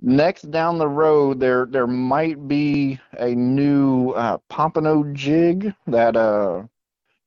next 0.00 0.50
down 0.50 0.78
the 0.78 0.88
road 0.88 1.40
there 1.40 1.66
there 1.66 1.86
might 1.86 2.48
be 2.48 2.98
a 3.18 3.34
new 3.34 4.10
uh, 4.10 4.38
pompano 4.48 5.04
jig 5.14 5.72
that 5.86 6.16
uh 6.16 6.62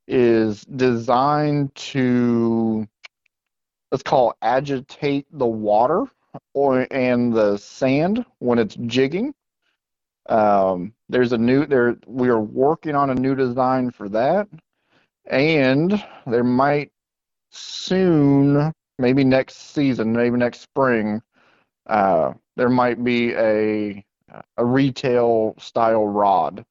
is 0.08 0.62
designed 0.64 1.74
to 1.76 2.88
let's 3.92 4.04
call 4.04 4.32
it 4.32 4.38
agitate 4.42 5.26
the 5.32 5.46
water 5.46 6.06
or 6.54 6.88
and 6.92 7.34
the 7.34 7.58
sand 7.58 8.26
when 8.40 8.60
it's 8.60 8.76
jigging 8.88 9.34
um 10.28 10.94
there's 11.10 11.34
a 11.34 11.38
new 11.38 11.66
there 11.66 11.98
we 12.08 12.30
are 12.30 12.42
working 12.42 12.96
on 12.96 13.10
a 13.12 13.16
new 13.16 13.36
design 13.36 13.92
for 13.92 14.10
that 14.10 14.48
and 15.28 16.04
there 16.26 16.44
might 16.44 16.92
soon 17.52 18.72
maybe 18.98 19.24
next 19.24 19.74
season 19.74 20.14
maybe 20.14 20.38
next 20.38 20.62
spring 20.62 21.22
uh, 21.88 22.34
there 22.56 22.70
might 22.70 23.04
be 23.04 23.34
a 23.34 24.04
a 24.58 24.66
retail 24.66 25.56
style 25.60 26.08
rod 26.08 26.66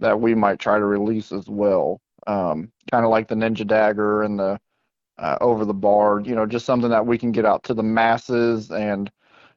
that 0.00 0.20
we 0.20 0.34
might 0.34 0.58
try 0.58 0.78
to 0.78 0.84
release 0.84 1.32
as 1.32 1.48
well. 1.48 2.00
Um, 2.26 2.72
kind 2.90 3.04
of 3.04 3.10
like 3.10 3.28
the 3.28 3.34
Ninja 3.34 3.66
Dagger 3.66 4.22
and 4.22 4.38
the 4.38 4.58
uh, 5.18 5.38
over 5.40 5.64
the 5.64 5.72
bar, 5.74 6.20
you 6.20 6.34
know, 6.34 6.44
just 6.44 6.66
something 6.66 6.90
that 6.90 7.06
we 7.06 7.16
can 7.16 7.32
get 7.32 7.46
out 7.46 7.62
to 7.64 7.74
the 7.74 7.82
masses, 7.82 8.70
and 8.70 9.10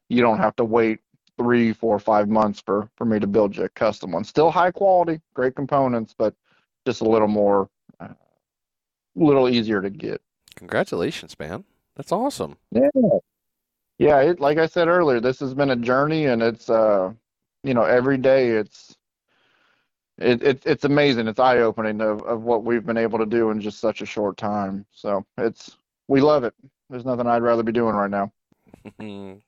you 0.07 0.21
don't 0.21 0.37
have 0.37 0.55
to 0.55 0.63
wait 0.63 0.99
three, 1.39 1.71
four, 1.71 1.97
five 1.99 2.27
months 2.27 2.59
for 2.59 2.89
for 2.97 3.05
me 3.05 3.17
to 3.17 3.25
build 3.25 3.55
you 3.55 3.63
a 3.63 3.69
custom 3.69 4.11
one. 4.11 4.25
Still 4.25 4.51
high 4.51 4.71
quality, 4.71 5.21
great 5.33 5.55
components, 5.55 6.13
but 6.15 6.35
just 6.85 7.01
a 7.01 7.05
little 7.05 7.29
more, 7.29 7.69
a 8.01 8.09
little 9.15 9.47
easier 9.47 9.81
to 9.81 9.89
get. 9.89 10.21
Congratulations, 10.55 11.39
man. 11.39 11.63
That's 11.95 12.11
awesome. 12.11 12.57
Yeah. 12.71 12.89
Yeah, 13.97 14.21
it, 14.21 14.39
like 14.39 14.57
I 14.57 14.65
said 14.65 14.87
earlier, 14.87 15.19
this 15.19 15.39
has 15.39 15.53
been 15.53 15.71
a 15.71 15.75
journey 15.75 16.25
and 16.25 16.41
it's 16.43 16.69
uh 16.69 17.13
you 17.63 17.73
know, 17.73 17.83
every 17.83 18.17
day 18.17 18.49
it's 18.49 18.95
it, 20.17 20.43
it 20.43 20.63
it's 20.65 20.83
amazing. 20.83 21.27
It's 21.27 21.39
eye 21.39 21.59
opening 21.59 22.01
of, 22.01 22.21
of 22.23 22.43
what 22.43 22.65
we've 22.65 22.85
been 22.85 22.97
able 22.97 23.19
to 23.19 23.25
do 23.25 23.51
in 23.51 23.61
just 23.61 23.79
such 23.79 24.01
a 24.01 24.05
short 24.05 24.35
time. 24.35 24.85
So 24.91 25.25
it's 25.37 25.77
we 26.09 26.19
love 26.19 26.43
it. 26.43 26.53
There's 26.89 27.05
nothing 27.05 27.27
I'd 27.27 27.43
rather 27.43 27.63
be 27.63 27.71
doing 27.71 27.95
right 27.95 28.09
now. 28.11 28.33
Mm, 28.99 29.41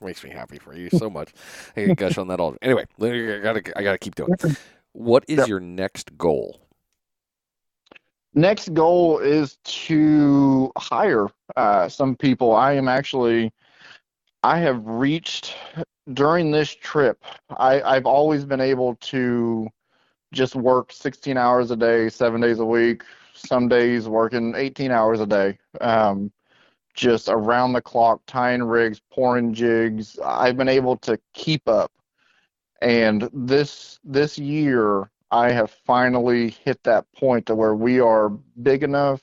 makes 0.00 0.22
me 0.24 0.30
happy 0.30 0.58
for 0.58 0.74
you 0.74 0.90
so 0.90 1.08
much. 1.10 1.32
I 1.76 1.86
can 1.86 1.94
gush 1.94 2.18
on 2.18 2.28
that 2.28 2.40
all. 2.40 2.56
Anyway, 2.62 2.84
I 3.00 3.40
gotta 3.42 3.78
I 3.78 3.82
gotta 3.82 3.98
keep 3.98 4.14
doing. 4.14 4.34
What 4.92 5.24
is 5.28 5.38
Yep. 5.38 5.48
your 5.48 5.60
next 5.60 6.16
goal? 6.16 6.60
Next 8.34 8.72
goal 8.74 9.18
is 9.18 9.58
to 9.64 10.70
hire 10.76 11.28
uh, 11.56 11.88
some 11.88 12.14
people. 12.14 12.54
I 12.54 12.74
am 12.74 12.86
actually, 12.88 13.52
I 14.42 14.58
have 14.58 14.84
reached 14.84 15.56
during 16.12 16.50
this 16.50 16.74
trip. 16.74 17.24
I, 17.50 17.80
I've 17.82 18.06
always 18.06 18.44
been 18.44 18.60
able 18.60 18.96
to 18.96 19.68
just 20.32 20.54
work 20.54 20.92
16 20.92 21.36
hours 21.36 21.70
a 21.70 21.76
day, 21.76 22.08
seven 22.08 22.40
days 22.40 22.58
a 22.58 22.64
week. 22.64 23.02
Some 23.34 23.68
days 23.68 24.08
working 24.08 24.54
18 24.56 24.90
hours 24.90 25.20
a 25.20 25.26
day. 25.26 25.58
Um, 25.80 26.30
just 26.98 27.28
around 27.28 27.72
the 27.72 27.80
clock, 27.80 28.20
tying 28.26 28.62
rigs, 28.62 29.00
pouring 29.12 29.54
jigs. 29.54 30.18
I've 30.24 30.56
been 30.56 30.68
able 30.68 30.96
to 30.96 31.16
keep 31.32 31.68
up. 31.68 31.92
And 32.82 33.30
this 33.32 34.00
this 34.02 34.36
year, 34.36 35.08
I 35.30 35.52
have 35.52 35.70
finally 35.86 36.50
hit 36.50 36.82
that 36.82 37.06
point 37.12 37.46
to 37.46 37.54
where 37.54 37.76
we 37.76 38.00
are 38.00 38.30
big 38.62 38.82
enough 38.82 39.22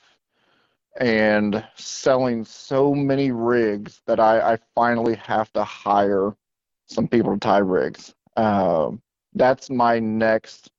and 0.98 1.62
selling 1.74 2.46
so 2.46 2.94
many 2.94 3.30
rigs 3.30 4.00
that 4.06 4.20
I, 4.20 4.54
I 4.54 4.58
finally 4.74 5.16
have 5.16 5.52
to 5.52 5.62
hire 5.62 6.34
some 6.86 7.06
people 7.06 7.34
to 7.34 7.38
tie 7.38 7.58
rigs. 7.58 8.14
Um, 8.38 9.02
that's 9.34 9.68
my 9.68 9.98
next 9.98 10.70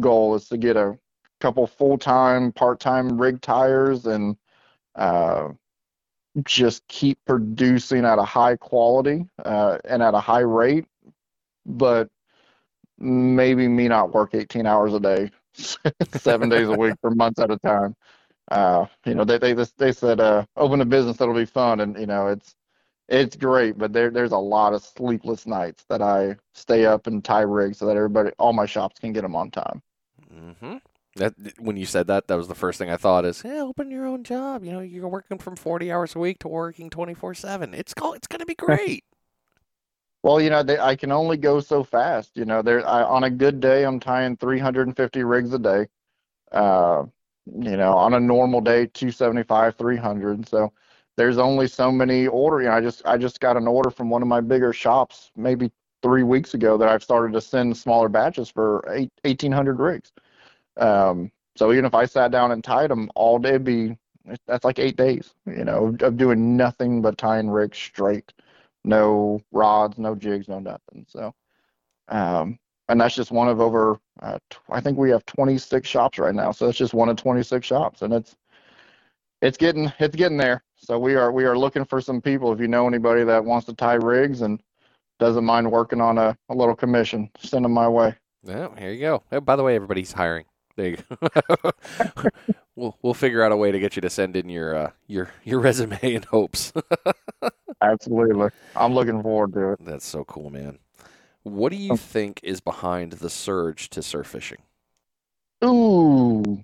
goal 0.00 0.34
is 0.34 0.48
to 0.48 0.56
get 0.56 0.78
a 0.78 0.98
couple 1.40 1.66
full-time, 1.66 2.52
part-time 2.52 3.20
rig 3.20 3.42
tires 3.42 4.06
and 4.06 4.36
uh, 4.94 5.48
just 6.44 6.86
keep 6.88 7.18
producing 7.26 8.04
at 8.04 8.18
a 8.18 8.24
high 8.24 8.56
quality 8.56 9.26
uh, 9.44 9.78
and 9.84 10.02
at 10.02 10.14
a 10.14 10.20
high 10.20 10.40
rate, 10.40 10.86
but 11.66 12.08
maybe 12.98 13.68
me 13.68 13.88
not 13.88 14.12
work 14.12 14.34
18 14.34 14.66
hours 14.66 14.94
a 14.94 15.00
day, 15.00 15.30
seven 16.14 16.48
days 16.48 16.68
a 16.68 16.72
week 16.72 16.94
for 17.00 17.10
months 17.10 17.40
at 17.40 17.50
a 17.50 17.58
time. 17.58 17.94
Uh, 18.50 18.86
you 19.04 19.14
know, 19.14 19.24
they 19.24 19.38
they 19.38 19.52
they 19.76 19.92
said 19.92 20.20
uh, 20.20 20.44
open 20.56 20.80
a 20.80 20.84
business 20.84 21.18
that'll 21.18 21.34
be 21.34 21.44
fun, 21.44 21.80
and 21.80 21.98
you 21.98 22.06
know 22.06 22.28
it's 22.28 22.54
it's 23.08 23.36
great, 23.36 23.76
but 23.76 23.92
there 23.92 24.10
there's 24.10 24.32
a 24.32 24.38
lot 24.38 24.72
of 24.72 24.82
sleepless 24.82 25.46
nights 25.46 25.84
that 25.88 26.00
I 26.00 26.36
stay 26.54 26.86
up 26.86 27.06
and 27.06 27.22
tie 27.22 27.42
rigs 27.42 27.78
so 27.78 27.86
that 27.86 27.96
everybody, 27.96 28.30
all 28.38 28.52
my 28.52 28.66
shops 28.66 28.98
can 28.98 29.12
get 29.12 29.22
them 29.22 29.36
on 29.36 29.50
time. 29.50 29.82
Mm-hmm. 30.32 30.76
That 31.18 31.34
when 31.58 31.76
you 31.76 31.86
said 31.86 32.06
that, 32.06 32.26
that 32.28 32.36
was 32.36 32.48
the 32.48 32.54
first 32.54 32.78
thing 32.78 32.90
I 32.90 32.96
thought 32.96 33.24
is, 33.24 33.42
yeah, 33.44 33.60
open 33.60 33.90
your 33.90 34.06
own 34.06 34.24
job. 34.24 34.64
You 34.64 34.72
know, 34.72 34.80
you're 34.80 35.08
working 35.08 35.38
from 35.38 35.56
40 35.56 35.92
hours 35.92 36.14
a 36.14 36.18
week 36.18 36.38
to 36.40 36.48
working 36.48 36.90
24 36.90 37.34
seven. 37.34 37.74
It's 37.74 37.94
called, 37.94 38.16
it's 38.16 38.26
going 38.26 38.40
to 38.40 38.46
be 38.46 38.54
great. 38.58 39.04
Well, 40.22 40.40
you 40.40 40.50
know, 40.50 40.62
they, 40.62 40.78
I 40.78 40.96
can 40.96 41.12
only 41.12 41.36
go 41.36 41.60
so 41.60 41.84
fast. 41.84 42.36
You 42.36 42.44
know, 42.44 42.62
there 42.62 42.86
I, 42.86 43.02
on 43.02 43.24
a 43.24 43.30
good 43.30 43.60
day, 43.60 43.84
I'm 43.84 44.00
tying 44.00 44.36
350 44.36 45.22
rigs 45.24 45.52
a 45.52 45.58
day. 45.58 45.86
Uh, 46.50 47.04
you 47.46 47.76
know, 47.76 47.92
on 47.92 48.14
a 48.14 48.20
normal 48.20 48.60
day, 48.60 48.86
275, 48.86 49.76
300. 49.76 50.48
So 50.48 50.72
there's 51.16 51.38
only 51.38 51.66
so 51.68 51.90
many 51.90 52.26
order. 52.26 52.62
You 52.62 52.68
know, 52.68 52.74
I 52.74 52.80
just 52.80 53.02
I 53.04 53.16
just 53.16 53.40
got 53.40 53.56
an 53.56 53.66
order 53.66 53.90
from 53.90 54.10
one 54.10 54.22
of 54.22 54.28
my 54.28 54.40
bigger 54.40 54.72
shops 54.72 55.30
maybe 55.36 55.70
three 56.02 56.22
weeks 56.22 56.54
ago 56.54 56.78
that 56.78 56.88
I've 56.88 57.02
started 57.02 57.32
to 57.32 57.40
send 57.40 57.76
smaller 57.76 58.08
batches 58.08 58.48
for 58.48 58.84
eight, 58.90 59.10
1,800 59.22 59.80
rigs. 59.80 60.12
Um, 60.78 61.30
so 61.56 61.72
even 61.72 61.84
if 61.84 61.94
I 61.94 62.04
sat 62.04 62.30
down 62.30 62.52
and 62.52 62.62
tied 62.62 62.90
them 62.90 63.10
all 63.14 63.38
day, 63.38 63.58
be 63.58 63.98
that's 64.46 64.64
like 64.64 64.78
eight 64.78 64.96
days. 64.96 65.34
You 65.46 65.64
know, 65.64 65.96
of 66.00 66.16
doing 66.16 66.56
nothing 66.56 67.02
but 67.02 67.18
tying 67.18 67.50
rigs 67.50 67.78
straight 67.78 68.32
no 68.84 69.40
rods, 69.52 69.98
no 69.98 70.14
jigs, 70.14 70.48
no 70.48 70.58
nothing. 70.58 71.04
So, 71.08 71.34
um, 72.08 72.58
and 72.88 73.00
that's 73.00 73.14
just 73.14 73.30
one 73.30 73.48
of 73.48 73.60
over. 73.60 74.00
Uh, 74.20 74.38
think 74.80 74.98
we 74.98 75.10
have 75.10 75.24
26 75.26 75.88
shops 75.88 76.18
right 76.18 76.34
now. 76.34 76.50
So 76.52 76.66
that's 76.66 76.78
just 76.78 76.94
one 76.94 77.08
of 77.08 77.16
26 77.16 77.66
shops, 77.66 78.02
and 78.02 78.12
it's 78.12 78.36
it's 79.42 79.58
getting 79.58 79.92
it's 79.98 80.16
getting 80.16 80.38
there. 80.38 80.64
So 80.76 80.98
we 80.98 81.14
are 81.14 81.30
we 81.30 81.44
are 81.44 81.56
looking 81.56 81.84
for 81.84 82.00
some 82.00 82.20
people. 82.20 82.52
If 82.52 82.60
you 82.60 82.68
know 82.68 82.88
anybody 82.88 83.24
that 83.24 83.44
wants 83.44 83.66
to 83.66 83.74
tie 83.74 83.94
rigs 83.94 84.40
and 84.40 84.60
doesn't 85.18 85.44
mind 85.44 85.70
working 85.70 86.00
on 86.00 86.16
a, 86.16 86.36
a 86.48 86.54
little 86.54 86.76
commission, 86.76 87.30
send 87.38 87.64
them 87.64 87.72
my 87.72 87.88
way. 87.88 88.14
Yeah, 88.44 88.68
here 88.78 88.92
you 88.92 89.00
go. 89.00 89.24
Oh, 89.32 89.40
by 89.40 89.56
the 89.56 89.64
way, 89.64 89.74
everybody's 89.74 90.12
hiring. 90.12 90.44
There 90.78 90.96
we'll 92.76 92.96
we'll 93.02 93.12
figure 93.14 93.42
out 93.42 93.50
a 93.50 93.56
way 93.56 93.72
to 93.72 93.80
get 93.80 93.96
you 93.96 94.02
to 94.02 94.08
send 94.08 94.36
in 94.36 94.48
your 94.48 94.76
uh, 94.76 94.90
your 95.08 95.30
your 95.42 95.58
resume 95.58 95.98
and 96.14 96.24
hopes. 96.26 96.72
Absolutely, 97.82 98.50
I'm 98.76 98.94
looking 98.94 99.20
forward 99.20 99.52
to 99.54 99.72
it. 99.72 99.84
That's 99.84 100.06
so 100.06 100.22
cool, 100.22 100.50
man. 100.50 100.78
What 101.42 101.70
do 101.72 101.76
you 101.76 101.96
think 101.96 102.38
is 102.44 102.60
behind 102.60 103.14
the 103.14 103.28
surge 103.28 103.90
to 103.90 104.02
surf 104.02 104.28
fishing? 104.28 104.58
Ooh, 105.64 106.62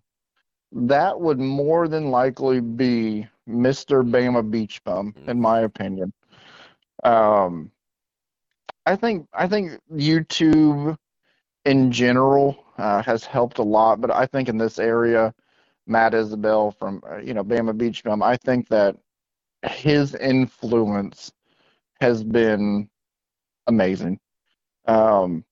that 0.71 1.21
would 1.21 1.41
more 1.41 1.89
than 1.89 2.13
likely 2.13 2.61
be 2.61 3.27
Mr. 3.49 4.09
Bama 4.09 4.49
Beach 4.49 4.81
Bum, 4.85 5.13
Mm. 5.25 5.29
in 5.29 5.41
my 5.41 5.61
opinion. 5.63 6.13
Um, 7.03 7.73
I 8.87 8.95
think 8.95 9.27
I 9.35 9.49
think 9.49 9.81
YouTube 9.93 10.97
in 11.65 11.91
general 11.91 12.64
uh, 12.79 13.03
has 13.03 13.25
helped 13.25 13.59
a 13.59 13.63
lot, 13.63 14.01
but 14.01 14.11
I 14.11 14.27
think 14.27 14.49
in 14.49 14.59
this 14.59 14.79
area, 14.79 15.35
Matt 15.87 16.15
Isabel 16.15 16.71
from 16.71 17.03
uh, 17.09 17.19
you 17.19 17.35
know 17.35 17.45
Bama 17.45 17.77
Beach 17.77 18.03
Bum, 18.03 18.23
I 18.23 18.37
think 18.37 18.69
that 18.69 18.97
his 19.63 20.15
influence 20.15 21.33
has 22.01 22.25
been 22.25 22.89
amazing. 23.67 24.19
Um, 24.87 25.45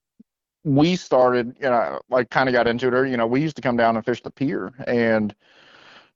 we 0.64 0.96
started, 0.96 1.56
you 1.60 1.68
know, 1.68 2.00
like 2.08 2.30
kind 2.30 2.48
of 2.48 2.52
got 2.52 2.68
into 2.68 2.88
it. 2.88 2.94
Or, 2.94 3.06
you 3.06 3.16
know, 3.16 3.26
we 3.26 3.40
used 3.40 3.56
to 3.56 3.62
come 3.62 3.76
down 3.76 3.96
and 3.96 4.04
fish 4.04 4.22
the 4.22 4.30
pier, 4.30 4.72
and 4.86 5.34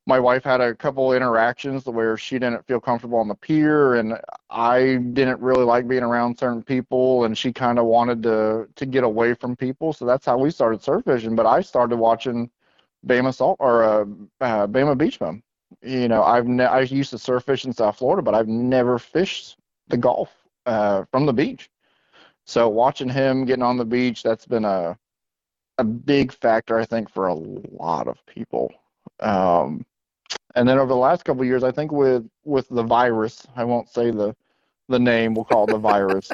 my 0.07 0.21
wife 0.21 0.45
had 0.45 0.61
a 0.61 0.75
couple 0.75 1.13
interactions 1.13 1.85
where 1.87 2.17
she 2.17 2.39
didn't 2.39 2.65
feel 2.67 2.81
comfortable 2.81 3.19
on 3.19 3.29
the 3.29 3.35
pier, 3.35 3.97
and 3.97 4.19
I 4.51 4.97
didn't 5.13 5.41
really 5.41 5.65
like 5.65 5.89
being 5.89 6.05
around 6.05 6.39
certain 6.39 6.63
people, 6.63 7.25
and 7.25 7.37
she 7.37 7.53
kind 7.53 7.79
of 7.79 7.87
wanted 7.87 8.23
to 8.25 8.69
to 8.75 8.87
get 8.87 9.05
away 9.05 9.35
from 9.35 9.57
people. 9.57 9.93
So 9.93 10.07
that's 10.07 10.25
how 10.27 10.39
we 10.39 10.51
started 10.51 10.83
surf 10.83 11.05
fishing. 11.05 11.35
But 11.35 11.47
I 11.47 11.61
started 11.61 11.97
watching 11.97 12.51
Bama 13.07 13.35
Salt 13.35 13.57
or 13.61 13.85
uh, 13.85 14.05
uh, 14.41 14.67
Bama 14.69 14.97
Beach 14.97 15.19
Bum. 15.19 15.43
You 15.83 16.09
know, 16.09 16.23
I've 16.23 16.47
ne- 16.47 16.65
I 16.65 16.81
used 16.83 17.11
to 17.11 17.19
surf 17.19 17.45
fish 17.45 17.65
in 17.65 17.73
South 17.73 17.99
Florida, 17.99 18.23
but 18.23 18.35
I've 18.35 18.49
never 18.49 18.99
fished 18.99 19.59
the 19.89 19.97
Gulf 19.97 20.31
uh, 20.67 21.05
from 21.11 21.27
the 21.27 21.33
beach. 21.33 21.69
So 22.47 22.69
watching 22.69 23.09
him 23.09 23.45
getting 23.45 23.63
on 23.65 23.77
the 23.77 23.85
beach, 23.85 24.23
that's 24.23 24.47
been 24.47 24.65
a 24.65 24.97
a 25.79 25.85
big 25.85 26.33
factor, 26.33 26.79
I 26.79 26.85
think, 26.85 27.11
for 27.11 27.27
a 27.29 27.35
lot 27.35 28.09
of 28.09 28.25
people. 28.27 28.73
Um, 29.21 29.85
and 30.57 30.69
then 30.69 30.79
over 30.79 30.89
the 30.89 30.97
last 30.97 31.25
couple 31.25 31.43
of 31.43 31.47
years, 31.47 31.63
I 31.63 31.71
think 31.71 31.93
with 31.93 32.29
with 32.45 32.69
the 32.71 32.83
virus, 32.83 33.47
I 33.55 33.65
won't 33.65 33.89
say 33.89 34.11
the 34.11 34.35
the 34.89 34.99
name, 34.99 35.35
we'll 35.35 35.45
call 35.45 35.65
it 35.65 35.73
the 35.73 35.79
virus. 35.79 36.31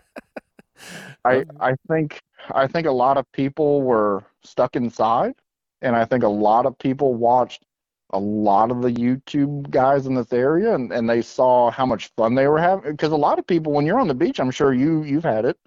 I 1.24 1.44
I 1.60 1.74
think 1.88 2.20
I 2.52 2.66
think 2.66 2.86
a 2.86 2.92
lot 2.92 3.18
of 3.18 3.30
people 3.32 3.82
were 3.82 4.24
stuck 4.42 4.76
inside, 4.76 5.34
and 5.82 5.96
I 5.96 6.04
think 6.04 6.22
a 6.24 6.28
lot 6.28 6.66
of 6.66 6.78
people 6.78 7.14
watched 7.14 7.66
a 8.12 8.18
lot 8.18 8.70
of 8.70 8.82
the 8.82 8.90
YouTube 8.90 9.70
guys 9.70 10.06
in 10.06 10.14
this 10.14 10.32
area, 10.32 10.74
and, 10.74 10.92
and 10.92 11.08
they 11.08 11.22
saw 11.22 11.70
how 11.70 11.86
much 11.86 12.10
fun 12.16 12.34
they 12.34 12.46
were 12.46 12.58
having. 12.58 12.92
Because 12.92 13.12
a 13.12 13.16
lot 13.16 13.38
of 13.38 13.46
people, 13.46 13.72
when 13.72 13.86
you're 13.86 14.00
on 14.00 14.08
the 14.08 14.14
beach, 14.14 14.38
I'm 14.38 14.50
sure 14.50 14.72
you 14.72 15.02
you've 15.02 15.24
had 15.24 15.44
it. 15.44 15.58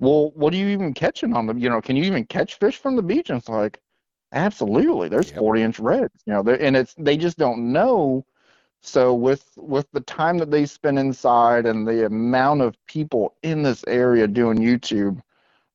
Well, 0.00 0.30
what 0.34 0.52
are 0.52 0.56
you 0.56 0.68
even 0.68 0.94
catching 0.94 1.34
on 1.34 1.46
the? 1.46 1.54
You 1.54 1.70
know, 1.70 1.80
can 1.80 1.96
you 1.96 2.04
even 2.04 2.24
catch 2.26 2.54
fish 2.58 2.78
from 2.78 2.96
the 2.96 3.02
beach? 3.02 3.30
And 3.30 3.38
it's 3.38 3.48
like, 3.48 3.80
absolutely. 4.32 5.08
There's 5.08 5.30
Yep. 5.30 5.38
40 5.38 5.62
inch 5.62 5.80
reds. 5.80 6.22
You 6.26 6.34
know, 6.34 6.42
and 6.52 6.76
it's 6.76 6.94
they 6.98 7.16
just 7.16 7.38
don't 7.38 7.72
know. 7.72 8.24
So 8.82 9.14
with 9.14 9.44
with 9.56 9.90
the 9.92 10.00
time 10.02 10.38
that 10.38 10.50
they 10.50 10.66
spend 10.66 10.98
inside 10.98 11.66
and 11.66 11.86
the 11.88 12.06
amount 12.06 12.62
of 12.62 12.76
people 12.86 13.34
in 13.42 13.62
this 13.62 13.84
area 13.88 14.26
doing 14.28 14.58
YouTube, 14.58 15.20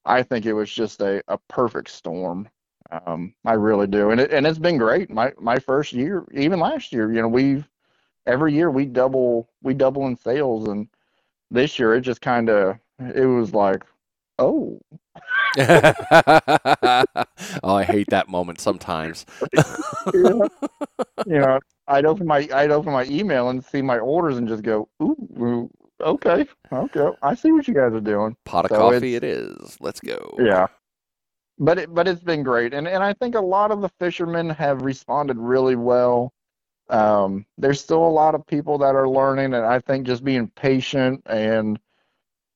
I 0.06 0.24
think 0.24 0.46
it 0.46 0.54
was 0.54 0.72
just 0.72 1.02
a, 1.02 1.24
a 1.28 1.38
perfect 1.50 1.90
storm. 1.90 2.50
Um, 2.92 3.36
I 3.46 3.54
really 3.54 3.88
do, 3.88 4.12
and 4.12 4.22
it 4.22 4.32
and 4.34 4.48
it's 4.48 4.60
been 4.60 4.78
great. 4.78 5.10
My 5.12 5.34
my 5.40 5.60
first 5.60 5.94
year, 5.94 6.26
even 6.34 6.60
last 6.60 6.94
year, 6.94 7.14
you 7.14 7.22
know, 7.22 7.30
we've 7.30 7.68
every 8.28 8.54
year 8.54 8.72
we 8.72 8.86
double 8.86 9.50
we 9.64 9.74
double 9.76 10.08
in 10.08 10.18
sales, 10.18 10.68
and 10.70 10.90
this 11.52 11.80
year 11.80 11.96
it 11.96 12.02
just 12.02 12.22
kind 12.22 12.50
of 12.50 12.80
it 13.00 13.26
was 13.26 13.54
like, 13.54 13.84
oh, 14.40 14.80
oh, 15.58 17.14
I 17.64 17.84
hate 17.84 18.08
that 18.10 18.28
moment 18.28 18.60
sometimes. 18.60 19.26
yeah. 19.54 19.64
you 20.14 20.50
know, 21.28 21.60
I'd 21.88 22.06
open 22.06 22.26
my 22.26 22.48
I'd 22.54 22.72
open 22.72 22.92
my 22.92 23.06
email 23.06 23.50
and 23.50 23.64
see 23.64 23.82
my 23.82 24.00
orders 24.00 24.38
and 24.38 24.48
just 24.48 24.64
go, 24.64 24.90
ooh, 25.02 25.16
ooh, 25.40 25.70
okay, 26.02 26.48
okay, 26.72 27.10
I 27.22 27.36
see 27.36 27.52
what 27.52 27.68
you 27.68 27.74
guys 27.74 27.94
are 27.94 28.02
doing. 28.02 28.36
Pot 28.46 28.66
of 28.66 28.72
So 28.72 28.78
coffee 28.78 29.16
it 29.16 29.24
is. 29.24 29.78
Let's 29.80 30.00
go. 30.00 30.36
Yeah. 30.40 30.68
But 31.60 31.78
it, 31.78 31.94
but 31.94 32.08
it's 32.08 32.24
been 32.24 32.42
great, 32.42 32.74
and 32.74 32.88
and 32.88 33.04
I 33.04 33.14
think 33.14 33.36
a 33.36 33.42
lot 33.42 33.70
of 33.70 33.82
the 33.82 33.90
fishermen 34.00 34.50
have 34.50 34.82
responded 34.82 35.38
really 35.38 35.76
well. 35.76 36.34
Um, 36.90 37.46
there's 37.60 37.80
still 37.80 38.06
a 38.06 38.10
lot 38.10 38.34
of 38.34 38.46
people 38.48 38.80
that 38.80 38.96
are 38.96 39.08
learning, 39.08 39.54
and 39.54 39.64
I 39.64 39.80
think 39.80 40.08
just 40.08 40.24
being 40.24 40.48
patient 40.48 41.22
and 41.28 41.80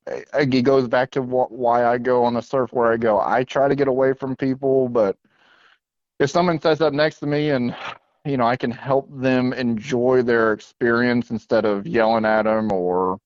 it 0.08 0.64
goes 0.64 0.88
back 0.88 1.12
to 1.12 1.22
wh 1.22 1.52
why 1.52 1.86
I 1.86 1.98
go 1.98 2.24
on 2.24 2.34
the 2.34 2.42
surf 2.42 2.74
where 2.74 2.92
I 2.92 2.98
go. 2.98 3.20
I 3.20 3.44
try 3.44 3.68
to 3.68 3.76
get 3.76 3.88
away 3.88 4.14
from 4.14 4.36
people, 4.36 4.90
but 4.90 5.18
if 6.20 6.30
someone 6.30 6.60
sits 6.60 6.82
up 6.82 6.94
next 6.94 7.20
to 7.20 7.28
me 7.28 7.50
and 7.52 7.76
you 8.26 8.38
know 8.38 8.46
I 8.46 8.56
can 8.56 8.72
help 8.72 9.08
them 9.12 9.54
enjoy 9.54 10.22
their 10.22 10.54
experience 10.54 11.32
instead 11.32 11.66
of 11.66 11.88
yelling 11.88 12.26
at 12.26 12.44
them 12.44 12.72
or 12.72 13.20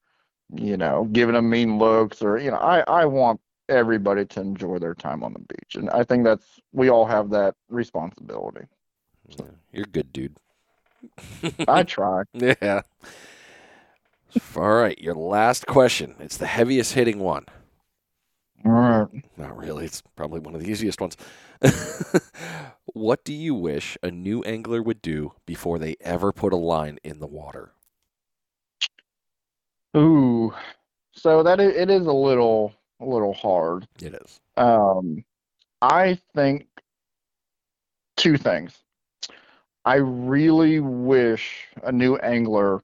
you 0.54 0.78
know 0.78 1.08
giving 1.12 1.36
them 1.36 1.50
mean 1.50 1.78
looks 1.78 2.22
or 2.22 2.38
you 2.38 2.52
know 2.52 2.58
I 2.58 2.82
I 2.88 3.06
want 3.06 3.40
everybody 3.70 4.26
to 4.26 4.42
enjoy 4.42 4.80
their 4.80 4.94
time 4.94 5.24
on 5.24 5.34
the 5.34 5.40
beach, 5.40 5.76
and 5.76 5.90
I 5.90 6.04
think 6.04 6.24
that's 6.24 6.60
we 6.74 6.90
all 6.90 7.06
have 7.06 7.30
that 7.32 7.56
responsibility. 7.70 8.66
Yeah, 9.28 9.46
You're 9.72 9.86
good, 9.86 10.12
dude. 10.12 10.36
I 11.68 11.84
try. 11.84 12.24
Yeah. 12.34 12.82
All 14.56 14.74
right, 14.74 14.98
your 15.00 15.16
last 15.16 15.66
question. 15.68 16.16
It's 16.20 16.38
the 16.38 16.48
heaviest 16.48 16.94
hitting 16.94 17.20
one. 17.20 17.46
All 18.66 18.72
right. 18.72 19.08
Not 19.38 19.58
really. 19.58 19.86
It's 19.86 20.02
probably 20.16 20.40
one 20.40 20.54
of 20.54 20.62
the 20.62 20.70
easiest 20.70 21.02
ones. 21.02 21.18
what 22.86 23.24
do 23.26 23.34
you 23.34 23.56
wish 23.56 23.98
a 24.04 24.12
new 24.12 24.44
angler 24.44 24.82
would 24.82 25.02
do 25.02 25.34
before 25.46 25.80
they 25.80 25.96
ever 26.02 26.32
put 26.32 26.54
a 26.54 26.58
line 26.58 27.00
in 27.04 27.20
the 27.20 27.28
water? 27.28 27.72
Ooh, 29.98 30.54
so 31.14 31.44
that 31.44 31.60
is, 31.60 31.76
it 31.76 31.90
is 31.90 32.08
a 32.08 32.14
little 32.14 32.74
a 33.00 33.06
little 33.06 33.34
hard. 33.34 33.88
It 34.02 34.14
is. 34.14 34.40
Um, 34.58 35.26
I 35.82 36.20
think 36.34 36.68
two 38.16 38.38
things. 38.38 38.78
I 39.84 39.96
really 39.96 40.80
wish 40.80 41.68
a 41.84 41.92
new 41.92 42.16
angler 42.18 42.82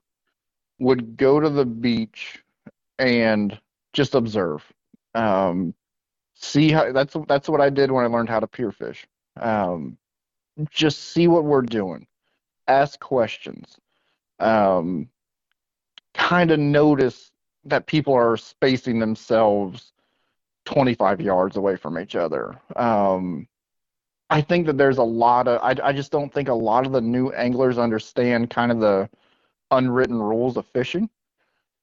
would 0.78 1.16
go 1.16 1.40
to 1.40 1.48
the 1.48 1.64
beach 1.64 2.42
and 2.98 3.58
just 3.92 4.14
observe. 4.14 4.64
Um, 5.14 5.74
see 6.34 6.70
how 6.70 6.92
that's 6.92 7.16
that's 7.26 7.48
what 7.48 7.60
I 7.60 7.70
did 7.70 7.90
when 7.90 8.04
I 8.04 8.08
learned 8.08 8.28
how 8.28 8.40
to 8.40 8.46
pier 8.46 8.72
fish. 8.72 9.06
Um, 9.40 9.96
just 10.70 11.12
see 11.12 11.28
what 11.28 11.44
we're 11.44 11.62
doing, 11.62 12.06
ask 12.66 12.98
questions, 12.98 13.78
um, 14.40 15.08
kind 16.14 16.50
of 16.50 16.58
notice 16.58 17.30
that 17.64 17.86
people 17.86 18.14
are 18.14 18.36
spacing 18.36 18.98
themselves 18.98 19.92
25 20.64 21.20
yards 21.20 21.56
away 21.56 21.76
from 21.76 21.98
each 21.98 22.16
other. 22.16 22.60
Um, 22.76 23.46
I 24.30 24.40
think 24.40 24.66
that 24.66 24.76
there's 24.76 24.98
a 24.98 25.02
lot 25.02 25.48
of, 25.48 25.60
I, 25.62 25.88
I 25.88 25.92
just 25.92 26.12
don't 26.12 26.32
think 26.32 26.48
a 26.48 26.54
lot 26.54 26.86
of 26.86 26.92
the 26.92 27.00
new 27.00 27.30
anglers 27.30 27.78
understand 27.78 28.50
kind 28.50 28.70
of 28.70 28.80
the 28.80 29.08
unwritten 29.70 30.20
rules 30.20 30.56
of 30.56 30.66
fishing. 30.66 31.08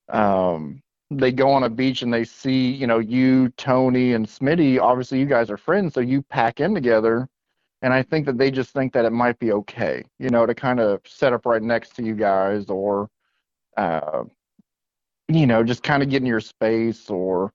Um, 0.10 0.82
they 1.12 1.32
go 1.32 1.52
on 1.52 1.64
a 1.64 1.70
beach 1.70 2.02
and 2.02 2.14
they 2.14 2.24
see, 2.24 2.72
you 2.72 2.88
know, 2.88 3.00
you, 3.00 3.50
Tony, 3.58 4.14
and 4.14 4.26
Smitty. 4.26 4.80
Obviously, 4.80 5.20
you 5.20 5.26
guys 5.26 5.50
are 5.50 5.58
friends, 5.58 5.94
so 5.94 6.00
you 6.00 6.22
pack 6.24 6.60
in 6.60 6.74
together. 6.74 7.30
And 7.82 7.94
I 7.94 8.02
think 8.02 8.26
that 8.26 8.38
they 8.38 8.50
just 8.50 8.72
think 8.72 8.94
that 8.94 9.06
it 9.06 9.12
might 9.12 9.38
be 9.38 9.52
okay, 9.52 10.04
you 10.18 10.30
know, 10.30 10.46
to 10.46 10.56
kind 10.56 10.80
of 10.80 11.02
set 11.06 11.34
up 11.34 11.46
right 11.46 11.62
next 11.62 11.96
to 11.98 12.04
you 12.04 12.16
guys 12.16 12.70
or, 12.70 13.10
uh, 13.78 14.24
you 15.28 15.46
know, 15.46 15.64
just 15.64 15.84
kind 15.84 16.02
of 16.02 16.10
get 16.10 16.22
in 16.22 16.26
your 16.26 16.40
space 16.40 17.10
or 17.10 17.54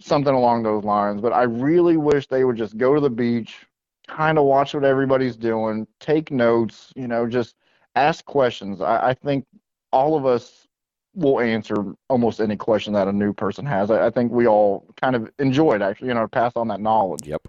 something 0.00 0.34
along 0.34 0.62
those 0.62 0.84
lines. 0.84 1.20
But 1.20 1.32
I 1.32 1.42
really 1.42 1.96
wish 1.96 2.28
they 2.28 2.44
would 2.44 2.56
just 2.56 2.76
go 2.76 2.94
to 2.94 3.00
the 3.00 3.10
beach, 3.10 3.66
kind 4.06 4.38
of 4.38 4.44
watch 4.44 4.74
what 4.74 4.84
everybody's 4.84 5.36
doing, 5.36 5.86
take 5.98 6.30
notes, 6.30 6.92
you 6.94 7.08
know, 7.08 7.26
just 7.26 7.56
ask 7.94 8.24
questions. 8.24 8.80
I, 8.80 9.08
I 9.08 9.14
think 9.14 9.44
all 9.92 10.16
of 10.16 10.26
us 10.26 10.66
will 11.14 11.40
answer 11.40 11.94
almost 12.08 12.40
any 12.40 12.56
question 12.56 12.92
that 12.92 13.08
a 13.08 13.12
new 13.12 13.32
person 13.32 13.66
has. 13.66 13.90
I, 13.90 14.06
I 14.06 14.10
think 14.10 14.30
we 14.30 14.46
all 14.46 14.86
kind 15.00 15.16
of 15.16 15.30
enjoy 15.38 15.74
it, 15.74 15.82
actually, 15.82 16.08
you 16.08 16.14
know, 16.14 16.28
pass 16.28 16.52
on 16.56 16.68
that 16.68 16.80
knowledge. 16.80 17.26
Yep. 17.26 17.48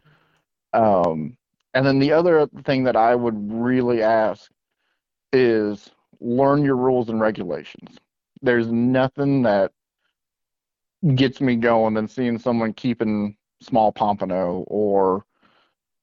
Um, 0.74 1.38
and 1.74 1.86
then 1.86 2.00
the 2.00 2.12
other 2.12 2.48
thing 2.64 2.84
that 2.86 2.96
I 2.96 3.16
would 3.16 3.52
really 3.52 4.02
ask 4.02 4.50
is 5.32 5.92
learn 6.20 6.64
your 6.64 6.76
rules 6.76 7.10
and 7.10 7.20
regulations. 7.22 7.98
There's 8.42 8.68
nothing 8.68 9.44
that 9.44 9.72
gets 11.16 11.40
me 11.40 11.56
going 11.56 11.94
than 11.94 12.08
seeing 12.08 12.40
someone 12.40 12.74
keeping 12.74 13.36
small 13.62 13.92
pompano 13.92 14.64
or 14.68 15.26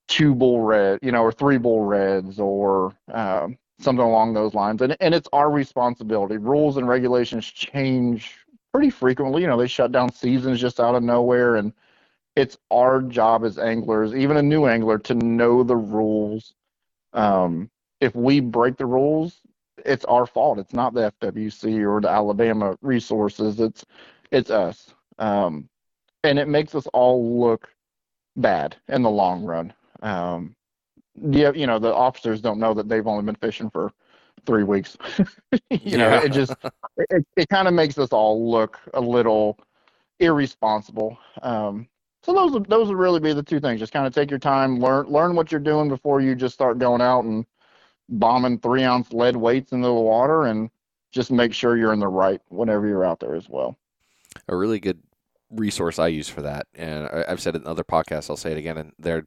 two 0.08 0.34
bull 0.34 0.60
red, 0.60 0.98
you 1.02 1.10
know, 1.10 1.22
or 1.22 1.32
three 1.32 1.58
bull 1.58 1.82
reds 1.82 2.38
or 2.38 2.94
um, 3.12 3.58
something 3.78 4.04
along 4.04 4.34
those 4.34 4.54
lines. 4.54 4.82
And 4.82 4.96
and 5.00 5.14
it's 5.14 5.28
our 5.32 5.50
responsibility. 5.50 6.36
Rules 6.36 6.76
and 6.76 6.88
regulations 6.88 7.46
change 7.46 8.36
pretty 8.72 8.90
frequently. 8.90 9.42
You 9.42 9.48
know, 9.48 9.58
they 9.58 9.66
shut 9.66 9.92
down 9.92 10.12
seasons 10.12 10.60
just 10.60 10.80
out 10.80 10.94
of 10.94 11.02
nowhere, 11.02 11.56
and 11.56 11.72
it's 12.34 12.58
our 12.70 13.02
job 13.02 13.44
as 13.44 13.58
anglers, 13.58 14.14
even 14.14 14.36
a 14.36 14.42
new 14.42 14.66
angler, 14.66 14.98
to 14.98 15.14
know 15.14 15.62
the 15.62 15.76
rules. 15.76 16.54
Um, 17.12 17.70
if 18.00 18.14
we 18.14 18.40
break 18.40 18.76
the 18.76 18.86
rules, 18.86 19.40
it's 19.84 20.04
our 20.04 20.26
fault. 20.26 20.58
It's 20.58 20.74
not 20.74 20.94
the 20.94 21.12
FWC 21.20 21.86
or 21.88 22.00
the 22.00 22.10
Alabama 22.10 22.76
resources. 22.82 23.60
It's 23.60 23.84
it's 24.30 24.50
us. 24.50 24.92
Um, 25.18 25.68
and 26.24 26.38
it 26.38 26.48
makes 26.48 26.74
us 26.74 26.86
all 26.88 27.40
look 27.40 27.68
bad 28.36 28.76
in 28.88 29.02
the 29.02 29.10
long 29.10 29.44
run. 29.44 29.72
Um, 30.02 30.54
yeah, 31.30 31.52
you 31.52 31.66
know, 31.66 31.78
the 31.78 31.92
officers 31.94 32.40
don't 32.40 32.58
know 32.58 32.74
that 32.74 32.88
they've 32.88 33.06
only 33.06 33.24
been 33.24 33.34
fishing 33.36 33.70
for 33.70 33.92
three 34.46 34.62
weeks. 34.64 34.96
you 35.70 35.96
know, 35.98 36.14
it 36.18 36.30
just 36.32 36.54
it, 37.10 37.26
it 37.36 37.48
kind 37.48 37.68
of 37.68 37.74
makes 37.74 37.98
us 37.98 38.10
all 38.10 38.50
look 38.50 38.78
a 38.94 39.00
little 39.00 39.58
irresponsible. 40.20 41.16
Um, 41.42 41.88
so 42.22 42.32
those 42.32 42.52
would- 42.52 42.66
those 42.68 42.88
would 42.88 42.96
really 42.96 43.20
be 43.20 43.32
the 43.32 43.42
two 43.42 43.60
things. 43.60 43.78
Just 43.80 43.92
kind 43.92 44.06
of 44.06 44.14
take 44.14 44.30
your 44.30 44.38
time, 44.38 44.80
learn 44.80 45.06
learn 45.06 45.36
what 45.36 45.52
you're 45.52 45.60
doing 45.60 45.88
before 45.88 46.20
you 46.20 46.34
just 46.34 46.54
start 46.54 46.78
going 46.78 47.00
out 47.00 47.24
and 47.24 47.46
bombing 48.08 48.58
three 48.58 48.82
ounce 48.84 49.12
lead 49.12 49.36
weights 49.36 49.72
into 49.72 49.86
the 49.86 49.92
water, 49.94 50.44
and 50.44 50.70
just 51.12 51.30
make 51.30 51.52
sure 51.52 51.76
you're 51.76 51.92
in 51.92 52.00
the 52.00 52.08
right 52.08 52.40
whenever 52.48 52.86
you're 52.86 53.04
out 53.04 53.20
there 53.20 53.34
as 53.34 53.48
well. 53.48 53.76
a 54.48 54.56
really 54.56 54.78
good 54.80 55.00
resource 55.50 55.98
I 55.98 56.08
use 56.08 56.28
for 56.28 56.42
that, 56.42 56.66
and 56.74 57.06
I've 57.06 57.40
said 57.40 57.54
it 57.54 57.62
in 57.62 57.68
other 57.68 57.84
podcasts. 57.84 58.28
I'll 58.28 58.36
say 58.36 58.52
it 58.52 58.58
again, 58.58 58.76
and 58.78 58.92
they're 58.98 59.26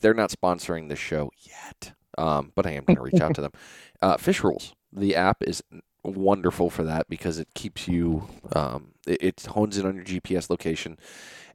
they're 0.00 0.14
not 0.14 0.30
sponsoring 0.30 0.88
the 0.88 0.96
show 0.96 1.30
yet, 1.38 1.92
um, 2.18 2.52
but 2.54 2.66
I 2.66 2.70
am 2.72 2.84
going 2.84 2.96
to 2.96 3.02
reach 3.02 3.20
out 3.20 3.34
to 3.34 3.40
them. 3.42 3.52
Uh, 4.00 4.16
Fish 4.16 4.44
Rules, 4.44 4.74
the 4.92 5.16
app 5.16 5.38
is 5.42 5.60
wonderful 6.04 6.70
for 6.70 6.84
that 6.84 7.08
because 7.08 7.38
it 7.40 7.48
keeps 7.54 7.88
you, 7.88 8.28
um, 8.54 8.92
it, 9.08 9.18
it 9.22 9.46
hones 9.46 9.76
in 9.76 9.84
on 9.86 9.96
your 9.96 10.04
GPS 10.04 10.48
location, 10.48 10.96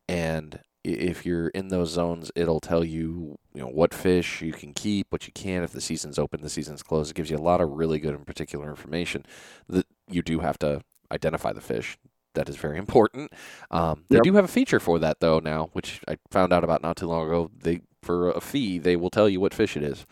and 0.07 0.59
if 0.83 1.25
you're 1.25 1.47
in 1.49 1.69
those 1.69 1.91
zones, 1.91 2.31
it'll 2.35 2.59
tell 2.59 2.83
you, 2.83 3.37
you 3.53 3.61
know, 3.61 3.67
what 3.67 3.93
fish 3.93 4.41
you 4.41 4.51
can 4.51 4.73
keep, 4.73 5.07
what 5.11 5.27
you 5.27 5.33
can. 5.33 5.63
If 5.63 5.71
the 5.71 5.81
season's 5.81 6.19
open, 6.19 6.41
the 6.41 6.49
season's 6.49 6.83
closed. 6.83 7.11
It 7.11 7.15
gives 7.15 7.29
you 7.29 7.37
a 7.37 7.39
lot 7.39 7.61
of 7.61 7.69
really 7.71 7.99
good 7.99 8.13
and 8.13 8.27
particular 8.27 8.69
information. 8.69 9.25
That 9.69 9.87
you 10.09 10.21
do 10.21 10.39
have 10.39 10.59
to 10.59 10.81
identify 11.11 11.53
the 11.53 11.61
fish. 11.61 11.97
That 12.35 12.49
is 12.49 12.57
very 12.57 12.77
important. 12.85 13.31
Um, 13.71 14.03
they 14.09 14.19
Yep. 14.19 14.21
do 14.21 14.33
have 14.33 14.45
a 14.45 14.49
feature 14.49 14.79
for 14.79 14.99
that 14.99 15.21
though 15.21 15.39
now, 15.39 15.69
which 15.73 16.01
I 16.07 16.17
found 16.31 16.51
out 16.51 16.63
about 16.65 16.81
not 16.81 16.97
too 16.97 17.07
long 17.07 17.27
ago. 17.27 17.49
They 17.57 17.81
for 18.03 18.31
a 18.31 18.41
fee 18.41 18.79
they 18.79 18.95
will 18.97 19.09
tell 19.11 19.29
you 19.29 19.41
what 19.41 19.53
fish 19.55 19.77
it 19.77 19.83
is. 19.83 20.05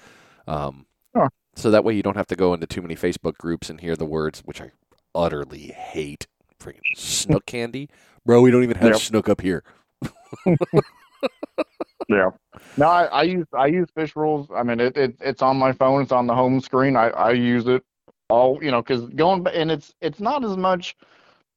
Um. 0.47 0.88
So 1.55 1.72
that 1.72 1.84
way 1.84 1.93
you 1.95 2.03
don't 2.03 2.18
have 2.18 2.27
to 2.27 2.35
go 2.38 2.53
into 2.53 2.68
too 2.68 2.81
many 2.81 2.95
Facebook 2.95 3.38
groups 3.38 3.69
and 3.69 3.81
hear 3.81 3.95
the 3.97 4.05
words, 4.05 4.41
which 4.45 4.61
I 4.61 4.72
utterly 5.15 5.68
hate. 5.68 6.27
Freaking 6.59 6.84
snook 6.93 7.45
candy, 7.47 7.89
bro. 8.26 8.41
We 8.41 8.51
don't 8.51 8.63
even 8.63 8.77
have 8.77 8.95
Yep. 8.95 8.95
snook 8.95 9.30
up 9.30 9.41
here. 9.41 9.63
Yeah. 12.09 12.31
No, 12.77 12.88
I, 12.88 13.05
I 13.05 13.23
use 13.23 13.47
I 13.53 13.68
use 13.68 13.89
fish 13.95 14.15
rules. 14.15 14.47
I 14.55 14.63
mean, 14.63 14.80
it, 14.80 14.97
it 14.97 15.15
it's 15.22 15.41
on 15.41 15.57
my 15.57 15.72
phone. 15.73 16.01
It's 16.01 16.11
on 16.11 16.27
the 16.27 16.35
home 16.35 16.59
screen. 16.61 16.95
I, 16.95 17.09
I 17.09 17.31
use 17.31 17.68
it 17.68 17.84
all 18.30 18.59
you 18.63 18.72
know 18.72 18.81
because 18.81 19.07
going 19.09 19.45
and 19.47 19.72
it's 19.72 19.93
it's 20.01 20.19
not 20.19 20.43
as 20.45 20.57
much 20.57 20.95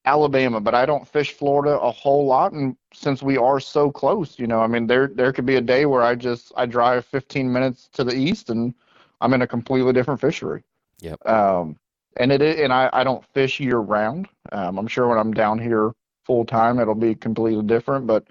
Alabama, 0.04 0.60
but 0.60 0.74
I 0.74 0.84
don't 0.84 1.06
fish 1.08 1.32
Florida 1.32 1.78
a 1.78 1.90
whole 1.90 2.26
lot. 2.26 2.52
And 2.52 2.76
since 2.92 3.22
we 3.22 3.36
are 3.36 3.58
so 3.58 3.90
close, 3.90 4.38
you 4.38 4.46
know, 4.46 4.60
I 4.60 4.66
mean, 4.66 4.86
there 4.86 5.08
there 5.08 5.32
could 5.32 5.46
be 5.46 5.56
a 5.56 5.60
day 5.60 5.86
where 5.86 6.02
I 6.02 6.14
just 6.14 6.52
I 6.56 6.66
drive 6.66 7.06
15 7.06 7.52
minutes 7.52 7.88
to 7.94 8.04
the 8.04 8.14
east 8.14 8.50
and 8.50 8.74
I'm 9.20 9.32
in 9.32 9.42
a 9.42 9.46
completely 9.46 9.92
different 9.92 10.20
fishery. 10.20 10.62
Yep. 11.00 11.26
Um, 11.26 11.76
and 12.18 12.30
it 12.32 12.42
and 12.42 12.72
I 12.72 12.90
I 12.92 13.04
don't 13.04 13.24
fish 13.32 13.60
year 13.60 13.78
round. 13.78 14.28
Um, 14.52 14.78
I'm 14.78 14.86
sure 14.86 15.08
when 15.08 15.18
I'm 15.18 15.32
down 15.32 15.58
here 15.58 15.92
full 16.24 16.44
time, 16.44 16.78
it'll 16.78 16.94
be 16.94 17.14
completely 17.14 17.64
different, 17.64 18.06
but. 18.06 18.26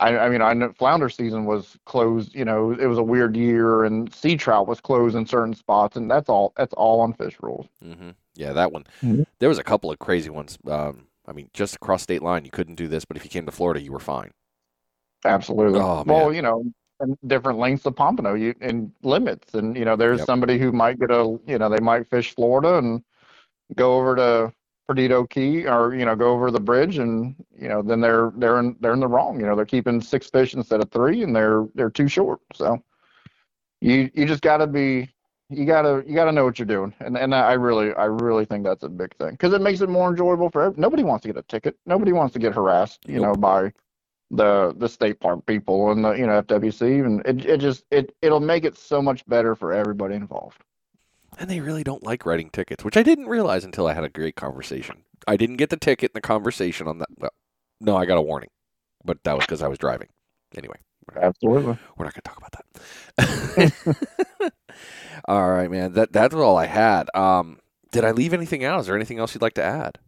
I, 0.00 0.16
I 0.16 0.30
mean, 0.30 0.40
I 0.40 0.54
know 0.54 0.72
flounder 0.72 1.10
season 1.10 1.44
was 1.44 1.76
closed. 1.84 2.34
You 2.34 2.46
know, 2.46 2.70
it 2.70 2.86
was 2.86 2.96
a 2.96 3.02
weird 3.02 3.36
year, 3.36 3.84
and 3.84 4.12
sea 4.12 4.38
trout 4.38 4.66
was 4.66 4.80
closed 4.80 5.14
in 5.14 5.26
certain 5.26 5.52
spots, 5.52 5.98
and 5.98 6.10
that's 6.10 6.30
all. 6.30 6.54
That's 6.56 6.72
all 6.72 7.02
on 7.02 7.12
fish 7.12 7.36
rules. 7.42 7.66
Mm 7.84 7.98
hmm 7.98 8.10
Yeah, 8.34 8.52
that 8.52 8.72
one. 8.72 8.84
Mhm. 9.02 9.26
There 9.38 9.48
was 9.48 9.58
a 9.58 9.64
couple 9.64 9.90
of 9.90 9.98
crazy 9.98 10.30
ones. 10.30 10.58
Um, 10.66 11.06
I 11.26 11.32
mean, 11.32 11.50
just 11.52 11.76
across 11.76 12.02
state 12.02 12.22
line, 12.22 12.44
you 12.44 12.50
couldn't 12.50 12.74
do 12.76 12.88
this, 12.88 13.04
but 13.04 13.16
if 13.16 13.24
you 13.24 13.30
came 13.30 13.46
to 13.46 13.52
Florida, 13.52 13.80
you 13.80 13.92
were 13.92 14.00
fine. 14.00 14.32
Absolutely. 15.24 15.80
Oh, 15.80 16.02
well, 16.06 16.32
you 16.32 16.42
know, 16.42 16.64
and 17.00 17.16
different 17.26 17.58
lengths 17.58 17.86
of 17.86 17.94
pompano 17.96 18.34
you 18.34 18.54
and 18.60 18.92
limits, 19.02 19.54
and 19.54 19.76
you 19.76 19.84
know, 19.84 19.96
there's 19.96 20.18
Yep. 20.18 20.26
somebody 20.26 20.58
who 20.58 20.72
might 20.72 20.98
get 20.98 21.10
a, 21.10 21.38
you 21.46 21.58
know, 21.58 21.68
they 21.68 21.80
might 21.80 22.08
fish 22.10 22.34
Florida 22.34 22.78
and 22.78 23.02
go 23.76 23.94
over 23.94 24.16
to 24.16 24.52
Perdido 24.88 25.24
Key, 25.26 25.66
or 25.66 25.94
you 25.94 26.04
know, 26.04 26.16
go 26.16 26.32
over 26.32 26.50
the 26.50 26.60
bridge, 26.60 26.98
and 26.98 27.34
you 27.56 27.68
know, 27.68 27.82
then 27.82 28.00
they're 28.00 28.32
they're 28.36 28.58
in 28.58 28.76
they're 28.80 28.94
in 28.94 29.00
the 29.00 29.08
wrong. 29.08 29.38
You 29.38 29.46
know, 29.46 29.54
they're 29.54 29.64
keeping 29.64 30.00
six 30.00 30.28
fish 30.28 30.54
instead 30.54 30.80
of 30.80 30.90
three, 30.90 31.22
and 31.22 31.34
they're 31.34 31.66
they're 31.74 31.90
too 31.90 32.08
short. 32.08 32.40
So, 32.52 32.82
you 33.80 34.10
you 34.14 34.26
just 34.26 34.42
got 34.42 34.56
to 34.58 34.66
be 34.66 35.08
you 35.52 35.64
gotta 35.64 36.02
you 36.06 36.14
gotta 36.14 36.32
know 36.32 36.44
what 36.44 36.58
you're 36.58 36.66
doing, 36.66 36.94
and 37.00 37.16
and 37.16 37.34
I 37.34 37.52
really 37.52 37.92
I 37.94 38.04
really 38.04 38.44
think 38.44 38.64
that's 38.64 38.82
a 38.82 38.88
big 38.88 39.14
thing 39.16 39.32
because 39.32 39.52
it 39.52 39.60
makes 39.60 39.80
it 39.80 39.88
more 39.88 40.10
enjoyable 40.10 40.50
for 40.50 40.62
everybody. 40.62 40.80
nobody 40.80 41.02
wants 41.02 41.22
to 41.22 41.28
get 41.28 41.36
a 41.36 41.42
ticket, 41.42 41.76
nobody 41.86 42.12
wants 42.12 42.32
to 42.34 42.38
get 42.38 42.54
harassed, 42.54 43.00
you 43.06 43.20
know, 43.20 43.34
by 43.34 43.72
the 44.30 44.74
the 44.78 44.88
state 44.88 45.20
park 45.20 45.44
people 45.46 45.92
and 45.92 46.04
the 46.04 46.12
you 46.12 46.26
know 46.26 46.42
FWC, 46.42 47.04
and 47.04 47.20
it 47.26 47.46
it 47.46 47.58
just 47.58 47.84
it 47.90 48.14
it'll 48.22 48.40
make 48.40 48.64
it 48.64 48.76
so 48.76 49.02
much 49.02 49.24
better 49.26 49.54
for 49.54 49.72
everybody 49.72 50.14
involved. 50.14 50.62
And 51.38 51.48
they 51.48 51.60
really 51.60 51.84
don't 51.84 52.02
like 52.02 52.26
writing 52.26 52.50
tickets, 52.50 52.84
which 52.84 52.96
I 52.96 53.02
didn't 53.02 53.26
realize 53.26 53.64
until 53.64 53.86
I 53.86 53.94
had 53.94 54.04
a 54.04 54.10
great 54.10 54.36
conversation. 54.36 55.04
I 55.26 55.36
didn't 55.36 55.56
get 55.56 55.70
the 55.70 55.76
ticket 55.76 56.10
in 56.10 56.14
the 56.14 56.20
conversation 56.20 56.88
on 56.88 56.98
that. 56.98 57.08
Well, 57.16 57.32
no, 57.80 57.96
I 57.96 58.06
got 58.06 58.18
a 58.18 58.22
warning, 58.22 58.50
but 59.04 59.22
that 59.24 59.34
was 59.34 59.44
because 59.44 59.62
I 59.62 59.68
was 59.68 59.78
driving. 59.78 60.08
Anyway, 60.56 60.76
Absolutely. 61.20 61.78
we're 61.96 62.04
not 62.04 62.14
going 62.14 62.14
to 62.14 62.20
talk 62.22 62.38
about 62.38 62.52
that. 63.16 64.52
all 65.28 65.50
right, 65.50 65.70
man. 65.70 65.92
That 65.92 66.12
that's 66.12 66.34
all 66.34 66.56
I 66.56 66.66
had. 66.66 67.08
Um, 67.14 67.58
did 67.90 68.04
I 68.04 68.12
leave 68.12 68.32
anything 68.32 68.64
out? 68.64 68.80
Is 68.80 68.86
there 68.86 68.96
anything 68.96 69.18
else 69.18 69.34
you'd 69.34 69.42
like 69.42 69.54
to 69.54 69.62
add? 69.62 69.98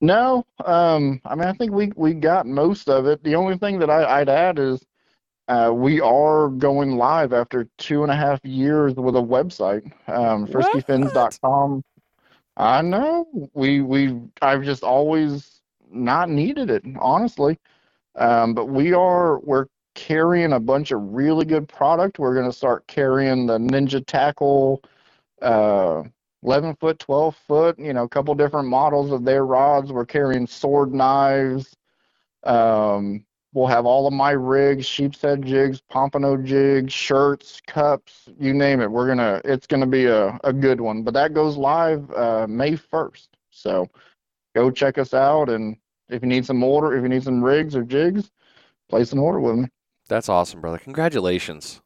No, 0.00 0.44
um, 0.64 1.20
I 1.24 1.34
mean, 1.34 1.48
I 1.48 1.52
think 1.52 1.72
we 1.72 1.92
we 1.96 2.12
got 2.12 2.46
most 2.46 2.88
of 2.88 3.06
it. 3.06 3.24
The 3.24 3.36
only 3.36 3.56
thing 3.56 3.78
that 3.78 3.88
I, 3.88 4.20
I'd 4.20 4.28
add 4.28 4.58
is 4.58 4.84
uh, 5.48 5.70
we 5.74 6.00
are 6.00 6.48
going 6.48 6.96
live 6.96 7.32
after 7.32 7.68
two 7.78 8.02
and 8.02 8.12
a 8.12 8.16
half 8.16 8.44
years 8.44 8.94
with 8.94 9.16
a 9.16 9.22
website, 9.22 9.84
um, 10.08 10.46
friskyfins.com. 10.46 11.82
I 12.56 12.82
know 12.82 13.48
we 13.54 13.80
we 13.80 14.20
I've 14.42 14.62
just 14.62 14.82
always 14.82 15.62
not 15.90 16.28
needed 16.28 16.70
it, 16.70 16.84
honestly. 17.00 17.58
Um, 18.16 18.54
but 18.54 18.66
we 18.66 18.92
are 18.92 19.38
we're 19.40 19.66
carrying 19.94 20.52
a 20.52 20.60
bunch 20.60 20.90
of 20.90 21.00
really 21.00 21.44
good 21.44 21.68
product. 21.68 22.18
We're 22.18 22.34
going 22.34 22.50
to 22.50 22.56
start 22.56 22.86
carrying 22.86 23.46
the 23.46 23.58
Ninja 23.58 24.04
Tackle. 24.04 24.82
Uh, 25.40 26.04
11 26.44 26.76
foot, 26.76 26.98
12 26.98 27.36
foot, 27.48 27.78
you 27.78 27.92
know, 27.94 28.02
a 28.02 28.08
couple 28.08 28.34
different 28.34 28.68
models 28.68 29.10
of 29.10 29.24
their 29.24 29.46
rods. 29.46 29.92
We're 29.92 30.04
carrying 30.04 30.46
Sord 30.46 30.92
knives. 30.92 31.74
Um, 32.44 33.24
we'll 33.54 33.66
have 33.66 33.86
all 33.86 34.06
of 34.06 34.12
my 34.12 34.32
rigs, 34.32 34.84
sheep's 34.84 35.22
head 35.22 35.42
jigs, 35.44 35.80
pompano 35.90 36.36
jigs, 36.36 36.92
shirts, 36.92 37.62
cups, 37.66 38.28
you 38.38 38.52
name 38.52 38.80
it. 38.82 38.90
We're 38.90 39.06
gonna, 39.06 39.40
it's 39.44 39.66
gonna 39.66 39.86
be 39.86 40.04
a, 40.04 40.38
a 40.44 40.52
good 40.52 40.80
one. 40.80 41.02
But 41.02 41.14
that 41.14 41.32
goes 41.32 41.56
live 41.56 42.10
uh, 42.12 42.46
May 42.46 42.72
1st. 42.72 43.28
So 43.50 43.88
go 44.54 44.70
check 44.70 44.98
us 44.98 45.14
out. 45.14 45.48
And 45.48 45.76
if 46.08 46.22
you 46.22 46.28
need 46.28 46.46
some 46.46 46.62
order, 46.62 46.96
if 46.96 47.02
you 47.02 47.08
need 47.08 47.24
some 47.24 47.42
rigs 47.42 47.76
or 47.76 47.82
jigs, 47.84 48.30
place 48.88 49.12
an 49.12 49.18
order 49.18 49.40
with 49.40 49.56
me. 49.56 49.68
That's 50.08 50.28
awesome, 50.28 50.60
brother. 50.60 50.78
Congratulations. 50.78 51.80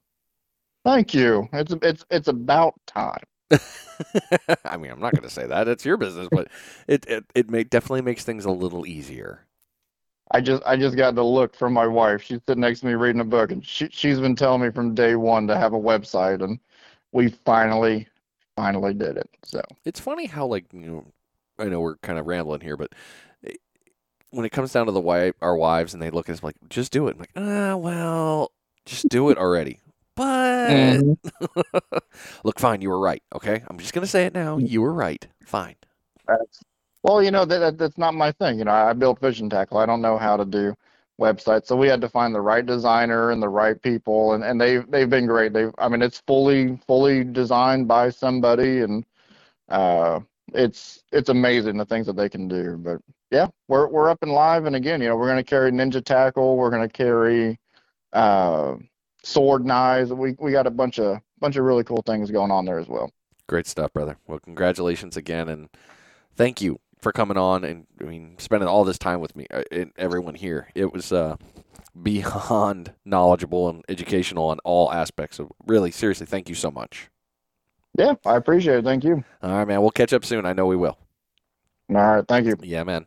Thank 0.85 1.15
you. 1.15 1.49
It's 1.53 1.75
it's 1.83 2.05
it's 2.11 2.29
about 2.29 2.75
time. 2.87 3.23
I 4.65 4.77
mean, 4.77 4.91
I'm 4.91 5.01
not 5.01 5.15
going 5.15 5.23
to 5.23 5.31
say 5.31 5.47
that. 5.47 5.69
It's 5.69 5.85
your 5.85 5.97
business, 5.97 6.29
but 6.31 6.49
it 6.89 7.07
it, 7.07 7.25
it 7.35 7.51
may, 7.51 7.65
definitely 7.65 8.03
makes 8.03 8.25
things 8.25 8.45
a 8.45 8.51
little 8.51 8.87
easier. 8.87 9.47
I 10.31 10.41
just 10.41 10.63
I 10.67 10.77
just 10.77 10.97
got 10.97 11.15
the 11.15 11.25
look 11.25 11.55
from 11.55 11.73
my 11.73 11.87
wife. 11.87 12.23
She's 12.23 12.41
sitting 12.47 12.61
next 12.61 12.81
to 12.81 12.87
me 12.87 12.95
reading 12.95 13.21
a 13.21 13.25
book, 13.25 13.51
and 13.51 13.65
she 13.65 13.89
she's 13.91 14.21
been 14.21 14.37
telling 14.37 14.63
me 14.63 14.71
from 14.71 14.95
day 14.95 15.15
one 15.17 15.47
to 15.49 15.57
have 15.57 15.73
a 15.73 15.79
website, 15.79 16.43
and 16.43 16.59
we 17.13 17.29
finally 17.31 18.07
finally 18.57 18.95
did 18.95 19.17
it. 19.17 19.29
So 19.45 19.63
It's 19.85 20.01
funny 20.01 20.27
how 20.27 20.47
like 20.47 20.67
you 20.73 20.81
know, 20.81 21.07
I 21.59 21.65
know 21.67 21.81
we're 21.81 21.97
kind 21.99 22.19
of 22.19 22.27
rambling 22.27 22.61
here, 22.61 22.77
but 22.77 22.93
when 24.31 24.45
it 24.45 24.51
comes 24.51 24.73
down 24.73 24.87
to 24.87 24.93
the 24.93 25.01
wife, 25.01 25.35
our 25.41 25.57
wives, 25.57 25.95
and 25.95 26.03
they 26.03 26.11
look 26.11 26.29
at 26.29 26.35
us 26.35 26.43
like, 26.43 26.57
just 26.69 26.93
do 26.93 27.09
it. 27.09 27.13
I'm 27.15 27.21
like, 27.21 27.31
ah, 27.37 27.77
well, 27.77 28.53
just 28.85 29.09
do 29.09 29.31
it 29.31 29.39
already. 29.39 29.81
But 30.15 30.69
Mhm. 30.69 31.19
look, 32.45 32.59
fine, 32.59 32.81
you 32.81 32.91
were 32.91 32.99
right. 32.99 33.23
Okay, 33.35 33.63
I'm 33.69 33.79
just 33.79 33.93
gonna 33.93 34.07
say 34.07 34.27
it 34.27 34.35
now. 34.35 34.59
You 34.59 34.83
were 34.83 34.93
right. 34.93 35.27
Fine. 35.45 35.77
that's 36.27 36.61
well, 37.03 37.23
you 37.23 37.31
know 37.31 37.45
that, 37.45 37.59
that 37.59 37.79
that's 37.79 37.99
not 37.99 38.15
my 38.15 38.33
thing. 38.33 38.59
You 38.59 38.65
know, 38.65 38.73
I 38.73 38.93
build 38.93 39.21
fishing 39.21 39.49
tackle. 39.49 39.79
I 39.79 39.87
don't 39.87 40.03
know 40.03 40.19
how 40.19 40.37
to 40.37 40.45
do 40.45 40.75
websites, 41.21 41.67
so 41.67 41.77
we 41.77 41.89
had 41.89 42.01
to 42.01 42.09
find 42.09 42.35
the 42.35 42.41
right 42.41 42.65
designer 42.67 43.31
and 43.31 43.43
the 43.43 43.49
right 43.49 43.81
people, 43.81 44.33
and 44.35 44.43
and 44.45 44.61
they 44.61 44.79
they've 44.79 45.09
been 45.09 45.27
great. 45.27 45.53
They 45.53 45.69
I 45.79 45.89
mean, 45.89 46.03
it's 46.03 46.21
fully 46.27 46.79
fully 46.87 47.25
designed 47.25 47.87
by 47.89 48.11
somebody, 48.11 48.81
and 48.81 49.07
uh, 49.69 50.21
it's 50.55 51.05
it's 51.13 51.29
amazing 51.29 51.77
the 51.77 51.87
things 51.87 52.07
that 52.07 52.17
they 52.17 52.29
can 52.29 52.49
do. 52.49 52.77
But 52.79 53.01
yeah, 53.31 53.49
we're 53.69 53.89
we're 53.89 54.09
up 54.09 54.19
and 54.23 54.33
live, 54.33 54.65
and 54.65 54.77
again, 54.77 55.01
you 55.01 55.09
know, 55.09 55.17
we're 55.17 55.29
gonna 55.29 55.45
carry 55.45 55.71
Ninja 55.71 56.05
Tackle. 56.05 56.57
We're 56.57 56.71
gonna 56.71 56.89
carry 56.89 57.59
uh, 58.13 58.77
Sord 59.23 59.65
knives. 59.65 60.13
We 60.13 60.35
we 60.39 60.53
got 60.53 60.67
a 60.67 60.71
bunch 60.71 60.99
of 60.99 61.19
bunch 61.41 61.57
of 61.57 61.65
really 61.65 61.85
cool 61.85 62.03
things 62.07 62.31
going 62.31 62.51
on 62.51 62.65
there 62.65 62.79
as 62.79 62.89
well. 62.89 63.13
Great 63.47 63.67
stuff, 63.67 63.93
brother. 63.93 64.17
Well, 64.27 64.39
congratulations 64.39 65.17
again, 65.17 65.49
and 65.49 65.69
thank 66.37 66.61
you 66.61 66.81
for 67.01 67.13
coming 67.13 67.37
on 67.37 67.63
and 67.65 67.87
I 68.01 68.05
mean 68.05 68.35
spending 68.39 68.69
all 68.69 68.85
this 68.85 68.99
time 68.99 69.21
with 69.21 69.37
me 69.37 69.47
uh, 69.53 69.63
and 69.71 69.93
everyone 69.97 70.35
here. 70.35 70.69
It 70.75 70.93
was 70.93 71.13
uh, 71.13 71.37
beyond 72.03 72.93
knowledgeable 73.05 73.69
and 73.69 73.85
educational 73.89 74.49
on 74.49 74.59
all 74.65 74.93
aspects. 74.93 75.37
So 75.37 75.51
really, 75.67 75.91
seriously, 75.91 76.27
thank 76.27 76.49
you 76.49 76.55
so 76.55 76.71
much. 76.71 77.11
Yeah, 77.97 78.15
I 78.25 78.37
appreciate 78.37 78.79
it. 78.79 78.85
Thank 78.85 79.05
you. 79.05 79.25
All 79.43 79.51
right, 79.51 79.67
man. 79.67 79.81
We'll 79.81 79.91
catch 79.91 80.13
up 80.13 80.25
soon. 80.25 80.47
I 80.47 80.53
know 80.53 80.67
we 80.67 80.77
will. 80.77 80.99
All 81.91 81.97
right, 81.97 82.25
thank 82.29 82.47
you. 82.47 82.57
Yeah, 82.63 82.85
man. 82.85 83.07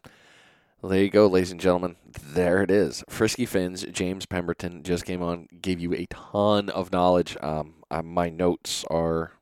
There 0.83 1.03
you 1.03 1.11
go, 1.11 1.27
ladies 1.27 1.51
and 1.51 1.59
gentlemen. 1.59 1.95
There 2.23 2.63
it 2.63 2.71
is. 2.71 3.03
Frisky 3.07 3.45
Fins, 3.45 3.83
James 3.91 4.25
Pemberton 4.25 4.81
just 4.81 5.05
came 5.05 5.21
on, 5.21 5.47
gave 5.61 5.79
you 5.79 5.93
a 5.93 6.07
ton 6.07 6.69
of 6.69 6.91
knowledge. 6.91 7.37
Um, 7.41 7.75
uh, 7.91 8.01
my 8.01 8.29
notes 8.29 8.83
are 8.89 9.33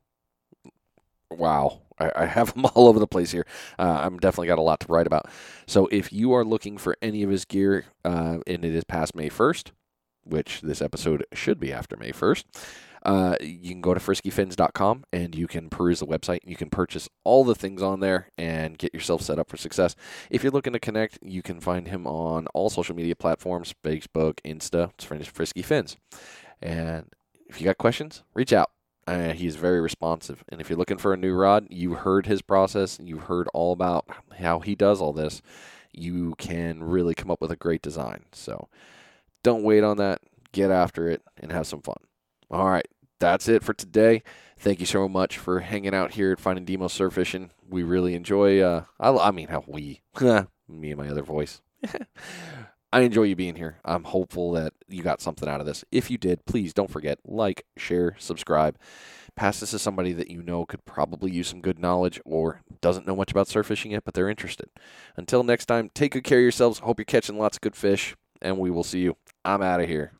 wow. 1.30 1.80
I, 1.98 2.12
I 2.14 2.26
have 2.26 2.52
them 2.52 2.66
all 2.74 2.88
over 2.88 2.98
the 2.98 3.06
place 3.06 3.30
here. 3.30 3.46
Uh, 3.78 4.00
I'm 4.02 4.18
definitely 4.18 4.48
got 4.48 4.58
a 4.58 4.62
lot 4.62 4.80
to 4.80 4.92
write 4.92 5.06
about. 5.06 5.30
So 5.66 5.86
if 5.86 6.12
you 6.12 6.34
are 6.34 6.44
looking 6.44 6.76
for 6.76 6.96
any 7.00 7.22
of 7.22 7.30
his 7.30 7.46
gear, 7.46 7.86
uh, 8.04 8.38
and 8.46 8.64
it 8.64 8.74
is 8.74 8.84
past 8.84 9.14
May 9.14 9.30
1st, 9.30 9.70
which 10.24 10.60
this 10.60 10.82
episode 10.82 11.24
should 11.32 11.58
be 11.58 11.72
after 11.72 11.96
May 11.96 12.12
1st, 12.12 12.44
uh, 13.04 13.36
you 13.40 13.70
can 13.70 13.80
go 13.80 13.94
to 13.94 14.00
friskyfins.com 14.00 15.04
and 15.12 15.34
you 15.34 15.46
can 15.46 15.70
peruse 15.70 16.00
the 16.00 16.06
website. 16.06 16.40
You 16.44 16.56
can 16.56 16.70
purchase 16.70 17.08
all 17.24 17.44
the 17.44 17.54
things 17.54 17.82
on 17.82 18.00
there 18.00 18.30
and 18.36 18.76
get 18.76 18.92
yourself 18.92 19.22
set 19.22 19.38
up 19.38 19.48
for 19.48 19.56
success. 19.56 19.96
If 20.30 20.42
you're 20.42 20.52
looking 20.52 20.72
to 20.74 20.80
connect, 20.80 21.18
you 21.22 21.42
can 21.42 21.60
find 21.60 21.88
him 21.88 22.06
on 22.06 22.46
all 22.48 22.70
social 22.70 22.94
media 22.94 23.16
platforms 23.16 23.74
Facebook, 23.82 24.38
Insta, 24.44 24.90
it's 24.98 25.28
Frisky 25.28 25.62
Fins. 25.62 25.96
And 26.60 27.06
if 27.48 27.60
you 27.60 27.64
got 27.64 27.78
questions, 27.78 28.22
reach 28.34 28.52
out. 28.52 28.70
Uh, 29.06 29.32
he's 29.32 29.56
very 29.56 29.80
responsive. 29.80 30.44
And 30.50 30.60
if 30.60 30.68
you're 30.68 30.78
looking 30.78 30.98
for 30.98 31.12
a 31.12 31.16
new 31.16 31.34
rod, 31.34 31.66
you 31.70 31.94
heard 31.94 32.26
his 32.26 32.42
process, 32.42 32.98
you 33.02 33.18
heard 33.18 33.48
all 33.54 33.72
about 33.72 34.06
how 34.38 34.60
he 34.60 34.74
does 34.74 35.00
all 35.00 35.12
this, 35.12 35.42
you 35.92 36.34
can 36.38 36.84
really 36.84 37.14
come 37.14 37.30
up 37.30 37.40
with 37.40 37.50
a 37.50 37.56
great 37.56 37.82
design. 37.82 38.26
So 38.32 38.68
don't 39.42 39.64
wait 39.64 39.82
on 39.82 39.96
that. 39.96 40.20
Get 40.52 40.70
after 40.70 41.08
it 41.08 41.22
and 41.38 41.50
have 41.50 41.66
some 41.66 41.80
fun. 41.80 41.96
All 42.50 42.68
right, 42.68 42.88
that's 43.20 43.48
it 43.48 43.62
for 43.62 43.72
today. 43.72 44.22
Thank 44.58 44.80
you 44.80 44.86
so 44.86 45.08
much 45.08 45.38
for 45.38 45.60
hanging 45.60 45.94
out 45.94 46.12
here 46.12 46.32
at 46.32 46.40
Finding 46.40 46.64
Demo 46.64 46.88
Surf 46.88 47.14
Fishing. 47.14 47.50
We 47.68 47.84
really 47.84 48.14
enjoy. 48.14 48.60
Uh, 48.60 48.84
I, 48.98 49.10
I 49.10 49.30
mean, 49.30 49.48
how 49.48 49.62
we, 49.66 50.00
me 50.68 50.90
and 50.90 50.96
my 50.96 51.08
other 51.08 51.22
voice. 51.22 51.60
I 52.92 53.02
enjoy 53.02 53.22
you 53.22 53.36
being 53.36 53.54
here. 53.54 53.78
I'm 53.84 54.02
hopeful 54.02 54.50
that 54.52 54.72
you 54.88 55.04
got 55.04 55.20
something 55.20 55.48
out 55.48 55.60
of 55.60 55.66
this. 55.66 55.84
If 55.92 56.10
you 56.10 56.18
did, 56.18 56.44
please 56.44 56.74
don't 56.74 56.90
forget 56.90 57.20
like, 57.24 57.64
share, 57.76 58.16
subscribe. 58.18 58.76
Pass 59.36 59.60
this 59.60 59.70
to 59.70 59.78
somebody 59.78 60.12
that 60.12 60.28
you 60.28 60.42
know 60.42 60.66
could 60.66 60.84
probably 60.84 61.30
use 61.30 61.46
some 61.46 61.60
good 61.60 61.78
knowledge 61.78 62.20
or 62.24 62.62
doesn't 62.80 63.06
know 63.06 63.14
much 63.14 63.30
about 63.30 63.46
surf 63.46 63.66
fishing 63.66 63.92
yet, 63.92 64.04
but 64.04 64.14
they're 64.14 64.28
interested. 64.28 64.68
Until 65.16 65.44
next 65.44 65.66
time, 65.66 65.88
take 65.94 66.12
good 66.12 66.24
care 66.24 66.38
of 66.38 66.42
yourselves. 66.42 66.80
Hope 66.80 66.98
you're 66.98 67.04
catching 67.04 67.38
lots 67.38 67.58
of 67.58 67.60
good 67.60 67.76
fish, 67.76 68.16
and 68.42 68.58
we 68.58 68.72
will 68.72 68.84
see 68.84 68.98
you. 68.98 69.16
I'm 69.44 69.62
out 69.62 69.80
of 69.80 69.88
here. 69.88 70.12